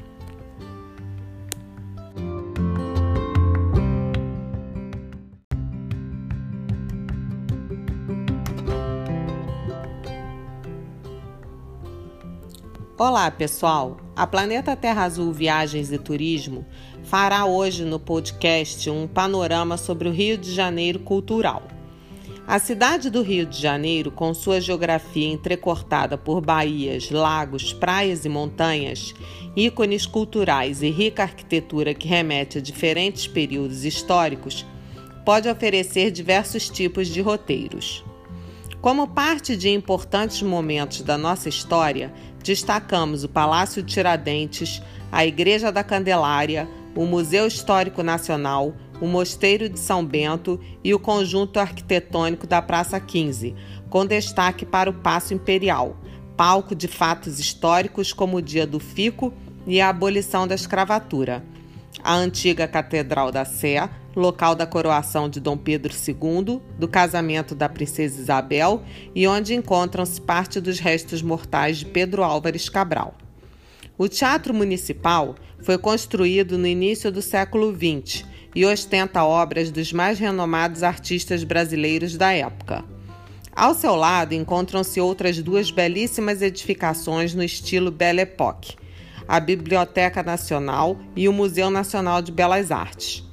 Olá, 12.97 13.29
pessoal! 13.29 13.97
A 14.15 14.25
Planeta 14.25 14.73
Terra 14.73 15.03
Azul 15.03 15.33
Viagens 15.33 15.91
e 15.91 15.97
Turismo 15.97 16.65
fará 17.03 17.45
hoje 17.45 17.83
no 17.83 17.99
podcast 17.99 18.89
um 18.89 19.05
panorama 19.05 19.75
sobre 19.75 20.07
o 20.07 20.13
Rio 20.13 20.37
de 20.37 20.53
Janeiro 20.53 20.99
cultural. 20.99 21.63
A 22.47 22.57
cidade 22.57 23.09
do 23.09 23.21
Rio 23.21 23.45
de 23.45 23.61
Janeiro, 23.61 24.11
com 24.11 24.33
sua 24.33 24.61
geografia 24.61 25.27
entrecortada 25.27 26.17
por 26.17 26.39
baías, 26.39 27.11
lagos, 27.11 27.73
praias 27.73 28.23
e 28.23 28.29
montanhas, 28.29 29.13
ícones 29.57 30.05
culturais 30.05 30.81
e 30.81 30.89
rica 30.89 31.23
arquitetura 31.23 31.93
que 31.93 32.07
remete 32.07 32.59
a 32.59 32.61
diferentes 32.61 33.27
períodos 33.27 33.83
históricos, 33.83 34.65
pode 35.25 35.49
oferecer 35.49 36.11
diversos 36.11 36.69
tipos 36.69 37.09
de 37.09 37.19
roteiros. 37.19 38.05
Como 38.85 39.07
parte 39.07 39.57
de 39.57 39.67
importantes 39.69 40.43
momentos 40.43 41.01
da 41.01 41.17
nossa 41.17 41.49
história, 41.49 42.13
destacamos 42.45 43.23
o 43.23 43.29
Palácio 43.29 43.81
Tiradentes, 43.81 44.79
a 45.11 45.25
Igreja 45.25 45.71
da 45.71 45.83
Candelária, 45.83 46.69
o 46.95 47.03
Museu 47.03 47.47
Histórico 47.47 48.03
Nacional, 48.03 48.75
o 49.01 49.07
Mosteiro 49.07 49.67
de 49.67 49.79
São 49.79 50.05
Bento 50.05 50.59
e 50.83 50.93
o 50.93 50.99
conjunto 50.99 51.59
arquitetônico 51.59 52.45
da 52.45 52.61
Praça 52.61 52.99
15, 52.99 53.55
com 53.89 54.05
destaque 54.05 54.63
para 54.63 54.91
o 54.91 54.93
Paço 54.93 55.33
Imperial, 55.33 55.97
palco 56.37 56.75
de 56.75 56.87
fatos 56.87 57.39
históricos 57.39 58.13
como 58.13 58.37
o 58.37 58.41
Dia 58.41 58.67
do 58.67 58.79
Fico 58.79 59.33
e 59.65 59.81
a 59.81 59.89
abolição 59.89 60.47
da 60.47 60.53
escravatura. 60.53 61.43
A 62.03 62.15
antiga 62.15 62.67
Catedral 62.67 63.31
da 63.31 63.45
Sé, 63.45 63.89
local 64.15 64.55
da 64.55 64.65
coroação 64.65 65.29
de 65.29 65.39
Dom 65.39 65.57
Pedro 65.57 65.93
II, 65.93 66.61
do 66.77 66.87
casamento 66.87 67.53
da 67.53 67.67
princesa 67.67 68.19
Isabel 68.19 68.83
e 69.13 69.27
onde 69.27 69.53
encontram-se 69.53 70.21
parte 70.21 70.59
dos 70.59 70.79
restos 70.79 71.21
mortais 71.21 71.77
de 71.77 71.85
Pedro 71.85 72.23
Álvares 72.23 72.69
Cabral. 72.69 73.15
O 73.97 74.07
Teatro 74.07 74.53
Municipal 74.53 75.35
foi 75.61 75.77
construído 75.77 76.57
no 76.57 76.67
início 76.67 77.11
do 77.11 77.21
século 77.21 77.73
XX 77.73 78.25
e 78.53 78.65
ostenta 78.65 79.23
obras 79.23 79.71
dos 79.71 79.91
mais 79.91 80.19
renomados 80.19 80.83
artistas 80.83 81.43
brasileiros 81.43 82.15
da 82.17 82.31
época. 82.31 82.83
Ao 83.55 83.73
seu 83.73 83.95
lado 83.95 84.33
encontram-se 84.33 84.99
outras 84.99 85.41
duas 85.41 85.71
belíssimas 85.71 86.41
edificações 86.41 87.33
no 87.33 87.43
estilo 87.43 87.89
Belle 87.89 88.21
Époque, 88.21 88.75
a 89.27 89.39
Biblioteca 89.39 90.21
Nacional 90.23 90.97
e 91.15 91.27
o 91.27 91.33
Museu 91.33 91.69
Nacional 91.69 92.21
de 92.21 92.31
Belas 92.31 92.71
Artes. 92.71 93.23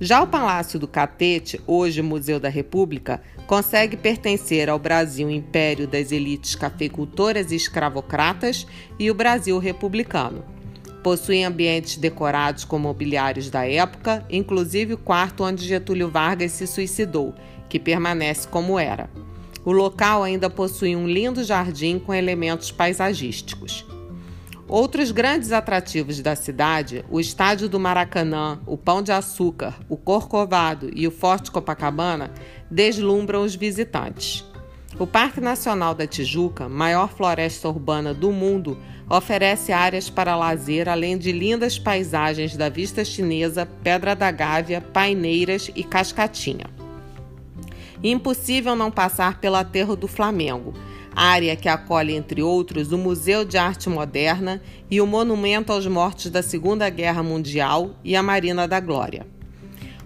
Já 0.00 0.20
o 0.22 0.26
Palácio 0.26 0.80
do 0.80 0.88
Catete, 0.88 1.60
hoje 1.66 2.02
Museu 2.02 2.40
da 2.40 2.48
República, 2.48 3.22
consegue 3.46 3.96
pertencer 3.96 4.68
ao 4.68 4.78
Brasil 4.78 5.30
Império 5.30 5.86
das 5.86 6.10
elites 6.10 6.56
cafeicultoras 6.56 7.52
e 7.52 7.56
escravocratas 7.56 8.66
e 8.98 9.10
o 9.10 9.14
Brasil 9.14 9.58
republicano. 9.58 10.44
Possui 11.04 11.44
ambientes 11.44 11.96
decorados 11.96 12.64
com 12.64 12.78
mobiliários 12.78 13.50
da 13.50 13.64
época, 13.64 14.26
inclusive 14.30 14.94
o 14.94 14.98
quarto 14.98 15.44
onde 15.44 15.68
Getúlio 15.68 16.08
Vargas 16.08 16.52
se 16.52 16.66
suicidou, 16.66 17.34
que 17.68 17.78
permanece 17.78 18.48
como 18.48 18.78
era. 18.78 19.08
O 19.64 19.70
local 19.70 20.24
ainda 20.24 20.50
possui 20.50 20.96
um 20.96 21.06
lindo 21.06 21.44
jardim 21.44 21.98
com 21.98 22.12
elementos 22.12 22.72
paisagísticos. 22.72 23.84
Outros 24.72 25.10
grandes 25.10 25.52
atrativos 25.52 26.18
da 26.22 26.34
cidade, 26.34 27.04
o 27.10 27.20
estádio 27.20 27.68
do 27.68 27.78
Maracanã, 27.78 28.58
o 28.64 28.74
Pão 28.74 29.02
de 29.02 29.12
Açúcar, 29.12 29.78
o 29.86 29.98
Corcovado 29.98 30.90
e 30.94 31.06
o 31.06 31.10
Forte 31.10 31.50
Copacabana, 31.50 32.30
deslumbram 32.70 33.42
os 33.42 33.54
visitantes. 33.54 34.42
O 34.98 35.06
Parque 35.06 35.42
Nacional 35.42 35.94
da 35.94 36.06
Tijuca, 36.06 36.70
maior 36.70 37.10
floresta 37.10 37.68
urbana 37.68 38.14
do 38.14 38.32
mundo, 38.32 38.78
oferece 39.10 39.72
áreas 39.72 40.08
para 40.08 40.36
lazer 40.36 40.88
além 40.88 41.18
de 41.18 41.32
lindas 41.32 41.78
paisagens 41.78 42.56
da 42.56 42.70
vista 42.70 43.04
chinesa, 43.04 43.68
Pedra 43.82 44.16
da 44.16 44.30
Gávea, 44.30 44.80
Paineiras 44.80 45.70
e 45.76 45.84
Cascatinha. 45.84 46.64
Impossível 48.02 48.74
não 48.74 48.90
passar 48.90 49.38
pelo 49.38 49.56
aterro 49.56 49.94
do 49.94 50.08
Flamengo, 50.08 50.72
área 51.14 51.56
que 51.56 51.68
acolhe, 51.68 52.14
entre 52.14 52.42
outros, 52.42 52.92
o 52.92 52.98
Museu 52.98 53.44
de 53.44 53.58
Arte 53.58 53.88
Moderna 53.88 54.62
e 54.90 55.00
o 55.00 55.06
Monumento 55.06 55.72
aos 55.72 55.86
Mortos 55.86 56.30
da 56.30 56.42
Segunda 56.42 56.88
Guerra 56.88 57.22
Mundial 57.22 57.96
e 58.04 58.16
a 58.16 58.22
Marina 58.22 58.66
da 58.66 58.80
Glória. 58.80 59.26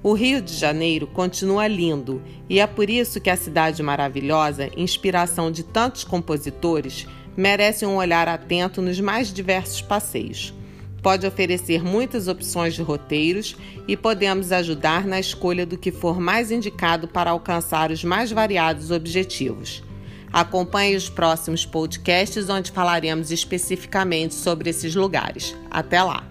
O 0.02 0.12
Rio 0.12 0.40
de 0.40 0.54
Janeiro 0.54 1.06
continua 1.06 1.66
lindo 1.66 2.22
e 2.48 2.60
é 2.60 2.66
por 2.66 2.88
isso 2.88 3.20
que 3.20 3.30
a 3.30 3.36
cidade 3.36 3.82
maravilhosa, 3.82 4.70
inspiração 4.76 5.50
de 5.50 5.64
tantos 5.64 6.04
compositores, 6.04 7.06
merece 7.36 7.84
um 7.84 7.96
olhar 7.96 8.28
atento 8.28 8.80
nos 8.80 9.00
mais 9.00 9.32
diversos 9.32 9.82
passeios. 9.82 10.54
Pode 11.02 11.26
oferecer 11.26 11.84
muitas 11.84 12.26
opções 12.26 12.74
de 12.74 12.82
roteiros 12.82 13.56
e 13.86 13.96
podemos 13.96 14.50
ajudar 14.50 15.06
na 15.06 15.20
escolha 15.20 15.64
do 15.64 15.78
que 15.78 15.92
for 15.92 16.20
mais 16.20 16.50
indicado 16.50 17.06
para 17.06 17.30
alcançar 17.30 17.90
os 17.90 18.02
mais 18.02 18.32
variados 18.32 18.90
objetivos. 18.90 19.85
Acompanhe 20.36 20.94
os 20.94 21.08
próximos 21.08 21.64
podcasts 21.64 22.50
onde 22.50 22.70
falaremos 22.70 23.30
especificamente 23.30 24.34
sobre 24.34 24.68
esses 24.68 24.94
lugares. 24.94 25.56
Até 25.70 26.02
lá! 26.02 26.22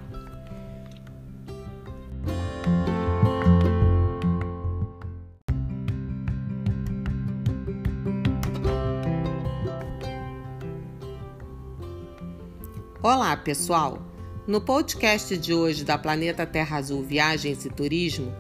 Olá, 13.02 13.36
pessoal! 13.36 13.98
No 14.46 14.62
podcast 14.62 15.36
de 15.36 15.52
hoje 15.52 15.84
da 15.84 15.98
Planeta 15.98 16.46
Terra 16.46 16.78
Azul 16.78 17.02
Viagens 17.02 17.66
e 17.66 17.72
Turismo, 17.72 18.32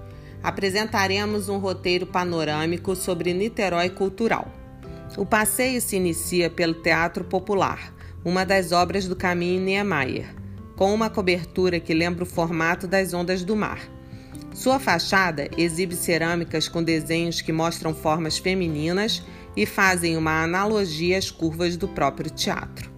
apresentaremos 0.44 1.50
um 1.50 1.58
roteiro 1.58 2.06
panorâmico 2.06 2.96
sobre 2.96 3.34
Niterói 3.34 3.90
Cultural. 3.90 4.64
O 5.18 5.26
passeio 5.26 5.80
se 5.80 5.96
inicia 5.96 6.50
pelo 6.50 6.74
Teatro 6.74 7.24
Popular, 7.24 7.94
uma 8.26 8.46
das 8.46 8.74
obras 8.74 9.08
do 9.08 9.16
caminho 9.16 9.62
Niemeyer, 9.62 10.36
com 10.76 10.94
uma 10.94 11.10
cobertura 11.10 11.80
que 11.80 11.94
lembra 11.94 12.26
o 12.26 12.28
formato 12.28 12.86
das 12.86 13.14
ondas 13.14 13.42
do 13.42 13.56
mar. 13.56 13.80
Sua 14.54 14.78
fachada 14.78 15.48
exibe 15.58 15.96
cerâmicas 15.96 16.68
com 16.68 16.84
desenhos 16.84 17.40
que 17.40 17.54
mostram 17.54 17.94
formas 17.94 18.38
femininas 18.38 19.24
e 19.56 19.66
fazem 19.66 20.18
uma 20.18 20.44
analogia 20.44 21.18
às 21.18 21.32
curvas 21.32 21.78
do 21.78 21.88
próprio 21.88 22.30
teatro. 22.30 22.92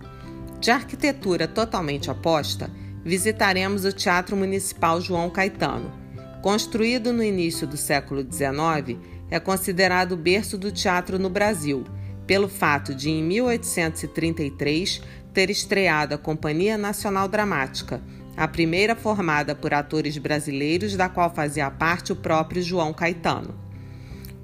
De 0.60 0.72
arquitetura 0.72 1.48
totalmente 1.48 2.10
oposta, 2.10 2.72
visitaremos 3.06 3.86
o 3.86 3.94
Teatro 3.94 4.36
Municipal 4.36 5.00
João 5.00 5.30
Caetano. 5.30 5.94
Construído 6.42 7.14
no 7.14 7.24
início 7.24 7.68
do 7.68 7.78
século 7.78 8.22
XIX, 8.22 9.00
é 9.30 9.40
considerado 9.40 10.14
o 10.14 10.18
berço 10.18 10.58
do 10.58 10.72
teatro 10.72 11.20
no 11.20 11.30
Brasil 11.30 11.86
pelo 12.28 12.50
fato 12.50 12.94
de, 12.94 13.10
em 13.10 13.24
1833, 13.24 15.02
ter 15.34 15.50
estreado 15.50 16.14
a 16.14 16.18
Companhia 16.18 16.78
Nacional 16.78 17.30
Dramática, 17.30 18.02
a 18.36 18.46
primeira 18.48 18.96
formada 18.96 19.56
por 19.56 19.74
atores 19.74 20.18
brasileiros, 20.18 20.98
da 20.98 21.08
qual 21.08 21.34
fazia 21.34 21.72
parte 21.72 22.12
o 22.12 22.16
próprio 22.16 22.62
João 22.62 22.94
Caetano. 22.94 23.56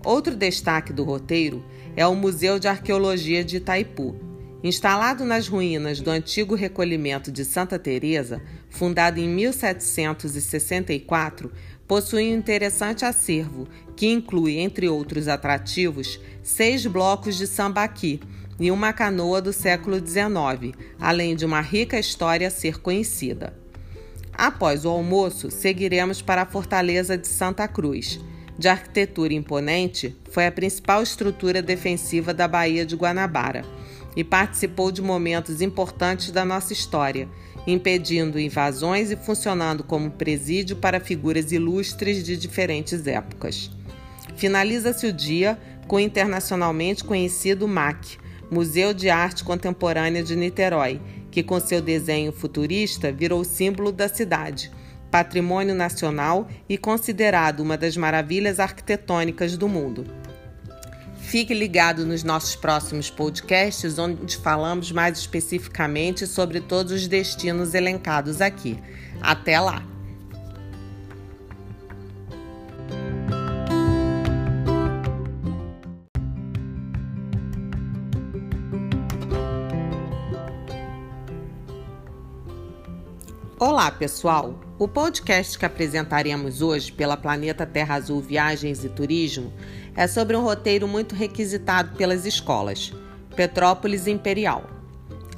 Outro 0.04 0.36
destaque 0.36 0.92
do 0.92 1.04
roteiro 1.04 1.64
é 1.96 2.08
o 2.08 2.16
Museu 2.16 2.58
de 2.58 2.68
Arqueologia 2.68 3.44
de 3.44 3.58
Itaipu. 3.58 4.16
Instalado 4.64 5.24
nas 5.26 5.48
ruínas 5.48 6.00
do 6.00 6.10
antigo 6.10 6.56
recolhimento 6.56 7.32
de 7.32 7.44
Santa 7.44 7.78
Teresa, 7.78 8.42
fundado 8.70 9.20
em 9.20 9.28
1764, 9.28 11.52
possui 11.88 12.32
um 12.32 12.38
interessante 12.38 13.06
acervo 13.06 13.68
que 13.96 14.08
inclui, 14.08 14.60
entre 14.60 14.88
outros 14.90 15.28
atrativos, 15.28 16.20
seis 16.42 16.86
blocos 16.86 17.38
de 17.38 17.48
sambaqui 17.48 18.20
e 18.60 18.72
uma 18.72 18.94
canoa 18.94 19.42
do 19.42 19.52
século 19.52 19.98
XIX, 19.98 20.76
além 21.00 21.36
de 21.36 21.46
uma 21.46 21.62
rica 21.62 22.00
história 22.00 22.48
a 22.48 22.52
ser 22.52 22.80
conhecida. 22.80 23.54
Após 24.34 24.84
o 24.84 24.90
almoço, 24.90 25.52
seguiremos 25.52 26.22
para 26.22 26.42
a 26.42 26.46
Fortaleza 26.46 27.18
de 27.18 27.28
Santa 27.28 27.68
Cruz. 27.68 28.20
De 28.58 28.68
arquitetura 28.68 29.34
imponente, 29.34 30.16
foi 30.32 30.46
a 30.46 30.52
principal 30.52 31.02
estrutura 31.02 31.62
defensiva 31.62 32.34
da 32.34 32.48
Baía 32.48 32.86
de 32.86 32.96
Guanabara 32.96 33.64
e 34.16 34.24
participou 34.24 34.92
de 34.92 35.02
momentos 35.02 35.62
importantes 35.62 36.32
da 36.32 36.46
nossa 36.46 36.74
história, 36.74 37.28
impedindo 37.66 38.40
invasões 38.40 39.12
e 39.12 39.16
funcionando 39.16 39.84
como 39.84 40.12
presídio 40.12 40.76
para 40.76 41.00
figuras 41.00 41.52
ilustres 41.52 42.24
de 42.24 42.38
diferentes 42.38 43.08
épocas. 43.08 43.72
Finaliza-se 44.36 45.08
o 45.08 45.14
dia 45.14 45.58
com 45.88 45.98
o 45.98 46.00
internacionalmente 46.00 47.04
conhecido 47.04 47.68
MAC, 47.68 48.18
Museu 48.50 48.94
de 48.94 49.10
Arte 49.10 49.44
Contemporânea 49.44 50.24
de 50.24 50.36
Niterói, 50.36 51.02
que 51.32 51.42
com 51.42 51.60
seu 51.60 51.82
desenho 51.82 52.32
futurista 52.32 53.12
virou 53.12 53.44
símbolo 53.44 53.92
da 53.92 54.08
cidade, 54.08 54.72
patrimônio 55.10 55.74
nacional 55.74 56.48
e 56.68 56.78
considerado 56.78 57.62
uma 57.62 57.78
das 57.78 57.98
maravilhas 57.98 58.60
arquitetônicas 58.60 59.58
do 59.58 59.68
mundo. 59.68 60.06
Fique 61.20 61.54
ligado 61.54 62.06
nos 62.06 62.24
nossos 62.24 62.56
próximos 62.56 63.10
podcasts, 63.10 63.98
onde 63.98 64.38
falamos 64.38 64.92
mais 64.92 65.18
especificamente 65.18 66.28
sobre 66.28 66.60
todos 66.62 66.92
os 66.92 67.08
destinos 67.08 67.74
elencados 67.74 68.40
aqui. 68.42 68.78
Até 69.20 69.60
lá! 69.60 69.93
Olá, 83.66 83.90
pessoal! 83.90 84.60
O 84.78 84.90
podcast 84.90 85.58
que 85.58 85.66
apresentaremos 85.66 86.62
hoje 86.62 86.92
pela 86.92 87.16
Planeta 87.16 87.66
Terra 87.66 87.96
Azul 87.96 88.20
Viagens 88.20 88.84
e 88.84 88.90
Turismo 88.90 89.54
é 89.96 90.06
sobre 90.06 90.36
um 90.36 90.44
roteiro 90.44 90.86
muito 90.86 91.16
requisitado 91.16 91.96
pelas 91.96 92.26
escolas, 92.26 92.92
Petrópolis 93.38 94.06
Imperial. 94.06 94.70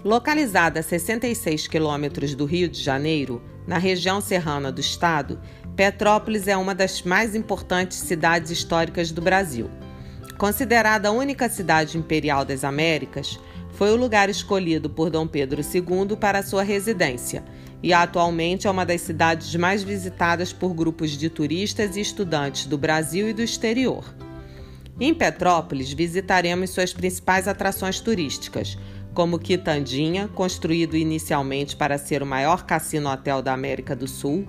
Localizada 0.04 0.80
a 0.80 0.84
66 0.84 1.68
quilômetros 1.68 2.34
do 2.34 2.46
Rio 2.46 2.68
de 2.68 2.82
Janeiro, 2.82 3.44
na 3.68 3.78
região 3.78 4.20
serrana 4.20 4.72
do 4.72 4.82
estado, 4.82 5.40
Petrópolis 5.76 6.48
é 6.48 6.58
uma 6.58 6.74
das 6.74 7.04
mais 7.04 7.36
importantes 7.36 8.00
cidades 8.00 8.50
históricas 8.50 9.12
do 9.12 9.22
Brasil. 9.22 9.70
Considerada 10.36 11.10
a 11.10 11.12
única 11.12 11.48
cidade 11.48 11.96
imperial 11.96 12.44
das 12.44 12.64
Américas, 12.64 13.40
foi 13.74 13.92
o 13.92 13.96
lugar 13.96 14.30
escolhido 14.32 14.90
por 14.90 15.12
Dom 15.12 15.28
Pedro 15.28 15.62
II 15.62 16.18
para 16.20 16.42
sua 16.42 16.64
residência 16.64 17.44
e 17.82 17.94
atualmente 17.94 18.68
é 18.68 18.72
uma 18.72 18.86
das 18.86 19.02
cidades 19.02 19.56
mais 19.56 19.84
visitadas 19.84 20.52
por 20.52 20.74
grupos 20.74 21.12
de 21.12 21.30
turistas 21.30 21.96
e 21.96 22.02
estudantes 22.02 22.66
do 22.66 22.78
Brasil 22.78 23.30
e 23.30 23.34
do 23.34 23.42
exterior. 23.42 24.04
Em 25.00 25.14
Petrópolis, 25.14 25.92
visitaremos 25.92 26.70
suas 26.70 26.94
principais 26.94 27.48
atrações 27.48 28.00
turísticas, 28.00 28.78
como 29.14 29.40
Quitandinha, 29.40 30.28
construído 30.28 30.96
inicialmente 30.96 31.76
para 31.76 31.98
ser 31.98 32.24
o 32.24 32.26
maior 32.26 32.66
cassino-hotel 32.66 33.42
da 33.42 33.54
América 33.54 33.96
do 33.96 34.08
Sul, 34.08 34.48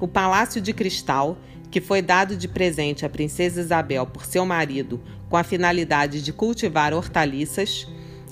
o 0.00 0.06
Palácio 0.08 0.60
de 0.60 0.72
Cristal, 0.72 1.38
que 1.70 1.80
foi 1.80 2.02
dado 2.02 2.36
de 2.36 2.48
presente 2.48 3.04
à 3.04 3.08
Princesa 3.08 3.60
Isabel 3.60 4.06
por 4.06 4.24
seu 4.24 4.46
marido 4.46 5.00
com 5.28 5.36
a 5.36 5.42
finalidade 5.42 6.22
de 6.22 6.32
cultivar 6.32 6.94
hortaliças, 6.94 7.86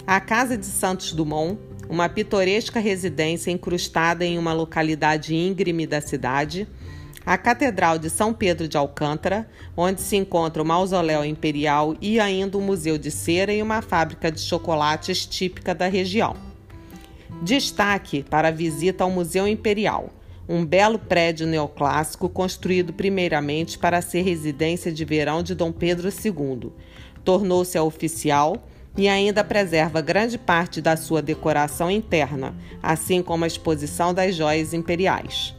a 0.06 0.20
Casa 0.20 0.56
de 0.56 0.66
Santos 0.66 1.12
Dumont, 1.12 1.58
uma 1.88 2.08
pitoresca 2.08 2.80
residência 2.80 3.50
incrustada 3.50 4.24
em 4.24 4.38
uma 4.38 4.52
localidade 4.52 5.34
íngreme 5.34 5.86
da 5.86 6.00
cidade, 6.00 6.66
a 7.26 7.38
Catedral 7.38 7.98
de 7.98 8.10
São 8.10 8.34
Pedro 8.34 8.68
de 8.68 8.76
Alcântara, 8.76 9.48
onde 9.76 10.00
se 10.00 10.16
encontra 10.16 10.62
o 10.62 10.66
Mausoléu 10.66 11.24
Imperial 11.24 11.96
e 12.00 12.20
ainda 12.20 12.58
um 12.58 12.60
museu 12.60 12.98
de 12.98 13.10
cera 13.10 13.52
e 13.52 13.62
uma 13.62 13.80
fábrica 13.80 14.30
de 14.30 14.40
chocolates 14.40 15.24
típica 15.24 15.74
da 15.74 15.88
região. 15.88 16.36
Destaque 17.42 18.22
para 18.22 18.48
a 18.48 18.52
visita 18.52 19.04
ao 19.04 19.10
Museu 19.10 19.48
Imperial, 19.48 20.10
um 20.48 20.64
belo 20.64 20.98
prédio 20.98 21.46
neoclássico 21.46 22.28
construído 22.28 22.92
primeiramente 22.92 23.78
para 23.78 24.02
ser 24.02 24.22
residência 24.22 24.92
de 24.92 25.04
verão 25.04 25.42
de 25.42 25.54
Dom 25.54 25.72
Pedro 25.72 26.08
II. 26.08 26.70
Tornou-se 27.24 27.78
oficial 27.78 28.62
e 28.96 29.08
ainda 29.08 29.42
preserva 29.42 30.00
grande 30.00 30.38
parte 30.38 30.80
da 30.80 30.96
sua 30.96 31.20
decoração 31.20 31.90
interna, 31.90 32.54
assim 32.82 33.22
como 33.22 33.44
a 33.44 33.46
exposição 33.46 34.14
das 34.14 34.34
joias 34.34 34.72
imperiais. 34.72 35.54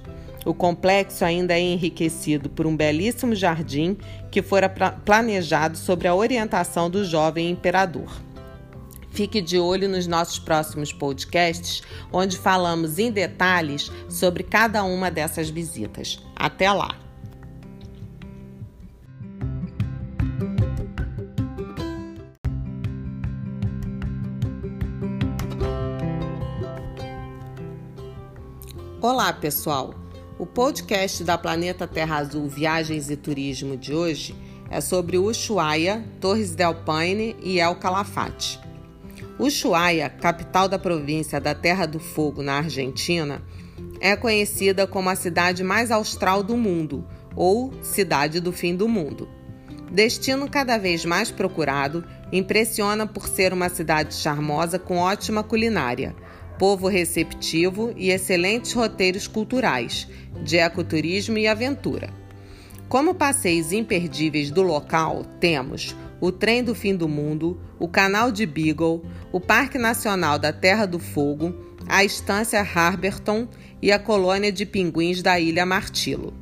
O 0.46 0.54
complexo 0.54 1.26
ainda 1.26 1.56
é 1.56 1.60
enriquecido 1.60 2.50
por 2.50 2.68
um 2.68 2.78
belíssimo 2.78 3.34
jardim 3.34 3.98
que 4.30 4.42
fora 4.44 4.70
planejado 4.70 5.78
sobre 5.78 6.08
a 6.08 6.14
orientação 6.14 6.90
do 6.90 7.04
jovem 7.04 7.50
imperador. 7.50 8.22
Fique 9.10 9.42
de 9.42 9.58
olho 9.58 9.88
nos 9.90 10.06
nossos 10.06 10.38
próximos 10.38 10.92
podcasts, 10.92 11.82
onde 12.12 12.38
falamos 12.38 13.00
em 13.00 13.10
detalhes 13.10 13.90
sobre 14.10 14.44
cada 14.44 14.84
uma 14.84 15.10
dessas 15.10 15.50
visitas. 15.50 16.20
Até 16.36 16.72
lá! 16.72 17.05
Olá, 29.08 29.32
pessoal! 29.32 29.94
O 30.40 30.48
podcast 30.48 31.24
da 31.24 31.38
Planeta 31.38 31.86
Terra 31.86 32.18
Azul 32.18 32.50
Viagens 32.50 33.08
e 33.12 33.16
Turismo 33.16 33.78
de 33.78 33.94
hoje 33.94 34.36
é 34.68 34.82
sobre 34.82 35.20
Ushuaia, 35.20 36.04
Torres 36.20 36.56
del 36.56 36.74
Paine 36.74 37.36
e 37.44 37.60
El 37.60 37.76
Calafate. 37.76 38.60
Ushuaia, 39.38 40.10
capital 40.10 40.68
da 40.68 40.80
província 40.80 41.40
da 41.40 41.54
Terra 41.54 41.86
do 41.86 42.00
Fogo, 42.00 42.42
na 42.42 42.54
Argentina, 42.58 43.44
é 44.02 44.16
conhecida 44.16 44.88
como 44.88 45.08
a 45.08 45.16
cidade 45.16 45.64
mais 45.64 45.92
austral 45.92 46.42
do 46.42 46.58
mundo, 46.58 47.06
ou 47.36 47.72
Cidade 47.84 48.40
do 48.40 48.52
Fim 48.52 48.76
do 48.76 48.88
Mundo. 48.88 49.30
Destino 49.92 50.50
cada 50.50 50.80
vez 50.80 51.06
mais 51.06 51.30
procurado, 51.30 52.04
impressiona 52.32 53.06
por 53.06 53.28
ser 53.28 53.54
uma 53.54 53.70
cidade 53.70 54.16
charmosa 54.16 54.80
com 54.80 54.98
ótima 54.98 55.44
culinária 55.44 56.16
povo 56.58 56.88
receptivo 56.88 57.94
e 57.96 58.12
excelentes 58.12 58.74
roteiros 58.74 59.28
culturais, 59.28 60.08
de 60.44 60.58
ecoturismo 60.58 61.38
e 61.38 61.48
aventura. 61.48 62.10
Como 62.88 63.16
passeios 63.16 63.72
imperdíveis 63.72 64.52
do 64.52 64.62
local, 64.62 65.26
temos 65.40 65.96
o 66.22 66.32
Trem 66.32 66.64
do 66.64 66.74
Fim 66.74 66.96
do 66.96 67.08
Mundo, 67.08 67.60
o 67.78 67.88
Canal 67.88 68.32
de 68.32 68.46
Beagle, 68.46 69.04
o 69.32 69.40
Parque 69.40 69.78
Nacional 69.78 70.40
da 70.40 70.54
Terra 70.54 70.86
do 70.86 71.00
Fogo, 71.00 71.54
a 71.88 72.04
Estância 72.04 72.62
Harberton 72.62 73.48
e 73.82 73.92
a 73.92 74.00
colônia 74.00 74.52
de 74.52 74.66
pinguins 74.66 75.22
da 75.22 75.40
Ilha 75.40 75.66
Martilo. 75.66 76.34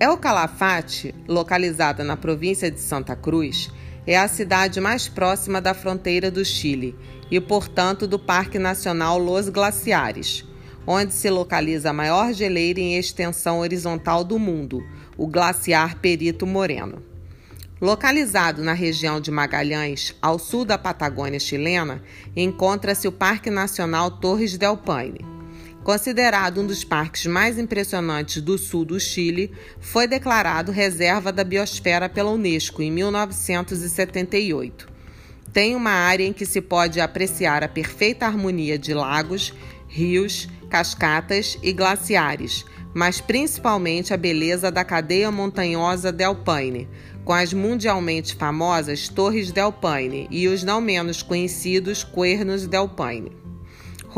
El 0.00 0.16
Calafate, 0.16 1.14
localizada 1.26 2.04
na 2.04 2.16
província 2.16 2.70
de 2.70 2.80
Santa 2.80 3.16
Cruz, 3.16 3.70
é 4.08 4.16
a 4.16 4.26
cidade 4.26 4.80
mais 4.80 5.06
próxima 5.06 5.60
da 5.60 5.74
fronteira 5.74 6.30
do 6.30 6.42
Chile 6.42 6.96
e, 7.30 7.38
portanto, 7.38 8.06
do 8.06 8.18
Parque 8.18 8.58
Nacional 8.58 9.18
Los 9.18 9.50
Glaciares, 9.50 10.46
onde 10.86 11.12
se 11.12 11.28
localiza 11.28 11.90
a 11.90 11.92
maior 11.92 12.32
geleira 12.32 12.80
em 12.80 12.96
extensão 12.96 13.58
horizontal 13.58 14.24
do 14.24 14.38
mundo, 14.38 14.82
o 15.14 15.26
Glaciar 15.26 15.98
Perito 15.98 16.46
Moreno. 16.46 17.02
Localizado 17.78 18.62
na 18.62 18.72
região 18.72 19.20
de 19.20 19.30
Magalhães, 19.30 20.16
ao 20.22 20.38
sul 20.38 20.64
da 20.64 20.78
Patagônia 20.78 21.38
chilena, 21.38 22.02
encontra-se 22.34 23.06
o 23.06 23.12
Parque 23.12 23.50
Nacional 23.50 24.10
Torres 24.10 24.56
del 24.56 24.78
Paine. 24.78 25.37
Considerado 25.88 26.60
um 26.60 26.66
dos 26.66 26.84
parques 26.84 27.24
mais 27.24 27.58
impressionantes 27.58 28.42
do 28.42 28.58
sul 28.58 28.84
do 28.84 29.00
Chile, 29.00 29.50
foi 29.80 30.06
declarado 30.06 30.70
reserva 30.70 31.32
da 31.32 31.42
biosfera 31.42 32.10
pela 32.10 32.30
Unesco 32.30 32.82
em 32.82 32.90
1978 32.90 34.98
tem 35.52 35.74
uma 35.74 35.90
área 35.90 36.24
em 36.24 36.32
que 36.32 36.44
se 36.44 36.60
pode 36.60 37.00
apreciar 37.00 37.64
a 37.64 37.68
perfeita 37.68 38.26
harmonia 38.26 38.78
de 38.78 38.92
lagos, 38.92 39.54
rios, 39.88 40.48
cascatas 40.68 41.58
e 41.62 41.72
glaciares, 41.72 42.64
mas 42.94 43.20
principalmente 43.20 44.12
a 44.12 44.16
beleza 44.16 44.70
da 44.70 44.84
cadeia 44.84 45.30
montanhosa 45.30 46.12
Del 46.12 46.36
Paine, 46.36 46.88
com 47.24 47.32
as 47.32 47.52
mundialmente 47.52 48.34
famosas 48.34 49.08
Torres 49.08 49.50
Del 49.50 49.72
Paine 49.72 50.28
e 50.30 50.48
os 50.48 50.62
não 50.62 50.80
menos 50.80 51.22
conhecidos 51.22 52.04
Cuernos 52.04 52.66
Del 52.66 52.88
Paine. 52.90 53.37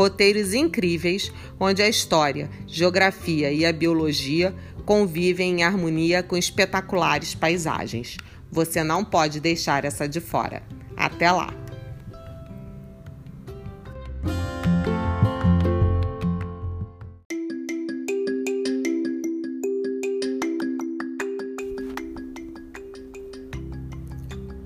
Roteiros 0.01 0.55
incríveis 0.55 1.31
onde 1.60 1.82
a 1.82 1.86
história, 1.86 2.48
geografia 2.66 3.52
e 3.52 3.66
a 3.66 3.70
biologia 3.70 4.55
convivem 4.86 5.60
em 5.60 5.62
harmonia 5.62 6.22
com 6.22 6.39
espetaculares 6.39 7.35
paisagens. 7.35 8.16
Você 8.51 8.82
não 8.82 9.05
pode 9.05 9.40
deixar 9.40 9.85
essa 9.85 10.09
de 10.09 10.18
fora. 10.18 10.62
Até 10.97 11.31
lá! 11.31 11.52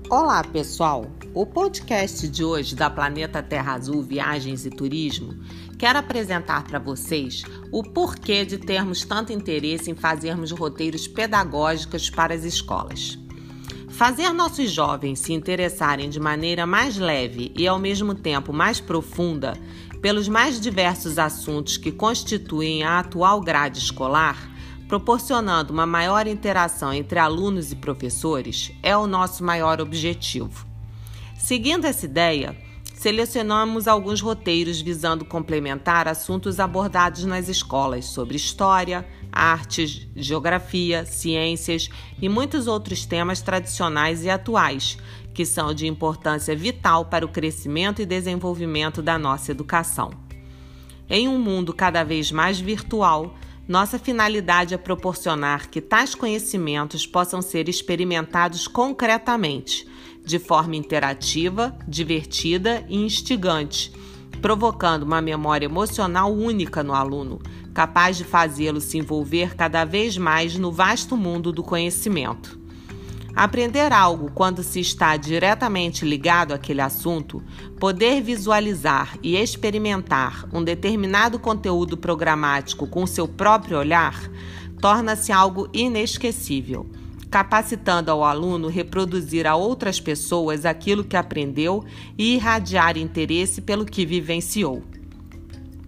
Olá, 0.09 0.45
pessoal! 0.45 1.11
O 1.35 1.45
podcast 1.45 2.29
de 2.29 2.45
hoje 2.45 2.77
da 2.77 2.89
Planeta 2.89 3.43
Terra 3.43 3.73
Azul 3.73 4.01
Viagens 4.01 4.65
e 4.65 4.69
Turismo 4.69 5.37
quer 5.77 5.93
apresentar 5.93 6.63
para 6.63 6.79
vocês 6.79 7.43
o 7.73 7.83
porquê 7.83 8.45
de 8.45 8.57
termos 8.57 9.03
tanto 9.03 9.33
interesse 9.33 9.91
em 9.91 9.95
fazermos 9.95 10.51
roteiros 10.51 11.09
pedagógicos 11.09 12.09
para 12.09 12.33
as 12.33 12.45
escolas. 12.45 13.19
Fazer 13.89 14.31
nossos 14.31 14.71
jovens 14.71 15.19
se 15.19 15.33
interessarem 15.33 16.09
de 16.09 16.21
maneira 16.21 16.65
mais 16.65 16.95
leve 16.95 17.51
e 17.53 17.67
ao 17.67 17.77
mesmo 17.77 18.15
tempo 18.15 18.53
mais 18.53 18.79
profunda 18.79 19.57
pelos 20.01 20.29
mais 20.29 20.57
diversos 20.57 21.19
assuntos 21.19 21.75
que 21.75 21.91
constituem 21.91 22.83
a 22.83 22.99
atual 22.99 23.41
grade 23.41 23.79
escolar 23.79 24.55
proporcionando 24.87 25.73
uma 25.73 25.85
maior 25.85 26.27
interação 26.27 26.93
entre 26.93 27.19
alunos 27.19 27.73
e 27.73 27.75
professores, 27.75 28.71
é 28.81 28.95
o 28.95 29.05
nosso 29.05 29.43
maior 29.43 29.81
objetivo. 29.81 30.64
Seguindo 31.45 31.85
essa 31.85 32.05
ideia, 32.05 32.57
selecionamos 32.95 33.87
alguns 33.87 34.19
roteiros 34.19 34.81
visando 34.81 35.23
complementar 35.23 36.07
assuntos 36.07 36.59
abordados 36.59 37.23
nas 37.23 37.47
escolas 37.47 38.05
sobre 38.05 38.35
história, 38.35 39.07
artes, 39.31 40.07
geografia, 40.15 41.05
ciências 41.05 41.87
e 42.19 42.27
muitos 42.27 42.65
outros 42.65 43.05
temas 43.05 43.43
tradicionais 43.43 44.23
e 44.23 44.29
atuais, 44.31 44.97
que 45.35 45.45
são 45.45 45.71
de 45.71 45.85
importância 45.85 46.55
vital 46.55 47.05
para 47.05 47.23
o 47.23 47.29
crescimento 47.29 48.01
e 48.01 48.07
desenvolvimento 48.07 48.99
da 48.99 49.19
nossa 49.19 49.51
educação. 49.51 50.09
Em 51.07 51.27
um 51.27 51.37
mundo 51.37 51.75
cada 51.75 52.03
vez 52.03 52.31
mais 52.31 52.59
virtual, 52.59 53.35
nossa 53.67 53.99
finalidade 53.99 54.73
é 54.73 54.77
proporcionar 54.79 55.69
que 55.69 55.79
tais 55.79 56.15
conhecimentos 56.15 57.05
possam 57.05 57.39
ser 57.39 57.69
experimentados 57.69 58.67
concretamente, 58.67 59.87
de 60.25 60.39
forma 60.39 60.75
interativa, 60.75 61.77
divertida 61.87 62.83
e 62.89 62.95
instigante, 62.97 63.91
provocando 64.41 65.03
uma 65.03 65.21
memória 65.21 65.65
emocional 65.65 66.33
única 66.33 66.83
no 66.83 66.93
aluno, 66.93 67.39
capaz 67.73 68.17
de 68.17 68.23
fazê-lo 68.23 68.81
se 68.81 68.97
envolver 68.97 69.55
cada 69.55 69.85
vez 69.85 70.17
mais 70.17 70.57
no 70.57 70.71
vasto 70.71 71.15
mundo 71.15 71.51
do 71.51 71.63
conhecimento. 71.63 72.59
Aprender 73.35 73.91
algo 73.91 74.31
quando 74.31 74.63
se 74.63 74.79
está 74.79 75.17
diretamente 75.17 76.05
ligado 76.05 76.53
àquele 76.53 76.79
assunto, 76.79 77.43
poder 77.77 78.21
visualizar 78.21 79.17
e 79.21 79.35
experimentar 79.35 80.47
um 80.53 80.63
determinado 80.63 81.37
conteúdo 81.37 81.97
programático 81.97 82.87
com 82.87 83.05
seu 83.05 83.27
próprio 83.27 83.77
olhar, 83.77 84.31
torna-se 84.79 85.33
algo 85.33 85.67
inesquecível, 85.73 86.89
capacitando 87.35 88.09
ao 88.09 88.23
aluno 88.23 88.69
reproduzir 88.69 89.45
a 89.45 89.57
outras 89.57 89.99
pessoas 89.99 90.63
aquilo 90.65 91.03
que 91.03 91.17
aprendeu 91.17 91.83
e 92.17 92.35
irradiar 92.35 92.97
interesse 92.97 93.61
pelo 93.61 93.83
que 93.83 94.05
vivenciou. 94.05 94.81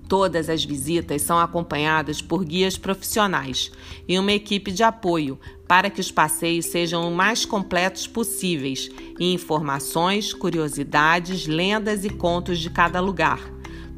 Todas 0.09 0.49
as 0.49 0.65
visitas 0.65 1.21
são 1.21 1.39
acompanhadas 1.39 2.21
por 2.21 2.43
guias 2.43 2.77
profissionais 2.77 3.71
e 4.09 4.19
uma 4.19 4.33
equipe 4.33 4.73
de 4.73 4.83
apoio 4.83 5.39
para 5.65 5.89
que 5.89 6.01
os 6.01 6.11
passeios 6.11 6.65
sejam 6.65 7.07
o 7.07 7.15
mais 7.15 7.45
completos 7.45 8.05
possíveis 8.07 8.91
em 9.17 9.33
informações, 9.33 10.33
curiosidades, 10.33 11.47
lendas 11.47 12.03
e 12.03 12.09
contos 12.09 12.59
de 12.59 12.69
cada 12.69 12.99
lugar. 12.99 13.39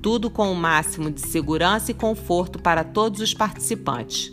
Tudo 0.04 0.30
com 0.30 0.52
o 0.52 0.56
máximo 0.56 1.10
de 1.10 1.22
segurança 1.22 1.90
e 1.90 1.96
conforto 1.96 2.60
para 2.60 2.84
todos 2.84 3.20
os 3.22 3.34
participantes. 3.34 4.30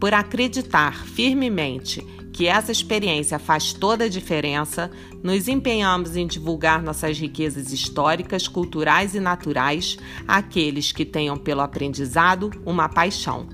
Por 0.00 0.12
acreditar 0.12 1.06
firmemente 1.06 2.04
que 2.32 2.46
essa 2.46 2.72
experiência 2.72 3.38
faz 3.38 3.72
toda 3.72 4.04
a 4.04 4.08
diferença, 4.08 4.90
nos 5.22 5.48
empenhamos 5.48 6.16
em 6.16 6.26
divulgar 6.26 6.82
nossas 6.82 7.18
riquezas 7.18 7.72
históricas, 7.72 8.48
culturais 8.48 9.14
e 9.14 9.20
naturais 9.20 9.98
àqueles 10.26 10.92
que 10.92 11.04
tenham 11.04 11.36
pelo 11.36 11.60
aprendizado 11.60 12.50
uma 12.64 12.88
paixão. 12.88 13.46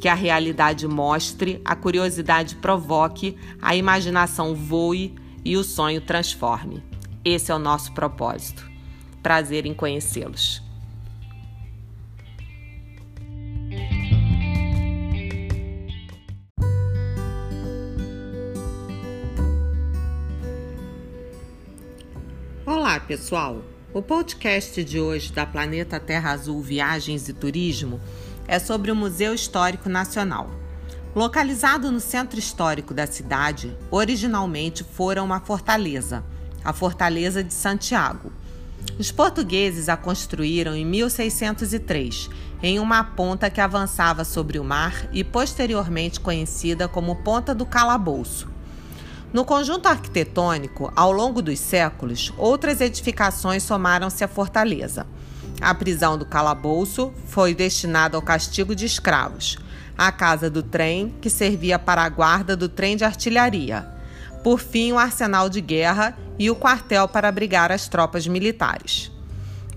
Que 0.00 0.08
a 0.08 0.14
realidade 0.14 0.86
mostre, 0.88 1.60
a 1.64 1.76
curiosidade 1.76 2.56
provoque, 2.56 3.36
a 3.60 3.76
imaginação 3.76 4.54
voe 4.54 5.14
e 5.44 5.56
o 5.56 5.64
sonho 5.64 6.00
transforme. 6.00 6.82
Esse 7.24 7.52
é 7.52 7.54
o 7.54 7.58
nosso 7.58 7.92
propósito. 7.92 8.68
Prazer 9.22 9.66
em 9.66 9.74
conhecê-los. 9.74 10.65
Olá, 22.96 23.04
pessoal! 23.04 23.62
O 23.92 24.00
podcast 24.00 24.82
de 24.82 24.98
hoje 24.98 25.30
da 25.30 25.44
Planeta 25.44 26.00
Terra 26.00 26.30
Azul 26.30 26.62
Viagens 26.62 27.28
e 27.28 27.34
Turismo 27.34 28.00
é 28.48 28.58
sobre 28.58 28.90
o 28.90 28.96
Museu 28.96 29.34
Histórico 29.34 29.90
Nacional. 29.90 30.50
Localizado 31.14 31.92
no 31.92 32.00
centro 32.00 32.38
histórico 32.38 32.94
da 32.94 33.06
cidade, 33.06 33.76
originalmente 33.90 34.82
fora 34.82 35.22
uma 35.22 35.40
fortaleza, 35.40 36.24
a 36.64 36.72
Fortaleza 36.72 37.44
de 37.44 37.52
Santiago. 37.52 38.32
Os 38.98 39.12
portugueses 39.12 39.90
a 39.90 39.96
construíram 39.98 40.74
em 40.74 40.86
1603, 40.86 42.30
em 42.62 42.78
uma 42.78 43.04
ponta 43.04 43.50
que 43.50 43.60
avançava 43.60 44.24
sobre 44.24 44.58
o 44.58 44.64
mar 44.64 45.06
e 45.12 45.22
posteriormente 45.22 46.18
conhecida 46.18 46.88
como 46.88 47.16
Ponta 47.16 47.54
do 47.54 47.66
Calabouço. 47.66 48.55
No 49.36 49.44
conjunto 49.44 49.86
arquitetônico, 49.86 50.90
ao 50.96 51.12
longo 51.12 51.42
dos 51.42 51.58
séculos, 51.58 52.32
outras 52.38 52.80
edificações 52.80 53.62
somaram-se 53.62 54.24
à 54.24 54.28
fortaleza. 54.28 55.06
A 55.60 55.74
prisão 55.74 56.16
do 56.16 56.24
calabouço 56.24 57.12
foi 57.26 57.54
destinada 57.54 58.16
ao 58.16 58.22
castigo 58.22 58.74
de 58.74 58.86
escravos. 58.86 59.58
A 59.94 60.10
casa 60.10 60.48
do 60.48 60.62
trem, 60.62 61.14
que 61.20 61.28
servia 61.28 61.78
para 61.78 62.02
a 62.02 62.08
guarda 62.08 62.56
do 62.56 62.66
trem 62.66 62.96
de 62.96 63.04
artilharia. 63.04 63.86
Por 64.42 64.58
fim, 64.58 64.92
o 64.92 64.98
arsenal 64.98 65.50
de 65.50 65.60
guerra 65.60 66.16
e 66.38 66.50
o 66.50 66.56
quartel 66.56 67.06
para 67.06 67.28
abrigar 67.28 67.70
as 67.70 67.88
tropas 67.88 68.26
militares. 68.26 69.12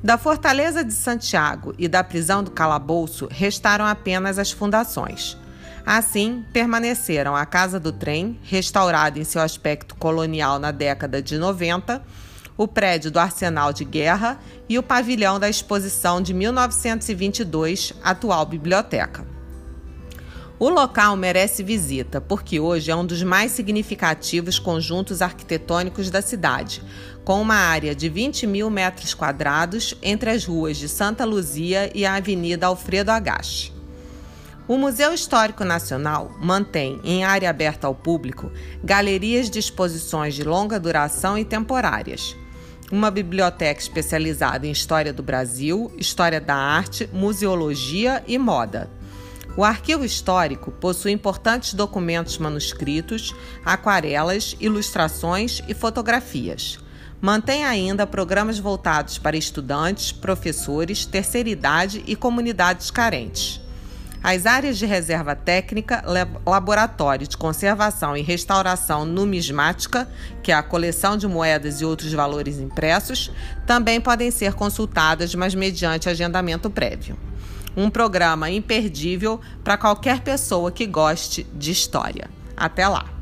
Da 0.01 0.17
Fortaleza 0.17 0.85
de 0.85 0.93
Santiago 0.93 1.75
e 1.77 1.89
da 1.89 2.01
prisão 2.01 2.41
do 2.41 2.51
calabouço 2.51 3.27
restaram 3.29 3.85
apenas 3.85 4.39
as 4.39 4.51
fundações. 4.51 5.37
Assim, 5.91 6.45
permaneceram 6.53 7.35
a 7.35 7.47
Casa 7.47 7.79
do 7.79 7.91
Trem, 7.91 8.39
restaurada 8.43 9.17
em 9.17 9.23
seu 9.23 9.41
aspecto 9.41 9.95
colonial 9.95 10.59
na 10.59 10.69
década 10.69 11.19
de 11.19 11.35
90, 11.35 12.03
o 12.55 12.67
prédio 12.67 13.09
do 13.09 13.17
Arsenal 13.17 13.73
de 13.73 13.83
Guerra 13.85 14.39
e 14.69 14.77
o 14.77 14.83
pavilhão 14.83 15.39
da 15.39 15.49
exposição 15.49 16.21
de 16.21 16.31
1922, 16.31 17.93
atual 18.03 18.45
biblioteca. 18.45 19.25
O 20.59 20.69
local 20.69 21.15
merece 21.15 21.63
visita 21.63 22.21
porque 22.21 22.59
hoje 22.59 22.91
é 22.91 22.95
um 22.95 23.03
dos 23.03 23.23
mais 23.23 23.51
significativos 23.51 24.59
conjuntos 24.59 25.23
arquitetônicos 25.23 26.11
da 26.11 26.21
cidade, 26.21 26.83
com 27.25 27.41
uma 27.41 27.55
área 27.55 27.95
de 27.95 28.07
20 28.09 28.45
mil 28.45 28.69
metros 28.69 29.15
quadrados 29.15 29.95
entre 30.03 30.29
as 30.29 30.45
ruas 30.45 30.77
de 30.77 30.87
Santa 30.87 31.25
Luzia 31.25 31.89
e 31.95 32.05
a 32.05 32.13
Avenida 32.13 32.67
Alfredo 32.67 33.09
Agache. 33.09 33.78
O 34.69 34.77
Museu 34.77 35.11
Histórico 35.15 35.65
Nacional 35.65 36.37
mantém, 36.39 37.01
em 37.03 37.23
área 37.23 37.49
aberta 37.49 37.87
ao 37.87 37.95
público, 37.95 38.51
galerias 38.83 39.49
de 39.49 39.57
exposições 39.57 40.35
de 40.35 40.43
longa 40.43 40.79
duração 40.79 41.35
e 41.39 41.43
temporárias. 41.43 42.35
Uma 42.91 43.09
biblioteca 43.09 43.81
especializada 43.81 44.67
em 44.67 44.71
História 44.71 45.11
do 45.11 45.23
Brasil, 45.23 45.91
História 45.97 46.39
da 46.39 46.53
Arte, 46.53 47.09
Museologia 47.11 48.23
e 48.27 48.37
Moda. 48.37 48.91
O 49.57 49.63
arquivo 49.63 50.05
histórico 50.05 50.69
possui 50.69 51.13
importantes 51.13 51.73
documentos 51.73 52.37
manuscritos, 52.37 53.33
aquarelas, 53.65 54.55
ilustrações 54.59 55.63
e 55.67 55.73
fotografias. 55.73 56.77
Mantém 57.19 57.65
ainda 57.65 58.05
programas 58.05 58.59
voltados 58.59 59.17
para 59.17 59.35
estudantes, 59.35 60.11
professores, 60.11 61.07
terceira 61.07 61.49
idade 61.49 62.03
e 62.05 62.15
comunidades 62.15 62.91
carentes. 62.91 63.59
As 64.21 64.45
áreas 64.45 64.77
de 64.77 64.85
reserva 64.85 65.33
técnica, 65.33 66.03
laboratório 66.45 67.25
de 67.25 67.37
conservação 67.37 68.17
e 68.17 68.21
restauração 68.21 69.05
numismática, 69.05 70.09
que 70.43 70.51
é 70.51 70.55
a 70.55 70.61
coleção 70.61 71.15
de 71.15 71.25
moedas 71.25 71.79
e 71.79 71.85
outros 71.85 72.11
valores 72.11 72.59
impressos, 72.59 73.31
também 73.65 74.01
podem 74.01 74.29
ser 74.29 74.53
consultadas, 74.53 75.33
mas 75.33 75.55
mediante 75.55 76.09
agendamento 76.09 76.69
prévio. 76.69 77.17
Um 77.77 77.89
programa 77.89 78.49
imperdível 78.49 79.39
para 79.63 79.77
qualquer 79.77 80.19
pessoa 80.19 80.69
que 80.69 80.85
goste 80.85 81.47
de 81.53 81.71
história. 81.71 82.29
Até 82.57 82.87
lá! 82.87 83.18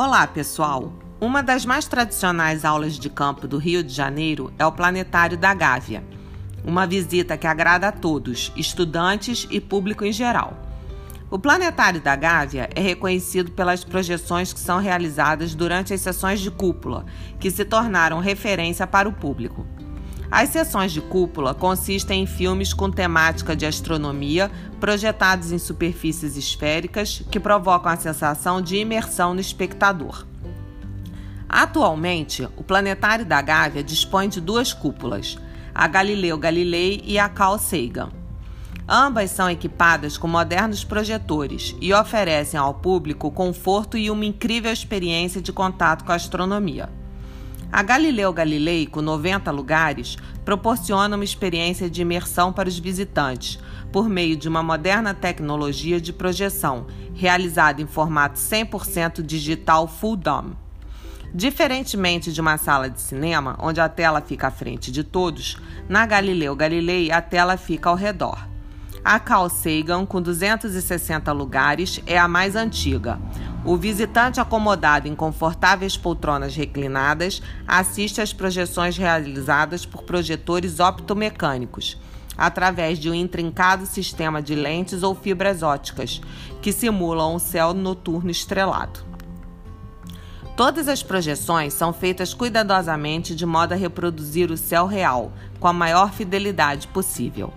Olá, 0.00 0.28
pessoal! 0.28 0.92
Uma 1.20 1.42
das 1.42 1.66
mais 1.66 1.88
tradicionais 1.88 2.64
aulas 2.64 2.96
de 2.96 3.10
campo 3.10 3.48
do 3.48 3.58
Rio 3.58 3.82
de 3.82 3.92
Janeiro 3.92 4.52
é 4.56 4.64
o 4.64 4.70
Planetário 4.70 5.36
da 5.36 5.52
Gávea. 5.52 6.04
Uma 6.64 6.86
visita 6.86 7.36
que 7.36 7.48
agrada 7.48 7.88
a 7.88 7.90
todos, 7.90 8.52
estudantes 8.54 9.48
e 9.50 9.60
público 9.60 10.04
em 10.04 10.12
geral. 10.12 10.56
O 11.28 11.36
Planetário 11.36 12.00
da 12.00 12.14
Gávea 12.14 12.70
é 12.76 12.80
reconhecido 12.80 13.50
pelas 13.50 13.82
projeções 13.82 14.52
que 14.52 14.60
são 14.60 14.78
realizadas 14.78 15.52
durante 15.52 15.92
as 15.92 16.00
sessões 16.00 16.38
de 16.38 16.52
cúpula, 16.52 17.04
que 17.40 17.50
se 17.50 17.64
tornaram 17.64 18.20
referência 18.20 18.86
para 18.86 19.08
o 19.08 19.12
público. 19.12 19.66
As 20.30 20.50
sessões 20.50 20.92
de 20.92 21.00
cúpula 21.00 21.54
consistem 21.54 22.22
em 22.22 22.26
filmes 22.26 22.74
com 22.74 22.90
temática 22.90 23.56
de 23.56 23.64
astronomia, 23.64 24.50
projetados 24.78 25.52
em 25.52 25.58
superfícies 25.58 26.36
esféricas, 26.36 27.22
que 27.30 27.40
provocam 27.40 27.90
a 27.90 27.96
sensação 27.96 28.60
de 28.60 28.76
imersão 28.76 29.32
no 29.32 29.40
espectador. 29.40 30.26
Atualmente, 31.48 32.46
o 32.58 32.62
Planetário 32.62 33.24
da 33.24 33.40
Gávea 33.40 33.82
dispõe 33.82 34.28
de 34.28 34.38
duas 34.38 34.74
cúpulas, 34.74 35.38
a 35.74 35.88
Galileu 35.88 36.36
Galilei 36.36 37.02
e 37.06 37.18
a 37.18 37.26
Carl 37.28 37.58
Sagan. 37.58 38.10
Ambas 38.86 39.30
são 39.30 39.48
equipadas 39.48 40.18
com 40.18 40.28
modernos 40.28 40.84
projetores 40.84 41.74
e 41.80 41.92
oferecem 41.92 42.60
ao 42.60 42.74
público 42.74 43.30
conforto 43.30 43.96
e 43.96 44.10
uma 44.10 44.26
incrível 44.26 44.72
experiência 44.72 45.40
de 45.40 45.52
contato 45.52 46.04
com 46.04 46.12
a 46.12 46.16
astronomia. 46.16 46.97
A 47.70 47.82
Galileu 47.82 48.32
Galilei, 48.32 48.86
com 48.86 49.02
90 49.02 49.50
lugares, 49.50 50.16
proporciona 50.42 51.14
uma 51.16 51.24
experiência 51.24 51.88
de 51.90 52.00
imersão 52.00 52.50
para 52.50 52.68
os 52.68 52.78
visitantes, 52.78 53.58
por 53.92 54.08
meio 54.08 54.36
de 54.36 54.48
uma 54.48 54.62
moderna 54.62 55.12
tecnologia 55.12 56.00
de 56.00 56.10
projeção, 56.10 56.86
realizada 57.14 57.82
em 57.82 57.86
formato 57.86 58.38
100% 58.38 59.20
digital 59.20 59.86
Full 59.86 60.16
Dome. 60.16 60.56
Diferentemente 61.34 62.32
de 62.32 62.40
uma 62.40 62.56
sala 62.56 62.88
de 62.88 63.02
cinema, 63.02 63.54
onde 63.60 63.80
a 63.82 63.88
tela 63.88 64.22
fica 64.22 64.46
à 64.46 64.50
frente 64.50 64.90
de 64.90 65.04
todos, 65.04 65.58
na 65.86 66.06
Galileu 66.06 66.56
Galilei 66.56 67.12
a 67.12 67.20
tela 67.20 67.58
fica 67.58 67.90
ao 67.90 67.94
redor. 67.94 68.48
A 69.04 69.20
Carl 69.20 69.48
Sagan, 69.48 70.06
com 70.06 70.20
260 70.20 71.30
lugares, 71.32 72.00
é 72.06 72.18
a 72.18 72.26
mais 72.26 72.56
antiga. 72.56 73.20
O 73.64 73.76
visitante 73.76 74.40
acomodado 74.40 75.08
em 75.08 75.14
confortáveis 75.14 75.96
poltronas 75.96 76.54
reclinadas 76.54 77.42
assiste 77.66 78.20
às 78.20 78.32
projeções 78.32 78.96
realizadas 78.96 79.84
por 79.84 80.04
projetores 80.04 80.78
optomecânicos, 80.78 82.00
através 82.36 82.98
de 82.98 83.10
um 83.10 83.14
intrincado 83.14 83.84
sistema 83.84 84.40
de 84.40 84.54
lentes 84.54 85.02
ou 85.02 85.14
fibras 85.14 85.62
óticas, 85.62 86.20
que 86.62 86.72
simulam 86.72 87.34
um 87.34 87.38
céu 87.38 87.74
noturno 87.74 88.30
estrelado. 88.30 89.00
Todas 90.56 90.88
as 90.88 91.02
projeções 91.02 91.72
são 91.72 91.92
feitas 91.92 92.32
cuidadosamente 92.32 93.34
de 93.34 93.44
modo 93.44 93.72
a 93.72 93.76
reproduzir 93.76 94.50
o 94.50 94.56
céu 94.56 94.86
real, 94.86 95.32
com 95.60 95.68
a 95.68 95.72
maior 95.72 96.12
fidelidade 96.12 96.86
possível. 96.88 97.52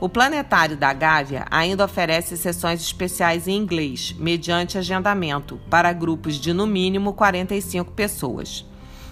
O 0.00 0.08
Planetário 0.08 0.76
da 0.76 0.92
Gávea 0.92 1.44
ainda 1.50 1.84
oferece 1.84 2.36
sessões 2.36 2.80
especiais 2.80 3.48
em 3.48 3.56
inglês, 3.56 4.14
mediante 4.16 4.78
agendamento, 4.78 5.60
para 5.68 5.92
grupos 5.92 6.36
de 6.36 6.52
no 6.52 6.68
mínimo 6.68 7.12
45 7.12 7.90
pessoas. 7.92 8.64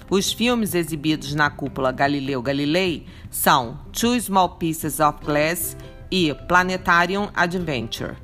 Os 0.08 0.32
filmes 0.32 0.76
exibidos 0.76 1.34
na 1.34 1.50
cúpula 1.50 1.90
Galileu 1.90 2.40
Galilei 2.40 3.04
são 3.28 3.80
Two 3.92 4.20
Small 4.20 4.50
Pieces 4.50 5.00
of 5.00 5.24
Glass 5.24 5.76
e 6.08 6.32
Planetarium 6.46 7.30
Adventure. 7.34 8.14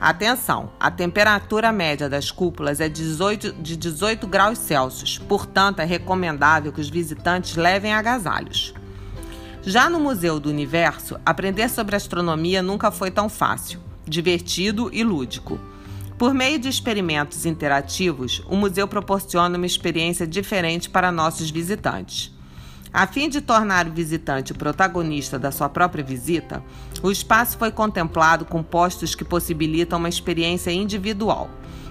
Atenção, 0.00 0.70
a 0.80 0.90
temperatura 0.90 1.70
média 1.70 2.08
das 2.08 2.30
cúpulas 2.30 2.80
é 2.80 2.88
18, 2.88 3.52
de 3.60 3.76
18 3.76 4.26
graus 4.26 4.56
Celsius, 4.56 5.18
portanto 5.18 5.80
é 5.80 5.84
recomendável 5.84 6.72
que 6.72 6.80
os 6.80 6.88
visitantes 6.88 7.56
levem 7.56 7.92
agasalhos. 7.92 8.72
Já 9.68 9.90
no 9.90 9.98
Museu 9.98 10.38
do 10.38 10.48
Universo, 10.48 11.18
aprender 11.26 11.68
sobre 11.68 11.96
astronomia 11.96 12.62
nunca 12.62 12.92
foi 12.92 13.10
tão 13.10 13.28
fácil, 13.28 13.80
divertido 14.06 14.88
e 14.92 15.02
lúdico. 15.02 15.58
Por 16.16 16.32
meio 16.32 16.56
de 16.56 16.68
experimentos 16.68 17.44
interativos, 17.44 18.40
o 18.48 18.54
museu 18.54 18.86
proporciona 18.86 19.56
uma 19.56 19.66
experiência 19.66 20.24
diferente 20.24 20.88
para 20.88 21.10
nossos 21.10 21.50
visitantes. 21.50 22.32
A 22.92 23.08
fim 23.08 23.28
de 23.28 23.40
tornar 23.40 23.88
o 23.88 23.92
visitante 23.92 24.52
o 24.52 24.54
protagonista 24.54 25.36
da 25.36 25.50
sua 25.50 25.68
própria 25.68 26.04
visita, 26.04 26.62
o 27.02 27.10
espaço 27.10 27.58
foi 27.58 27.72
contemplado 27.72 28.44
com 28.44 28.62
postos 28.62 29.16
que 29.16 29.24
possibilitam 29.24 29.98
uma 29.98 30.08
experiência 30.08 30.70
individual. 30.70 31.50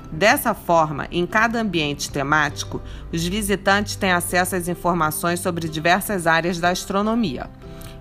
Dessa 0.10 0.54
forma, 0.54 1.10
em 1.12 1.26
cada 1.26 1.60
ambiente 1.60 2.10
temático, 2.10 2.82
os 3.12 3.26
visitantes 3.26 3.98
têm 3.98 4.14
acesso 4.14 4.56
às 4.56 4.70
informações 4.70 5.42
sobre 5.42 5.68
diversas 5.68 6.26
áreas 6.26 6.58
da 6.58 6.70
astronomia. 6.70 7.50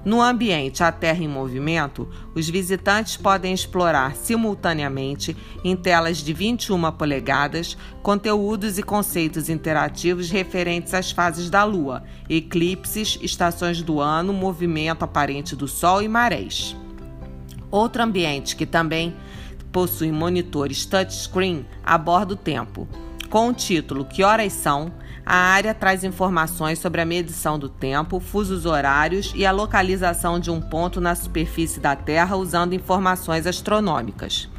No 0.05 0.21
ambiente 0.21 0.83
A 0.83 0.93
Terra 0.93 1.25
em 1.25 1.29
Movimento, 1.29 2.07
os 2.35 2.49
visitantes 2.49 3.17
podem 3.17 3.55
explorar 3.55 4.15
simultaneamente, 4.15 5.35
em 5.65 5.75
telas 5.75 6.19
de 6.19 6.33
21 6.35 6.93
polegadas, 6.93 7.77
conteúdos 8.03 8.77
e 8.77 8.83
conceitos 8.83 9.49
interativos 9.49 10.29
referentes 10.29 10.93
às 10.93 11.11
fases 11.11 11.49
da 11.49 11.65
Lua, 11.65 12.05
eclipses, 12.29 13.19
estações 13.23 13.81
do 13.81 13.99
ano, 13.99 14.35
movimento 14.35 15.05
aparente 15.05 15.57
do 15.57 15.67
Sol 15.67 16.03
e 16.03 16.09
marés. 16.09 16.77
Outro 17.71 18.03
ambiente 18.03 18.55
que 18.55 18.67
também 18.67 19.17
possui 19.73 20.13
monitores 20.13 20.85
touchscreen 20.85 21.67
aborda 21.83 22.35
o 22.35 22.37
tempo, 22.37 22.87
com 23.31 23.49
o 23.49 23.55
título 23.55 24.05
Que 24.05 24.23
Horas 24.23 24.53
São? 24.53 24.93
A 25.27 25.37
área 25.37 25.73
traz 25.73 26.05
informações 26.05 26.79
sobre 26.79 27.01
a 27.01 27.05
medição 27.07 27.59
do 27.59 27.69
tempo, 27.69 28.21
fusos 28.21 28.67
horários 28.67 29.33
e 29.35 29.47
a 29.47 29.53
localização 29.53 30.39
de 30.39 30.51
um 30.51 30.61
ponto 30.61 31.01
na 31.01 31.15
superfície 31.15 31.81
da 31.81 31.97
Terra 31.97 32.37
usando 32.37 32.75
informações 32.75 33.47
astronômicas. 33.47 34.51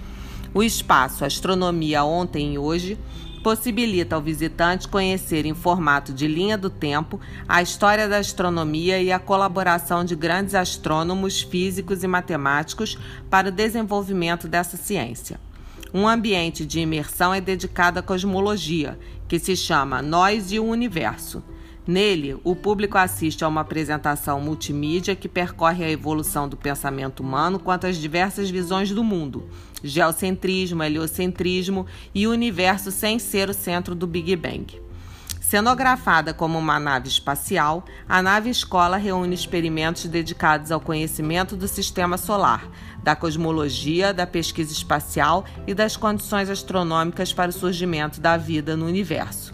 O 0.56 0.64
espaço 0.64 1.24
Astronomia 1.24 2.04
Ontem 2.04 2.56
e 2.56 2.58
Hoje 2.58 2.98
possibilita 3.44 4.16
ao 4.16 4.22
visitante 4.24 4.88
conhecer 4.88 5.46
em 5.46 5.54
formato 5.54 6.12
de 6.12 6.28
linha 6.28 6.58
do 6.58 6.72
tempo 6.72 7.20
a 7.48 7.62
história 7.62 8.10
da 8.10 8.18
astronomia 8.18 9.00
e 9.00 9.12
a 9.12 9.20
colaboração 9.20 10.04
de 10.04 10.16
grandes 10.16 10.56
astrônomos, 10.56 11.44
físicos 11.44 12.04
e 12.04 12.08
matemáticos 12.08 12.98
para 13.30 13.50
o 13.50 13.52
desenvolvimento 13.52 14.48
dessa 14.48 14.78
ciência. 14.78 15.40
Um 15.94 16.08
ambiente 16.08 16.66
de 16.66 16.80
imersão 16.80 17.34
é 17.34 17.40
dedicado 17.40 18.00
à 18.00 18.02
cosmologia, 18.02 19.00
que 19.28 19.40
se 19.40 19.56
chama 19.56 20.02
Nós 20.02 20.52
e 20.52 20.60
o 20.60 20.66
Universo. 20.66 21.44
Nele, 21.88 22.36
o 22.44 22.56
público 22.56 22.98
assiste 22.98 23.44
a 23.44 23.48
uma 23.48 23.62
apresentação 23.62 24.42
multimídia 24.42 25.16
que 25.16 25.30
percorre 25.30 25.84
a 25.84 25.90
evolução 25.90 26.50
do 26.50 26.58
pensamento 26.58 27.20
humano 27.20 27.60
quanto 27.60 27.86
às 27.86 27.98
diversas 27.98 28.50
visões 28.50 28.90
do 28.90 29.04
mundo, 29.04 29.48
geocentrismo, 29.84 30.82
heliocentrismo 30.82 31.86
e 32.14 32.26
o 32.26 32.32
universo 32.32 32.90
sem 32.90 33.20
ser 33.20 33.50
o 33.52 33.54
centro 33.54 33.94
do 33.94 34.08
Big 34.08 34.36
Bang. 34.36 34.82
Cenografada 35.46 36.34
como 36.34 36.58
uma 36.58 36.80
nave 36.80 37.08
espacial, 37.08 37.86
a 38.10 38.20
nave 38.20 38.50
escola 38.50 38.98
reúne 38.98 39.36
experimentos 39.36 40.06
dedicados 40.06 40.72
ao 40.72 40.82
conhecimento 40.82 41.56
do 41.56 41.68
sistema 41.68 42.18
solar, 42.18 42.68
da 43.04 43.16
cosmologia, 43.16 44.12
da 44.12 44.26
pesquisa 44.26 44.74
espacial 44.74 45.46
e 45.68 45.76
das 45.76 45.96
condições 45.96 46.50
astronômicas 46.50 47.32
para 47.32 47.52
o 47.52 47.54
surgimento 47.54 48.20
da 48.20 48.38
vida 48.38 48.76
no 48.76 48.88
universo. 48.88 49.54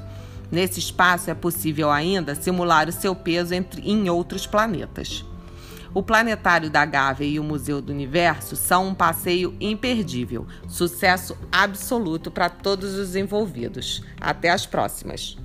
Nesse 0.50 0.80
espaço 0.80 1.30
é 1.30 1.34
possível 1.34 1.92
ainda 1.92 2.36
simular 2.36 2.88
o 2.88 2.94
seu 2.94 3.14
peso 3.14 3.54
entre, 3.54 3.82
em 3.82 4.10
outros 4.10 4.48
planetas. 4.48 5.26
O 5.94 6.02
Planetário 6.02 6.70
da 6.70 6.86
Gávea 6.86 7.28
e 7.28 7.38
o 7.38 7.44
Museu 7.44 7.82
do 7.82 7.92
Universo 7.92 8.56
são 8.56 8.88
um 8.88 8.96
passeio 8.96 9.58
imperdível, 9.60 10.48
sucesso 10.70 11.38
absoluto 11.52 12.32
para 12.32 12.50
todos 12.50 12.96
os 12.96 13.14
envolvidos. 13.14 14.02
Até 14.22 14.52
as 14.52 14.66
próximas! 14.66 15.38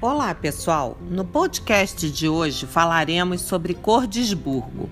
Olá, 0.00 0.32
pessoal. 0.32 0.96
No 1.10 1.24
podcast 1.24 2.08
de 2.08 2.28
hoje 2.28 2.66
falaremos 2.66 3.40
sobre 3.40 3.74
Cordisburgo. 3.74 4.88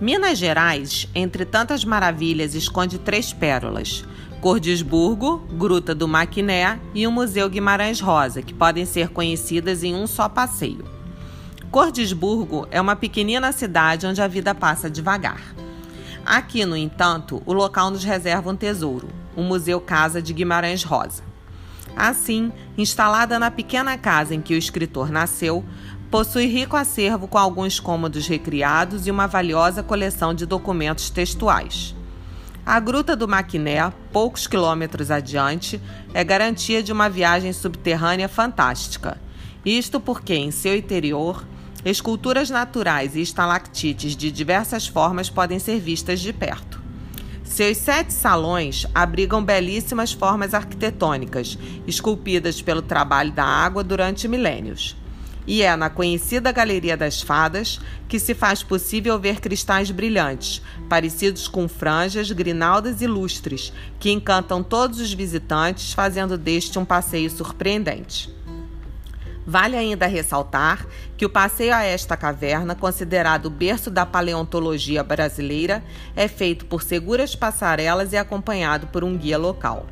Minas 0.00 0.38
Gerais, 0.38 1.08
entre 1.12 1.44
tantas 1.44 1.84
maravilhas, 1.84 2.54
esconde 2.54 3.00
três 3.00 3.32
pérolas: 3.32 4.04
Cordisburgo, 4.40 5.38
Gruta 5.58 5.92
do 5.92 6.06
Maquiné 6.06 6.78
e 6.94 7.04
o 7.04 7.10
Museu 7.10 7.50
Guimarães 7.50 7.98
Rosa, 7.98 8.42
que 8.42 8.54
podem 8.54 8.86
ser 8.86 9.08
conhecidas 9.08 9.82
em 9.82 9.92
um 9.92 10.06
só 10.06 10.28
passeio. 10.28 10.84
Cordisburgo 11.68 12.68
é 12.70 12.80
uma 12.80 12.94
pequenina 12.94 13.50
cidade 13.50 14.06
onde 14.06 14.22
a 14.22 14.28
vida 14.28 14.54
passa 14.54 14.88
devagar. 14.88 15.42
Aqui, 16.24 16.64
no 16.64 16.76
entanto, 16.76 17.42
o 17.44 17.52
local 17.52 17.90
nos 17.90 18.04
reserva 18.04 18.48
um 18.48 18.54
tesouro, 18.54 19.08
o 19.34 19.42
Museu 19.42 19.80
Casa 19.80 20.22
de 20.22 20.32
Guimarães 20.32 20.84
Rosa. 20.84 21.31
Assim, 21.96 22.52
instalada 22.76 23.38
na 23.38 23.50
pequena 23.50 23.96
casa 23.98 24.34
em 24.34 24.40
que 24.40 24.54
o 24.54 24.58
escritor 24.58 25.10
nasceu, 25.10 25.64
possui 26.10 26.46
rico 26.46 26.76
acervo 26.76 27.26
com 27.26 27.38
alguns 27.38 27.80
cômodos 27.80 28.26
recriados 28.26 29.06
e 29.06 29.10
uma 29.10 29.26
valiosa 29.26 29.82
coleção 29.82 30.34
de 30.34 30.44
documentos 30.44 31.08
textuais. 31.08 31.94
A 32.64 32.78
Gruta 32.78 33.16
do 33.16 33.26
Maquiné, 33.26 33.92
poucos 34.12 34.46
quilômetros 34.46 35.10
adiante, 35.10 35.80
é 36.12 36.22
garantia 36.22 36.82
de 36.82 36.92
uma 36.92 37.08
viagem 37.08 37.52
subterrânea 37.52 38.28
fantástica. 38.28 39.20
Isto 39.64 39.98
porque, 39.98 40.34
em 40.34 40.50
seu 40.50 40.76
interior, 40.76 41.44
esculturas 41.84 42.50
naturais 42.50 43.16
e 43.16 43.20
estalactites 43.20 44.14
de 44.14 44.30
diversas 44.30 44.86
formas 44.86 45.30
podem 45.30 45.58
ser 45.58 45.80
vistas 45.80 46.20
de 46.20 46.32
perto. 46.32 46.81
Seus 47.52 47.76
sete 47.76 48.14
salões 48.14 48.86
abrigam 48.94 49.44
belíssimas 49.44 50.10
formas 50.10 50.54
arquitetônicas, 50.54 51.58
esculpidas 51.86 52.62
pelo 52.62 52.80
trabalho 52.80 53.30
da 53.30 53.44
água 53.44 53.84
durante 53.84 54.26
milênios. 54.26 54.96
E 55.46 55.60
é 55.60 55.76
na 55.76 55.90
conhecida 55.90 56.50
Galeria 56.50 56.96
das 56.96 57.20
Fadas 57.20 57.78
que 58.08 58.18
se 58.18 58.32
faz 58.32 58.62
possível 58.62 59.20
ver 59.20 59.38
cristais 59.38 59.90
brilhantes, 59.90 60.62
parecidos 60.88 61.46
com 61.46 61.68
franjas, 61.68 62.32
grinaldas 62.32 63.02
e 63.02 63.06
lustres, 63.06 63.70
que 64.00 64.10
encantam 64.10 64.62
todos 64.62 64.98
os 64.98 65.12
visitantes, 65.12 65.92
fazendo 65.92 66.38
deste 66.38 66.78
um 66.78 66.86
passeio 66.86 67.28
surpreendente. 67.28 68.30
Vale 69.46 69.76
ainda 69.76 70.06
ressaltar 70.06 70.86
que 71.16 71.26
o 71.26 71.30
passeio 71.30 71.74
a 71.74 71.82
esta 71.82 72.16
caverna, 72.16 72.74
considerado 72.74 73.46
o 73.46 73.50
berço 73.50 73.90
da 73.90 74.06
paleontologia 74.06 75.02
brasileira, 75.02 75.82
é 76.14 76.28
feito 76.28 76.64
por 76.66 76.82
seguras 76.82 77.34
passarelas 77.34 78.12
e 78.12 78.16
acompanhado 78.16 78.86
por 78.86 79.02
um 79.02 79.16
guia 79.16 79.38
local. 79.38 79.86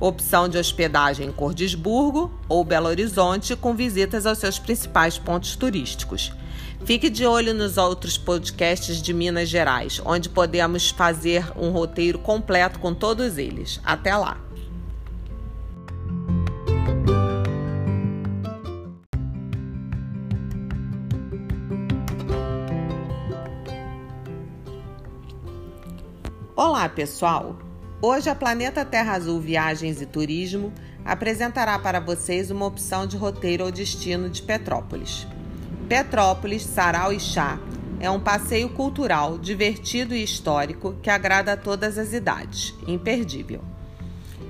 Opção 0.00 0.48
de 0.48 0.58
hospedagem 0.58 1.28
em 1.28 1.32
Cordisburgo 1.32 2.32
ou 2.48 2.64
Belo 2.64 2.88
Horizonte, 2.88 3.54
com 3.54 3.72
visitas 3.72 4.26
aos 4.26 4.38
seus 4.38 4.58
principais 4.58 5.16
pontos 5.16 5.54
turísticos. 5.54 6.32
Fique 6.84 7.08
de 7.08 7.24
olho 7.24 7.54
nos 7.54 7.76
outros 7.76 8.18
podcasts 8.18 9.00
de 9.00 9.14
Minas 9.14 9.48
Gerais, 9.48 10.02
onde 10.04 10.28
podemos 10.28 10.90
fazer 10.90 11.44
um 11.56 11.70
roteiro 11.70 12.18
completo 12.18 12.80
com 12.80 12.92
todos 12.92 13.38
eles. 13.38 13.80
Até 13.84 14.16
lá! 14.16 14.38
Olá, 26.54 26.86
pessoal! 26.86 27.56
Hoje 28.02 28.28
a 28.28 28.34
Planeta 28.34 28.84
Terra 28.84 29.14
Azul 29.14 29.40
Viagens 29.40 30.02
e 30.02 30.06
Turismo 30.06 30.70
apresentará 31.02 31.78
para 31.78 31.98
vocês 31.98 32.50
uma 32.50 32.66
opção 32.66 33.06
de 33.06 33.16
roteiro 33.16 33.64
ao 33.64 33.70
destino 33.70 34.28
de 34.28 34.42
Petrópolis. 34.42 35.26
Petrópolis, 35.88 36.62
Sarau 36.62 37.10
e 37.10 37.18
Chá 37.18 37.58
é 37.98 38.10
um 38.10 38.20
passeio 38.20 38.68
cultural, 38.68 39.38
divertido 39.38 40.14
e 40.14 40.22
histórico 40.22 40.94
que 41.02 41.08
agrada 41.08 41.54
a 41.54 41.56
todas 41.56 41.96
as 41.96 42.12
idades, 42.12 42.74
imperdível. 42.86 43.62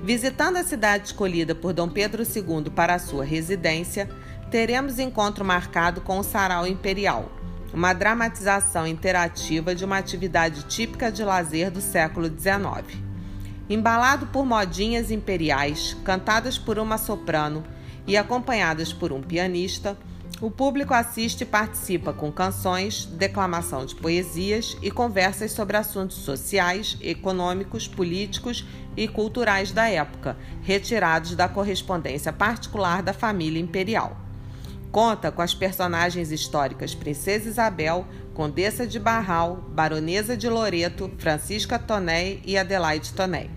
Visitando 0.03 0.57
a 0.57 0.63
cidade 0.65 1.05
escolhida 1.07 1.55
por 1.55 1.71
Dom 1.71 1.87
Pedro 1.87 2.23
II 2.23 2.69
para 2.69 2.95
a 2.95 2.99
sua 2.99 3.23
residência, 3.23 4.09
teremos 4.51 4.99
encontro 4.99 5.45
marcado 5.45 6.01
com 6.01 6.19
o 6.19 6.23
Sarau 6.23 6.67
Imperial, 6.67 7.31
uma 7.73 7.91
dramatização 7.91 8.85
interativa 8.85 9.73
de 9.73 9.83
uma 9.83 9.97
atividade 9.97 10.63
típica 10.65 11.11
de 11.11 11.23
lazer 11.23 11.71
do 11.71 11.81
século 11.81 12.27
XIX. 12.27 13.01
Embalado 13.67 14.27
por 14.27 14.45
modinhas 14.45 15.09
imperiais, 15.09 15.97
cantadas 16.05 16.57
por 16.57 16.77
uma 16.77 16.97
soprano 16.97 17.63
e 18.05 18.15
acompanhadas 18.15 18.93
por 18.93 19.11
um 19.11 19.21
pianista, 19.21 19.97
o 20.39 20.51
público 20.51 20.93
assiste 20.93 21.41
e 21.41 21.45
participa 21.45 22.11
com 22.11 22.31
canções, 22.31 23.05
declamação 23.05 23.85
de 23.85 23.95
poesias 23.95 24.77
e 24.81 24.91
conversas 24.91 25.51
sobre 25.51 25.77
assuntos 25.77 26.17
sociais, 26.17 26.97
econômicos, 27.01 27.87
políticos 27.87 28.65
e 28.95 29.07
culturais 29.07 29.71
da 29.71 29.87
época, 29.87 30.37
retirados 30.61 31.33
da 31.35 31.47
correspondência 31.47 32.33
particular 32.33 33.01
da 33.01 33.13
família 33.13 33.59
imperial. 33.59 34.17
Conta 34.93 35.31
com 35.31 35.41
as 35.41 35.55
personagens 35.55 36.31
históricas 36.31 36.93
Princesa 36.93 37.49
Isabel, 37.49 38.07
Condessa 38.31 38.85
de 38.85 38.99
Barral, 38.99 39.67
Baronesa 39.71 40.37
de 40.37 40.47
Loreto, 40.47 41.11
Francisca 41.17 41.79
Toné 41.79 42.37
e 42.45 42.55
Adelaide 42.55 43.11
Toné. 43.11 43.49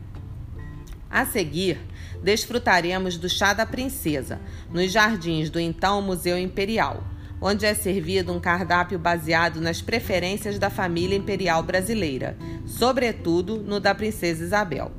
A 1.10 1.26
seguir, 1.26 1.78
desfrutaremos 2.22 3.18
do 3.18 3.28
chá 3.28 3.52
da 3.52 3.66
princesa, 3.66 4.40
nos 4.72 4.90
jardins 4.90 5.50
do 5.50 5.60
então 5.60 6.00
Museu 6.00 6.38
Imperial, 6.38 7.04
onde 7.38 7.66
é 7.66 7.74
servido 7.74 8.32
um 8.32 8.40
cardápio 8.40 8.98
baseado 8.98 9.60
nas 9.60 9.82
preferências 9.82 10.58
da 10.58 10.70
família 10.70 11.18
imperial 11.18 11.62
brasileira, 11.62 12.34
sobretudo 12.64 13.58
no 13.58 13.78
da 13.78 13.94
princesa 13.94 14.42
Isabel, 14.42 14.90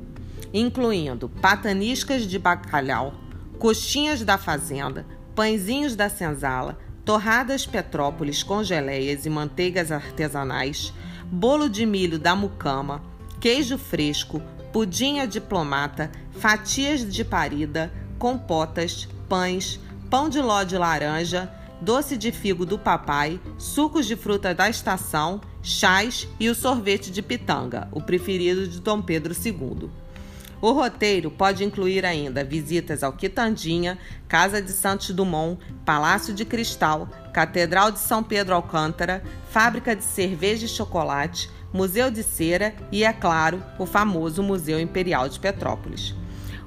incluindo 0.54 1.30
pataniscas 1.30 2.28
de 2.28 2.38
bacalhau, 2.38 3.16
coxinhas 3.58 4.22
da 4.22 4.38
fazenda, 4.38 5.17
pãezinhos 5.38 5.96
da 5.96 6.10
senzala, 6.10 6.80
torradas 7.06 7.64
Petrópolis 7.64 8.42
com 8.42 8.64
geleias 8.64 9.24
e 9.24 9.30
manteigas 9.30 9.92
artesanais, 9.92 10.92
bolo 11.26 11.70
de 11.70 11.86
milho 11.86 12.18
da 12.18 12.36
mucama, 12.36 13.04
queijo 13.40 13.78
fresco, 13.78 14.42
pudim 14.74 15.24
diplomata, 15.28 16.10
fatias 16.32 17.02
de 17.08 17.24
parida, 17.24 17.94
compotas, 18.18 19.08
pães, 19.30 19.80
pão 20.10 20.28
de 20.28 20.42
ló 20.42 20.64
de 20.64 20.76
laranja, 20.76 21.54
doce 21.80 22.18
de 22.18 22.32
figo 22.32 22.66
do 22.66 22.80
papai, 22.80 23.40
sucos 23.60 24.08
de 24.08 24.16
fruta 24.16 24.56
da 24.56 24.68
estação, 24.68 25.40
chás 25.62 26.28
e 26.40 26.50
o 26.50 26.56
sorvete 26.56 27.12
de 27.12 27.22
pitanga, 27.22 27.88
o 27.92 28.02
preferido 28.02 28.68
de 28.68 28.82
Dom 28.82 29.04
Pedro 29.04 29.36
II. 29.36 29.88
O 30.62 30.72
roteiro 30.72 31.30
pode 31.30 31.64
incluir 31.64 32.06
ainda 32.06 32.44
visitas 32.44 33.04
ao 33.04 33.14
Quitandinha, 33.14 33.98
Casa 34.28 34.62
de 34.62 34.72
Santos 34.72 35.12
Dumont, 35.12 35.60
Palácio 35.86 36.34
de 36.34 36.44
Cristal, 36.44 37.08
Catedral 37.34 37.92
de 37.92 38.00
São 38.00 38.24
Pedro 38.24 38.56
Alcântara, 38.56 39.24
Fábrica 39.52 39.96
de 39.96 40.04
Cerveja 40.04 40.66
e 40.66 40.70
Chocolate, 40.70 41.50
Museu 41.72 42.10
de 42.10 42.24
Cera 42.24 42.74
e, 42.92 43.04
é 43.04 43.14
claro, 43.14 43.64
o 43.78 43.86
famoso 43.86 44.42
Museu 44.42 44.80
Imperial 44.80 45.30
de 45.30 45.40
Petrópolis. 45.40 46.16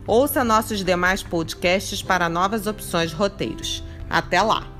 Ouça 0.07 0.45
nossos 0.45 0.85
demais 0.85 1.23
podcasts 1.23 2.03
para 2.03 2.29
novas 2.29 2.67
opções 2.67 3.11
de 3.11 3.17
roteiros. 3.17 3.83
Até 4.09 4.41
lá! 4.41 4.80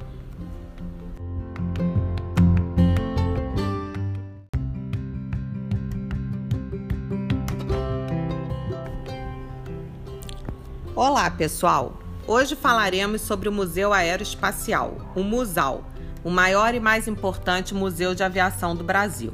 Olá, 11.03 11.31
pessoal! 11.31 11.99
Hoje 12.27 12.55
falaremos 12.55 13.23
sobre 13.23 13.49
o 13.49 13.53
Museu 13.53 13.91
Aeroespacial, 13.91 14.99
o 15.17 15.23
MUSAL, 15.23 15.83
o 16.23 16.29
maior 16.29 16.75
e 16.75 16.79
mais 16.79 17.09
importante 17.09 17.73
museu 17.73 18.15
de 18.15 18.23
aviação 18.23 18.77
do 18.77 18.85
Brasil. 18.85 19.33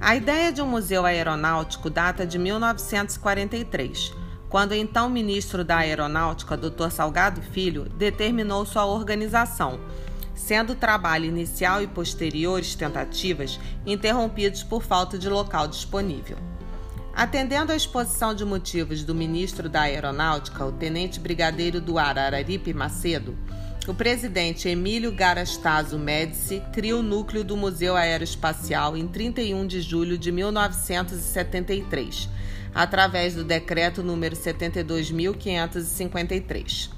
A 0.00 0.16
ideia 0.16 0.50
de 0.50 0.62
um 0.62 0.66
museu 0.66 1.04
aeronáutico 1.04 1.90
data 1.90 2.26
de 2.26 2.38
1943, 2.38 4.14
quando 4.48 4.70
o 4.70 4.74
então 4.74 5.10
ministro 5.10 5.62
da 5.62 5.76
Aeronáutica, 5.76 6.56
Dr. 6.56 6.88
Salgado 6.90 7.42
Filho, 7.42 7.84
determinou 7.90 8.64
sua 8.64 8.86
organização, 8.86 9.78
sendo 10.34 10.72
o 10.72 10.76
trabalho 10.76 11.26
inicial 11.26 11.82
e 11.82 11.86
posteriores 11.86 12.74
tentativas 12.74 13.60
interrompidos 13.84 14.62
por 14.62 14.82
falta 14.82 15.18
de 15.18 15.28
local 15.28 15.68
disponível. 15.68 16.38
Atendendo 17.18 17.72
à 17.72 17.76
exposição 17.76 18.32
de 18.32 18.44
motivos 18.44 19.02
do 19.02 19.12
ministro 19.12 19.68
da 19.68 19.80
Aeronáutica, 19.80 20.64
o 20.64 20.70
tenente 20.70 21.18
brigadeiro 21.18 21.80
do 21.80 21.98
ar 21.98 22.16
Araripe 22.16 22.72
Macedo, 22.72 23.36
o 23.88 23.94
presidente 23.94 24.68
Emílio 24.68 25.10
Garastazo 25.10 25.98
Médici 25.98 26.62
cria 26.72 26.96
o 26.96 27.02
núcleo 27.02 27.42
do 27.42 27.56
Museu 27.56 27.96
Aeroespacial 27.96 28.96
em 28.96 29.08
31 29.08 29.66
de 29.66 29.80
julho 29.80 30.16
de 30.16 30.30
1973, 30.30 32.28
através 32.72 33.34
do 33.34 33.42
decreto 33.42 34.00
número 34.00 34.36
72.553. 34.36 36.97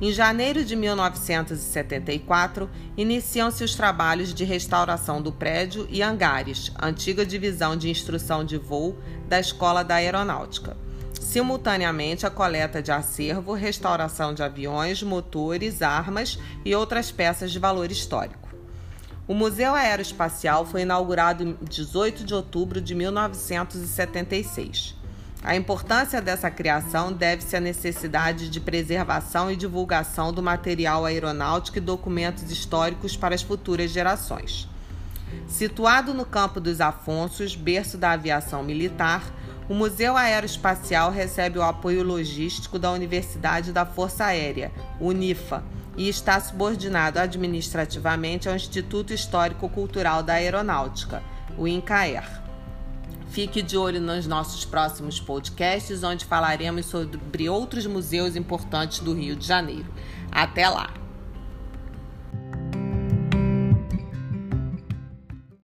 Em 0.00 0.10
janeiro 0.10 0.64
de 0.64 0.74
1974, 0.74 2.68
iniciam-se 2.96 3.62
os 3.62 3.76
trabalhos 3.76 4.34
de 4.34 4.42
restauração 4.42 5.22
do 5.22 5.30
prédio 5.30 5.86
e 5.88 6.02
hangares, 6.02 6.72
antiga 6.82 7.24
divisão 7.24 7.76
de 7.76 7.88
instrução 7.88 8.44
de 8.44 8.58
voo 8.58 8.98
da 9.28 9.38
Escola 9.38 9.84
da 9.84 9.94
Aeronáutica. 9.94 10.76
Simultaneamente, 11.20 12.26
a 12.26 12.30
coleta 12.30 12.82
de 12.82 12.90
acervo, 12.90 13.54
restauração 13.54 14.34
de 14.34 14.42
aviões, 14.42 15.00
motores, 15.00 15.80
armas 15.80 16.40
e 16.64 16.74
outras 16.74 17.12
peças 17.12 17.52
de 17.52 17.60
valor 17.60 17.92
histórico. 17.92 18.48
O 19.28 19.34
Museu 19.34 19.74
Aeroespacial 19.74 20.66
foi 20.66 20.82
inaugurado 20.82 21.44
em 21.44 21.56
18 21.62 22.24
de 22.24 22.34
outubro 22.34 22.80
de 22.80 22.96
1976. 22.96 25.03
A 25.44 25.54
importância 25.54 26.22
dessa 26.22 26.50
criação 26.50 27.12
deve-se 27.12 27.54
à 27.54 27.60
necessidade 27.60 28.48
de 28.48 28.58
preservação 28.58 29.50
e 29.50 29.56
divulgação 29.56 30.32
do 30.32 30.42
material 30.42 31.04
aeronáutico 31.04 31.76
e 31.76 31.82
documentos 31.82 32.50
históricos 32.50 33.14
para 33.14 33.34
as 33.34 33.42
futuras 33.42 33.90
gerações. 33.90 34.66
Situado 35.46 36.14
no 36.14 36.24
Campo 36.24 36.60
dos 36.60 36.80
Afonsos, 36.80 37.54
berço 37.54 37.98
da 37.98 38.12
aviação 38.12 38.62
militar, 38.62 39.22
o 39.68 39.74
Museu 39.74 40.16
Aeroespacial 40.16 41.10
recebe 41.10 41.58
o 41.58 41.62
apoio 41.62 42.02
logístico 42.02 42.78
da 42.78 42.90
Universidade 42.90 43.70
da 43.70 43.84
Força 43.84 44.24
Aérea, 44.24 44.72
UNIFA, 44.98 45.62
e 45.94 46.08
está 46.08 46.40
subordinado 46.40 47.18
administrativamente 47.18 48.48
ao 48.48 48.56
Instituto 48.56 49.12
Histórico 49.12 49.68
Cultural 49.68 50.22
da 50.22 50.34
Aeronáutica, 50.34 51.22
o 51.58 51.68
INCAER. 51.68 52.43
Fique 53.34 53.62
de 53.62 53.76
olho 53.76 54.00
nos 54.00 54.28
nossos 54.28 54.64
próximos 54.64 55.18
podcasts, 55.18 56.04
onde 56.04 56.24
falaremos 56.24 56.86
sobre 56.86 57.48
outros 57.48 57.84
museus 57.84 58.36
importantes 58.36 59.00
do 59.00 59.12
Rio 59.12 59.34
de 59.34 59.44
Janeiro. 59.44 59.92
Até 60.30 60.68
lá! 60.68 61.03